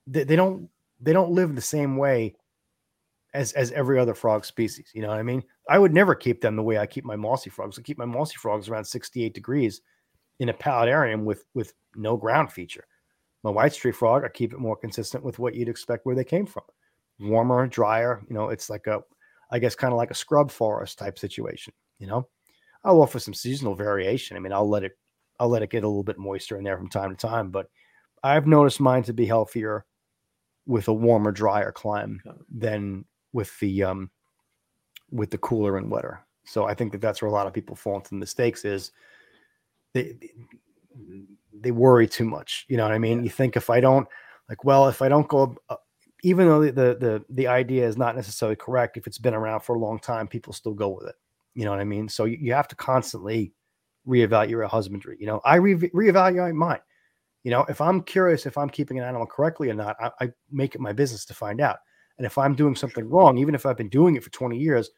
they, 0.06 0.24
they 0.24 0.36
don't 0.36 0.70
they 1.00 1.12
don't 1.12 1.32
live 1.32 1.54
the 1.54 1.60
same 1.60 1.96
way 1.96 2.36
as 3.34 3.52
as 3.52 3.72
every 3.72 3.98
other 3.98 4.14
frog 4.14 4.44
species. 4.46 4.90
You 4.94 5.02
know 5.02 5.08
what 5.08 5.18
I 5.18 5.22
mean? 5.22 5.42
I 5.68 5.78
would 5.78 5.94
never 5.94 6.14
keep 6.14 6.40
them 6.40 6.56
the 6.56 6.62
way 6.62 6.78
I 6.78 6.86
keep 6.86 7.04
my 7.04 7.16
mossy 7.16 7.50
frogs. 7.50 7.78
I 7.78 7.82
keep 7.82 7.98
my 7.98 8.04
mossy 8.04 8.36
frogs 8.36 8.68
around 8.68 8.84
68 8.84 9.32
degrees 9.32 9.80
in 10.40 10.48
a 10.48 10.54
paludarium 10.54 11.24
with 11.24 11.44
with 11.54 11.74
no 11.94 12.16
ground 12.16 12.52
feature. 12.52 12.84
My 13.42 13.50
white 13.50 13.74
tree 13.74 13.92
frog, 13.92 14.24
I 14.24 14.28
keep 14.28 14.52
it 14.52 14.58
more 14.58 14.76
consistent 14.76 15.24
with 15.24 15.38
what 15.38 15.54
you'd 15.54 15.68
expect 15.68 16.06
where 16.06 16.14
they 16.14 16.24
came 16.24 16.46
from. 16.46 16.64
Warmer, 17.20 17.66
drier, 17.66 18.22
you 18.28 18.34
know, 18.34 18.48
it's 18.48 18.70
like 18.70 18.86
a 18.86 19.02
I 19.50 19.58
guess 19.58 19.74
kind 19.74 19.92
of 19.92 19.98
like 19.98 20.10
a 20.10 20.14
scrub 20.14 20.50
forest 20.50 20.98
type 20.98 21.18
situation. 21.18 21.72
You 21.98 22.06
know, 22.08 22.28
I'll 22.84 23.02
offer 23.02 23.18
some 23.18 23.34
seasonal 23.34 23.74
variation. 23.74 24.36
I 24.36 24.40
mean, 24.40 24.52
I'll 24.52 24.68
let 24.68 24.84
it 24.84 24.92
I'll 25.38 25.48
let 25.48 25.62
it 25.62 25.70
get 25.70 25.84
a 25.84 25.88
little 25.88 26.02
bit 26.02 26.18
moister 26.18 26.56
in 26.56 26.64
there 26.64 26.76
from 26.76 26.88
time 26.88 27.10
to 27.10 27.16
time, 27.16 27.50
but 27.50 27.66
I've 28.22 28.46
noticed 28.46 28.80
mine 28.80 29.02
to 29.04 29.12
be 29.12 29.26
healthier 29.26 29.84
with 30.66 30.88
a 30.88 30.92
warmer, 30.92 31.32
drier 31.32 31.72
climate 31.72 32.20
than 32.50 33.04
with 33.32 33.58
the 33.60 33.84
um 33.84 34.10
with 35.12 35.30
the 35.30 35.38
cooler 35.38 35.76
and 35.76 35.90
wetter 35.90 36.24
So 36.44 36.64
I 36.66 36.74
think 36.74 36.92
that 36.92 37.00
that's 37.00 37.22
where 37.22 37.28
a 37.28 37.32
lot 37.32 37.46
of 37.46 37.52
people 37.52 37.76
fall 37.76 37.96
into 37.96 38.14
mistakes 38.14 38.64
is 38.64 38.92
they 39.94 40.16
they 41.52 41.70
worry 41.70 42.06
too 42.08 42.24
much. 42.24 42.64
You 42.68 42.76
know 42.76 42.84
what 42.84 42.92
I 42.92 42.98
mean? 42.98 43.22
You 43.24 43.30
think 43.30 43.56
if 43.56 43.70
I 43.70 43.80
don't 43.80 44.08
like, 44.48 44.64
well, 44.64 44.88
if 44.88 45.02
I 45.02 45.08
don't 45.08 45.28
go, 45.28 45.56
uh, 45.68 45.76
even 46.22 46.46
though 46.46 46.64
the, 46.64 46.72
the 46.72 46.96
the 46.98 47.24
the 47.30 47.46
idea 47.46 47.86
is 47.86 47.96
not 47.96 48.16
necessarily 48.16 48.56
correct, 48.56 48.96
if 48.96 49.06
it's 49.06 49.18
been 49.18 49.34
around 49.34 49.60
for 49.60 49.76
a 49.76 49.78
long 49.78 49.98
time, 49.98 50.26
people 50.28 50.52
still 50.52 50.74
go 50.74 50.88
with 50.88 51.08
it. 51.08 51.14
You 51.54 51.64
know 51.64 51.70
what 51.70 51.80
I 51.80 51.84
mean? 51.84 52.08
So 52.08 52.24
you, 52.24 52.38
you 52.40 52.52
have 52.54 52.68
to 52.68 52.76
constantly 52.76 53.52
reevaluate 54.06 54.50
your 54.50 54.66
husbandry. 54.66 55.16
You 55.20 55.26
know, 55.26 55.40
I 55.44 55.56
re- 55.56 55.74
reevaluate 55.74 56.54
mine. 56.54 56.80
You 57.44 57.50
know, 57.50 57.64
if 57.68 57.80
I'm 57.80 58.02
curious 58.02 58.46
if 58.46 58.56
I'm 58.56 58.70
keeping 58.70 58.98
an 58.98 59.04
animal 59.04 59.26
correctly 59.26 59.68
or 59.68 59.74
not, 59.74 59.96
I, 60.00 60.10
I 60.20 60.32
make 60.50 60.74
it 60.74 60.80
my 60.80 60.92
business 60.92 61.24
to 61.26 61.34
find 61.34 61.60
out. 61.60 61.78
And 62.18 62.26
if 62.26 62.38
I'm 62.38 62.54
doing 62.54 62.76
something 62.76 63.08
wrong, 63.08 63.38
even 63.38 63.54
if 63.54 63.66
I've 63.66 63.76
been 63.76 63.88
doing 63.88 64.16
it 64.16 64.22
for 64.22 64.30
20 64.30 64.56
years, 64.56 64.90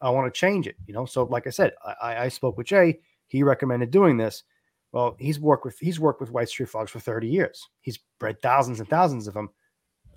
I 0.00 0.10
want 0.10 0.32
to 0.32 0.38
change 0.38 0.66
it. 0.66 0.76
You 0.86 0.94
know, 0.94 1.04
so 1.04 1.24
like 1.24 1.46
I 1.46 1.50
said, 1.50 1.72
I, 2.00 2.24
I 2.24 2.28
spoke 2.28 2.56
with 2.56 2.66
Jay. 2.66 3.00
He 3.28 3.42
recommended 3.42 3.90
doing 3.90 4.16
this. 4.16 4.44
Well, 4.92 5.16
he's 5.18 5.38
worked 5.38 5.64
with 5.64 5.78
he's 5.78 6.00
worked 6.00 6.20
with 6.20 6.32
White's 6.32 6.52
tree 6.52 6.66
frogs 6.66 6.90
for 6.90 7.00
30 7.00 7.28
years. 7.28 7.68
He's 7.80 7.98
bred 8.18 8.42
thousands 8.42 8.80
and 8.80 8.88
thousands 8.88 9.28
of 9.28 9.34
them. 9.34 9.50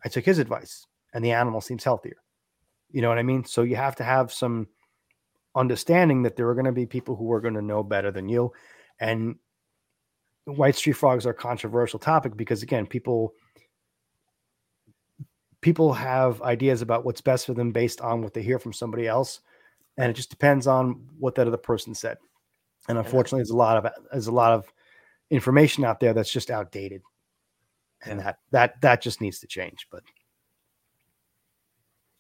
I 0.03 0.09
took 0.09 0.25
his 0.25 0.39
advice, 0.39 0.86
and 1.13 1.23
the 1.23 1.31
animal 1.31 1.61
seems 1.61 1.84
healthier. 1.84 2.17
You 2.91 3.01
know 3.01 3.09
what 3.09 3.19
I 3.19 3.23
mean? 3.23 3.45
So 3.45 3.61
you 3.61 3.75
have 3.75 3.95
to 3.97 4.03
have 4.03 4.34
some 4.34 4.67
understanding 5.55 6.23
that 6.23 6.36
there 6.36 6.49
are 6.49 6.55
going 6.55 6.65
to 6.65 6.71
be 6.71 6.86
people 6.86 7.15
who 7.15 7.31
are 7.31 7.41
going 7.41 7.53
to 7.53 7.61
know 7.61 7.84
better 7.84 8.11
than 8.11 8.29
you, 8.29 8.51
and 8.99 9.36
White's 10.45 10.81
tree 10.81 10.93
frogs 10.93 11.25
are 11.25 11.31
a 11.31 11.36
controversial 11.36 11.99
topic 11.99 12.36
because 12.36 12.63
again, 12.63 12.86
people 12.86 13.34
people 15.61 15.93
have 15.93 16.41
ideas 16.41 16.81
about 16.81 17.05
what's 17.05 17.21
best 17.21 17.45
for 17.45 17.53
them 17.53 17.71
based 17.71 18.01
on 18.01 18.21
what 18.21 18.34
they 18.34 18.41
hear 18.41 18.59
from 18.59 18.73
somebody 18.73 19.07
else, 19.07 19.39
and 19.97 20.09
it 20.09 20.13
just 20.13 20.29
depends 20.29 20.67
on 20.67 21.07
what 21.19 21.35
that 21.35 21.47
other 21.47 21.57
person 21.57 21.93
said. 21.93 22.17
And 22.87 22.97
unfortunately, 22.97 23.39
there's 23.39 23.49
a 23.49 23.55
lot 23.55 23.77
of 23.77 23.91
there's 24.11 24.27
a 24.27 24.31
lot 24.31 24.51
of 24.51 24.71
information 25.29 25.85
out 25.85 25.99
there 25.99 26.13
that's 26.13 26.31
just 26.31 26.51
outdated, 26.51 27.01
and 28.05 28.19
that 28.19 28.39
that 28.51 28.81
that 28.81 29.01
just 29.01 29.21
needs 29.21 29.39
to 29.39 29.47
change. 29.47 29.87
But 29.89 30.03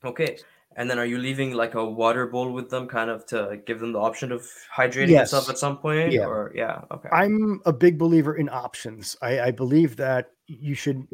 okay, 0.05 0.37
and 0.75 0.89
then 0.89 0.99
are 0.99 1.05
you 1.05 1.17
leaving 1.17 1.53
like 1.53 1.75
a 1.75 1.83
water 1.83 2.27
bowl 2.27 2.51
with 2.51 2.69
them, 2.69 2.87
kind 2.87 3.09
of 3.09 3.25
to 3.27 3.59
give 3.65 3.79
them 3.79 3.91
the 3.91 3.99
option 3.99 4.31
of 4.31 4.47
hydrating 4.73 5.09
Yes. 5.09 5.31
themselves 5.31 5.49
at 5.49 5.57
some 5.57 5.77
point? 5.77 6.13
Yeah. 6.13 6.25
Or 6.25 6.51
yeah, 6.55 6.81
okay. 6.91 7.09
I'm 7.11 7.61
a 7.65 7.73
big 7.73 7.97
believer 7.97 8.35
in 8.35 8.49
options. 8.49 9.17
I, 9.21 9.39
I 9.41 9.51
believe 9.51 9.97
that 9.97 10.31
you 10.47 10.75
should, 10.75 11.07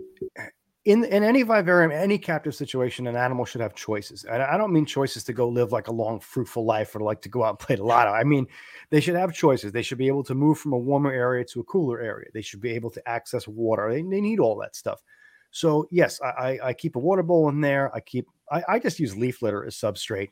in 0.89 1.03
in 1.03 1.23
any 1.23 1.43
vivarium, 1.43 1.91
any 1.91 2.17
captive 2.17 2.55
situation, 2.55 3.05
an 3.05 3.15
animal 3.15 3.45
should 3.45 3.61
have 3.61 3.75
choices. 3.75 4.23
And 4.23 4.41
I 4.41 4.57
don't 4.57 4.73
mean 4.73 4.87
choices 4.87 5.23
to 5.25 5.33
go 5.33 5.47
live 5.47 5.71
like 5.71 5.87
a 5.87 5.91
long, 5.91 6.19
fruitful 6.19 6.65
life 6.65 6.95
or 6.95 6.99
like 7.01 7.21
to 7.21 7.29
go 7.29 7.43
out 7.43 7.51
and 7.51 7.59
play 7.59 7.75
the 7.75 7.83
lotto. 7.83 8.09
I 8.11 8.23
mean, 8.23 8.47
they 8.89 8.99
should 8.99 9.15
have 9.15 9.31
choices. 9.31 9.71
They 9.71 9.83
should 9.83 9.99
be 9.99 10.07
able 10.07 10.23
to 10.23 10.33
move 10.33 10.57
from 10.57 10.73
a 10.73 10.77
warmer 10.77 11.11
area 11.11 11.45
to 11.45 11.59
a 11.59 11.63
cooler 11.65 12.01
area. 12.01 12.29
They 12.33 12.41
should 12.41 12.59
be 12.59 12.71
able 12.71 12.89
to 12.91 13.07
access 13.07 13.47
water. 13.47 13.91
They, 13.91 14.01
they 14.01 14.19
need 14.19 14.39
all 14.39 14.57
that 14.61 14.75
stuff. 14.75 15.03
So 15.51 15.87
yes, 15.91 16.19
I, 16.21 16.27
I, 16.27 16.59
I 16.69 16.73
keep 16.73 16.95
a 16.95 16.99
water 16.99 17.23
bowl 17.23 17.49
in 17.49 17.61
there. 17.61 17.95
I 17.95 17.99
keep 17.99 18.27
I, 18.51 18.63
I 18.67 18.79
just 18.79 18.99
use 18.99 19.15
leaf 19.15 19.43
litter 19.43 19.65
as 19.65 19.75
substrate, 19.75 20.31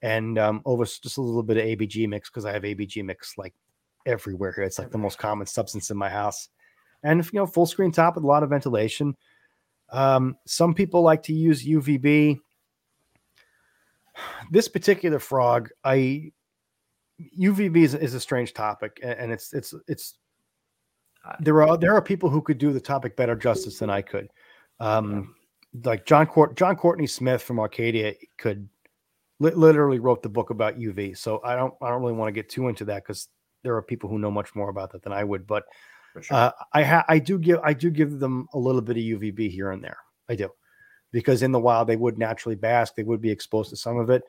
and 0.00 0.38
um, 0.38 0.62
over 0.64 0.84
just 0.84 1.18
a 1.18 1.22
little 1.22 1.42
bit 1.42 1.56
of 1.56 1.64
ABG 1.64 2.08
mix 2.08 2.30
because 2.30 2.44
I 2.44 2.52
have 2.52 2.62
ABG 2.62 3.04
mix 3.04 3.36
like 3.36 3.54
everywhere 4.06 4.52
here. 4.52 4.64
It's 4.64 4.78
like 4.78 4.92
the 4.92 4.98
most 4.98 5.18
common 5.18 5.48
substance 5.48 5.90
in 5.90 5.96
my 5.96 6.08
house, 6.08 6.50
and 7.02 7.18
if 7.18 7.32
you 7.32 7.40
know 7.40 7.46
full 7.46 7.66
screen 7.66 7.90
top 7.90 8.14
with 8.14 8.22
a 8.22 8.28
lot 8.28 8.44
of 8.44 8.50
ventilation. 8.50 9.16
Um, 9.90 10.36
some 10.46 10.74
people 10.74 11.02
like 11.02 11.22
to 11.24 11.32
use 11.32 11.64
UVB. 11.64 12.40
This 14.50 14.68
particular 14.68 15.18
frog, 15.18 15.70
I 15.84 16.32
UVB 17.38 17.76
is, 17.78 17.94
is 17.94 18.14
a 18.14 18.20
strange 18.20 18.52
topic, 18.52 19.00
and 19.02 19.32
it's 19.32 19.52
it's 19.52 19.74
it's 19.86 20.14
there 21.40 21.62
are 21.62 21.76
there 21.76 21.94
are 21.94 22.02
people 22.02 22.28
who 22.28 22.42
could 22.42 22.58
do 22.58 22.72
the 22.72 22.80
topic 22.80 23.16
better 23.16 23.36
justice 23.36 23.78
than 23.78 23.90
I 23.90 24.02
could. 24.02 24.28
Um, 24.80 25.34
like 25.84 26.06
John 26.06 26.26
Court 26.26 26.56
John 26.56 26.76
Courtney 26.76 27.06
Smith 27.06 27.42
from 27.42 27.58
Arcadia 27.58 28.14
could 28.38 28.68
li- 29.38 29.52
literally 29.52 29.98
wrote 29.98 30.22
the 30.22 30.28
book 30.28 30.50
about 30.50 30.78
UV. 30.78 31.16
So 31.16 31.40
I 31.44 31.56
don't 31.56 31.74
I 31.82 31.88
don't 31.88 32.00
really 32.00 32.14
want 32.14 32.28
to 32.28 32.32
get 32.32 32.48
too 32.48 32.68
into 32.68 32.84
that 32.86 33.04
because 33.04 33.28
there 33.62 33.76
are 33.76 33.82
people 33.82 34.08
who 34.08 34.18
know 34.18 34.30
much 34.30 34.54
more 34.54 34.70
about 34.70 34.92
that 34.92 35.02
than 35.02 35.12
I 35.12 35.24
would. 35.24 35.46
But 35.46 35.64
sure. 36.22 36.36
uh, 36.36 36.52
I 36.72 36.82
ha- 36.82 37.04
I 37.08 37.18
do 37.18 37.38
give 37.38 37.60
I 37.62 37.72
do 37.72 37.90
give 37.90 38.18
them 38.18 38.48
a 38.52 38.58
little 38.58 38.80
bit 38.80 38.96
of 38.96 39.02
UVB 39.02 39.50
here 39.50 39.70
and 39.70 39.82
there. 39.82 39.98
I 40.28 40.34
do 40.34 40.50
because 41.12 41.42
in 41.42 41.52
the 41.52 41.60
wild 41.60 41.88
they 41.88 41.96
would 41.96 42.18
naturally 42.18 42.56
bask. 42.56 42.94
They 42.94 43.02
would 43.02 43.20
be 43.20 43.30
exposed 43.30 43.70
to 43.70 43.76
some 43.76 43.98
of 43.98 44.10
it. 44.10 44.22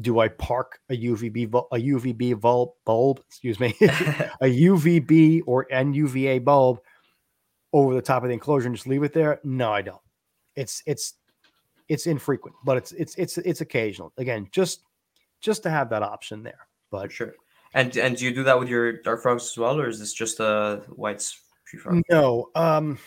Do 0.00 0.20
I 0.20 0.28
park 0.28 0.80
a 0.90 0.94
UVB 0.94 1.46
a 1.72 1.76
UVB 1.76 2.40
bulb 2.40 2.70
bulb? 2.84 3.20
Excuse 3.26 3.58
me, 3.58 3.74
a 3.80 4.46
UVB 4.46 5.42
or 5.46 5.66
NUVA 5.70 6.44
bulb 6.44 6.80
over 7.72 7.94
the 7.94 8.02
top 8.02 8.22
of 8.22 8.28
the 8.28 8.34
enclosure 8.34 8.66
and 8.66 8.76
just 8.76 8.86
leave 8.86 9.02
it 9.02 9.12
there? 9.12 9.40
No, 9.44 9.72
I 9.72 9.82
don't. 9.82 10.00
It's 10.56 10.82
it's 10.86 11.14
it's 11.88 12.06
infrequent, 12.06 12.54
but 12.64 12.76
it's 12.76 12.92
it's 12.92 13.14
it's 13.16 13.38
it's 13.38 13.60
occasional. 13.60 14.12
Again, 14.18 14.48
just 14.52 14.82
just 15.40 15.62
to 15.62 15.70
have 15.70 15.90
that 15.90 16.02
option 16.02 16.42
there. 16.42 16.68
But 16.90 17.12
sure. 17.12 17.34
And 17.74 17.96
and 17.96 18.16
do 18.16 18.24
you 18.24 18.34
do 18.34 18.44
that 18.44 18.58
with 18.58 18.68
your 18.68 18.92
dart 19.02 19.22
frogs 19.22 19.44
as 19.44 19.58
well, 19.58 19.80
or 19.80 19.88
is 19.88 19.98
this 19.98 20.12
just 20.12 20.40
a 20.40 20.82
White's 20.88 21.38
tree 21.66 21.78
frog? 21.78 22.02
no, 22.10 22.50
um 22.54 22.98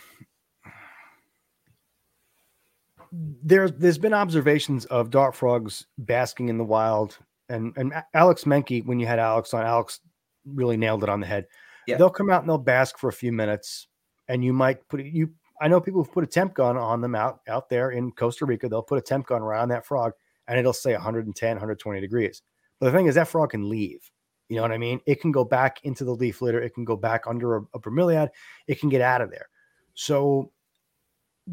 there's 3.11 3.73
there's 3.73 3.97
been 3.97 4.13
observations 4.13 4.85
of 4.85 5.09
dart 5.09 5.35
frogs 5.35 5.85
basking 5.97 6.49
in 6.49 6.57
the 6.57 6.63
wild 6.63 7.17
and 7.49 7.73
and 7.75 7.93
Alex 8.13 8.45
Menke 8.45 8.85
when 8.85 8.99
you 8.99 9.07
had 9.07 9.19
Alex 9.19 9.53
on 9.53 9.65
Alex 9.65 9.99
really 10.45 10.77
nailed 10.77 11.03
it 11.03 11.09
on 11.09 11.19
the 11.19 11.27
head. 11.27 11.47
Yeah. 11.87 11.97
They'll 11.97 12.09
come 12.09 12.29
out 12.29 12.41
and 12.41 12.49
they'll 12.49 12.57
bask 12.57 12.97
for 12.97 13.09
a 13.09 13.13
few 13.13 13.31
minutes 13.33 13.87
and 14.29 14.43
you 14.45 14.53
might 14.53 14.87
put 14.87 15.01
it- 15.01 15.07
you 15.07 15.33
I 15.59 15.67
know 15.67 15.81
people 15.81 16.01
who've 16.03 16.13
put 16.13 16.23
a 16.23 16.27
temp 16.27 16.53
gun 16.53 16.77
on 16.77 17.01
them 17.01 17.13
out 17.15 17.41
out 17.47 17.69
there 17.69 17.91
in 17.91 18.11
Costa 18.13 18.45
Rica. 18.45 18.69
They'll 18.69 18.81
put 18.81 18.97
a 18.97 19.01
temp 19.01 19.27
gun 19.27 19.41
around 19.41 19.69
that 19.69 19.85
frog 19.85 20.13
and 20.47 20.57
it'll 20.57 20.73
say 20.73 20.93
110, 20.93 21.49
120 21.55 21.99
degrees. 21.99 22.41
But 22.79 22.87
the 22.87 22.97
thing 22.97 23.07
is 23.07 23.15
that 23.15 23.27
frog 23.27 23.51
can 23.51 23.67
leave. 23.69 24.09
You 24.51 24.57
know 24.57 24.63
what 24.63 24.73
I 24.73 24.77
mean? 24.77 24.99
It 25.05 25.21
can 25.21 25.31
go 25.31 25.45
back 25.45 25.79
into 25.85 26.03
the 26.03 26.11
leaf 26.11 26.41
litter. 26.41 26.61
It 26.61 26.73
can 26.73 26.83
go 26.83 26.97
back 26.97 27.25
under 27.25 27.55
a, 27.55 27.61
a 27.73 27.79
bromeliad. 27.79 28.31
It 28.67 28.81
can 28.81 28.89
get 28.89 28.99
out 28.99 29.21
of 29.21 29.31
there. 29.31 29.47
So 29.93 30.51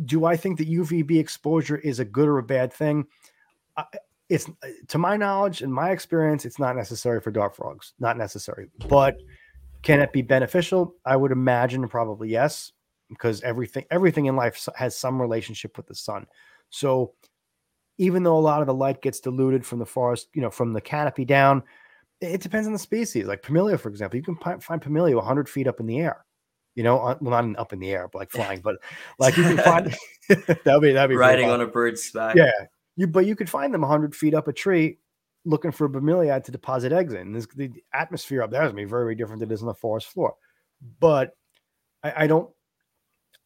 do 0.05 0.25
I 0.25 0.37
think 0.37 0.59
that 0.59 0.69
UVB 0.69 1.17
exposure 1.17 1.77
is 1.77 2.01
a 2.01 2.05
good 2.05 2.27
or 2.27 2.39
a 2.39 2.43
bad 2.43 2.73
thing? 2.73 3.07
I, 3.77 3.85
it's 4.29 4.51
to 4.89 4.99
my 4.99 5.17
knowledge 5.17 5.63
and 5.63 5.73
my 5.73 5.93
experience, 5.93 6.45
it's 6.45 6.59
not 6.59 6.75
necessary 6.75 7.21
for 7.21 7.31
dart 7.31 7.55
frogs. 7.55 7.93
Not 8.01 8.19
necessary. 8.19 8.69
But 8.89 9.17
can 9.83 10.01
it 10.01 10.13
be 10.13 10.23
beneficial? 10.23 10.97
I 11.05 11.15
would 11.15 11.31
imagine 11.31 11.87
probably 11.87 12.31
yes, 12.31 12.73
because 13.09 13.41
everything 13.43 13.85
everything 13.93 14.27
in 14.27 14.35
life 14.35 14.69
has 14.75 14.99
some 14.99 15.23
relationship 15.23 15.77
with 15.77 15.87
the 15.87 15.95
sun. 15.95 16.27
So 16.71 17.13
even 17.97 18.25
though 18.25 18.37
a 18.37 18.41
lot 18.41 18.61
of 18.61 18.67
the 18.67 18.75
light 18.75 19.03
gets 19.03 19.21
diluted 19.21 19.65
from 19.65 19.79
the 19.79 19.87
forest, 19.87 20.31
you 20.35 20.43
know, 20.43 20.51
from 20.51 20.73
the 20.73 20.81
canopy 20.81 21.25
down, 21.25 21.63
it 22.21 22.41
depends 22.41 22.67
on 22.67 22.73
the 22.73 22.79
species. 22.79 23.27
Like 23.27 23.43
pumilio, 23.43 23.79
for 23.79 23.89
example, 23.89 24.17
you 24.17 24.23
can 24.23 24.37
find 24.37 24.83
pumilio 24.83 25.17
100 25.17 25.49
feet 25.49 25.67
up 25.67 25.81
in 25.81 25.87
the 25.87 26.01
air. 26.01 26.25
You 26.75 26.85
know, 26.85 26.99
on- 26.99 27.19
well, 27.21 27.43
not 27.43 27.59
up 27.59 27.73
in 27.73 27.81
the 27.81 27.91
air, 27.91 28.09
but 28.13 28.19
like 28.19 28.31
flying, 28.31 28.61
but 28.61 28.77
like 29.19 29.37
you 29.37 29.43
can 29.43 29.59
find 29.59 29.97
that'd 30.29 30.83
be 30.83 30.93
that'd 30.93 31.11
be 31.11 31.17
Riding 31.17 31.51
on 31.51 31.61
a 31.61 31.67
bird's 31.67 32.11
back. 32.13 32.37
yeah, 32.37 32.51
you 32.97 33.07
but 33.07 33.27
you 33.27 33.35
could 33.35 33.51
find 33.51 33.75
them 33.75 33.81
100 33.81 34.15
feet 34.15 34.35
up 34.35 34.47
a 34.49 34.53
tree 34.53 34.99
looking 35.45 35.73
for 35.73 35.87
a 35.87 35.89
bromeliad 35.89 36.45
to 36.45 36.53
deposit 36.53 36.93
eggs 36.93 37.15
in. 37.15 37.33
This, 37.33 37.47
the 37.57 37.73
atmosphere 37.95 38.43
up 38.43 38.51
there 38.51 38.63
is 38.63 38.73
going 38.73 38.77
to 38.83 38.87
be 38.87 38.91
very, 38.91 39.05
very 39.05 39.15
different 39.15 39.41
than 39.41 39.51
it 39.51 39.55
is 39.55 39.63
on 39.63 39.69
the 39.69 39.75
forest 39.75 40.09
floor. 40.09 40.35
But 41.01 41.33
I, 42.05 42.25
I 42.25 42.27
don't. 42.27 42.49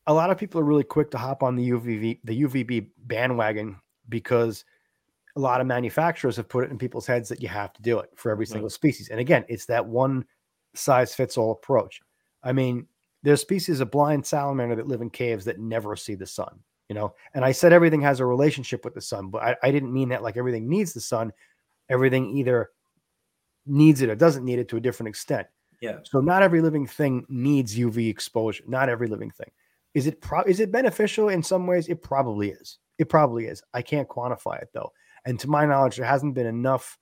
A 0.07 0.13
lot 0.13 0.31
of 0.31 0.37
people 0.37 0.61
are 0.61 0.65
really 0.65 0.85
quick 0.85 1.11
to 1.13 1.19
hop 1.19 1.43
on 1.43 1.57
the 1.57 1.71
UVB 1.71 2.21
the 2.25 2.43
UVB 2.43 2.89
bandwagon 2.99 3.77
because 4.09 4.65
a 5.37 5.41
lot 5.41 5.61
of 5.61 5.67
manufacturers 5.67 6.37
have 6.37 6.49
put 6.49 6.65
it 6.65 6.71
in 6.71 6.79
people's 6.79 7.07
heads 7.07 7.29
that 7.29 7.41
you 7.41 7.49
have 7.49 7.73
to 7.73 7.83
do 7.83 7.99
it 7.99 8.11
for 8.17 8.31
every 8.31 8.47
single 8.47 8.69
species. 8.69 9.09
And 9.09 9.19
again, 9.19 9.45
it's 9.49 9.67
that 9.67 9.87
one 9.87 10.25
size 10.75 11.15
fits 11.15 11.39
all 11.39 11.53
approach. 11.53 12.01
I 12.43 12.53
mean, 12.53 12.87
there's 13.23 13.41
species 13.41 13.81
of 13.81 13.91
blind 13.91 14.27
salamander 14.27 14.77
that 14.77 14.89
live 14.89 15.01
in 15.01 15.11
caves 15.11 15.45
that 15.47 15.59
never 15.59 15.97
see 15.97 16.15
the 16.15 16.27
sun 16.27 16.61
you 16.93 16.95
know? 16.95 17.15
And 17.33 17.43
i 17.43 17.53
said 17.53 17.73
everything 17.73 18.03
has 18.03 18.21
a 18.21 18.27
relationship 18.27 18.85
with 18.85 18.93
the 18.93 19.01
sun 19.01 19.29
but 19.29 19.43
I, 19.43 19.57
I 19.63 19.71
didn't 19.71 19.95
mean 19.95 20.11
that 20.11 20.23
like 20.23 20.37
everything 20.37 20.69
needs 20.69 20.93
the 20.93 21.01
sun. 21.01 21.33
Everything 21.89 22.37
either 22.37 22.69
needs 23.65 24.03
it 24.03 24.11
or 24.11 24.15
doesn't 24.15 24.45
need 24.45 24.59
it 24.59 24.69
to 24.69 24.77
a 24.77 24.81
different 24.81 25.09
extent. 25.09 25.47
Yeah. 25.81 25.99
so 26.05 26.21
not 26.21 26.43
every 26.43 26.61
living 26.61 26.87
thing 26.87 27.25
needs 27.29 27.77
uv 27.77 28.09
exposure 28.09 28.63
not 28.69 28.91
every 28.91 29.09
living 29.09 29.31
thing. 29.31 29.51
Is 29.95 30.07
it 30.07 30.21
pro- 30.21 30.43
is 30.43 30.61
it 30.61 30.71
beneficial 30.71 31.31
in 31.31 31.43
some 31.43 31.67
ways? 31.67 31.89
It 31.89 32.03
probably 32.03 32.51
is. 32.51 32.79
It 32.99 33.09
probably 33.09 33.47
is. 33.47 33.63
I 33.73 33.81
can't 33.81 34.09
quantify 34.09 34.61
it 34.61 34.69
though 34.75 34.93
and 35.25 35.39
to 35.41 35.49
my 35.49 35.67
knowledge 35.67 35.97
there 35.97 36.07
hasn't 36.07 36.35
been 36.35 36.47
enough 36.47 36.99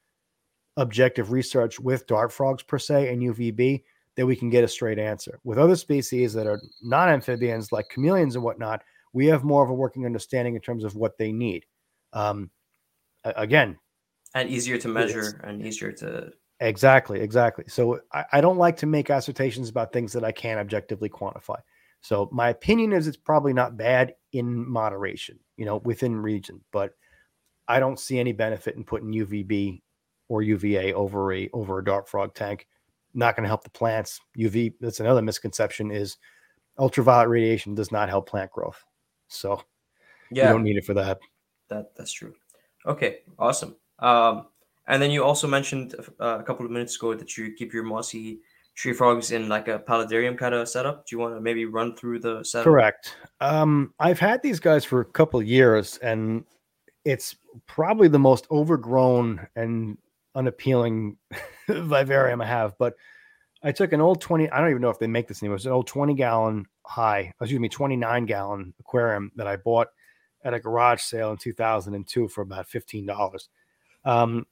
objective 0.76 1.32
research 1.32 1.80
with 1.80 2.06
dart 2.06 2.32
frogs 2.32 2.62
per 2.62 2.78
se 2.78 3.12
and 3.12 3.22
uvb 3.22 3.82
that 4.16 4.26
we 4.26 4.36
can 4.36 4.50
get 4.50 4.64
a 4.64 4.68
straight 4.68 4.98
answer. 4.98 5.38
With 5.44 5.58
other 5.58 5.76
species 5.76 6.32
that 6.34 6.46
are 6.46 6.60
non 6.82 7.08
amphibians 7.08 7.72
like 7.72 7.88
chameleons 7.90 8.34
and 8.34 8.44
whatnot 8.44 8.82
we 9.12 9.26
have 9.26 9.44
more 9.44 9.64
of 9.64 9.70
a 9.70 9.74
working 9.74 10.06
understanding 10.06 10.54
in 10.54 10.60
terms 10.60 10.84
of 10.84 10.94
what 10.94 11.18
they 11.18 11.32
need. 11.32 11.66
Um, 12.12 12.50
again, 13.24 13.78
and 14.34 14.48
easier 14.48 14.78
to 14.78 14.88
measure 14.88 15.40
and 15.44 15.64
easier 15.64 15.92
to 15.92 16.32
exactly 16.60 17.20
exactly. 17.20 17.64
So 17.68 18.00
I, 18.12 18.24
I 18.32 18.40
don't 18.40 18.58
like 18.58 18.76
to 18.78 18.86
make 18.86 19.10
assertions 19.10 19.68
about 19.68 19.92
things 19.92 20.12
that 20.12 20.24
i 20.24 20.32
can't 20.32 20.60
objectively 20.60 21.08
quantify. 21.08 21.58
So 22.02 22.28
my 22.32 22.48
opinion 22.48 22.92
is 22.92 23.06
it's 23.06 23.16
probably 23.16 23.52
not 23.52 23.76
bad 23.76 24.14
in 24.32 24.68
moderation 24.68 25.38
you 25.60 25.66
know 25.66 25.76
within 25.84 26.16
region 26.16 26.60
but 26.72 26.94
i 27.70 27.80
don't 27.80 27.98
see 27.98 28.18
any 28.18 28.32
benefit 28.32 28.76
in 28.76 28.84
putting 28.84 29.12
uvb 29.12 29.80
or 30.30 30.42
uva 30.42 30.94
over 30.94 31.34
a 31.34 31.50
over 31.52 31.80
a 31.80 31.84
dart 31.84 32.08
frog 32.08 32.32
tank. 32.34 32.66
Not 33.12 33.34
going 33.36 33.42
to 33.42 33.48
help 33.48 33.64
the 33.64 33.70
plants. 33.70 34.20
Uv 34.38 34.72
that's 34.80 35.00
another 35.00 35.20
misconception 35.20 35.90
is 35.90 36.16
ultraviolet 36.78 37.28
radiation 37.28 37.74
does 37.74 37.92
not 37.92 38.08
help 38.08 38.28
plant 38.28 38.50
growth. 38.50 38.82
So 39.28 39.60
yeah. 40.30 40.46
you 40.46 40.52
don't 40.54 40.62
need 40.62 40.76
it 40.76 40.86
for 40.86 40.94
that. 40.94 41.18
That 41.68 41.90
that's 41.96 42.12
true. 42.12 42.32
Okay 42.86 43.18
awesome. 43.38 43.76
Um 43.98 44.46
and 44.86 45.02
then 45.02 45.10
you 45.10 45.22
also 45.22 45.46
mentioned 45.46 45.94
uh, 46.20 46.38
a 46.40 46.42
couple 46.42 46.64
of 46.64 46.72
minutes 46.72 46.96
ago 46.96 47.14
that 47.14 47.36
you 47.36 47.52
keep 47.52 47.72
your 47.72 47.82
mossy 47.82 48.40
tree 48.74 48.92
frogs 48.92 49.32
in 49.32 49.48
like 49.48 49.68
a 49.68 49.80
paludarium 49.80 50.38
kind 50.38 50.54
of 50.54 50.68
setup. 50.68 51.06
Do 51.06 51.14
you 51.14 51.20
want 51.20 51.34
to 51.34 51.40
maybe 51.40 51.64
run 51.64 51.94
through 51.96 52.20
the 52.20 52.42
setup? 52.44 52.64
Correct. 52.64 53.16
Um, 53.40 53.92
I've 54.00 54.18
had 54.18 54.42
these 54.42 54.58
guys 54.58 54.84
for 54.84 55.00
a 55.00 55.04
couple 55.04 55.40
years, 55.42 55.98
and 55.98 56.44
it's 57.04 57.36
probably 57.66 58.08
the 58.08 58.18
most 58.18 58.46
overgrown 58.50 59.46
and 59.56 59.98
unappealing 60.34 61.16
vivarium 61.68 62.40
I 62.40 62.46
have. 62.46 62.76
But 62.78 62.94
I 63.62 63.72
took 63.72 63.92
an 63.92 64.00
old 64.00 64.20
20, 64.20 64.50
I 64.50 64.60
don't 64.60 64.70
even 64.70 64.82
know 64.82 64.90
if 64.90 64.98
they 64.98 65.06
make 65.06 65.28
this 65.28 65.42
anymore. 65.42 65.56
It's 65.56 65.66
an 65.66 65.72
old 65.72 65.86
20 65.86 66.14
gallon 66.14 66.66
high, 66.84 67.32
excuse 67.40 67.60
me, 67.60 67.68
29 67.68 68.26
gallon 68.26 68.74
aquarium 68.80 69.32
that 69.36 69.46
I 69.46 69.56
bought 69.56 69.88
at 70.44 70.54
a 70.54 70.60
garage 70.60 71.02
sale 71.02 71.30
in 71.30 71.36
2002 71.36 72.28
for 72.28 72.42
about 72.42 72.68
$15. 72.68 73.48
Um, 74.04 74.46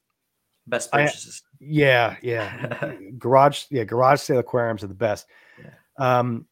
Best 0.67 0.93
purchases. 0.93 1.43
I, 1.47 1.57
yeah, 1.61 2.17
yeah. 2.23 2.93
garage, 3.19 3.65
yeah, 3.71 3.85
garage 3.85 4.21
sale 4.21 4.39
aquariums 4.39 4.85
are 4.85 4.89
the 4.89 4.95
best. 4.95 5.27
Yeah. 5.59 6.19
Um, 6.19 6.47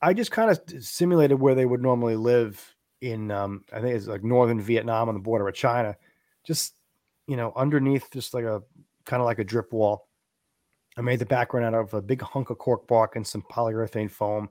I 0.00 0.14
just 0.14 0.30
kind 0.30 0.50
of 0.50 0.60
simulated 0.82 1.38
where 1.38 1.54
they 1.54 1.66
would 1.66 1.82
normally 1.82 2.16
live 2.16 2.71
in, 3.02 3.30
um, 3.30 3.64
I 3.72 3.80
think 3.80 3.94
it's 3.96 4.06
like 4.06 4.22
northern 4.22 4.60
Vietnam 4.60 5.08
on 5.08 5.14
the 5.14 5.20
border 5.20 5.46
of 5.48 5.54
China, 5.54 5.96
just 6.44 6.76
you 7.26 7.36
know, 7.36 7.52
underneath 7.56 8.10
just 8.12 8.32
like 8.32 8.44
a 8.44 8.62
kind 9.04 9.20
of 9.20 9.26
like 9.26 9.38
a 9.38 9.44
drip 9.44 9.72
wall. 9.72 10.08
I 10.96 11.00
made 11.00 11.18
the 11.18 11.26
background 11.26 11.74
out 11.74 11.80
of 11.80 11.94
a 11.94 12.02
big 12.02 12.22
hunk 12.22 12.50
of 12.50 12.58
cork 12.58 12.86
bark 12.86 13.16
and 13.16 13.26
some 13.26 13.42
polyurethane 13.42 14.10
foam, 14.10 14.48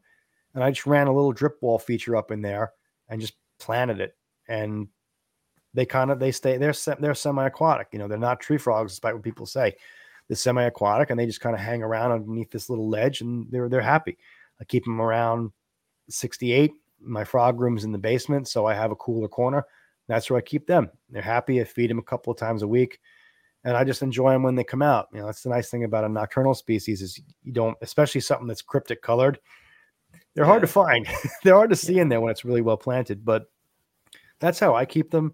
and 0.53 0.63
I 0.63 0.71
just 0.71 0.85
ran 0.85 1.07
a 1.07 1.13
little 1.13 1.31
drip 1.31 1.61
wall 1.61 1.79
feature 1.79 2.15
up 2.15 2.31
in 2.31 2.41
there 2.41 2.73
and 3.09 3.21
just 3.21 3.33
planted 3.59 4.01
it. 4.01 4.15
And 4.47 4.87
they 5.73 5.85
kind 5.85 6.11
of 6.11 6.19
they 6.19 6.31
stay 6.31 6.57
they're 6.57 6.75
they're 6.99 7.15
semi-aquatic. 7.15 7.87
You 7.93 7.99
know, 7.99 8.07
they're 8.07 8.17
not 8.17 8.41
tree 8.41 8.57
frogs, 8.57 8.91
despite 8.91 9.13
what 9.13 9.23
people 9.23 9.45
say. 9.45 9.75
They're 10.27 10.35
semi-aquatic, 10.35 11.09
and 11.09 11.19
they 11.19 11.25
just 11.25 11.41
kind 11.41 11.55
of 11.55 11.61
hang 11.61 11.83
around 11.83 12.11
underneath 12.11 12.51
this 12.51 12.69
little 12.69 12.89
ledge, 12.89 13.21
and 13.21 13.47
they're 13.49 13.69
they're 13.69 13.81
happy. 13.81 14.17
I 14.59 14.65
keep 14.65 14.83
them 14.83 15.01
around 15.01 15.51
68. 16.09 16.73
My 17.01 17.23
frog 17.23 17.59
room's 17.59 17.83
in 17.83 17.91
the 17.91 17.97
basement, 17.97 18.47
so 18.47 18.65
I 18.65 18.73
have 18.73 18.91
a 18.91 18.95
cooler 18.95 19.27
corner. 19.27 19.65
That's 20.07 20.29
where 20.29 20.37
I 20.37 20.41
keep 20.41 20.67
them. 20.67 20.89
They're 21.09 21.21
happy. 21.21 21.61
I 21.61 21.63
feed 21.63 21.89
them 21.89 21.99
a 21.99 22.03
couple 22.03 22.31
of 22.31 22.37
times 22.37 22.63
a 22.63 22.67
week, 22.67 22.99
and 23.63 23.77
I 23.77 23.83
just 23.83 24.01
enjoy 24.01 24.31
them 24.31 24.43
when 24.43 24.55
they 24.55 24.63
come 24.63 24.81
out. 24.81 25.07
You 25.13 25.19
know, 25.19 25.25
that's 25.25 25.43
the 25.43 25.49
nice 25.49 25.69
thing 25.69 25.83
about 25.83 26.03
a 26.03 26.09
nocturnal 26.09 26.53
species 26.53 27.01
is 27.01 27.19
you 27.43 27.53
don't, 27.53 27.77
especially 27.81 28.21
something 28.21 28.47
that's 28.47 28.61
cryptic 28.61 29.01
colored. 29.01 29.39
They're 30.33 30.43
yeah. 30.43 30.49
hard 30.49 30.61
to 30.61 30.67
find. 30.67 31.07
they're 31.43 31.55
hard 31.55 31.69
to 31.69 31.75
see 31.75 31.95
yeah. 31.95 32.01
in 32.03 32.09
there 32.09 32.21
when 32.21 32.31
it's 32.31 32.45
really 32.45 32.61
well 32.61 32.77
planted, 32.77 33.23
but 33.23 33.45
that's 34.39 34.59
how 34.59 34.75
I 34.75 34.85
keep 34.85 35.11
them. 35.11 35.33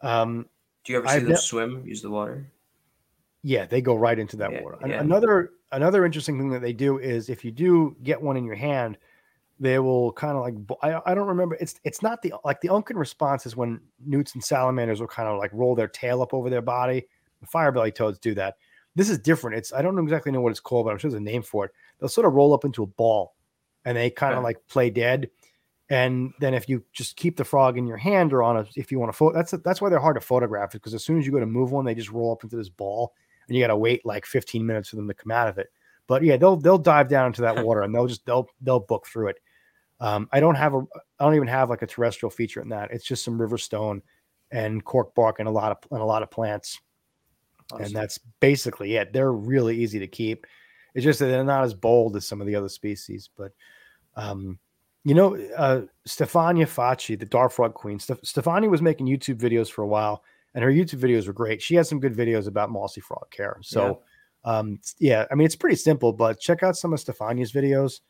Um, 0.00 0.46
Do 0.84 0.92
you 0.92 0.98
ever 0.98 1.08
see 1.08 1.14
I've 1.14 1.22
them 1.22 1.32
ne- 1.32 1.36
swim, 1.36 1.82
use 1.86 2.02
the 2.02 2.10
water? 2.10 2.46
Yeah, 3.42 3.66
they 3.66 3.80
go 3.80 3.94
right 3.94 4.18
into 4.18 4.36
that 4.38 4.52
yeah, 4.52 4.62
water. 4.62 4.78
Another 4.82 5.50
another 5.72 6.04
interesting 6.04 6.38
thing 6.38 6.50
that 6.50 6.62
they 6.62 6.72
do 6.72 6.98
is 6.98 7.28
if 7.28 7.44
you 7.44 7.50
do 7.50 7.96
get 8.02 8.20
one 8.20 8.36
in 8.36 8.44
your 8.44 8.54
hand, 8.54 8.96
they 9.60 9.78
will 9.78 10.12
kind 10.12 10.36
of 10.36 10.42
like 10.42 10.54
I, 10.82 11.12
I 11.12 11.14
don't 11.14 11.28
remember 11.28 11.56
it's 11.60 11.78
it's 11.84 12.02
not 12.02 12.22
the 12.22 12.34
like 12.44 12.60
the 12.60 12.68
Unken 12.68 12.96
response 12.96 13.46
is 13.46 13.56
when 13.56 13.80
newts 14.04 14.34
and 14.34 14.42
salamanders 14.42 15.00
will 15.00 15.06
kind 15.06 15.28
of 15.28 15.38
like 15.38 15.50
roll 15.52 15.74
their 15.74 15.88
tail 15.88 16.22
up 16.22 16.34
over 16.34 16.50
their 16.50 16.62
body. 16.62 17.06
The 17.40 17.46
firebelly 17.46 17.92
toads 17.92 18.18
do 18.18 18.34
that. 18.34 18.56
This 18.96 19.10
is 19.10 19.18
different. 19.18 19.56
It's 19.58 19.72
I 19.72 19.82
don't 19.82 19.98
exactly 19.98 20.32
know 20.32 20.40
what 20.40 20.50
it's 20.50 20.60
called, 20.60 20.86
but 20.86 20.92
I'm 20.92 20.98
sure 20.98 21.10
there's 21.10 21.20
a 21.20 21.24
name 21.24 21.42
for 21.42 21.66
it. 21.66 21.72
They'll 21.98 22.08
sort 22.08 22.26
of 22.26 22.34
roll 22.34 22.52
up 22.54 22.64
into 22.64 22.82
a 22.82 22.86
ball 22.86 23.34
and 23.84 23.96
they 23.96 24.10
kind 24.10 24.34
of 24.34 24.42
like 24.42 24.66
play 24.68 24.90
dead 24.90 25.30
and 25.90 26.32
then 26.40 26.54
if 26.54 26.68
you 26.68 26.82
just 26.92 27.16
keep 27.16 27.36
the 27.36 27.44
frog 27.44 27.76
in 27.76 27.86
your 27.86 27.98
hand 27.98 28.32
or 28.32 28.42
on 28.42 28.56
a, 28.56 28.66
if 28.74 28.90
you 28.90 28.98
want 28.98 29.12
to 29.12 29.16
photo, 29.16 29.34
that's 29.34 29.52
that's 29.62 29.80
why 29.82 29.90
they're 29.90 30.00
hard 30.00 30.16
to 30.16 30.20
photograph 30.20 30.72
because 30.72 30.94
as 30.94 31.04
soon 31.04 31.18
as 31.18 31.26
you 31.26 31.32
go 31.32 31.40
to 31.40 31.46
move 31.46 31.72
one, 31.72 31.84
they 31.84 31.94
just 31.94 32.10
roll 32.10 32.32
up 32.32 32.42
into 32.42 32.56
this 32.56 32.70
ball, 32.70 33.12
and 33.46 33.56
you 33.56 33.62
got 33.62 33.68
to 33.68 33.76
wait 33.76 34.04
like 34.06 34.24
15 34.24 34.64
minutes 34.64 34.88
for 34.88 34.96
them 34.96 35.08
to 35.08 35.14
come 35.14 35.30
out 35.30 35.48
of 35.48 35.58
it. 35.58 35.70
But 36.06 36.22
yeah, 36.22 36.36
they'll 36.38 36.56
they'll 36.56 36.78
dive 36.78 37.08
down 37.08 37.26
into 37.26 37.42
that 37.42 37.64
water 37.64 37.82
and 37.82 37.94
they'll 37.94 38.06
just 38.06 38.24
they'll 38.24 38.48
they'll 38.62 38.80
book 38.80 39.06
through 39.06 39.28
it. 39.28 39.36
Um, 40.04 40.28
I 40.32 40.40
don't 40.40 40.54
have 40.56 40.74
a 40.74 40.82
I 41.18 41.24
don't 41.24 41.34
even 41.34 41.48
have 41.48 41.70
like 41.70 41.80
a 41.80 41.86
terrestrial 41.86 42.28
feature 42.28 42.60
in 42.60 42.68
that. 42.68 42.90
It's 42.90 43.06
just 43.06 43.24
some 43.24 43.40
river 43.40 43.56
stone 43.56 44.02
and 44.50 44.84
cork 44.84 45.14
bark 45.14 45.38
and 45.38 45.48
a 45.48 45.50
lot 45.50 45.72
of 45.72 45.78
and 45.90 46.02
a 46.02 46.04
lot 46.04 46.22
of 46.22 46.30
plants, 46.30 46.78
awesome. 47.72 47.86
and 47.86 47.96
that's 47.96 48.18
basically 48.38 48.96
it. 48.96 49.14
They're 49.14 49.32
really 49.32 49.78
easy 49.78 49.98
to 50.00 50.06
keep. 50.06 50.46
It's 50.94 51.04
just 51.04 51.20
that 51.20 51.26
they're 51.26 51.42
not 51.42 51.64
as 51.64 51.72
bold 51.72 52.16
as 52.16 52.26
some 52.26 52.42
of 52.42 52.46
the 52.46 52.54
other 52.54 52.68
species, 52.68 53.30
but 53.34 53.52
um, 54.14 54.58
you 55.04 55.14
know, 55.14 55.36
uh, 55.56 55.82
Stefania 56.06 56.66
Facci, 56.66 57.18
the 57.18 57.24
Dart 57.24 57.54
Frog 57.54 57.72
Queen. 57.72 57.98
Ste- 57.98 58.22
Stefania 58.24 58.68
was 58.68 58.82
making 58.82 59.06
YouTube 59.06 59.38
videos 59.38 59.70
for 59.70 59.84
a 59.84 59.88
while, 59.88 60.22
and 60.54 60.62
her 60.62 60.70
YouTube 60.70 61.00
videos 61.00 61.26
were 61.26 61.32
great. 61.32 61.62
She 61.62 61.76
has 61.76 61.88
some 61.88 61.98
good 61.98 62.14
videos 62.14 62.46
about 62.46 62.70
mossy 62.70 63.00
frog 63.00 63.30
care. 63.30 63.56
So, 63.62 64.02
yeah. 64.44 64.58
um, 64.58 64.80
yeah, 64.98 65.24
I 65.30 65.34
mean, 65.34 65.46
it's 65.46 65.56
pretty 65.56 65.76
simple, 65.76 66.12
but 66.12 66.38
check 66.40 66.62
out 66.62 66.76
some 66.76 66.92
of 66.92 67.00
Stefania's 67.00 67.52
videos 67.52 68.00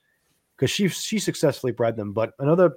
because 0.56 0.70
she 0.70 0.88
she 0.88 1.18
successfully 1.18 1.72
bred 1.72 1.96
them. 1.96 2.12
But 2.12 2.32
another 2.38 2.76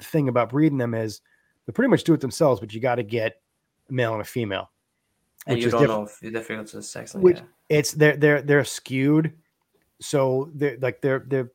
thing 0.00 0.28
about 0.28 0.50
breeding 0.50 0.78
them 0.78 0.94
is 0.94 1.20
they 1.66 1.72
pretty 1.72 1.90
much 1.90 2.04
do 2.04 2.14
it 2.14 2.20
themselves, 2.20 2.60
but 2.60 2.72
you 2.72 2.80
got 2.80 2.96
to 2.96 3.02
get 3.02 3.40
a 3.88 3.92
male 3.92 4.12
and 4.12 4.22
a 4.22 4.24
female. 4.24 4.70
And 5.46 5.62
you 5.62 5.70
don't 5.70 5.86
know 5.86 6.02
if 6.04 6.18
the 6.20 6.30
difference 6.30 6.74
is 6.74 6.88
sex. 6.88 7.14
Which 7.14 7.38
yeah. 7.38 7.42
it's 7.68 7.92
they're 7.92 8.16
they're 8.16 8.42
they're 8.42 8.64
skewed, 8.64 9.34
so 10.00 10.50
they're 10.54 10.76
like 10.80 11.00
they're 11.00 11.24
they're 11.26 11.50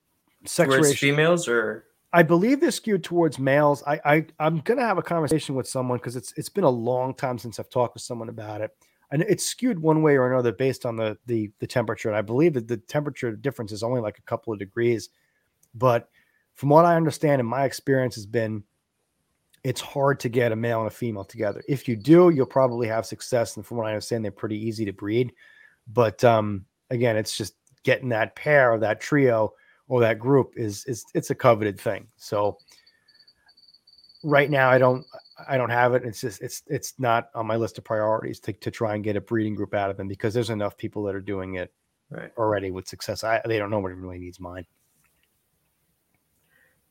sex 0.46 0.74
ratio, 0.74 0.94
females 0.94 1.48
or 1.48 1.86
I 2.12 2.22
believe 2.22 2.62
they're 2.62 2.72
skewed 2.72 3.04
towards 3.04 3.40
males. 3.40 3.84
I, 3.88 4.00
I 4.06 4.26
I'm 4.40 4.60
gonna 4.60 4.86
have 4.86 5.00
a 5.00 5.04
conversation 5.04 5.56
with 5.56 5.68
someone 5.68 5.98
because 5.98 6.16
it's 6.16 6.34
it's 6.38 6.50
been 6.50 6.64
a 6.64 6.70
long 6.70 7.16
time 7.16 7.40
since 7.40 7.60
I've 7.60 7.70
talked 7.70 7.96
with 7.96 8.04
someone 8.04 8.30
about 8.30 8.62
it, 8.62 8.72
and 9.12 9.24
it's 9.24 9.44
skewed 9.44 9.80
one 9.80 10.04
way 10.04 10.16
or 10.16 10.32
another 10.32 10.52
based 10.52 10.86
on 10.86 10.96
the 10.96 11.18
the 11.26 11.52
the 11.60 11.68
temperature. 11.68 12.10
And 12.10 12.18
I 12.18 12.22
believe 12.22 12.54
that 12.54 12.68
the 12.68 12.78
temperature 12.78 13.36
difference 13.36 13.72
is 13.72 13.82
only 13.82 14.00
like 14.00 14.20
a 14.20 14.24
couple 14.24 14.54
of 14.54 14.60
degrees, 14.60 15.10
but 15.74 16.10
from 16.54 16.70
what 16.70 16.86
I 16.86 16.96
understand 16.96 17.40
and 17.40 17.50
my 17.50 17.66
experience 17.66 18.16
has 18.16 18.26
been, 18.26 18.64
it's 19.64 19.82
hard 19.82 20.20
to 20.20 20.30
get 20.30 20.52
a 20.52 20.56
male 20.56 20.80
and 20.80 20.88
a 20.88 20.94
female 20.94 21.24
together. 21.24 21.64
If 21.68 21.88
you 21.88 21.96
do, 21.96 22.30
you'll 22.30 22.46
probably 22.46 22.88
have 22.88 23.06
success. 23.06 23.56
And 23.56 23.66
from 23.66 23.78
what 23.78 23.88
I 23.88 23.92
understand, 23.92 24.24
they're 24.24 24.32
pretty 24.32 24.58
easy 24.58 24.86
to 24.86 24.94
breed. 24.94 25.34
But 25.88 26.24
um, 26.24 26.66
again, 26.90 27.18
it's 27.18 27.36
just 27.36 27.56
getting 27.84 28.10
that 28.10 28.36
pair 28.36 28.72
or 28.72 28.80
that 28.80 29.02
trio 29.02 29.54
or 29.88 30.02
that 30.02 30.20
group 30.20 30.54
is 30.56 30.86
is 30.86 31.06
it's 31.14 31.30
a 31.30 31.36
coveted 31.36 31.80
thing. 31.80 32.08
So 32.18 32.58
right 34.24 34.50
now 34.50 34.70
I 34.70 34.78
don't 34.78 35.06
I 35.48 35.58
don't 35.58 35.70
have 35.70 35.94
it. 35.94 36.04
It's 36.04 36.22
just 36.22 36.42
it's 36.42 36.64
it's 36.68 36.94
not 36.98 37.30
on 37.36 37.48
my 37.48 37.56
list 37.56 37.78
of 37.78 37.84
priorities 37.84 38.40
to, 38.42 38.54
to 38.54 38.72
try 38.72 38.96
and 38.96 39.04
get 39.04 39.16
a 39.16 39.22
breeding 39.22 39.56
group 39.56 39.74
out 39.74 39.90
of 39.90 39.98
them 39.98 40.08
because 40.08 40.34
there's 40.34 40.50
enough 40.50 40.78
people 40.78 41.04
that 41.04 41.16
are 41.16 41.22
doing 41.22 41.56
it 41.56 41.74
right. 42.10 42.32
already 42.38 42.72
with 42.72 42.88
success. 42.88 43.24
I 43.24 43.42
they 43.46 43.58
don't 43.58 43.70
know 43.70 43.80
what 43.80 43.96
really 43.96 44.20
needs 44.20 44.40
mine. 44.40 44.66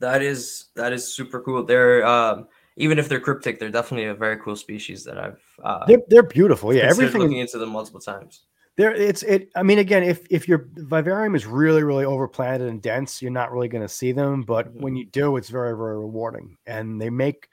That 0.02 0.20
is 0.20 0.66
that 0.76 0.92
is 0.92 1.14
super 1.14 1.40
cool. 1.40 1.64
They're 1.64 2.06
um 2.06 2.48
even 2.76 2.98
if 2.98 3.08
they're 3.08 3.20
cryptic, 3.20 3.58
they're 3.58 3.70
definitely 3.70 4.06
a 4.06 4.14
very 4.14 4.36
cool 4.36 4.56
species 4.56 5.04
that 5.04 5.18
I've 5.18 5.42
uh, 5.64 5.86
they're 5.86 6.02
they're 6.08 6.22
beautiful. 6.22 6.74
Yeah, 6.74 6.90
everything 6.90 7.22
looking 7.22 7.38
into 7.38 7.56
them 7.56 7.70
multiple 7.70 8.00
times 8.00 8.42
there 8.76 8.94
it's 8.94 9.22
it 9.22 9.50
i 9.54 9.62
mean 9.62 9.78
again 9.78 10.02
if 10.02 10.26
if 10.30 10.48
your 10.48 10.68
vivarium 10.74 11.34
is 11.34 11.46
really 11.46 11.82
really 11.82 12.04
overplanted 12.04 12.68
and 12.68 12.80
dense 12.80 13.20
you're 13.20 13.30
not 13.30 13.52
really 13.52 13.68
going 13.68 13.82
to 13.82 13.88
see 13.88 14.12
them 14.12 14.42
but 14.42 14.68
mm-hmm. 14.68 14.82
when 14.82 14.96
you 14.96 15.04
do 15.06 15.36
it's 15.36 15.50
very 15.50 15.76
very 15.76 15.98
rewarding 15.98 16.56
and 16.66 17.00
they 17.00 17.10
make 17.10 17.48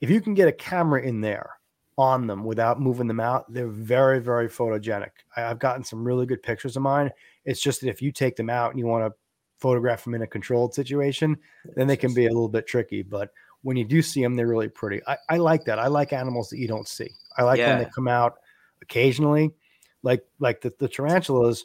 if 0.00 0.08
you 0.08 0.20
can 0.20 0.34
get 0.34 0.48
a 0.48 0.52
camera 0.52 1.02
in 1.02 1.20
there 1.20 1.50
on 1.98 2.26
them 2.26 2.44
without 2.44 2.80
moving 2.80 3.08
them 3.08 3.20
out 3.20 3.52
they're 3.52 3.68
very 3.68 4.20
very 4.20 4.48
photogenic 4.48 5.10
I, 5.36 5.40
have 5.40 5.58
gotten 5.58 5.84
some 5.84 6.04
really 6.04 6.26
good 6.26 6.42
pictures 6.42 6.76
of 6.76 6.82
mine 6.82 7.10
it's 7.44 7.60
just 7.60 7.80
that 7.82 7.90
if 7.90 8.00
you 8.00 8.12
take 8.12 8.36
them 8.36 8.48
out 8.48 8.70
and 8.70 8.78
you 8.78 8.86
want 8.86 9.04
to 9.04 9.16
photograph 9.58 10.04
them 10.04 10.14
in 10.14 10.22
a 10.22 10.26
controlled 10.26 10.74
situation 10.74 11.36
then 11.76 11.86
they 11.86 11.96
can 11.96 12.14
be 12.14 12.26
a 12.26 12.30
little 12.30 12.48
bit 12.48 12.66
tricky 12.66 13.02
but 13.02 13.30
when 13.62 13.76
you 13.76 13.84
do 13.84 14.00
see 14.00 14.22
them 14.22 14.34
they're 14.34 14.46
really 14.46 14.68
pretty 14.68 15.00
i, 15.06 15.16
I 15.28 15.36
like 15.38 15.64
that 15.64 15.78
i 15.78 15.86
like 15.86 16.12
animals 16.12 16.48
that 16.50 16.58
you 16.58 16.68
don't 16.68 16.88
see 16.88 17.10
i 17.36 17.42
like 17.42 17.58
yeah. 17.58 17.70
when 17.70 17.78
they 17.84 17.90
come 17.94 18.08
out 18.08 18.38
occasionally 18.82 19.50
like 20.02 20.24
like 20.38 20.60
the, 20.60 20.72
the 20.78 20.88
tarantulas 20.88 21.64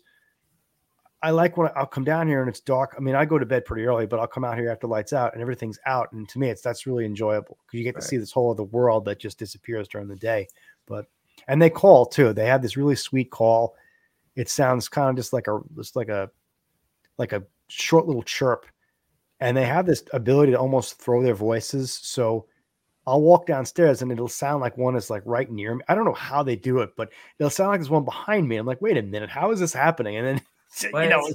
i 1.22 1.30
like 1.30 1.56
when 1.56 1.70
i'll 1.76 1.86
come 1.86 2.04
down 2.04 2.28
here 2.28 2.42
and 2.42 2.50
it's 2.50 2.60
dark 2.60 2.96
i 2.98 3.00
mean 3.00 3.16
i 3.16 3.26
go 3.26 3.38
to 3.38 3.46
bed 3.46 3.66
pretty 3.66 3.86
early 3.86 4.08
but 4.08 4.20
i'll 4.20 4.28
come 4.28 4.44
out 4.44 4.58
here 4.58 4.72
after 4.72 4.88
lights 4.88 5.14
out 5.14 5.34
and 5.34 5.42
everything's 5.42 5.80
out 5.86 6.12
and 6.14 6.28
to 6.28 6.40
me 6.40 6.50
it's 6.50 6.62
that's 6.62 6.88
really 6.88 7.06
enjoyable 7.06 7.58
because 7.66 7.78
you 7.78 7.84
get 7.84 7.96
right. 7.96 8.02
to 8.02 8.08
see 8.08 8.18
this 8.18 8.32
whole 8.32 8.52
other 8.52 8.64
world 8.64 9.06
that 9.06 9.20
just 9.20 9.38
disappears 9.38 9.88
during 9.88 10.08
the 10.08 10.16
day 10.16 10.48
but 10.88 11.06
and 11.48 11.62
they 11.62 11.70
call 11.70 12.06
too. 12.06 12.34
They 12.34 12.48
have 12.48 12.62
this 12.62 12.78
really 12.78 12.96
sweet 12.96 13.32
call. 13.32 13.76
It 14.36 14.50
sounds 14.50 14.90
kind 14.90 15.10
of 15.10 15.16
just 15.16 15.34
like 15.34 15.48
a 15.48 15.60
just 15.76 15.96
like 15.96 16.10
a 16.10 16.30
like 17.18 17.34
a 17.34 17.44
short 17.68 18.08
little 18.08 18.24
chirp, 18.24 18.66
and 19.40 19.56
they 19.56 19.66
have 19.66 19.86
this 19.86 20.04
ability 20.14 20.52
to 20.54 20.60
almost 20.60 21.00
throw 21.00 21.22
their 21.22 21.36
voices. 21.36 21.92
So 22.04 22.46
I'll 23.06 23.22
walk 23.22 23.46
downstairs 23.46 24.02
and 24.02 24.12
it'll 24.12 24.30
sound 24.30 24.62
like 24.62 24.78
one 24.78 24.96
is 24.96 25.10
like 25.10 25.24
right 25.26 25.50
near 25.52 25.76
me. 25.76 25.84
I 25.88 25.96
don't 25.96 26.06
know 26.06 26.14
how 26.14 26.44
they 26.44 26.56
do 26.56 26.80
it, 26.80 26.92
but 26.96 27.12
it'll 27.38 27.50
sound 27.50 27.70
like 27.70 27.80
there's 27.80 27.90
one 27.90 28.06
behind 28.06 28.48
me. 28.48 28.56
I'm 28.56 28.66
like, 28.66 28.82
wait 28.82 28.98
a 28.98 29.02
minute, 29.02 29.30
how 29.30 29.52
is 29.52 29.60
this 29.60 29.74
happening? 29.74 30.16
And 30.16 30.28
then 30.28 30.42
you 31.04 31.10
know, 31.10 31.30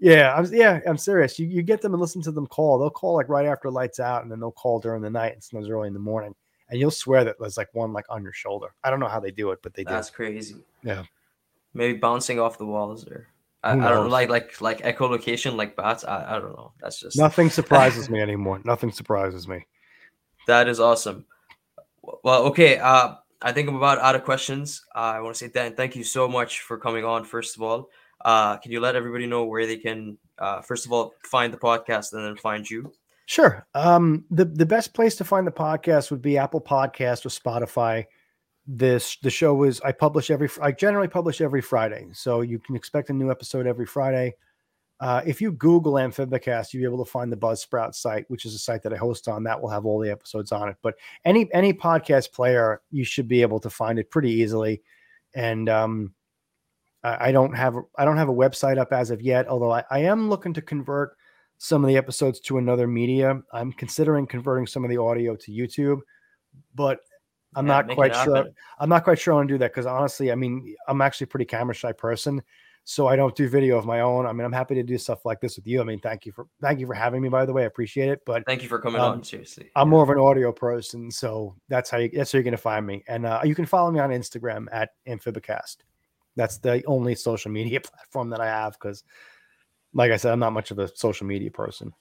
yeah, 0.00 0.34
I'm 0.34 0.52
yeah, 0.52 0.80
I'm 0.86 0.96
serious. 0.96 1.38
You 1.38 1.46
you 1.46 1.62
get 1.62 1.80
them 1.80 1.92
and 1.92 2.00
listen 2.00 2.22
to 2.22 2.32
them 2.32 2.46
call. 2.46 2.78
They'll 2.78 2.90
call 2.90 3.14
like 3.14 3.28
right 3.28 3.46
after 3.46 3.70
lights 3.70 4.00
out, 4.00 4.22
and 4.22 4.32
then 4.32 4.40
they'll 4.40 4.50
call 4.50 4.80
during 4.80 5.02
the 5.02 5.10
night 5.10 5.34
and 5.34 5.42
sometimes 5.42 5.70
early 5.70 5.88
in 5.88 5.94
the 5.94 6.00
morning. 6.00 6.34
And 6.70 6.80
you'll 6.80 6.90
swear 6.90 7.24
that 7.24 7.36
there's 7.38 7.56
like 7.56 7.68
one 7.72 7.92
like 7.92 8.06
on 8.08 8.22
your 8.22 8.32
shoulder. 8.32 8.74
I 8.82 8.90
don't 8.90 9.00
know 9.00 9.08
how 9.08 9.20
they 9.20 9.30
do 9.30 9.50
it, 9.50 9.60
but 9.62 9.74
they 9.74 9.84
That's 9.84 9.92
do. 9.92 9.96
That's 9.96 10.10
crazy. 10.10 10.56
Yeah. 10.82 11.04
Maybe 11.74 11.98
bouncing 11.98 12.40
off 12.40 12.58
the 12.58 12.66
walls 12.66 13.06
or 13.06 13.28
I, 13.62 13.72
I, 13.72 13.74
don't 13.74 14.04
know, 14.04 14.08
like 14.08 14.30
like 14.30 14.60
like 14.60 14.80
echolocation, 14.80 15.56
like 15.56 15.76
bats. 15.76 16.04
I, 16.04 16.36
I 16.36 16.38
don't 16.38 16.52
know. 16.52 16.72
That's 16.80 16.98
just 16.98 17.18
nothing 17.18 17.50
surprises 17.60 18.08
me 18.08 18.20
anymore. 18.20 18.60
Nothing 18.64 18.90
surprises 18.90 19.46
me. 19.46 19.66
That 20.46 20.68
is 20.68 20.80
awesome. 20.80 21.26
Well, 22.24 22.44
okay. 22.44 22.78
Uh, 22.78 23.16
I 23.42 23.52
think 23.52 23.68
I'm 23.68 23.76
about 23.76 23.98
out 23.98 24.14
of 24.14 24.24
questions. 24.24 24.82
Uh, 24.94 25.12
I 25.14 25.20
want 25.20 25.36
to 25.36 25.44
say 25.44 25.50
Dan, 25.52 25.74
thank 25.74 25.94
you 25.94 26.04
so 26.04 26.26
much 26.26 26.60
for 26.60 26.78
coming 26.78 27.04
on. 27.04 27.24
First 27.24 27.56
of 27.56 27.62
all, 27.62 27.90
uh, 28.24 28.56
can 28.58 28.72
you 28.72 28.80
let 28.80 28.96
everybody 28.96 29.26
know 29.26 29.44
where 29.44 29.66
they 29.66 29.76
can, 29.76 30.18
uh, 30.38 30.62
first 30.62 30.86
of 30.86 30.92
all, 30.92 31.12
find 31.24 31.52
the 31.52 31.58
podcast 31.58 32.12
and 32.12 32.24
then 32.24 32.36
find 32.36 32.68
you? 32.68 32.92
Sure. 33.26 33.66
Um, 33.74 34.24
the 34.30 34.44
the 34.44 34.66
best 34.66 34.92
place 34.92 35.14
to 35.16 35.24
find 35.24 35.46
the 35.46 35.52
podcast 35.52 36.10
would 36.10 36.22
be 36.22 36.36
Apple 36.36 36.60
Podcast 36.60 37.24
or 37.24 37.28
Spotify. 37.28 38.06
This 38.66 39.16
the 39.22 39.30
show 39.30 39.64
is 39.64 39.80
I 39.80 39.92
publish 39.92 40.30
every 40.30 40.48
I 40.60 40.72
generally 40.72 41.08
publish 41.08 41.40
every 41.40 41.62
Friday, 41.62 42.08
so 42.12 42.42
you 42.42 42.58
can 42.58 42.76
expect 42.76 43.10
a 43.10 43.12
new 43.12 43.30
episode 43.30 43.66
every 43.66 43.86
Friday. 43.86 44.34
Uh, 45.00 45.22
if 45.24 45.40
you 45.40 45.50
Google 45.50 45.94
Amphibicast, 45.94 46.72
you'll 46.72 46.82
be 46.82 46.94
able 46.94 47.02
to 47.02 47.10
find 47.10 47.32
the 47.32 47.36
Buzzsprout 47.36 47.94
site, 47.94 48.26
which 48.28 48.44
is 48.44 48.54
a 48.54 48.58
site 48.58 48.82
that 48.82 48.92
I 48.92 48.96
host 48.96 49.28
on. 49.28 49.44
That 49.44 49.60
will 49.60 49.70
have 49.70 49.86
all 49.86 49.98
the 49.98 50.10
episodes 50.10 50.52
on 50.52 50.68
it. 50.68 50.76
But 50.82 50.96
any 51.24 51.52
any 51.54 51.72
podcast 51.72 52.32
player, 52.32 52.82
you 52.90 53.02
should 53.04 53.26
be 53.26 53.40
able 53.40 53.60
to 53.60 53.70
find 53.70 53.98
it 53.98 54.10
pretty 54.10 54.30
easily. 54.30 54.82
And 55.34 55.68
um, 55.70 56.14
I, 57.02 57.32
don't 57.32 57.54
have 57.54 57.76
I 57.96 58.04
don't 58.04 58.18
have 58.18 58.28
a 58.28 58.34
website 58.34 58.78
up 58.78 58.92
as 58.92 59.10
of 59.10 59.22
yet, 59.22 59.48
although 59.48 59.72
I, 59.72 59.84
I 59.90 60.00
am 60.00 60.28
looking 60.28 60.52
to 60.54 60.62
convert 60.62 61.16
some 61.56 61.82
of 61.82 61.88
the 61.88 61.96
episodes 61.96 62.40
to 62.40 62.58
another 62.58 62.86
media. 62.86 63.40
I'm 63.52 63.72
considering 63.72 64.26
converting 64.26 64.66
some 64.66 64.84
of 64.84 64.90
the 64.90 64.98
audio 64.98 65.34
to 65.36 65.50
YouTube, 65.50 66.00
but 66.74 67.00
I'm 67.54 67.66
yeah, 67.66 67.82
not 67.82 67.88
quite 67.94 68.14
sure. 68.14 68.48
I'm 68.78 68.88
not 68.88 69.04
quite 69.04 69.18
sure 69.18 69.34
I 69.34 69.36
want 69.36 69.48
to 69.48 69.54
do 69.54 69.58
that 69.58 69.72
because 69.72 69.86
honestly, 69.86 70.30
I 70.30 70.34
mean, 70.34 70.74
I'm 70.86 71.00
actually 71.00 71.24
a 71.24 71.28
pretty 71.28 71.46
camera 71.46 71.74
shy 71.74 71.92
person 71.92 72.42
so 72.84 73.06
I 73.06 73.16
don't 73.16 73.34
do 73.36 73.48
video 73.48 73.78
of 73.78 73.86
my 73.86 74.00
own. 74.00 74.26
I 74.26 74.32
mean, 74.32 74.44
I'm 74.44 74.52
happy 74.52 74.74
to 74.74 74.82
do 74.82 74.96
stuff 74.98 75.24
like 75.24 75.40
this 75.40 75.56
with 75.56 75.66
you. 75.66 75.80
I 75.80 75.84
mean, 75.84 76.00
thank 76.00 76.26
you 76.26 76.32
for 76.32 76.46
thank 76.60 76.80
you 76.80 76.86
for 76.86 76.94
having 76.94 77.22
me. 77.22 77.28
By 77.28 77.44
the 77.44 77.52
way, 77.52 77.62
I 77.62 77.66
appreciate 77.66 78.08
it. 78.08 78.20
But 78.24 78.44
thank 78.46 78.62
you 78.62 78.68
for 78.68 78.78
coming 78.78 79.00
um, 79.00 79.12
on. 79.12 79.24
Seriously, 79.24 79.70
I'm 79.76 79.88
yeah. 79.88 79.90
more 79.90 80.02
of 80.02 80.10
an 80.10 80.18
audio 80.18 80.50
person, 80.52 81.10
so 81.10 81.54
that's 81.68 81.90
how 81.90 81.98
you 81.98 82.10
that's 82.12 82.32
how 82.32 82.38
you're 82.38 82.44
gonna 82.44 82.56
find 82.56 82.86
me. 82.86 83.04
And 83.06 83.26
uh, 83.26 83.42
you 83.44 83.54
can 83.54 83.66
follow 83.66 83.90
me 83.90 84.00
on 84.00 84.10
Instagram 84.10 84.66
at 84.72 84.90
Amphibicast. 85.06 85.78
That's 86.36 86.58
the 86.58 86.82
only 86.86 87.14
social 87.14 87.50
media 87.50 87.80
platform 87.80 88.30
that 88.30 88.40
I 88.40 88.46
have 88.46 88.72
because, 88.72 89.04
like 89.92 90.10
I 90.10 90.16
said, 90.16 90.32
I'm 90.32 90.40
not 90.40 90.52
much 90.52 90.70
of 90.70 90.78
a 90.78 90.88
social 90.96 91.26
media 91.26 91.50
person. 91.50 91.92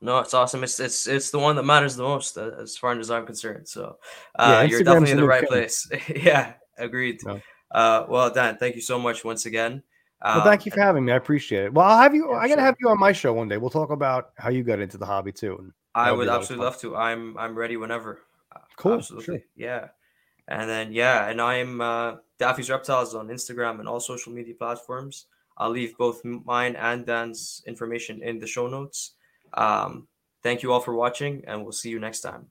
No, 0.00 0.18
it's 0.18 0.34
awesome. 0.34 0.64
It's 0.64 0.78
it's 0.80 1.06
it's 1.06 1.30
the 1.30 1.38
one 1.38 1.56
that 1.56 1.62
matters 1.62 1.96
the 1.96 2.02
most 2.02 2.36
uh, 2.36 2.50
as 2.60 2.76
far 2.76 2.98
as 2.98 3.10
I'm 3.10 3.26
concerned. 3.26 3.68
So 3.68 3.96
uh, 4.38 4.60
yeah, 4.60 4.62
you're 4.62 4.82
definitely 4.82 5.12
in 5.12 5.16
the 5.16 5.26
right 5.26 5.46
place. 5.46 5.90
yeah, 6.14 6.54
agreed. 6.76 7.20
No. 7.24 7.40
Uh, 7.70 8.06
well, 8.08 8.30
Dan, 8.30 8.56
thank 8.58 8.74
you 8.74 8.82
so 8.82 8.98
much 8.98 9.24
once 9.24 9.46
again. 9.46 9.82
Well, 10.22 10.44
thank 10.44 10.62
um, 10.62 10.64
you 10.66 10.72
for 10.72 10.80
having 10.80 11.04
me. 11.04 11.12
I 11.12 11.16
appreciate 11.16 11.64
it. 11.64 11.74
Well, 11.74 11.86
I'll 11.86 11.98
have 11.98 12.14
you. 12.14 12.30
Yeah, 12.30 12.36
I 12.36 12.48
gotta 12.48 12.60
sure. 12.60 12.64
have 12.66 12.76
you 12.80 12.88
on 12.88 12.98
my 12.98 13.12
show 13.12 13.32
one 13.32 13.48
day. 13.48 13.56
We'll 13.56 13.70
talk 13.70 13.90
about 13.90 14.30
how 14.36 14.50
you 14.50 14.62
got 14.62 14.80
into 14.80 14.96
the 14.96 15.06
hobby 15.06 15.32
too. 15.32 15.72
I 15.94 16.12
would 16.12 16.28
absolutely 16.28 16.64
love 16.64 16.78
to. 16.80 16.96
I'm 16.96 17.36
I'm 17.38 17.54
ready 17.54 17.76
whenever. 17.76 18.20
Uh, 18.54 18.60
cool. 18.76 18.94
Absolutely. 18.94 19.24
Sure. 19.24 19.40
Yeah. 19.56 19.88
And 20.48 20.68
then 20.68 20.92
yeah, 20.92 21.28
and 21.28 21.40
I'm 21.40 21.80
uh, 21.80 22.16
Daffy's 22.38 22.70
Reptiles 22.70 23.14
on 23.14 23.28
Instagram 23.28 23.80
and 23.80 23.88
all 23.88 24.00
social 24.00 24.32
media 24.32 24.54
platforms. 24.54 25.26
I'll 25.56 25.70
leave 25.70 25.96
both 25.96 26.24
mine 26.24 26.76
and 26.76 27.06
Dan's 27.06 27.62
information 27.66 28.22
in 28.22 28.38
the 28.38 28.46
show 28.46 28.66
notes. 28.66 29.12
Um, 29.56 30.08
thank 30.42 30.62
you 30.62 30.72
all 30.72 30.80
for 30.80 30.94
watching, 30.94 31.44
and 31.46 31.62
we'll 31.62 31.72
see 31.72 31.90
you 31.90 32.00
next 32.00 32.20
time. 32.20 32.50